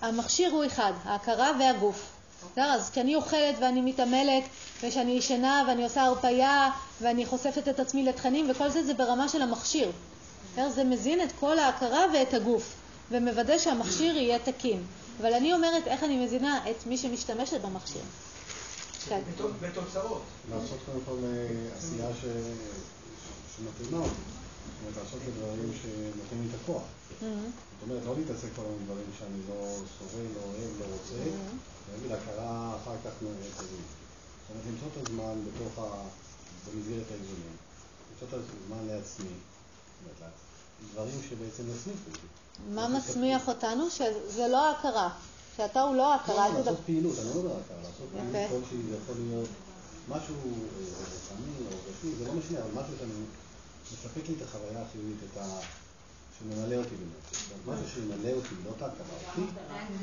[0.00, 2.12] המכשיר הוא אחד, ההכרה והגוף.
[2.56, 4.44] אז כשאני אוכלת ואני מתעמלת,
[4.82, 6.70] וכשאני ישנה ואני עושה הרפייה
[7.00, 9.92] ואני חושפת את עצמי לתכנים וכל זה, זה ברמה של המכשיר.
[10.74, 12.74] זה מזין את כל ההכרה ואת הגוף,
[13.10, 14.82] ומוודא שהמכשיר יהיה תקין.
[15.20, 18.02] אבל אני אומרת איך אני מזינה את מי שמשתמשת במכשיר.
[19.08, 19.20] כן.
[19.60, 20.22] בתוצאות.
[20.50, 22.08] לעשות קודם כל אה, עשייה
[23.56, 24.14] שמתאימה אותי.
[24.66, 26.82] זאת אומרת, לעשות את הדברים שנותנים לי את הכוח.
[26.82, 27.24] Mm-hmm.
[27.24, 31.90] זאת אומרת, לא להתעסק כל מיני דברים שאני לא סובל, לא אוהב, לא רוצה, mm-hmm.
[31.90, 33.88] ולהגיד הכרה אחר כך מרכזית.
[34.42, 36.08] זאת אומרת, למצוא את הזמן בתוך ה...
[36.66, 37.56] במסגרת האיזונים.
[38.10, 39.36] למצוא את הזמן לעצמי.
[40.92, 42.26] דברים שבעצם יסמיכו אותי.
[42.70, 43.90] מה מצמיח אותנו?
[43.90, 45.10] שזה לא ההכרה.
[45.56, 46.48] שאתה הוא לא ההכרה.
[46.48, 47.76] לא, לעשות פעילות, אני לא מדבר על הכרה.
[47.82, 49.48] לעשות פעילות כלשהי, זה יכול להיות
[50.08, 53.12] משהו רוחני או רשמי, זה לא משנה, אבל משהו שאני
[53.92, 55.60] מספק לי את החוויה החיובית, את ה...
[56.38, 57.56] שממלא אותי באמת.
[57.66, 59.52] משהו שימלא אותי, לא את ההכרה, אותי,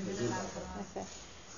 [0.06, 1.04] וזה ההכרה.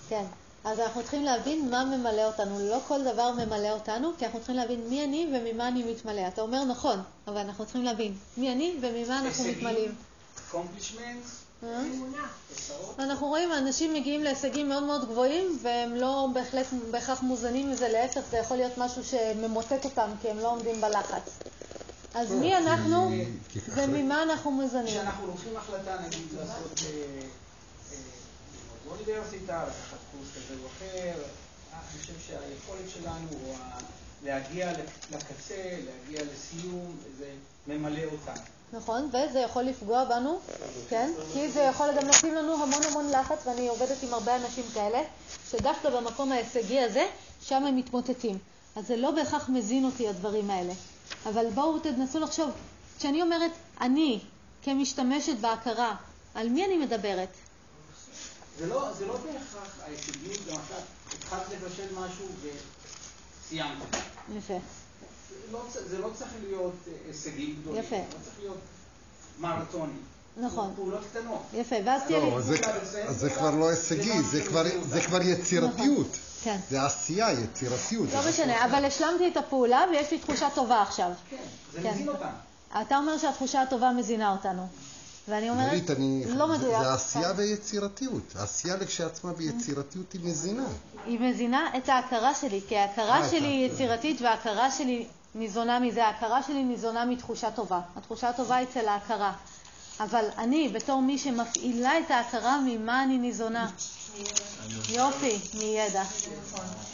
[0.10, 0.26] כן.
[0.66, 2.60] אז אנחנו צריכים להבין מה ממלא אותנו.
[2.60, 6.28] לא כל דבר ממלא אותנו, כי אנחנו צריכים להבין מי אני וממה אני מתמלא.
[6.28, 9.96] אתה אומר נכון, אבל אנחנו צריכים להבין מי אני וממה אנחנו מתמלאים.
[11.64, 11.84] אה?
[13.00, 18.22] אנחנו רואים, אנשים מגיעים להישגים מאוד מאוד גבוהים והם לא בהחלט בהכרח מוזנים מזה, להפך,
[18.32, 21.40] זה יכול להיות משהו שממוטט אותם כי הם לא עומדים בלחץ.
[22.14, 23.12] אז מי אנחנו
[23.68, 24.88] וממה אנחנו מוזנים?
[24.88, 27.28] כשאנחנו לוקחים החלטה, נגיד, לעשות אה,
[28.86, 31.22] באוניברסיטה, לקחת קורס כזה או אחר,
[31.74, 33.56] אני חושב שהיכולת שלנו הוא
[34.24, 34.72] להגיע
[35.12, 37.30] לקצה, להגיע לסיום, זה
[37.68, 38.42] ממלא אותנו.
[38.74, 40.40] נכון, וזה יכול לפגוע בנו,
[40.90, 41.12] כן?
[41.34, 45.02] כי זה יכול גם לשים לנו המון המון לחץ, ואני עובדת עם הרבה אנשים כאלה,
[45.52, 47.06] שדווקא במקום ההישגי הזה,
[47.42, 48.38] שם הם מתמוטטים.
[48.76, 50.74] אז זה לא בהכרח מזין אותי, הדברים האלה.
[51.26, 52.50] אבל בואו תנסו לחשוב,
[53.00, 54.20] כשאני אומרת אני,
[54.64, 55.96] כמשתמשת בהכרה,
[56.36, 57.30] על מי אני מדברת?
[58.60, 60.84] זה לא, זה לא בהכרח ההישגים, למשל,
[61.18, 63.96] התחלת לבשל משהו וסיימת.
[64.38, 64.60] יפה.
[65.52, 67.84] לא, זה לא צריך להיות אה, הישגים גדולים.
[67.84, 67.96] יפה.
[67.96, 68.58] לא צריך להיות
[69.40, 70.02] מרתונים.
[70.38, 70.74] נכון.
[70.76, 71.42] פעולות קטנות.
[71.54, 72.32] יפה, ואז תהיה לי...
[72.32, 72.42] לא,
[73.12, 74.22] זה כבר לא הישגי,
[74.90, 76.18] זה כבר יצירתיות.
[76.44, 76.60] כן.
[76.70, 78.10] זה עשייה, יצירתיות.
[78.14, 81.12] לא משנה, אבל השלמתי את הפעולה ויש לי תחושה טובה עכשיו.
[81.30, 81.38] כן,
[81.74, 82.30] זה מזין אותנו.
[82.82, 84.68] אתה אומר שהתחושה הטובה מזינה אותנו.
[85.28, 86.26] ואני אומרת, גלית, אני...
[86.28, 86.82] לא מדויק.
[86.82, 88.34] זה עשייה ויצירתיות.
[88.36, 90.68] העשייה לכשעצמה ויצירתיות היא מזינה.
[91.06, 93.70] היא מזינה את ההכרה שלי, כי ההכרה אה, שלי היא.
[93.72, 96.06] יצירתית וההכרה שלי ניזונה מזה.
[96.06, 97.82] ההכרה שלי ניזונה מתחושה טובה.
[97.96, 99.34] התחושה הטובה היא אצל ההכרה.
[100.00, 103.70] אבל אני, בתור מי שמפעילה את ההכרה, ממה אני ניזונה?
[104.90, 106.04] יופי, מידע.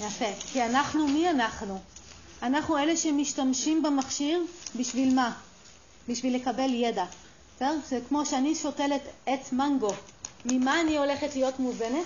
[0.01, 0.25] יפה.
[0.39, 1.79] כי אנחנו, מי אנחנו?
[2.43, 4.43] אנחנו אלה שמשתמשים במכשיר
[4.75, 5.33] בשביל מה?
[6.07, 7.05] בשביל לקבל ידע.
[7.55, 7.77] בסדר?
[7.89, 9.91] זה כמו שאני שותלת עץ מנגו.
[10.45, 12.05] ממה אני הולכת להיות מוזנת?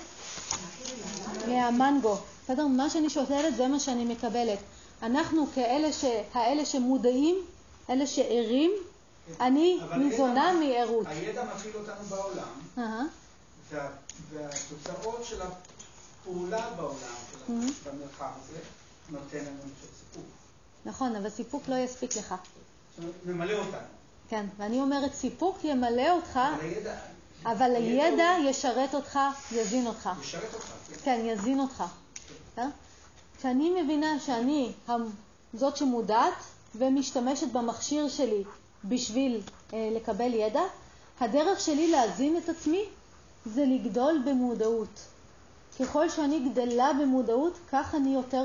[1.48, 2.18] מהמנגו.
[2.44, 2.68] בסדר?
[2.68, 4.60] מה שאני שותלת זה מה שאני מקבלת.
[5.04, 6.06] אנחנו כאלה ש...
[6.34, 7.36] האלה שמודעים,
[7.90, 8.72] אלה שערים,
[9.40, 11.08] אני ניזונה מערות.
[11.08, 13.10] הידע מפעיל אותנו בעולם,
[14.32, 17.16] והתוצאות של הפעולה בעולם.
[17.50, 18.60] במרחב הזה,
[19.10, 20.26] נותן לנו אני חושב, סיפוק.
[20.86, 22.28] נכון, אבל סיפוק לא יספיק לך.
[22.30, 23.88] זאת אומרת, ממלא אותנו.
[24.30, 26.40] כן, ואני אומרת סיפוק ימלא אותך,
[27.46, 29.20] אבל הידע ישרת אותך,
[29.52, 30.10] יזין אותך.
[30.22, 30.72] ישרת אותך.
[30.88, 30.96] כן.
[31.04, 31.84] כן, יזין אותך.
[32.52, 32.68] בסדר?
[33.38, 34.72] כשאני מבינה שאני
[35.54, 36.34] זאת שמודעת
[36.76, 38.44] ומשתמשת במכשיר שלי
[38.86, 39.42] בשביל
[39.74, 40.64] אה, לקבל ידע,
[41.20, 42.84] הדרך שלי להזין את עצמי
[43.46, 45.00] זה לגדול במודעות.
[45.80, 48.44] ככל שאני גדלה במודעות, כך אני יותר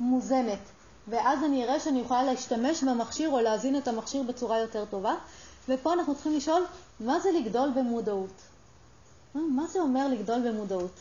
[0.00, 0.58] מוזנת.
[1.08, 5.14] ואז אני אראה שאני יכולה להשתמש במכשיר או להזין את המכשיר בצורה יותר טובה.
[5.68, 6.64] ופה אנחנו צריכים לשאול,
[7.00, 8.42] מה זה לגדול במודעות?
[9.36, 10.92] אה, מה זה אומר לגדול במודעות?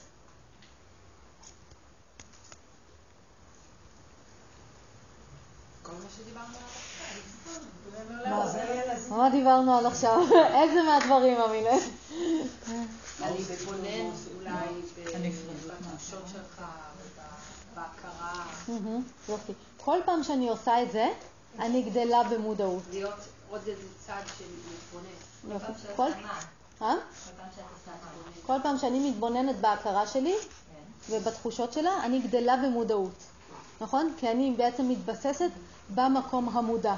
[9.09, 10.21] מה דיברנו עד עכשיו?
[10.61, 11.69] איזה מהדברים, אמינה?
[13.21, 14.65] אני מתבונן אולי
[15.67, 16.61] בתחושות שלך,
[17.75, 18.45] בהכרה.
[19.29, 19.53] יופי.
[19.85, 21.07] כל פעם שאני עושה את זה,
[21.59, 22.83] אני גדלה במודעות.
[22.91, 23.13] להיות
[23.49, 25.53] עוד איזה צד שמתבונן.
[25.53, 25.87] יופי.
[25.95, 26.09] כל...
[26.81, 26.95] אה?
[28.45, 30.35] כל פעם שאני מתבוננת בהכרה שלי
[31.09, 33.23] ובתחושות שלה, אני גדלה במודעות,
[33.81, 34.13] נכון?
[34.17, 35.49] כי אני בעצם מתבססת
[35.95, 36.95] במקום המודע.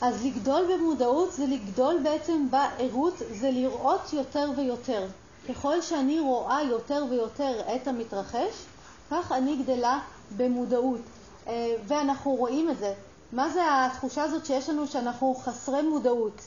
[0.00, 5.06] אז לגדול במודעות זה לגדול בעצם בערות, זה לראות יותר ויותר.
[5.48, 8.64] ככל שאני רואה יותר ויותר את המתרחש,
[9.10, 10.00] כך אני גדלה
[10.36, 11.00] במודעות.
[11.46, 12.94] אה, ואנחנו רואים את זה.
[13.32, 16.40] מה זה התחושה הזאת שיש לנו שאנחנו חסרי מודעות?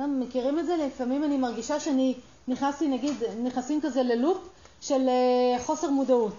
[0.00, 0.76] אה, מכירים את זה?
[0.76, 2.14] לפעמים אני מרגישה שאני
[2.48, 4.38] נכנסתי, נגיד, נכנסים כזה ללופ
[4.80, 6.34] של אה, חוסר מודעות.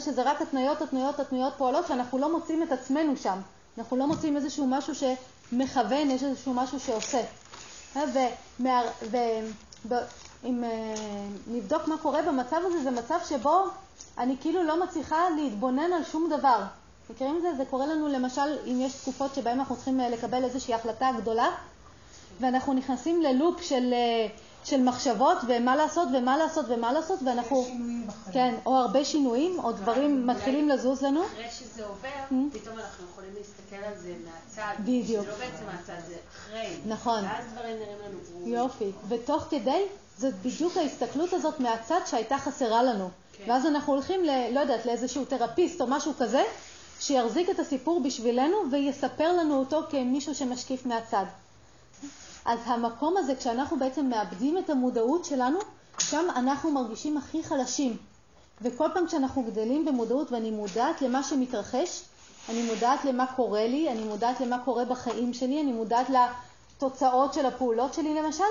[0.00, 3.38] שזה רק התניות, התניות, התניות פועלות, שאנחנו לא מוצאים את עצמנו שם.
[3.78, 7.22] אנחנו לא מוצאים איזשהו משהו שמכוון, יש איזשהו משהו שעושה.
[7.96, 9.16] ומה- ו-
[9.88, 10.04] ב-
[10.44, 10.94] אם אה,
[11.46, 13.64] נבדוק מה קורה במצב הזה, זה מצב שבו
[14.18, 16.62] אני כאילו לא מצליחה להתבונן על שום דבר.
[17.10, 17.54] מכירים את זה?
[17.56, 21.48] זה קורה לנו למשל אם יש תקופות שבהן אנחנו צריכים אה, לקבל איזושהי החלטה גדולה,
[22.40, 24.26] ואנחנו נכנסים ללופ של, אה,
[24.64, 27.66] של מחשבות ומה לעשות ומה לעשות ומה לעשות, ואנחנו...
[28.32, 31.24] כן, או הרבה שינויים, או דברים מתחילים לזוז לנו.
[31.24, 32.08] אחרי שזה עובר,
[32.52, 34.74] פתאום אנחנו יכולים להסתכל על זה מהצד.
[34.80, 35.24] בדיוק.
[35.24, 36.76] זה לא בעצם מהצד, זה אחרי.
[36.86, 37.24] נכון.
[37.24, 38.54] ואז דברים נראים לנו ברורים.
[38.54, 38.90] יופי.
[39.08, 39.82] ותוך כדי,
[40.18, 43.10] זאת בדיוק ההסתכלות הזאת מהצד שהייתה חסרה לנו.
[43.38, 43.50] כן.
[43.50, 46.42] ואז אנחנו הולכים, ל, לא יודעת, לאיזשהו תרפיסט או משהו כזה,
[47.00, 51.24] שיחזיק את הסיפור בשבילנו ויספר לנו אותו כמישהו שמשקיף מהצד.
[52.44, 55.58] אז המקום הזה, כשאנחנו בעצם מאבדים את המודעות שלנו,
[55.98, 57.96] שם אנחנו מרגישים הכי חלשים.
[58.62, 62.02] וכל פעם כשאנחנו גדלים במודעות ואני מודעת למה שמתרחש,
[62.48, 67.46] אני מודעת למה קורה לי, אני מודעת למה קורה בחיים שלי, אני מודעת לתוצאות של
[67.46, 68.44] הפעולות שלי למשל,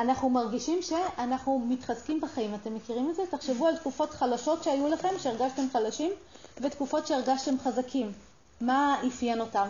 [0.00, 2.54] אנחנו מרגישים שאנחנו מתחזקים בחיים.
[2.54, 3.22] אתם מכירים את זה?
[3.30, 6.12] תחשבו על תקופות חלשות שהיו לכם, שהרגשתם חלשים,
[6.60, 8.12] ותקופות שהרגשתם חזקים.
[8.60, 9.68] מה אפיין אותם?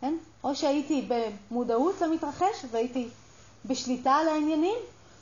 [0.00, 0.14] כן?
[0.44, 3.08] או שהייתי במודעות למתרחש והייתי
[3.64, 4.78] בשליטה על העניינים,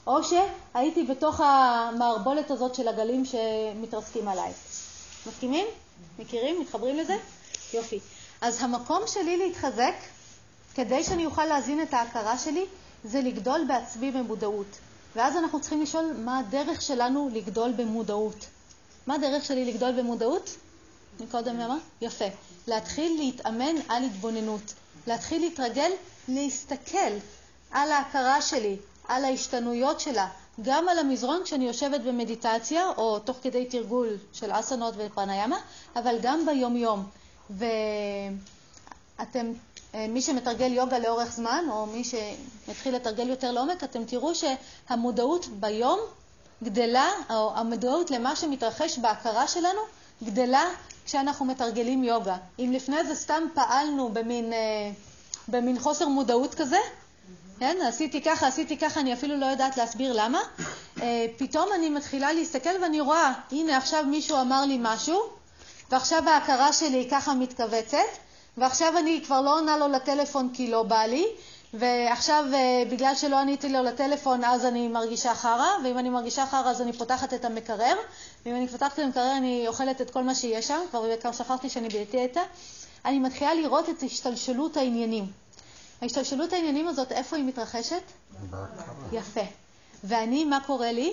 [0.07, 4.53] או שהייתי בתוך המערבולת הזאת של הגלים שמתרסקים עליי.
[5.27, 5.67] מסכימים?
[6.19, 6.61] מכירים?
[6.61, 7.17] מתחברים לזה?
[7.75, 8.01] יופי.
[8.41, 9.95] אז המקום שלי להתחזק,
[10.75, 12.67] כדי שאני אוכל להזין את ההכרה שלי,
[13.05, 14.79] זה לגדול בעצמי במודעות.
[15.17, 18.47] ואז אנחנו צריכים לשאול מה הדרך שלנו לגדול במודעות.
[19.07, 20.57] מה הדרך שלי לגדול במודעות?
[21.21, 21.83] מקודם אמרת?
[22.01, 22.25] יפה.
[22.67, 24.75] להתחיל להתאמן על התבוננות.
[25.07, 25.91] להתחיל להתרגל
[26.29, 27.13] להסתכל
[27.71, 28.77] על ההכרה שלי,
[29.09, 30.29] על ההשתנויות שלה,
[30.63, 35.59] גם על המזרון כשאני יושבת במדיטציה או תוך כדי תרגול של אסנות ופרניאמה,
[35.97, 37.07] אבל גם ביום-יום.
[37.51, 39.53] ואתם,
[39.95, 45.99] מי שמתרגל יוגה לאורך זמן, או מי שמתחיל לתרגל יותר לעומק, אתם תראו שהמודעות ביום
[46.63, 49.81] גדלה, או המודעות למה שמתרחש בהכרה שלנו,
[50.25, 50.65] גדלה
[51.05, 52.37] כשאנחנו מתרגלים יוגה.
[52.59, 54.53] אם לפני זה סתם פעלנו במין,
[55.49, 56.79] במין חוסר מודעות כזה,
[57.59, 60.41] כן, עשיתי ככה, עשיתי ככה, אני אפילו לא יודעת להסביר למה.
[61.03, 65.23] אה, פתאום אני מתחילה להסתכל ואני רואה, הנה עכשיו מישהו אמר לי משהו,
[65.91, 67.99] ועכשיו ההכרה שלי ככה מתכווצת,
[68.61, 71.27] ועכשיו אני כבר לא עונה לו לטלפון כי לא בא לי,
[71.75, 76.71] ועכשיו אה, בגלל שלא עניתי לו לטלפון אז אני מרגישה חרא, ואם אני מרגישה חרא
[76.71, 77.95] אז אני פותחת את המקרר,
[78.47, 81.71] ואם אני פותחת את המקרר אני אוכלת את כל מה שיש שם, כבר כבר שכחתי
[81.71, 82.41] שאני בדיאטה.
[83.05, 85.27] אני מתחילה לראות את השתלשלות העניינים.
[86.03, 88.03] ההשתלשלות העניינים הזאת, איפה היא מתרחשת?
[89.13, 89.41] יפה.
[90.05, 91.13] ואני, מה קורה לי?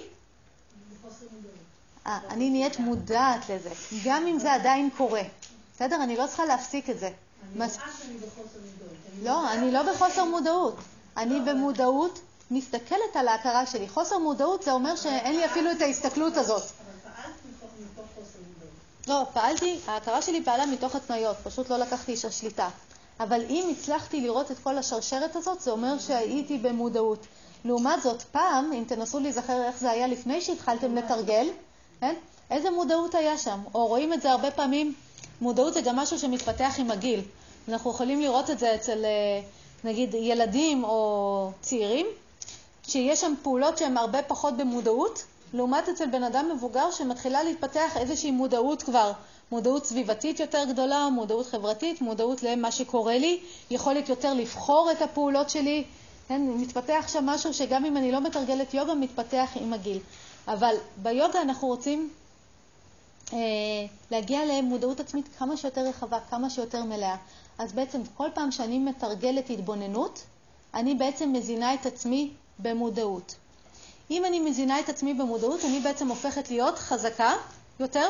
[2.08, 3.70] אה, אני נהיית מודעת לזה,
[4.06, 5.22] גם אם זה עדיין קורה.
[5.76, 6.04] בסדר?
[6.04, 7.10] אני לא צריכה להפסיק את זה.
[7.56, 7.78] מס...
[9.24, 10.76] לא, אני לא בחוסר מודעות.
[11.18, 12.20] אני במודעות
[12.52, 13.90] מסתכלת על ההכרה שלי.
[13.90, 16.64] חוסר מודעות זה אומר שאין לי אפילו את ההסתכלות הזאת.
[19.08, 22.70] לא, פעלתי, ההכרה שלי פעלה מתוך התניות, פשוט לא לקחתי איש השליטה.
[23.20, 27.26] אבל אם הצלחתי לראות את כל השרשרת הזאת, זה אומר שהייתי במודעות.
[27.66, 31.48] לעומת זאת, פעם, אם תנסו להיזכר איך זה היה לפני שהתחלתם לתרגל,
[32.00, 32.16] כן?
[32.52, 33.60] איזה מודעות היה שם?
[33.74, 34.94] או רואים את זה הרבה פעמים,
[35.42, 37.22] מודעות זה גם משהו שמתפתח עם הגיל.
[37.70, 39.42] אנחנו יכולים לראות את זה אצל, אה,
[39.84, 42.06] נגיד, ילדים או צעירים,
[42.88, 48.32] שיש שם פעולות שהן הרבה פחות במודעות, לעומת אצל בן אדם מבוגר שמתחילה להתפתח איזושהי
[48.32, 49.12] מודעות כבר,
[49.52, 53.40] מודעות סביבתית יותר גדולה, מודעות חברתית, מודעות למה שקורה לי,
[53.72, 55.84] יכולת יותר לבחור את הפעולות שלי.
[56.28, 60.00] כן, מתפתח שם משהו שגם אם אני לא מתרגלת יוגה, מתפתח עם הגיל.
[60.48, 62.10] אבל ביוגה אנחנו רוצים
[64.12, 67.16] להגיע למודעות עצמית כמה שיותר רחבה, כמה שיותר מלאה.
[67.58, 70.24] אז בעצם כל פעם שאני מתרגלת התבוננות,
[70.74, 73.36] אני בעצם מזינה את עצמי במודעות.
[74.12, 77.34] אם אני מזינה את עצמי במודעות, אני בעצם הופכת להיות חזקה
[77.80, 78.08] יותר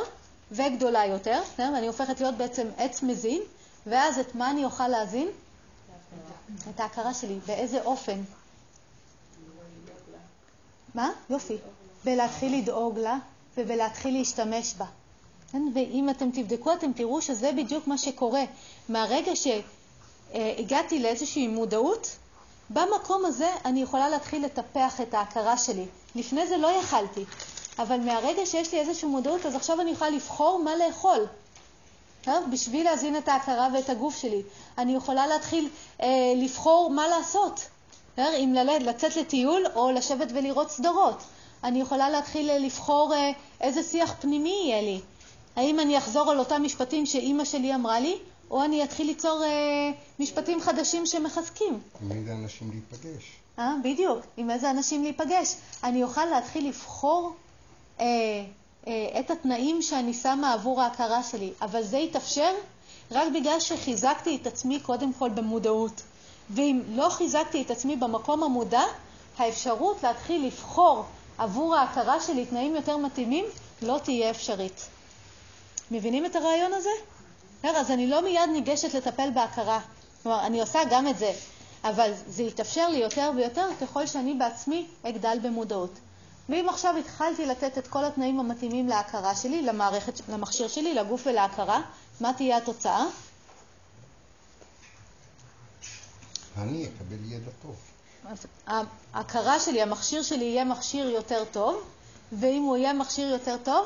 [0.51, 1.75] וגדולה יותר, כן?
[1.75, 3.41] אני הופכת להיות בעצם עץ מזין,
[3.87, 5.27] ואז את מה אני אוכל להזין?
[6.69, 7.39] את ההכרה שלי.
[7.45, 8.21] באיזה אופן?
[10.95, 11.11] מה?
[11.29, 11.57] יופי.
[12.05, 13.17] בלהתחיל לדאוג לה
[13.57, 14.85] ובלהתחיל להשתמש בה.
[15.55, 15.63] כן?
[15.73, 18.43] ואם אתם תבדקו, אתם תראו שזה בדיוק מה שקורה.
[18.89, 22.15] מהרגע שהגעתי לאיזושהי מודעות,
[22.69, 25.85] במקום הזה אני יכולה להתחיל לטפח את ההכרה שלי.
[26.15, 27.23] לפני זה לא יכלתי,
[27.79, 31.25] אבל מהרגע שיש לי איזושהי מודעות, אז עכשיו אני יכולה לבחור מה לאכול.
[32.51, 34.41] בשביל להזין את ההכרה ואת הגוף שלי.
[34.77, 35.69] אני יכולה להתחיל
[36.01, 37.67] אה, לבחור מה לעשות.
[38.17, 41.23] אם ללד, לצאת לטיול או לשבת ולראות סדרות.
[41.63, 45.01] אני יכולה להתחיל אה, לבחור אה, איזה שיח פנימי יהיה לי.
[45.55, 48.17] האם אני אחזור על אותם משפטים שאימא שלי אמרה לי,
[48.51, 51.79] או אני אתחיל ליצור אה, משפטים חדשים שמחזקים.
[52.01, 53.23] עם איזה אנשים להיפגש.
[53.59, 55.55] אה, בדיוק, עם איזה אנשים להיפגש.
[55.83, 57.33] אני אוכל להתחיל לבחור
[57.99, 58.05] אה,
[58.87, 62.51] אה, את התנאים שאני שמה עבור ההכרה שלי, אבל זה יתאפשר
[63.11, 66.01] רק בגלל שחיזקתי את עצמי קודם כל במודעות.
[66.49, 68.83] ואם לא חיזקתי את עצמי במקום המודע,
[69.37, 71.03] האפשרות להתחיל לבחור
[71.37, 73.45] עבור ההכרה שלי תנאים יותר מתאימים
[73.81, 74.87] לא תהיה אפשרית.
[75.91, 76.89] מבינים את הרעיון הזה?
[77.63, 79.79] אז אני לא מיד ניגשת לטפל בהכרה.
[80.23, 81.33] כלומר, אני עושה גם את זה,
[81.83, 85.91] אבל זה יתאפשר לי יותר ויותר ככל שאני בעצמי אגדל במודעות.
[86.49, 91.81] ואם עכשיו התחלתי לתת את כל התנאים המתאימים להכרה שלי, למערכת, למכשיר שלי, לגוף ולהכרה,
[92.21, 93.05] מה תהיה התוצאה?
[96.57, 97.75] אני אקבל ידע טוב.
[99.13, 101.83] ההכרה שלי, המכשיר שלי יהיה מכשיר יותר טוב,
[102.39, 103.85] ואם הוא יהיה מכשיר יותר טוב,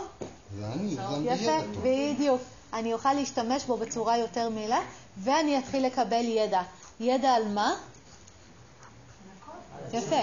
[0.57, 1.57] זה אני, זה יפה.
[1.83, 2.41] בדיוק.
[2.73, 4.79] אני אוכל להשתמש בו בצורה יותר מעילה,
[5.17, 6.61] ואני אתחיל לקבל ידע.
[6.99, 7.75] ידע על מה?
[9.93, 10.21] יפה.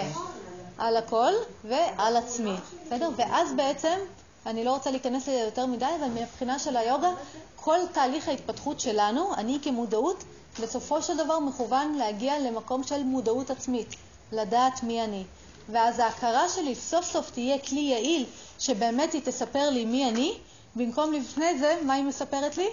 [0.77, 1.33] על הכל
[1.63, 3.09] ועל עצמי, בסדר?
[3.15, 3.97] ואז בעצם,
[4.45, 7.09] אני לא רוצה להיכנס לזה יותר מדי, אבל מבחינה של היוגה,
[7.55, 10.23] כל תהליך ההתפתחות שלנו, אני כמודעות,
[10.61, 13.95] בסופו של דבר מכוון להגיע למקום של מודעות עצמית,
[14.31, 15.23] לדעת מי אני.
[15.69, 18.25] ואז ההכרה שלי סוף סוף תהיה כלי יעיל,
[18.59, 20.33] שבאמת היא תספר לי מי אני,
[20.75, 22.67] במקום לפני זה, מה היא מספרת לי?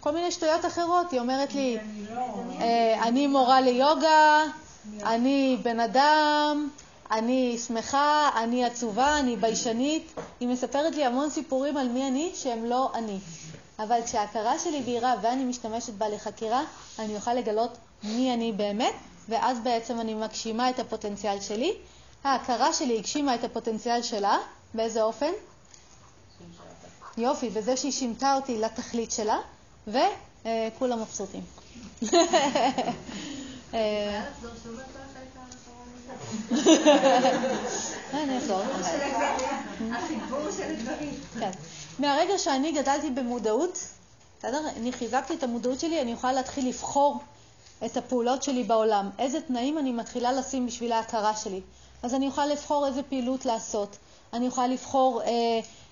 [0.00, 1.12] כל מיני שטויות אחרות.
[1.12, 1.78] היא אומרת לי,
[2.60, 4.44] אה, אני מורה ליוגה,
[5.02, 6.68] אני בן אדם,
[7.10, 10.12] אני שמחה, אני עצובה, אני ביישנית.
[10.40, 13.18] היא מספרת לי המון סיפורים על מי אני שהם לא אני.
[13.78, 16.62] אבל כשההכרה שלי בהירה ואני משתמשת בה לחקירה,
[16.98, 18.94] אני אוכל לגלות מי אני באמת,
[19.28, 21.76] ואז בעצם אני מגשימה את הפוטנציאל שלי.
[22.24, 24.38] ההכרה שלי הגשימה את הפוטנציאל שלה,
[24.74, 25.30] באיזה אופן?
[27.16, 29.38] יופי, בזה שהיא שימתה אותי לתכלית שלה,
[29.86, 31.42] וכולם מבסוטים.
[33.74, 34.24] אה.
[41.40, 41.50] כן.
[41.98, 43.78] מהרגע שאני גדלתי במודעות,
[44.38, 44.60] בסדר?
[44.76, 47.18] אני חיזקתי את המודעות שלי, אני יכולה להתחיל לבחור
[47.84, 51.60] את הפעולות שלי בעולם, איזה תנאים אני מתחילה לשים בשביל ההכרה שלי.
[52.02, 53.96] אז אני אוכל לבחור איזה פעילות לעשות,
[54.32, 55.28] אני אוכל לבחור אה,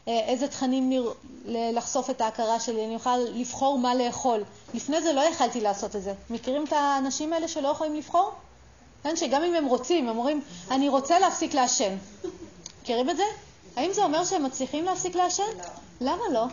[0.08, 1.12] אה, איזה תכנים נר...
[1.48, 4.44] לחשוף את ההכרה שלי, אני אוכל לבחור מה לאכול.
[4.74, 6.12] לפני זה לא יכלתי לעשות את זה.
[6.31, 8.32] מכירים את האנשים האלה שלא יכולים לבחור?
[9.02, 11.97] כן, שגם אם הם רוצים, הם אומרים, אני רוצה להפסיק לעשן.
[12.82, 13.23] מכירים את זה?
[13.76, 15.42] האם זה אומר שהם מצליחים להפסיק לעשן?
[16.00, 16.44] למה לא?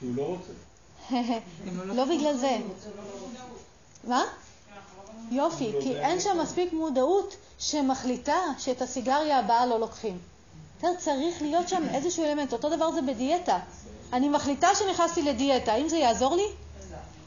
[0.00, 0.52] כי הוא לא רוצה.
[1.96, 2.56] לא בגלל זה.
[4.04, 4.24] מה?
[5.30, 10.18] יופי, כי אין שם מספיק מודעות שמחליטה שאת הסיגריה הבאה לא לוקחים.
[10.98, 12.52] צריך להיות שם איזשהו אלמנט.
[12.52, 13.58] אותו דבר זה בדיאטה.
[14.12, 16.46] אני מחליטה שנכנסתי לדיאטה, האם זה יעזור לי?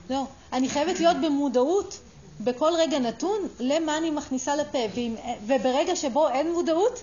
[0.10, 0.24] לא.
[0.54, 2.00] אני חייבת להיות במודעות
[2.40, 5.16] בכל רגע נתון למה אני מכניסה לפה, ואם,
[5.46, 7.00] וברגע שבו אין מודעות,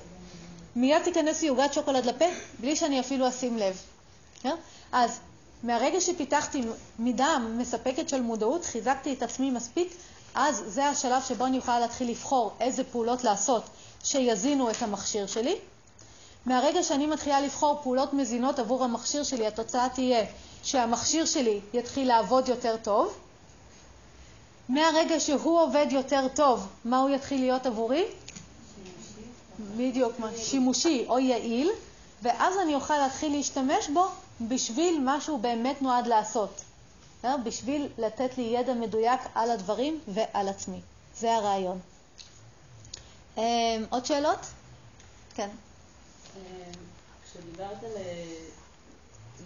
[0.77, 2.25] מיד תיכנס לי עוגת שוקולד לפה,
[2.61, 3.83] בלי שאני אפילו אשים לב.
[4.93, 5.21] אז
[5.63, 6.63] מהרגע שפיתחתי
[6.99, 9.93] מידה מספקת של מודעות, חיזקתי את עצמי מספיק,
[10.35, 13.63] אז זה השלב שבו אני יכולה להתחיל לבחור איזה פעולות לעשות
[14.05, 15.57] שיזינו את המכשיר שלי.
[16.47, 20.25] מהרגע שאני מתחילה לבחור פעולות מזינות עבור המכשיר שלי, התוצאה תהיה
[20.63, 23.15] שהמכשיר שלי יתחיל לעבוד יותר טוב.
[24.69, 28.05] מהרגע שהוא עובד יותר טוב, מה הוא יתחיל להיות עבורי?
[29.77, 31.71] בדיוק, שימושי או יעיל,
[32.23, 34.05] ואז אני אוכל להתחיל להשתמש בו
[34.41, 36.61] בשביל מה שהוא באמת נועד לעשות.
[37.45, 40.81] בשביל לתת לי ידע מדויק על הדברים ועל עצמי.
[41.17, 41.81] זה הרעיון.
[43.91, 44.39] עוד שאלות?
[45.35, 45.49] כן.
[47.25, 47.93] כשדיברת על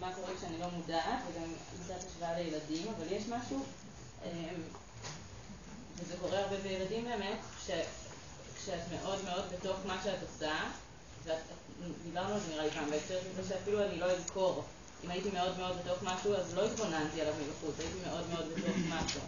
[0.01, 3.63] מה קורה כשאני לא מודעת, וגם נתת השוואה לילדים, אבל יש משהו,
[5.97, 7.39] וזה קורה הרבה בילדים באמת,
[8.65, 10.55] כשאת מאוד מאוד בתוך מה שאת עושה,
[11.25, 14.65] ודיברנו על זה נראה לי פעם בהקשר של זה שאפילו אני לא אזכור.
[15.05, 18.77] אם הייתי מאוד מאוד בתוך משהו, אז לא התבוננתי עליו מבחוץ, הייתי מאוד מאוד בתוך
[18.95, 19.21] משהו.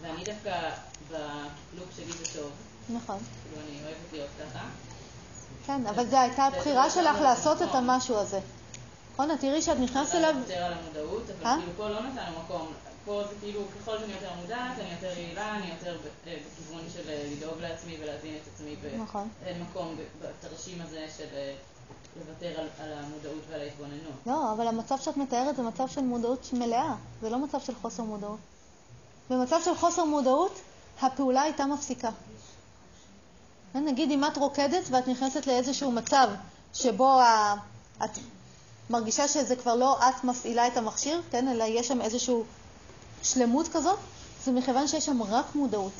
[0.00, 0.70] ואני דווקא
[1.08, 2.50] בלופ שלי זה טוב.
[2.88, 3.18] נכון.
[3.18, 4.64] כאילו, אני אוהבת להיות ככה.
[5.66, 8.40] כן, אבל זו הייתה הבחירה שלך לעשות את המשהו הזה.
[9.12, 10.30] נכון, את תראי שאת נכנסת אליו...
[10.30, 12.72] אני יותר על המודעות, אבל כאילו פה לא נתנו מקום.
[13.04, 17.02] פה זה כאילו, ככל שאני יותר מודעת, אני יותר יעילה, אני יותר בכיוון של
[17.32, 18.76] לדאוג לעצמי ולהבין את עצמי.
[18.98, 19.28] נכון.
[19.44, 21.24] ואין מקום בתרשים הזה של
[22.18, 24.12] לוותר על, על המודעות ועל ההתבוננות.
[24.26, 28.02] לא, אבל המצב שאת מתארת זה מצב של מודעות מלאה, זה לא מצב של חוסר
[28.02, 28.38] מודעות.
[29.30, 30.60] במצב של חוסר מודעות,
[31.02, 32.10] הפעולה הייתה מפסיקה.
[33.74, 36.28] נגיד אם את רוקדת ואת נכנסת לאיזשהו מצב
[36.74, 37.20] שבו
[38.04, 38.10] את
[38.90, 42.34] מרגישה שזה כבר לא את מפעילה את המכשיר, כן, אלא יש שם איזושהי
[43.22, 43.98] שלמות כזאת,
[44.44, 45.92] זה מכיוון שיש שם רק מודעות.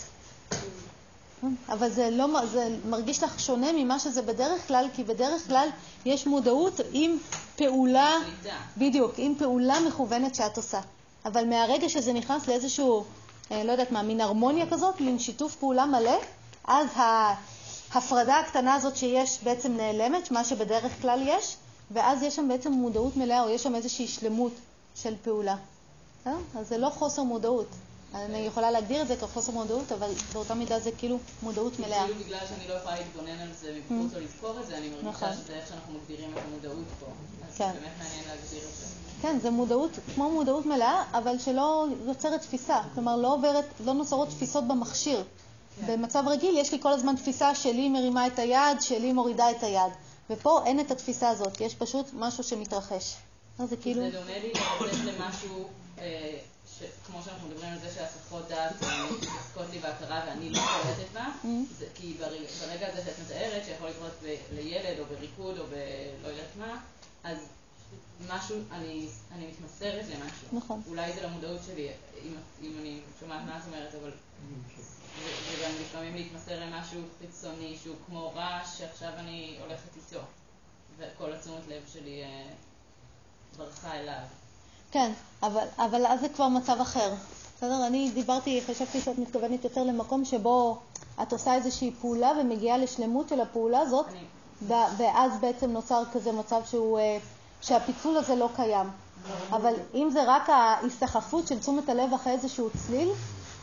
[1.69, 5.69] אבל זה, לא, זה מרגיש לך שונה ממה שזה בדרך כלל, כי בדרך כלל
[6.05, 7.19] יש מודעות עם
[7.57, 8.15] פעולה,
[8.77, 10.81] בדיוק, עם פעולה מכוונת שאת עושה.
[11.25, 13.05] אבל מהרגע שזה נכנס לאיזשהו,
[13.51, 16.19] לא יודעת מה, מין הרמוניה כזאת, מין שיתוף פעולה מלא,
[16.65, 21.57] אז ההפרדה הקטנה הזאת שיש בעצם נעלמת, מה שבדרך כלל יש,
[21.91, 24.53] ואז יש שם בעצם מודעות מלאה, או יש שם איזושהי שלמות
[24.95, 25.57] של פעולה.
[26.25, 27.67] אז זה לא חוסר מודעות.
[28.15, 32.07] אני יכולה להגדיר את זה כחוסר מודעות, אבל באותה מידה זה כאילו מודעות מלאה.
[32.07, 35.33] כאילו בגלל שאני לא יכולה להתבונן על זה מבחוץ או לזכור את זה, אני מרגישה
[35.33, 37.07] שזה איך שאנחנו מגדירים את המודעות פה.
[37.49, 38.87] אז זה באמת מעניין להגדיר את זה.
[39.23, 42.81] כן, זה מודעות, כמו מודעות מלאה, אבל שלא יוצרת תפיסה.
[42.95, 45.25] כלומר, לא עוברת, לא נוצרות תפיסות במכשיר.
[45.87, 49.93] במצב רגיל יש לי כל הזמן תפיסה שלי מרימה את היד, שלי מורידה את היד.
[50.31, 53.15] ופה אין את התפיסה הזאת, יש פשוט משהו שמתרחש.
[53.59, 54.03] אז זה כאילו...
[54.03, 55.69] זה דומה לי לתת למשהו...
[57.07, 58.73] כמו שאנחנו מדברים על זה שהסחות דעת
[59.23, 61.27] מתעסקות לי בהכרה ואני לא קולטת בה,
[61.95, 62.17] כי
[62.61, 64.13] ברגע הזה שאת מתארת, שיכול לקרות
[64.53, 66.81] לילד או בריקוד או בלא יודעת מה,
[67.25, 67.39] אז
[68.29, 70.49] משהו, אני, אני מתמסרת למשהו.
[70.53, 70.83] נכון.
[70.89, 71.89] אולי זה למודעות שלי,
[72.25, 74.11] אם, אם אני שומעת מה את אומרת, אבל
[75.25, 80.21] זה גם לפעמים להתמסר למשהו חיצוני שהוא כמו רעש שעכשיו אני הולכת איתו,
[80.99, 82.49] וכל התשומת לב שלי אה,
[83.57, 84.23] ברחה אליו.
[84.91, 87.13] כן, אבל, אבל אז זה כבר מצב אחר.
[87.57, 87.87] בסדר?
[87.87, 90.79] אני דיברתי, חשבתי שאת מתכוונת יותר למקום שבו
[91.23, 94.25] את עושה איזושהי פעולה ומגיעה לשלמות של הפעולה הזאת, אני...
[94.97, 96.99] ואז בעצם נוצר כזה מצב שהוא,
[97.61, 98.87] שהפיצול הזה לא קיים.
[99.51, 103.09] אבל אם זה רק ההסתחפות של תשומת הלב אחרי איזשהו צליל,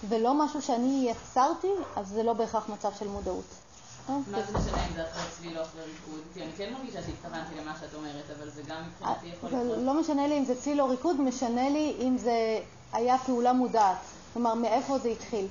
[0.10, 3.63] ולא משהו שאני יצרתי, אז זה לא בהכרח מצב של מודעות.
[4.10, 6.22] מה זה משנה אם זה אחרי צליל או אחרי ריקוד?
[6.34, 9.78] כי אני כן מרגישה שהתכוונתי למה שאת אומרת, אבל זה גם מבחינתי יכול לקרות.
[9.78, 12.60] לא משנה לי אם זה צליל או ריקוד, משנה לי אם זה
[12.94, 13.98] היה פעולה מודעת.
[14.34, 15.48] כלומר, מאיפה זה התחיל.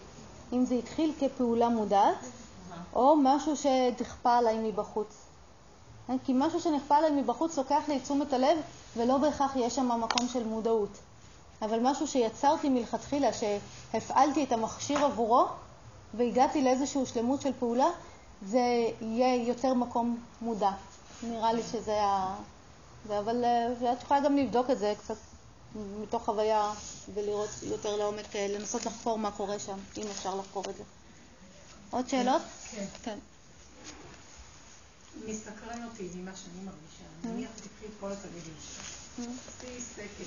[0.53, 2.27] אם זה התחיל כפעולה מודעת,
[2.93, 5.29] או משהו שנכפה עליי מבחוץ.
[6.25, 8.59] כי משהו שנכפה עליי מבחוץ לוקח לי את תשומת הלב,
[8.97, 10.99] ולא בהכרח יש שם מקום של מודעות.
[11.63, 15.47] אבל משהו שיצרתי מלכתחילה, שהפעלתי את המכשיר עבורו
[16.15, 17.87] והגעתי לאיזושהי שלמות של פעולה,
[18.47, 20.71] זה יהיה יותר מקום מודע.
[21.23, 22.37] נראה לי שזה ה...
[23.09, 25.17] זה, אבל אה, את יכולה גם לבדוק את זה קצת
[25.75, 26.73] מתוך חוויה
[27.15, 30.83] ולראות יותר לעומק, אה, לנסות לחקור מה קורה שם, אם אפשר לחקור את זה.
[31.91, 32.43] עוד שאלות?
[32.71, 32.85] כן.
[33.03, 33.19] כן.
[35.27, 37.05] מסתקרן אותי ממה שאני מרגישה.
[37.25, 38.93] נניח תקחי את כל התלמידים שלך.
[39.49, 40.25] עשי סקר.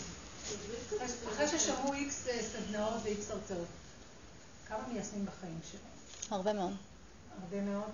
[1.34, 3.68] אחרי ששמעו איקס אה, סדנאות ואיקס הרצאות,
[4.68, 6.40] כמה מיישמים בחיים שלהם?
[6.40, 6.74] הרבה מאוד.
[7.41, 7.91] הרבה מאוד?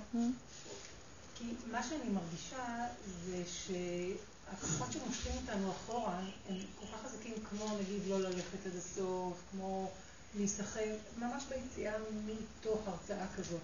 [1.35, 2.87] כי מה שאני מרגישה
[3.25, 9.37] זה שהכוחות שמושכים אותנו אחורה הם כל כך חזקים כמו נגיד לא ללכת עד הסוף,
[9.51, 9.89] כמו
[10.35, 11.93] להיסחב, ממש ביציאה
[12.25, 13.61] מתוך הרצאה כזאת.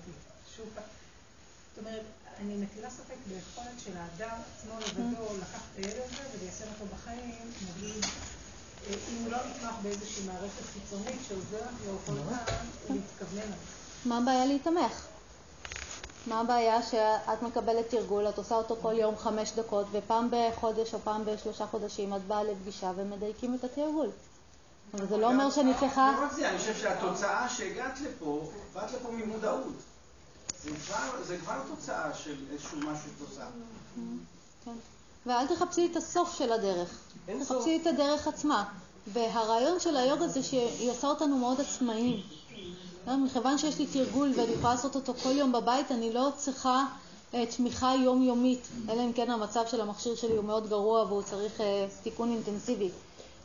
[0.58, 0.70] שוב.
[1.76, 2.06] זאת אומרת,
[2.40, 7.52] אני מטילה ספק ביכולת של האדם עצמו לבדו לקחת את הילד הזה וליישם אותו בחיים,
[7.62, 8.04] נגיד,
[8.88, 13.52] אה, אם הוא לא נתמך באיזושהי מערכת חיצונית שעוזרת לו כל פעם להתכוונן.
[14.06, 15.08] מה הבעיה להתמך?
[16.28, 21.00] מה הבעיה שאת מקבלת תרגול, את עושה אותו כל יום חמש דקות, ופעם בחודש או
[21.00, 24.10] פעם בשלושה חודשים את באה לפגישה ומדייקים את התרגול.
[24.94, 26.14] אבל זה לא אומר שאני צריכה...
[26.20, 29.74] לא רק זה, אני חושב שהתוצאה שהגעת לפה, באת לפה ממודעות.
[31.28, 33.46] זה כבר תוצאה של איזשהו משהו עושה.
[34.66, 34.76] כן.
[35.26, 37.00] ואל תחפשי את הסוף של הדרך.
[37.40, 38.64] תחפשי את הדרך עצמה.
[39.14, 42.22] והרעיון של היוגה זה שהיא עושה אותנו מאוד עצמאיים.
[43.16, 46.86] מכיוון שיש לי תרגול ואני יכולה לעשות אותו כל יום בבית, אני לא צריכה
[47.32, 51.60] uh, תמיכה יומיומית, אלא אם כן המצב של המכשיר שלי הוא מאוד גרוע והוא צריך
[51.60, 51.64] uh,
[52.04, 52.90] תיקון אינטנסיבי.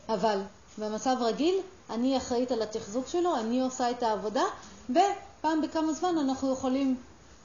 [0.09, 0.41] אבל
[0.79, 1.55] במצב רגיל,
[1.91, 4.45] אני אחראית על התחזוק שלו, אני עושה את העבודה,
[4.91, 6.97] ופעם בכמה זמן אנחנו יכולים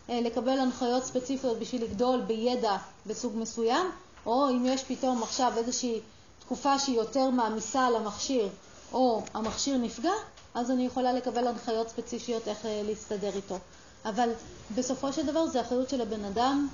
[0.08, 3.86] uh, לקבל הנחיות ספציפיות בשביל לגדול בידע בסוג מסוים,
[4.26, 6.00] או אם יש פתאום עכשיו איזושהי
[6.40, 8.50] תקופה שהיא יותר מעמיסה על המכשיר,
[8.94, 10.12] או המכשיר נפגע,
[10.58, 13.58] אז אני יכולה לקבל הנחיות ספציפיות איך אה, להסתדר איתו.
[14.06, 14.30] אבל
[14.76, 16.68] בסופו של דבר זה אחריות של הבן אדם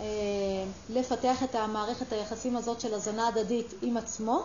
[0.00, 0.04] אה,
[0.90, 4.42] לפתח את המערכת היחסים הזאת של הזנה הדדית עם עצמו,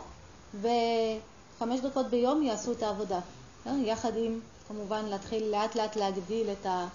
[0.61, 3.19] וחמש דקות ביום יעשו את העבודה.
[3.67, 6.87] אה, יחד עם, כמובן, להתחיל לאט לאט להגדיל את ה...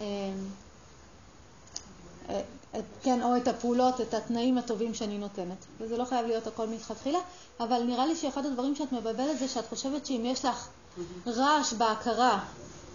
[0.00, 0.04] אה,
[2.28, 2.40] אה,
[2.78, 5.64] את, כן, או את הפעולות, את התנאים הטובים שאני נותנת.
[5.78, 7.18] וזה לא חייב להיות הכל מלכתחילה,
[7.60, 10.68] אבל נראה לי שאחד הדברים שאת מבלבלת זה שאת חושבת שאם יש לך
[11.26, 12.44] רעש בהכרה,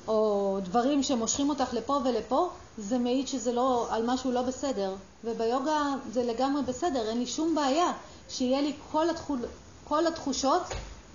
[0.07, 4.95] או דברים שמושכים אותך לפה ולפה, זה מעיד שזה לא, על משהו לא בסדר.
[5.23, 7.91] וביוגה זה לגמרי בסדר, אין לי שום בעיה
[8.29, 9.39] שיהיה לי כל, התחול,
[9.83, 10.61] כל התחושות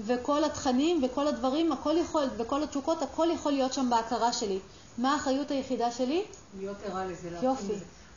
[0.00, 4.58] וכל התכנים וכל הדברים, הכל יכול, וכל התשוקות, הכל יכול להיות שם בהכרה שלי.
[4.98, 6.24] מה האחריות היחידה שלי?
[6.58, 7.28] להיות ערה לזה.
[7.42, 7.66] יופי.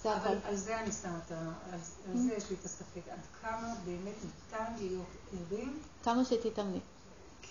[0.04, 0.16] זה.
[0.16, 1.36] אבל על זה אני שמה את ה...
[1.74, 1.80] על
[2.20, 3.02] זה יש לי את הספק.
[3.10, 5.06] עד כמה באמת ניתן להיות
[5.52, 5.80] ערים?
[6.04, 6.80] כמה שתתאמני.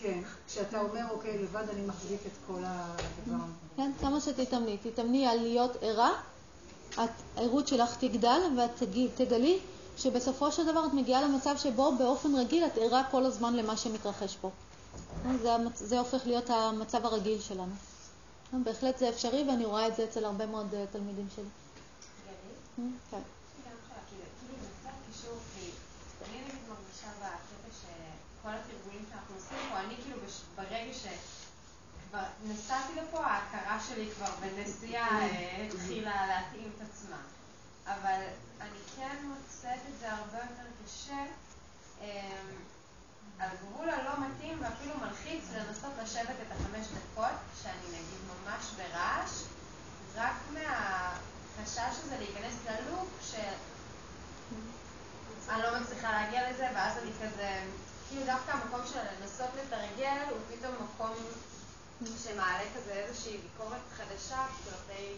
[0.00, 3.44] כן, כשאתה אומר, אוקיי, לבד אני מחזיק את כל הדבר.
[3.76, 4.76] כן, כמה שתתאמני.
[4.82, 6.12] תתאמני על להיות ערה,
[7.36, 8.82] הערות שלך תגדל ואת
[9.16, 9.58] תגלי
[9.96, 14.36] שבסופו של דבר את מגיעה למצב שבו באופן רגיל את ערה כל הזמן למה שמתרחש
[14.36, 14.50] פה.
[15.42, 15.78] זה, המצ...
[15.78, 17.72] זה הופך להיות המצב הרגיל שלנו.
[18.52, 21.44] בהחלט זה אפשרי ואני רואה את זה אצל הרבה מאוד אה, תלמידים שלי.
[23.10, 23.18] כן.
[28.42, 30.18] כל התרגולים שאנחנו עושים פה, אני כאילו
[30.56, 37.16] ברגע שכבר נסעתי לפה, ההכרה שלי כבר בנסיעה אה, התחילה להתאים את עצמה.
[37.86, 38.20] אבל
[38.60, 41.24] אני כן מוצאת את זה הרבה יותר קשה,
[42.00, 42.06] אמ,
[43.38, 49.30] על גבול הלא מתאים ואפילו מלחיץ לנסות לשבת את החמש דקות, שאני נגיד ממש ברעש,
[50.14, 53.52] רק מהחשש הזה להיכנס ללופ, שאני
[55.62, 57.62] לא מצליחה להגיע לזה, ואז אני כזה...
[58.08, 61.14] כאילו דווקא המקום של לנסות לתרגל הוא פתאום מקום
[62.24, 65.14] שמעלה כזה איזושהי ביקורת חדשה כלפי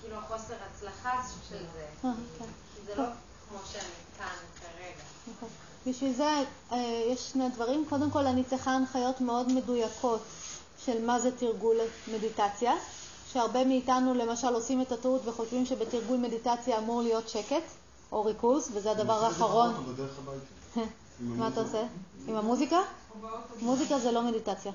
[0.00, 1.86] כאילו החוסר הצלחה של זה.
[2.08, 2.44] אה, כן.
[2.74, 3.04] כי זה לא
[3.48, 3.82] כמו שאני
[4.18, 5.02] כאן כרגע.
[5.36, 5.48] נכון.
[5.86, 7.84] בשביל זה אה, יש שני דברים.
[7.88, 10.20] קודם כל, אני צריכה הנחיות מאוד מדויקות
[10.84, 11.76] של מה זה תרגול
[12.08, 12.72] מדיטציה,
[13.32, 17.62] שהרבה מאיתנו למשל עושים את הטעות וחושבים שבתרגול מדיטציה אמור להיות שקט
[18.12, 19.94] או ריכוז, וזה הדבר האחרון.
[21.20, 21.82] מה אתה עושה?
[22.26, 22.78] עם המוזיקה?
[23.60, 24.72] מוזיקה זה לא מדיטציה.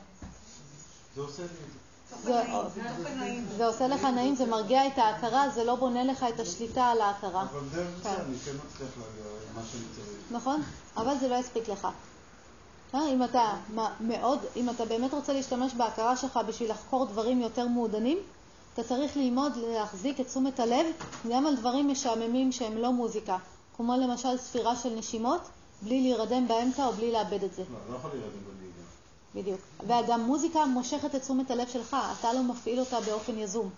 [1.17, 1.53] זה עושה לי את
[3.49, 3.57] זה.
[3.57, 7.01] זה עושה לך נעים, זה מרגיע את ההכרה, זה לא בונה לך את השליטה על
[7.01, 7.41] ההכרה.
[7.41, 10.17] אבל דרך זה אני כן מצליח להגיע למה שאני צריך.
[10.31, 10.61] נכון,
[10.97, 11.87] אבל זה לא יספיק לך.
[12.95, 13.53] אה, אם אתה
[13.99, 18.17] מאוד, אם אתה באמת רוצה להשתמש בהכרה שלך בשביל לחקור דברים יותר מעודנים,
[18.73, 20.85] אתה צריך ללמוד להחזיק את תשומת הלב
[21.29, 23.37] גם על דברים משעממים שהם לא מוזיקה,
[23.77, 25.41] כמו למשל ספירה של נשימות,
[25.81, 27.63] בלי להירדם באמצע או בלי לאבד את זה.
[27.71, 28.86] לא, לא יכול להירדם בנהיגה.
[29.35, 29.59] בדיוק.
[29.83, 33.69] וגם מוזיקה מושכת את תשומת הלב שלך, אתה לא מפעיל אותה באופן יזום.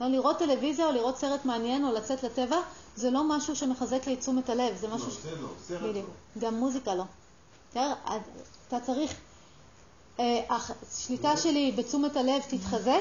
[0.00, 2.56] לא, לראות טלוויזיה או לראות סרט מעניין או לצאת לטבע,
[2.96, 5.06] זה לא משהו שמחזק לי את תשומת הלב, זה משהו...
[5.06, 6.06] לא, זה לא, סרט בדיוק.
[6.36, 6.42] לא.
[6.42, 7.04] גם מוזיקה לא.
[7.74, 8.20] אז
[8.68, 9.14] אתה צריך...
[10.20, 13.00] אה, השליטה שלי בתשומת הלב תתחזק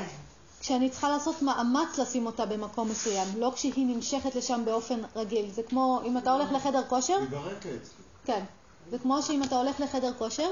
[0.59, 5.49] כשאני צריכה לעשות מאמץ לשים אותה במקום מסוים, לא כשהיא נמשכת לשם באופן רגיל.
[5.51, 8.03] זה כמו אם אתה הולך לחדר כושר, היא ברקע אצלי.
[8.25, 8.43] כן.
[8.91, 10.49] זה כמו שאם אתה הולך לחדר כושר,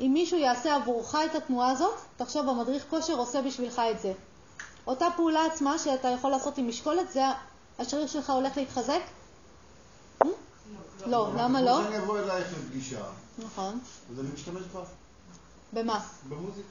[0.00, 4.12] אם מישהו יעשה עבורך את התנועה הזאת, תחשוב, המדריך כושר עושה בשבילך את זה.
[4.86, 7.22] אותה פעולה עצמה שאתה יכול לעשות עם משקולת, זה
[7.78, 9.00] השריר שלך הולך להתחזק?
[11.06, 11.74] לא, למה לא?
[11.74, 13.04] כמו שאני אבוא אלייך לפגישה,
[13.38, 13.78] נכון.
[14.12, 14.80] אז אני משתמש בה.
[15.72, 16.00] במה?
[16.28, 16.68] במוזיקה.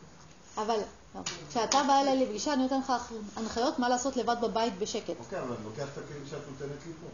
[0.58, 0.80] אבל
[1.16, 1.22] לא.
[1.50, 2.94] כשאתה בא אליי לפגישה, אני נותן לך
[3.36, 5.14] הנחיות מה לעשות לבד בבית בשקט.
[5.20, 7.08] אוקיי, אבל אני לוקח את הכלים שאת נותנת לי פה.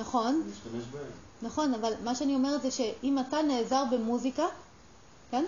[0.00, 0.42] נכון?
[0.44, 1.10] אני משתמש בהם.
[1.42, 4.44] נכון, אבל מה שאני אומרת זה שאם אתה נעזר במוזיקה,
[5.32, 5.44] כן?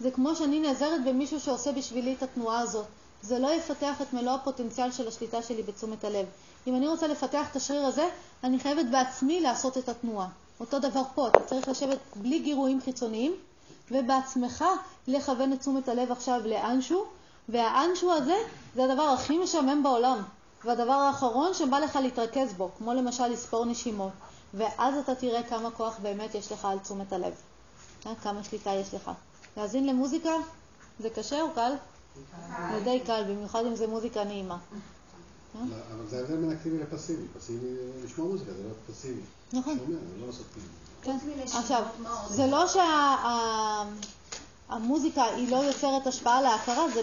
[0.00, 2.86] זה כמו שאני נעזרת במישהו שעושה בשבילי את התנועה הזאת.
[3.22, 6.26] זה לא יפתח את מלוא הפוטנציאל של השליטה שלי בתשומת הלב.
[6.66, 8.08] אם אני רוצה לפתח את השריר הזה,
[8.44, 10.28] אני חייבת בעצמי לעשות את התנועה.
[10.60, 13.34] אותו דבר פה, אתה צריך לשבת בלי גירויים חיצוניים,
[13.90, 14.64] ובעצמך
[15.08, 17.04] לכוון את תשומת הלב עכשיו לאנשהו,
[17.48, 18.36] והאנשהו הזה
[18.74, 20.22] זה הדבר הכי משעמם בעולם,
[20.64, 24.12] והדבר האחרון שבא לך להתרכז בו, כמו למשל לספור נשימות,
[24.54, 27.51] ואז אתה תראה כמה כוח באמת יש לך על תשומת הלב?
[28.22, 29.10] כמה שליטה יש לך.
[29.56, 30.30] להאזין למוזיקה
[31.00, 31.72] זה קשה או קל?
[32.72, 34.58] זה די קל, במיוחד אם זה מוזיקה נעימה.
[35.54, 37.22] אבל זה ההבדל בין אקטיבי לפסיבי.
[37.38, 37.66] פסיבי
[38.04, 39.20] לשמוע מוזיקה, זה לא פסיבי.
[39.52, 39.78] נכון.
[40.20, 40.26] לא.
[41.02, 41.16] כן.
[41.54, 41.82] עכשיו,
[42.28, 42.64] זה לא
[44.68, 47.02] שהמוזיקה היא לא יוצרת השפעה להכרה, זה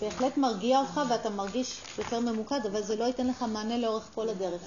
[0.00, 4.28] בהחלט מרגיע אותך ואתה מרגיש יותר ממוקד, אבל זה לא ייתן לך מענה לאורך כל
[4.28, 4.62] הדרך.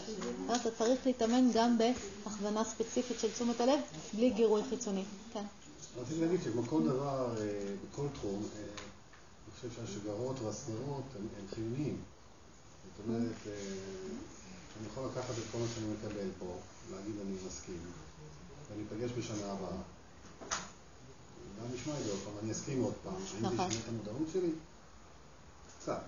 [0.45, 3.79] אתה צריך להתאמן גם בהכוונה ספציפית של תשומת הלב,
[4.13, 5.03] בלי גירוי חיצוני.
[5.33, 5.43] כן.
[5.97, 11.97] רציתי להגיד שכמו כל דבר, אה, בכל תחום, אה, אני חושב שהשגרות והסדרות הם חיוניים.
[12.97, 13.53] זאת אומרת, אה,
[14.79, 16.57] אני יכול לקחת את כל מה שאני מקבל פה,
[16.91, 17.79] להגיד אני מסכים,
[18.69, 19.81] ואני אפגש בשנה הבאה.
[21.59, 23.13] גם נשמע את זה עוד פעם, אני אסכים עוד פעם.
[23.13, 23.67] האם זה נכון.
[23.69, 24.51] ישנה את המודעות שלי?
[25.79, 26.01] קצת.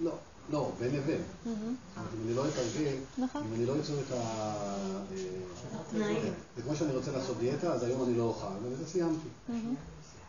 [0.00, 0.12] לא,
[0.50, 1.22] לא, בין לבין.
[1.46, 1.58] אומרת,
[1.96, 3.42] אם אני לא אתרגל, נכון.
[3.42, 4.16] אם אני לא אצור את ה...
[5.94, 9.28] אה, זה כמו שאני רוצה לעשות דיאטה, אז היום אני לא אוכל, ובזה סיימתי.
[9.48, 9.74] מהמם.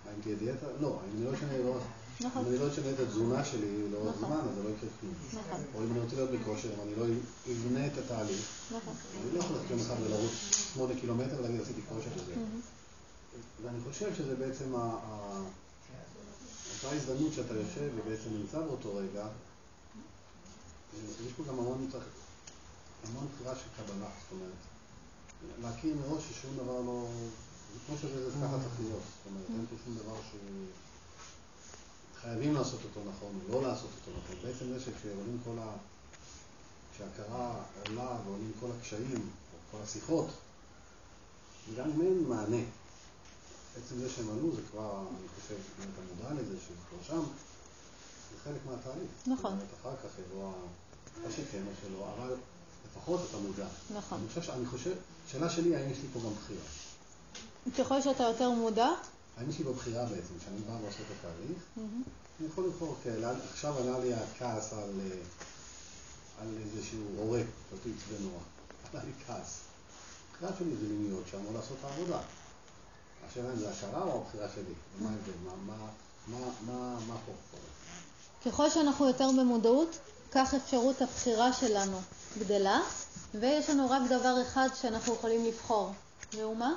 [0.07, 0.65] האם תהיה דיאטה?
[0.81, 0.87] לא.
[0.87, 1.83] אם אני לא אשנה לאורך...
[2.21, 2.45] נכון.
[2.45, 4.29] אם אני לא אשנה את התזונה שלי לאורך נכון.
[4.29, 5.13] זמן, אז זה לא יקרה כלום.
[5.75, 7.05] או אם אני רוצה להיות בכושר, אם אני לא
[7.51, 8.45] אבנה את התהליך.
[8.71, 8.79] אני
[9.33, 10.31] לא יכול ללכת יום אחד ולרוץ
[10.73, 12.35] שמונה קילומטר ולהגיד עשיתי כושר וזה.
[12.35, 12.59] מהמם.
[13.63, 14.73] ואני חושב שזה בעצם
[16.83, 19.27] אותה הזדמנות שאתה יושב ובעצם נמצא באותו רגע,
[20.95, 21.89] יש פה גם המון,
[23.07, 24.59] המון בחירה של קבלה, זאת אומרת,
[25.61, 27.07] להכיר מראש ששום דבר לא,
[27.73, 30.35] זה כמו שזה זה ככה צריך להיות, זאת אומרת, אין פה שום דבר ש...
[32.21, 34.35] חייבים לעשות אותו נכון, או לא לעשות אותו נכון.
[34.43, 35.75] בעצם זה שכשעולים כל ה...
[36.93, 40.27] כשההכרה עולה ועולים כל הקשיים, או כל השיחות,
[41.77, 42.63] גם אם אין מענה,
[43.77, 47.23] עצם זה שהם עלו זה כבר, אני חושב, אם אתה מודע לזה, שזה כבר שם,
[48.31, 49.09] זה חלק מהתהליך.
[49.27, 49.35] נכון.
[49.59, 51.27] זאת אומרת, אחר כך יבוא, ה-
[51.67, 52.35] או שלא, אבל
[52.91, 53.67] לפחות אתה מודע.
[53.97, 54.17] נכון.
[54.19, 54.95] אני חושב, אני חושב,
[55.27, 56.65] שאלה שלי, האם יש לי פה גם בחירה?
[57.77, 58.89] ככל שאתה יותר מודע,
[59.37, 61.63] האם יש לי פה בחירה בעצם, כשאני בא ועושה את התהליך.
[62.39, 63.15] אני יכול לבחור, כן,
[63.51, 65.15] עכשיו עלה לי הכעס על, אה,
[66.41, 67.41] על איזשהו הורה,
[67.97, 68.39] עצבן נורא.
[68.93, 69.59] עלה לי כעס.
[70.31, 70.87] הבחירה שלי זה
[71.31, 72.19] שם או לעשות את העבודה.
[73.29, 75.87] השאלה אם זה הכרה או הבחירה שלי, מה ההבדל, מה, מה,
[76.27, 77.63] מה, מה, מה פה קורה?
[78.45, 79.97] ככל שאנחנו יותר במודעות,
[80.31, 81.97] כך אפשרות הבחירה שלנו
[82.39, 82.79] גדלה,
[83.33, 85.91] ויש לנו רק דבר אחד שאנחנו יכולים לבחור,
[86.33, 86.73] והוא מה?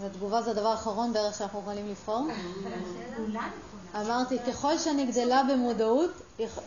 [0.00, 2.26] ותגובה זה הדבר האחרון בערך שאנחנו יכולים לבחור.
[3.94, 6.10] אמרתי, ככל שאני גדלה במודעות,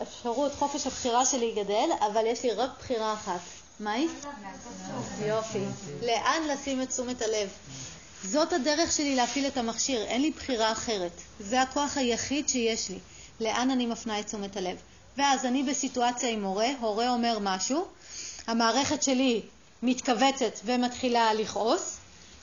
[0.02, 3.40] אפשרות חופש הבחירה שלי גדל, אבל יש לי רק בחירה אחת.
[3.80, 4.08] מה היא?
[5.26, 5.64] יופי.
[6.02, 7.48] לאן לשים את תשומת הלב?
[8.24, 11.12] זאת הדרך שלי להפעיל את המכשיר, אין לי בחירה אחרת.
[11.40, 12.98] זה הכוח היחיד שיש לי.
[13.40, 14.76] לאן אני מפנה את תשומת הלב?
[15.16, 17.86] ואז אני בסיטואציה עם הורה, הורה אומר משהו,
[18.46, 19.42] המערכת שלי
[19.82, 21.96] מתכווצת ומתחילה לכעוס,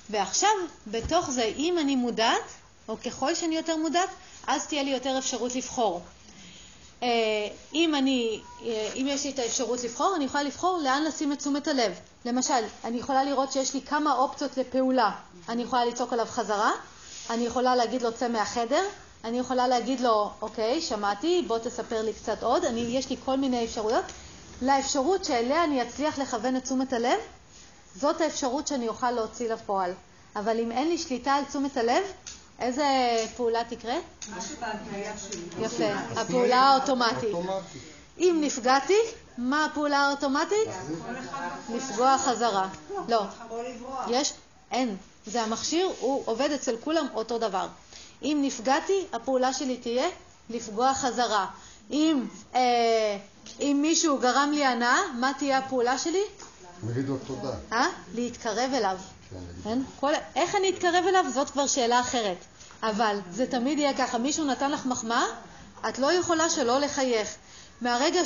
[0.10, 0.50] ועכשיו,
[0.88, 2.52] בתוך זה, אם אני מודעת,
[2.88, 4.10] או ככל שאני יותר מודעת,
[4.48, 6.02] אז תהיה לי יותר אפשרות לבחור.
[7.04, 7.08] אה,
[7.74, 11.40] אם, אני, אה, אם יש לי את האפשרות לבחור, אני יכולה לבחור לאן לשים את
[11.40, 12.00] תשומת הלב.
[12.26, 15.12] למשל, אני יכולה לראות שיש לי כמה אופציות לפעולה.
[15.50, 16.72] אני יכולה לצעוק עליו חזרה,
[17.30, 18.84] אני יכולה להגיד לו צא מהחדר,
[19.24, 23.38] אני יכולה להגיד לו, אוקיי, שמעתי, בוא תספר לי קצת עוד, אני, יש לי כל
[23.38, 24.06] מיני אפשרויות.
[24.62, 27.20] לאפשרות שאליה אני אצליח לכוון את תשומת הלב,
[27.96, 29.94] זאת האפשרות שאני אוכל להוציא לפועל.
[30.36, 32.04] אבל אם אין לי שליטה על תשומת הלב,
[32.60, 32.86] איזה
[33.38, 33.96] פעולה תקרה?
[34.36, 35.66] מה שבהתניה שלי.
[35.66, 37.36] יפה, הפעולה האוטומטית.
[38.18, 38.98] אם נפגעתי,
[39.38, 40.68] מה הפעולה האוטומטית?
[41.76, 42.68] לפגוע חזרה.
[43.08, 44.06] לא, לברוח.
[44.10, 44.34] יש,
[44.72, 44.98] אין.
[45.26, 47.68] זה המכשיר, הוא עובד אצל כולם אותו דבר.
[48.24, 50.08] אם נפגעתי, הפעולה שלי תהיה
[50.50, 51.46] לפגוע חזרה.
[51.92, 53.18] אם, אה,
[53.60, 56.24] אם מישהו גרם לי הנאה, מה תהיה הפעולה שלי?
[56.88, 57.54] להגיד לו תודה.
[57.72, 57.88] אה?
[58.16, 58.98] להתקרב אליו.
[59.30, 59.80] כן, כן?
[60.00, 60.14] כל...
[60.36, 62.38] איך אני אתקרב אליו, זאת כבר שאלה אחרת.
[62.84, 65.26] אבל זה תמיד יהיה ככה, מישהו נתן לך מחמאה,
[65.90, 67.36] את לא יכולה שלא לחייך.
[67.82, 68.26] מהרגע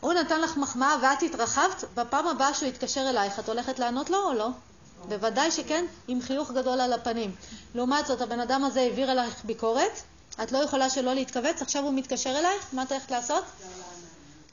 [0.00, 4.18] שהוא נתן לך מחמאה ואת התרחבת, בפעם הבאה שהוא יתקשר אלייך, את הולכת לענות לו
[4.18, 4.48] או לא?
[5.08, 7.34] בוודאי שכן, עם חיוך גדול על הפנים.
[7.74, 10.00] לעומת זאת, הבן אדם הזה העביר עלייך ביקורת,
[10.42, 13.44] את לא יכולה שלא להתכווץ, עכשיו הוא מתקשר אלייך, מה את הולכת לעשות?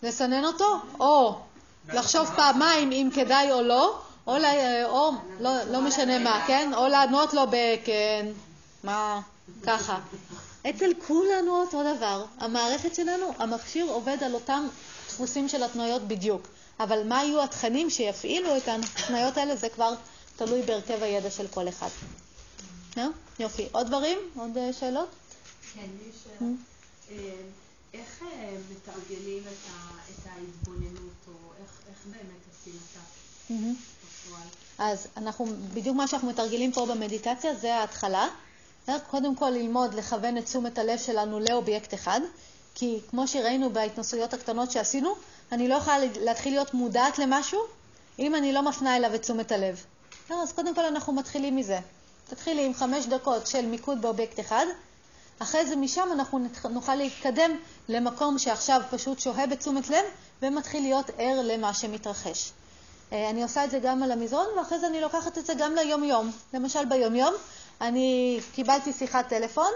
[0.03, 1.39] לסנן אותו, או
[1.93, 4.35] לחשוב פעמיים אם כדאי או לא, או,
[4.85, 6.71] או לא, לא משנה מה, כן?
[6.75, 8.25] או לענות לו בכן,
[8.83, 9.21] מה,
[9.63, 9.97] ככה.
[10.69, 12.25] אצל כולנו אותו דבר.
[12.39, 14.67] המערכת שלנו, המכשיר עובד על אותם
[15.15, 16.47] דפוסים של התנועות בדיוק.
[16.79, 19.93] אבל מה יהיו התכנים שיפעילו את התנועות האלה, זה כבר
[20.35, 21.87] תלוי בהרכב הידע של כל אחד.
[23.39, 23.67] יופי.
[23.71, 24.17] עוד דברים?
[24.35, 25.09] עוד אה, שאלות?
[25.73, 26.51] כן, יש שאלה.
[27.11, 27.33] אה,
[27.93, 29.69] איך אה, מתרגלים את
[30.09, 33.05] את ההתבוננות, או איך באמת עושים אותה
[33.49, 33.75] מהמם.
[33.75, 34.47] בפועל?
[34.77, 38.27] אז אנחנו, בדיוק מה שאנחנו מתרגלים פה במדיטציה זה ההתחלה.
[39.09, 42.21] קודם כל ללמוד לכוון את תשומת הלב שלנו לאובייקט אחד,
[42.75, 45.15] כי כמו שראינו בהתנסויות הקטנות שעשינו,
[45.51, 47.59] אני לא יכולה להתחיל להיות מודעת למשהו
[48.19, 49.83] אם אני לא מפנה אליו את תשומת הלב.
[50.25, 50.37] בסדר?
[50.37, 51.79] אז קודם כל אנחנו מתחילים מזה.
[52.29, 54.65] תתחילי עם חמש דקות של מיקוד באובייקט אחד,
[55.39, 57.51] אחרי זה משם אנחנו נוכל להתקדם
[57.89, 60.05] למקום שעכשיו פשוט שוהה בתשומת לב
[60.41, 62.51] ומתחיל להיות ער למה שמתרחש.
[63.11, 65.75] אה, אני עושה את זה גם על המזרון, ואחרי זה אני לוקחת את זה גם
[65.75, 66.31] ליום-יום.
[66.53, 67.33] למשל ביום-יום,
[67.81, 69.71] אני קיבלתי שיחת טלפון,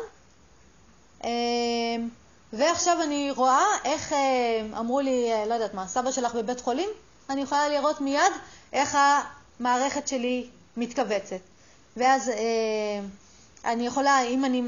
[1.24, 1.30] אה,
[2.54, 6.90] ועכשיו אני רואה איך אה, אמרו לי, אה, לא יודעת מה, סבא שלך בבית חולים,
[7.30, 8.32] אני יכולה לראות מיד
[8.74, 8.98] איך
[9.60, 10.48] המערכת שלי
[10.78, 11.40] מתכווצת.
[11.98, 12.36] ואז אה,
[13.66, 14.64] אני יכולה, אם אני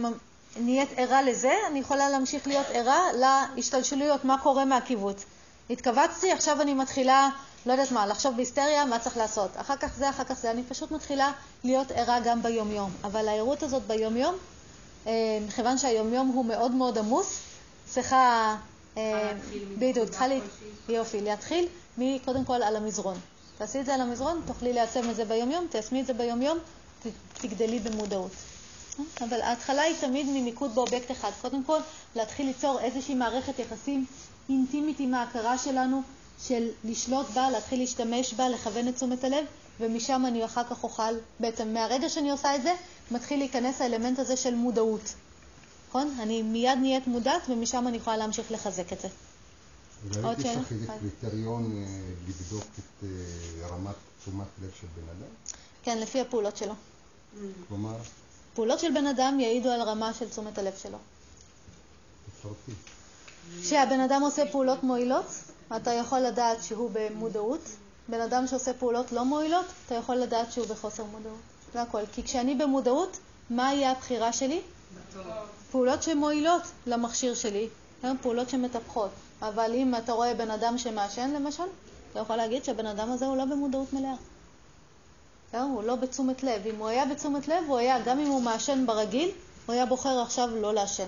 [0.59, 5.25] נהיית ערה לזה, אני יכולה להמשיך להיות ערה להשתלשלויות, מה קורה מהקיבוץ.
[5.69, 7.29] התכווצתי, עכשיו אני מתחילה,
[7.65, 9.49] לא יודעת מה, לחשוב בהיסטריה, מה צריך לעשות.
[9.55, 10.51] אחר כך זה, אחר כך זה.
[10.51, 11.31] אני פשוט מתחילה
[11.63, 12.91] להיות ערה גם ביומיום.
[13.03, 14.35] אבל הערות הזאת ביומיום,
[15.47, 17.39] מכיוון שהיומיום הוא מאוד מאוד עמוס,
[17.93, 18.55] צריכה,
[18.97, 19.33] אה,
[19.77, 20.35] בדיוק, צריכה לה...
[20.89, 23.17] יופי, להתחיל מקודם כל על המזרון.
[23.57, 26.57] תעשי את זה על המזרון, תוכלי ליישם את זה ביומיום, תיישמי את זה ביומיום,
[27.33, 28.31] תגדלי במודעות.
[29.21, 31.31] אבל ההתחלה היא תמיד ממיקוד באובייקט אחד.
[31.41, 31.79] קודם כל,
[32.15, 34.05] להתחיל ליצור איזושהי מערכת יחסים
[34.49, 36.01] אינטימית עם ההכרה שלנו,
[36.47, 39.45] של לשלוט בה, להתחיל להשתמש בה, לכוון את תשומת הלב,
[39.79, 42.73] ומשם אני אחר כך אוכל, בעצם מהרגע שאני עושה את זה,
[43.11, 45.13] מתחיל להיכנס האלמנט הזה של מודעות.
[45.91, 46.15] נכון?
[46.19, 49.07] אני מיד נהיית מודעת, ומשם אני יכולה להמשיך לחזק את זה.
[49.07, 50.61] עוד אולי יש שאלה?
[50.61, 50.87] לך איזה.
[50.99, 51.85] קריטריון אה,
[52.27, 55.31] לבדוק את אה, רמת תשומת לב של בן אדם?
[55.83, 56.73] כן, לפי הפעולות שלו.
[57.67, 57.95] כלומר,
[58.53, 60.97] פעולות של בן אדם יעידו על רמה של תשומת הלב שלו.
[62.29, 62.71] תפרטי.
[63.61, 65.25] כשהבן אדם עושה פעולות מועילות,
[65.75, 67.61] אתה יכול לדעת שהוא במודעות.
[68.09, 71.39] בן אדם שעושה פעולות לא מועילות, אתה יכול לדעת שהוא בחוסר מודעות.
[71.73, 72.01] זה הכל.
[72.13, 73.17] כי כשאני במודעות,
[73.49, 74.61] מה יהיה הבחירה שלי?
[75.71, 77.67] פעולות שמועילות למכשיר שלי,
[78.03, 79.11] הן פעולות שמטפחות.
[79.41, 81.63] אבל אם אתה רואה בן אדם שמעשן למשל,
[82.11, 84.15] אתה יכול להגיד שהבן אדם הזה הוא לא במודעות מלאה.
[85.51, 86.67] הוא לא בתשומת לב.
[86.67, 89.31] אם הוא היה בתשומת לב, הוא היה, גם אם הוא מעשן ברגיל,
[89.65, 91.07] הוא היה בוחר עכשיו לא לעשן.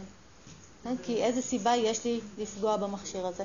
[0.83, 0.95] כן?
[1.03, 3.43] כי איזה סיבה יש לי לפגוע במכשיר הזה?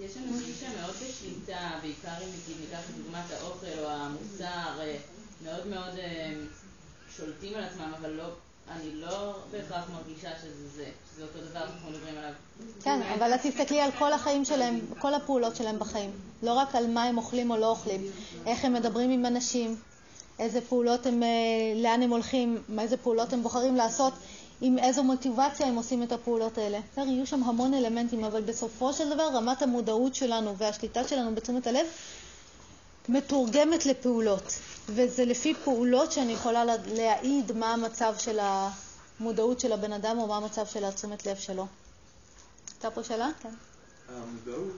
[0.00, 4.96] יש אנשים שמאוד בשליטה, בעיקר אם ניקח לדוגמת האוכל או המוצר, אה,
[5.44, 6.34] מאוד מאוד אה,
[7.16, 8.28] שולטים על עצמם, אבל לא,
[8.70, 12.32] אני לא בהכרח מרגישה שזה זה, שזה אותו דבר שאנחנו מדברים עליו.
[12.82, 16.10] כן, אבל את תסתכלי על כל החיים שלהם, כל הפעולות שלהם בחיים.
[16.42, 18.10] לא רק על מה הם אוכלים או לא אוכלים,
[18.46, 19.76] איך הם מדברים עם אנשים,
[20.38, 21.28] איזה פעולות הם, אה,
[21.76, 24.12] לאן הם הולכים, איזה פעולות הם בוחרים לעשות,
[24.60, 26.78] עם איזו מוטיבציה הם עושים את הפעולות האלה.
[26.96, 31.86] יהיו שם המון אלמנטים, אבל בסופו של דבר רמת המודעות שלנו והשליטה שלנו בתשומת הלב
[33.08, 34.52] מתורגמת לפעולות,
[34.88, 38.38] וזה לפי פעולות שאני יכולה לה- להעיד מה המצב של
[39.20, 41.66] המודעות של הבן אדם או מה המצב של התשומת לב שלו.
[42.74, 43.28] הייתה פה שאלה?
[43.42, 43.54] כן.
[44.08, 44.76] המודעות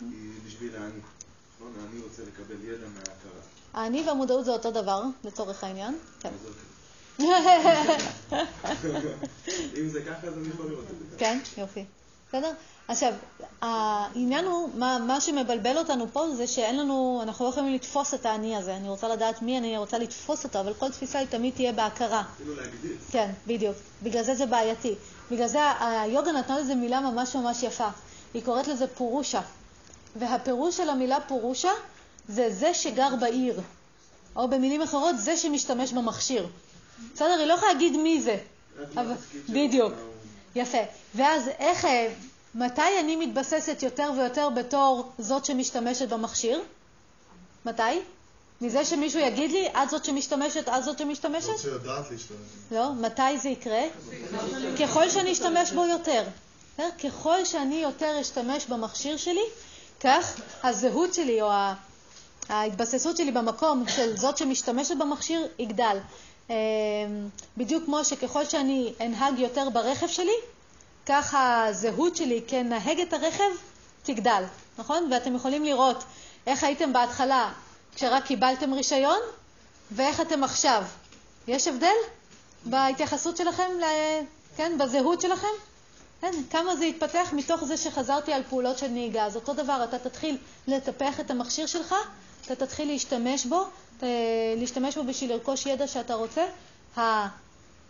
[0.00, 0.08] היא
[0.46, 1.00] בשביל האני.
[1.56, 1.72] נכון?
[1.80, 3.40] האני רוצה לקבל ידע מההכרה.
[3.74, 5.98] האני והמודעות זה אותו דבר, לצורך העניין.
[6.20, 6.30] כן.
[6.44, 6.62] אוקיי.
[9.80, 11.16] אם זה ככה, אז אני יכול לראות את זה.
[11.18, 11.84] כן, יופי.
[12.32, 12.52] בסדר?
[12.88, 13.12] עכשיו,
[13.60, 18.26] העניין הוא, מה, מה שמבלבל אותנו פה זה שאין לנו, אנחנו לא יכולים לתפוס את
[18.26, 18.76] האני הזה.
[18.76, 22.22] אני רוצה לדעת מי אני, רוצה לתפוס אותו, אבל כל תפיסה היא תמיד תהיה בהכרה.
[22.34, 22.96] אפילו להגדיר.
[23.10, 23.76] כן, בדיוק.
[24.02, 24.94] בגלל זה זה בעייתי.
[25.30, 27.88] בגלל זה היוגה נתנה לזה מילה ממש ממש יפה.
[28.34, 29.40] היא קוראת לזה פורושה.
[30.16, 31.70] והפירוש של המילה פורושה
[32.28, 33.60] זה זה שגר בעיר.
[34.36, 36.46] או במילים אחרות, זה שמשתמש במכשיר.
[37.14, 37.38] בסדר?
[37.38, 38.36] היא לא יכולה להגיד מי זה.
[38.94, 39.14] אבל...
[39.48, 39.92] בדיוק.
[40.54, 40.78] יפה.
[41.14, 42.12] ואז איך, אה,
[42.54, 46.62] מתי אני מתבססת יותר ויותר בתור זאת שמשתמשת במכשיר?
[47.66, 48.00] מתי?
[48.60, 51.46] מזה שמישהו יגיד לי, את זאת שמשתמשת, את זאת שמשתמשת?
[51.46, 52.38] זאת שיודעת להשתמש.
[52.70, 53.82] לא, מתי זה יקרה?
[54.80, 56.24] ככל שאני אשתמש בו יותר.
[57.04, 59.44] ככל שאני יותר אשתמש במכשיר שלי,
[60.00, 61.50] כך הזהות שלי או
[62.48, 65.98] ההתבססות שלי במקום של זאת שמשתמשת במכשיר יגדל.
[66.52, 70.36] אמ, בדיוק כמו שככל שאני אנהג יותר ברכב שלי,
[71.06, 73.50] כך הזהות שלי כנהגת הרכב
[74.02, 74.44] תגדל,
[74.78, 75.08] נכון?
[75.12, 76.04] ואתם יכולים לראות
[76.46, 77.52] איך הייתם בהתחלה
[77.94, 79.18] כשרק קיבלתם רישיון
[79.90, 80.84] ואיך אתם עכשיו.
[81.48, 81.94] יש הבדל
[82.64, 83.70] בהתייחסות שלכם,
[84.56, 85.48] כן, בזהות שלכם?
[86.20, 89.24] כן, כמה זה התפתח מתוך זה שחזרתי על פעולות של נהיגה.
[89.26, 91.94] אז אותו דבר, אתה תתחיל לטפח את המכשיר שלך,
[92.46, 93.64] אתה תתחיל להשתמש בו,
[94.56, 96.46] להשתמש בו בשביל לרכוש ידע שאתה רוצה.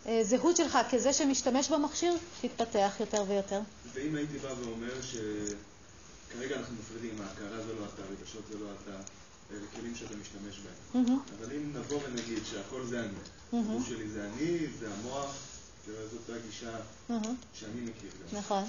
[0.05, 3.59] הזהות שלך כזה שמשתמש במכשיר תתפתח יותר ויותר.
[3.93, 8.97] ואם הייתי בא ואומר שכרגע אנחנו מפרידים, ההכרה זה לא אתה, רגשות זה לא אתה,
[9.51, 11.17] אלה כלים שאתה משתמש בהם.
[11.39, 15.35] אבל אם נבוא ונגיד שהכל זה אני, הגוף שלי זה אני, זה המוח,
[15.85, 16.77] זאת הגישה
[17.53, 18.37] שאני מכיר גם.
[18.39, 18.63] נכון.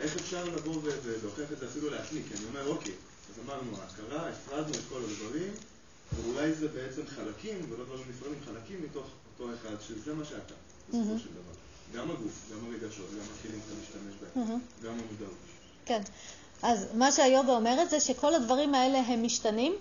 [0.00, 2.20] איך אפשר לבוא ולהוכיח את זה אפילו לעצמי?
[2.28, 2.92] כי אני אומר, אוקיי,
[3.34, 5.52] אז אמרנו, ההכרה, הפרדנו את כל הדברים,
[6.12, 10.54] ואולי זה בעצם חלקים, ולא דברים נפרדים, חלקים מתוך אותו אחד, שזה מה שאתה,
[10.88, 11.54] בסופו של דבר.
[11.94, 15.36] גם הגוף, גם הרגשות, גם הכלים שאתה משתמש בהם, גם המודעות.
[15.86, 16.02] כן.
[16.62, 19.74] אז מה שהיוגה אומרת זה שכל הדברים האלה הם משתנים,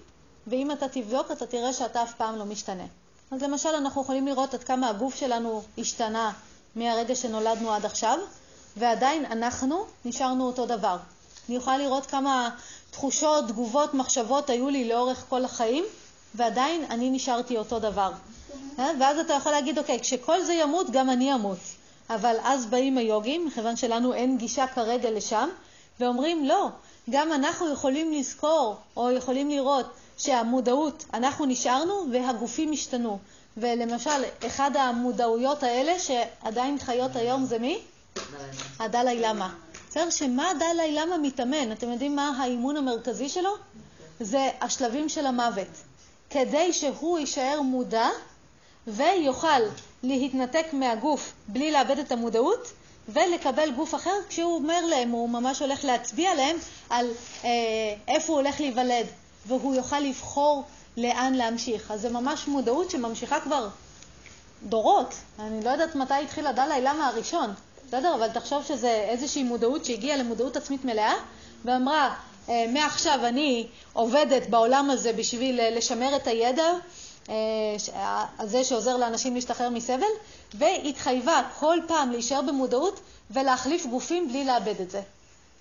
[0.48, 2.86] ואם אתה תבדוק אתה תראה שאתה אף פעם לא משתנה.
[3.32, 6.32] אז למשל אנחנו יכולים לראות עד כמה הגוף שלנו השתנה
[6.76, 8.20] מהרגע שנולדנו עד עכשיו,
[8.78, 10.98] ועדיין אנחנו נשארנו אותו דבר.
[11.50, 12.50] אני יכולה לראות כמה
[12.94, 15.84] תחושות, תגובות, מחשבות היו לי לאורך כל החיים,
[16.36, 18.12] ועדיין אני נשארתי אותו דבר.
[18.80, 18.92] אה?
[19.00, 21.58] ואז אתה יכול להגיד, אוקיי, כשכל זה ימות, גם אני אמות.
[22.10, 25.50] אבל אז באים היוגים, מכיוון שלנו אין גישה כרגע לשם,
[26.00, 26.68] ואומרים, לא,
[27.10, 29.86] גם אנחנו יכולים לזכור, או יכולים לראות,
[30.18, 33.20] שהמודעות, אנחנו נשארנו והגופים השתנו.
[33.58, 37.80] ולמשל, אחד המודעויות האלה שעדיין חיות היום זה מי?
[38.80, 39.54] הדלאי למה.
[39.94, 40.10] בסדר?
[40.10, 41.72] שמה הדלאי למה מתאמן?
[41.72, 43.50] אתם יודעים מה האימון המרכזי שלו?
[44.20, 45.68] זה השלבים של המוות.
[46.30, 48.10] כדי שהוא יישאר מודע
[48.88, 49.62] ויוכל
[50.04, 52.72] להתנתק מהגוף בלי לאבד את המודעות
[53.10, 56.58] ולקבל גוף אחר כשהוא אומר להם, הוא ממש הולך להצביע להם
[56.90, 57.10] על
[57.44, 57.50] אה,
[58.08, 59.06] איפה הוא הולך להיוולד,
[59.46, 60.64] והוא יוכל לבחור
[60.98, 61.92] לאן להמשיך.
[61.92, 63.68] אז זה ממש מודעות שממשיכה כבר
[64.64, 65.14] דורות.
[65.40, 67.54] אני לא יודעת מתי התחיל הדלאי למה הראשון,
[67.94, 68.16] בסדר?
[68.16, 71.14] אבל תחשוב שזה איזושהי מודעות שהגיעה למודעות עצמית מלאה
[71.66, 72.16] ואמרה,
[72.50, 76.72] אה, מעכשיו אני עובדת בעולם הזה בשביל אה, לשמר את הידע
[77.30, 77.36] אה,
[78.40, 80.08] הזה שעוזר לאנשים להשתחרר מסבל,
[80.54, 83.00] והתחייבה כל פעם להישאר במודעות
[83.32, 85.02] ולהחליף גופים בלי לאבד את זה.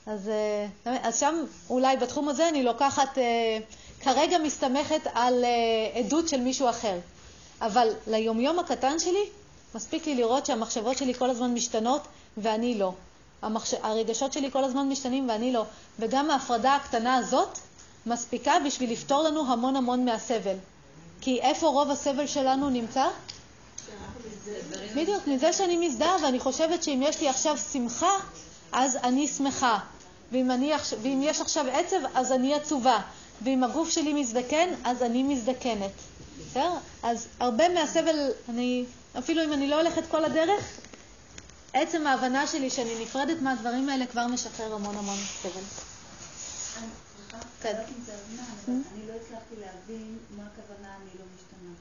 [0.06, 0.30] אז,
[0.84, 3.18] אז שם אולי בתחום הזה אני לוקחת,
[4.00, 5.44] כרגע מסתמכת על
[5.94, 6.98] עדות של מישהו אחר.
[7.60, 9.24] אבל ליומיום הקטן שלי,
[9.74, 12.02] מספיק לי לראות שהמחשבות שלי כל הזמן משתנות
[12.36, 12.92] ואני לא.
[13.42, 13.74] המחש...
[13.74, 15.64] הרגשות שלי כל הזמן משתנים ואני לא.
[15.98, 17.58] וגם ההפרדה הקטנה הזאת
[18.06, 20.56] מספיקה בשביל לפתור לנו המון המון מהסבל.
[21.20, 23.08] כי איפה רוב הסבל שלנו נמצא?
[24.96, 28.12] בדיוק, מזה שאני מזדהה ואני חושבת שאם יש לי עכשיו שמחה,
[28.72, 29.78] אז אני שמחה.
[30.32, 33.00] ואם, אני, ואם יש עכשיו עצב, אז אני עצובה.
[33.42, 35.90] ואם הגוף שלי מזדקן, אז אני מזדקנת.
[36.50, 36.72] בסדר?
[37.02, 38.84] אז הרבה מהסבל, אני,
[39.18, 40.78] אפילו אם אני לא הולכת כל הדרך,
[41.72, 45.60] עצם ההבנה שלי שאני נפרדת מהדברים האלה כבר משחרר המון המון סבל.
[47.62, 47.76] כן.
[48.66, 51.72] אני לא הצלחתי להבין מה הכוונה אני לא משתנה.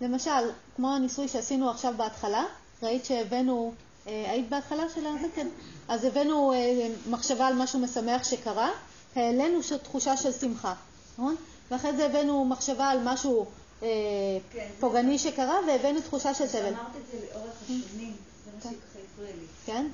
[0.00, 2.44] למשל, כמו הניסוי שעשינו עכשיו בהתחלה,
[2.82, 3.72] ראית שהבאנו,
[4.06, 5.26] אה, היית בהתחלה של זה?
[5.34, 5.48] כן.
[5.88, 8.70] אז הבאנו אה, מחשבה על משהו משמח שקרה,
[9.16, 10.74] העלינו תחושה של שמחה,
[11.12, 11.36] נכון?
[11.70, 13.46] ואחרי זה הבאנו מחשבה על משהו
[13.82, 13.88] אה,
[14.52, 16.66] כן, פוגעני שקרה, והבאנו תחושה של סבל.
[16.66, 18.16] אמרת את זה לאורך השנים.
[19.66, 19.86] כן?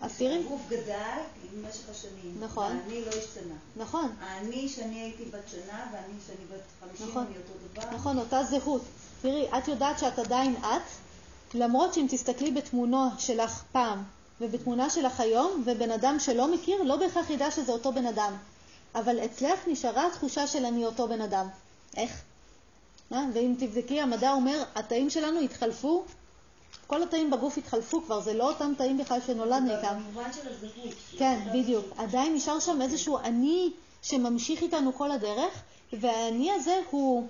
[0.00, 0.44] אז תראי.
[0.44, 1.18] הגוף גדל
[1.52, 2.36] במשך השנים.
[2.40, 2.76] נכון.
[2.76, 3.54] האני לא השתנה.
[3.76, 4.12] נכון.
[4.20, 7.26] האני שאני הייתי בת שנה ואני שאני בת 50 נכון.
[7.26, 7.96] אני אותו דבר.
[7.96, 8.82] נכון, אותה זהות.
[9.22, 10.82] תראי, את יודעת שאת עדיין את,
[11.54, 14.02] למרות שאם תסתכלי בתמונו שלך פעם,
[14.40, 18.36] ובתמונה שלך היום, ובן אדם שלא מכיר לא בהכרח ידע שזה אותו בן אדם.
[18.94, 21.48] אבל אצלך נשארה התחושה של אני אותו בן אדם.
[21.96, 22.22] איך?
[23.12, 23.24] אה?
[23.34, 26.04] ואם תבדקי, המדע אומר, התאים שלנו התחלפו,
[26.88, 29.94] כל התאים בגוף התחלפו כבר, זה לא אותם תאים בכלל שנולדנו איתם.
[29.94, 30.94] במובן של הזהות.
[31.18, 31.84] כן, בדיוק.
[31.96, 33.70] עדיין נשאר שם איזשהו אני
[34.02, 37.26] שממשיך איתנו כל הדרך, והאני הזה הוא,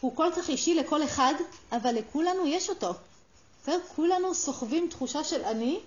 [0.00, 1.34] הוא כל כך אישי לכל אחד,
[1.72, 2.92] אבל לכולנו יש אותו.
[3.62, 3.78] בסדר?
[3.96, 5.80] כולנו סוחבים תחושה של אני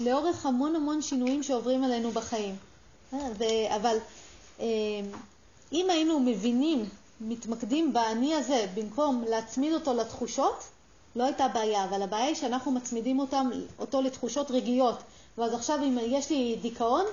[0.00, 2.56] לאורך המון המון שינויים שעוברים עלינו בחיים.
[3.12, 3.96] אה, ו- אבל
[4.60, 4.66] אה,
[5.72, 6.88] אם היינו מבינים,
[7.20, 10.64] מתמקדים באני הזה, במקום להצמיד אותו לתחושות,
[11.16, 14.98] לא הייתה בעיה, אבל הבעיה היא שאנחנו מצמידים אותם, אותו לתחושות רגעיות.
[15.38, 17.04] ואז עכשיו אם יש לי דיכאון,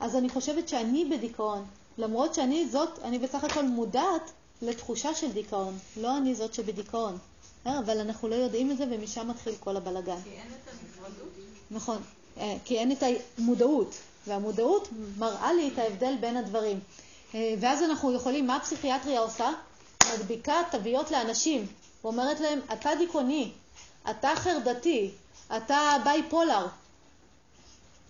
[0.00, 1.64] אז אני חושבת שאני בדיכאון.
[1.98, 4.30] למרות שאני זאת, אני בסך הכל מודעת
[4.62, 7.18] לתחושה של דיכאון, לא אני זאת שבדיכאון.
[7.66, 10.16] אה, אבל אנחנו לא יודעים את זה ומשם מתחיל כל הבלגן.
[10.24, 11.28] כי אין את הנפרדות.
[11.70, 11.98] נכון,
[12.38, 13.02] אה, כי אין את
[13.38, 13.94] המודעות,
[14.26, 14.88] והמודעות
[15.18, 16.80] מראה לי את ההבדל בין הדברים.
[17.34, 19.50] אה, ואז אנחנו יכולים, מה הפסיכיאטריה עושה?
[20.14, 21.66] מדביקה תוויות לאנשים,
[22.04, 23.50] ואומרת להם, אתה דיכאוני,
[24.10, 25.10] אתה חרדתי,
[25.56, 26.66] אתה בייפולר.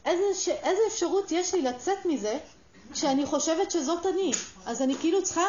[0.05, 0.53] איזה.
[0.53, 2.39] איזה אפשרות יש לי לצאת מזה
[2.93, 4.33] כשאני חושבת שזאת אני?
[4.67, 5.47] אז אני כאילו צריכה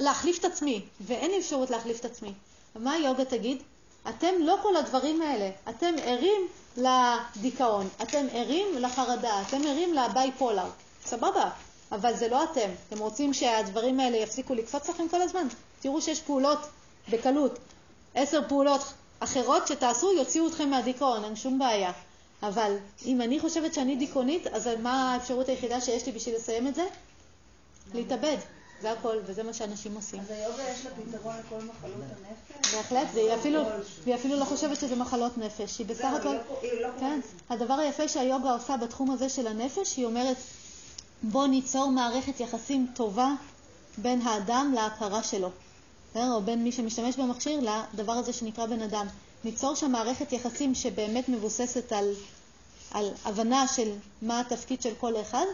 [0.00, 2.32] להחליף את עצמי, ואין לי אפשרות להחליף את עצמי.
[2.76, 3.62] ומה היוגה תגיד?
[4.08, 10.66] אתם לא כל הדברים האלה, אתם ערים לדיכאון, אתם ערים לחרדה, אתם ערים לבייפולר.
[11.06, 11.50] סבבה,
[11.92, 12.70] אבל זה לא אתם.
[12.88, 15.46] אתם רוצים שהדברים האלה יפסיקו לקפוץ לכם כל הזמן?
[15.80, 16.58] תראו שיש פעולות
[17.08, 17.58] בקלות.
[18.14, 18.80] עשר פעולות
[19.20, 21.92] אחרות שתעשו יוציאו אתכם מהדיכאון, אין שום בעיה.
[22.42, 22.76] אבל
[23.06, 26.84] אם אני חושבת שאני דיכאונית, אז מה האפשרות היחידה שיש לי בשביל לסיים את זה?
[27.94, 28.36] להתאבד.
[28.80, 30.20] זה הכל, וזה מה שאנשים עושים.
[30.20, 32.74] אז היוגה יש לה פתרון לכל מחלות הנפש?
[32.74, 33.34] בהחלט, והיא
[34.14, 35.78] אפילו, לא חושבת שזה מחלות נפש.
[35.78, 36.28] היא בסך זהו, הכל...
[36.28, 37.20] לא- לא כן.
[37.50, 40.36] הדבר היפה שהיוגה עושה בתחום הזה של הנפש, היא אומרת,
[41.22, 43.32] בוא ניצור מערכת יחסים טובה
[43.98, 45.50] בין האדם להכרה שלו.
[46.12, 46.32] בסדר?
[46.32, 47.60] או בין מי שמשתמש במכשיר
[47.94, 49.06] לדבר הזה שנקרא בן אדם.
[49.44, 52.12] ניצור שם מערכת יחסים שבאמת מבוססת על,
[52.90, 53.92] על הבנה של
[54.22, 55.44] מה התפקיד של כל אחד,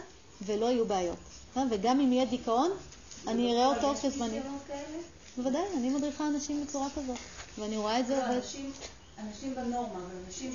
[0.41, 1.17] ולא יהיו בעיות.
[1.51, 1.63] בסדר?
[1.71, 2.71] וגם אם יהיה דיכאון,
[3.27, 4.39] אני אראה אותו כזמני.
[5.37, 7.17] בוודאי, אני מדריכה אנשים בצורה כזאת,
[7.59, 8.23] ואני רואה את זה לא.
[8.25, 8.71] אנשים-
[9.55, 10.53] בנורמה, אבל אנשים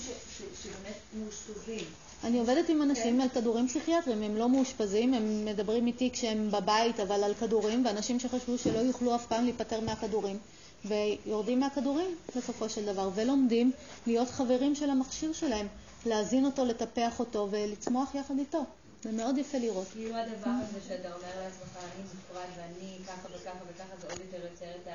[0.62, 1.84] שבאמת מאושפזים.
[2.24, 7.00] אני עובדת עם אנשים על כדורים פסיכיאטריים, הם לא מאושפזים, הם מדברים איתי כשהם בבית,
[7.00, 10.38] אבל על כדורים, ואנשים שחשבו שלא יוכלו אף פעם להיפטר מהכדורים,
[10.84, 13.72] ויורדים מהכדורים בסופו של דבר, ולומדים
[14.06, 15.66] להיות חברים של המכשיר שלהם,
[16.06, 18.64] להזין אותו, לטפח אותו ולצמוח יחד איתו.
[19.02, 19.86] זה מאוד יפה לראות.
[19.92, 24.46] כאילו הדבר הזה שאתה אומר לעצמך, אני מופרד ואני ככה וככה וככה, זה עוד יותר
[24.50, 24.88] יוצר את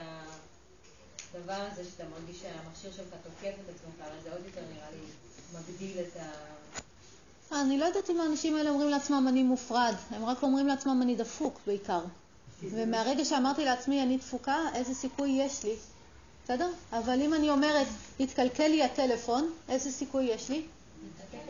[1.35, 5.05] הדבר הזה שאתה מרגיש שהמכשיר שלך תוקף את עצמך, זה עוד יותר נראה לי
[5.53, 6.29] מגדיל את ה...
[7.51, 11.15] אני לא יודעת אם האנשים האלה אומרים לעצמם אני מופרד, הם רק אומרים לעצמם אני
[11.15, 12.01] דפוק בעיקר.
[12.63, 15.75] ומהרגע שאמרתי לעצמי אני דפוקה, איזה סיכוי יש לי,
[16.43, 16.69] בסדר?
[16.93, 17.87] אבל אם אני אומרת,
[18.19, 20.65] התקלקל לי הטלפון, איזה סיכוי יש לי?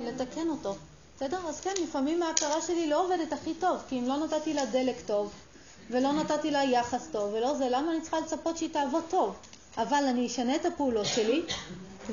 [0.02, 0.76] לתקן אותו.
[1.16, 1.48] בסדר?
[1.48, 4.95] אז כן, לפעמים ההכרה שלי לא עובדת הכי טוב, כי אם לא נתתי לה דלק
[5.06, 5.32] טוב,
[5.90, 9.36] ולא נתתי לה יחס טוב, ולא זה, למה אני צריכה לצפות שהיא תעבוד טוב?
[9.78, 11.42] אבל אני אשנה את הפעולות שלי,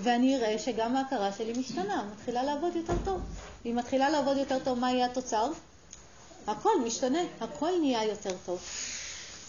[0.02, 3.20] ואני אראה שגם ההכרה שלי משתנה, מתחילה לעבוד יותר טוב.
[3.64, 5.50] היא מתחילה לעבוד יותר טוב, מה יהיה התוצר?
[6.46, 8.58] הכל משתנה, הכל נהיה יותר טוב,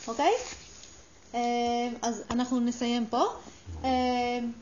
[0.08, 0.32] אוקיי?
[1.36, 1.40] אה,
[2.02, 3.24] אז אנחנו נסיים פה.
[3.84, 3.90] אה,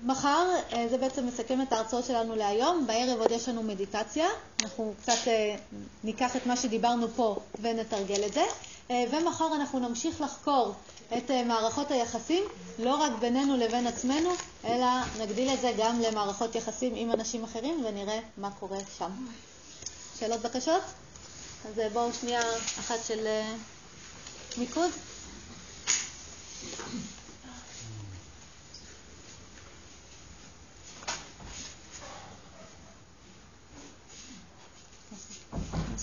[0.03, 4.27] מחר, אה, זה בעצם מסכם את ההרצאות שלנו להיום, בערב עוד יש לנו מדיטציה,
[4.63, 5.55] אנחנו קצת אה,
[6.03, 8.43] ניקח את מה שדיברנו פה ונתרגל את זה,
[8.91, 10.73] אה, ומחר אנחנו נמשיך לחקור
[11.17, 12.43] את אה, מערכות היחסים,
[12.79, 14.29] לא רק בינינו לבין עצמנו,
[14.65, 14.85] אלא
[15.19, 19.11] נגדיל את זה גם למערכות יחסים עם אנשים אחרים ונראה מה קורה שם.
[20.19, 20.81] שאלות, בקשות?
[21.69, 22.41] אז אה, בואו שנייה
[22.79, 23.55] אחת של אה,
[24.57, 24.91] מיקוד.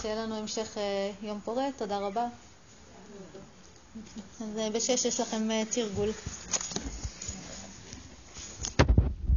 [0.02, 0.76] שיהיה לנו המשך
[1.22, 2.26] יום פורה, תודה רבה.
[4.40, 6.08] אז אה, בשש יש לכם אה, תרגול.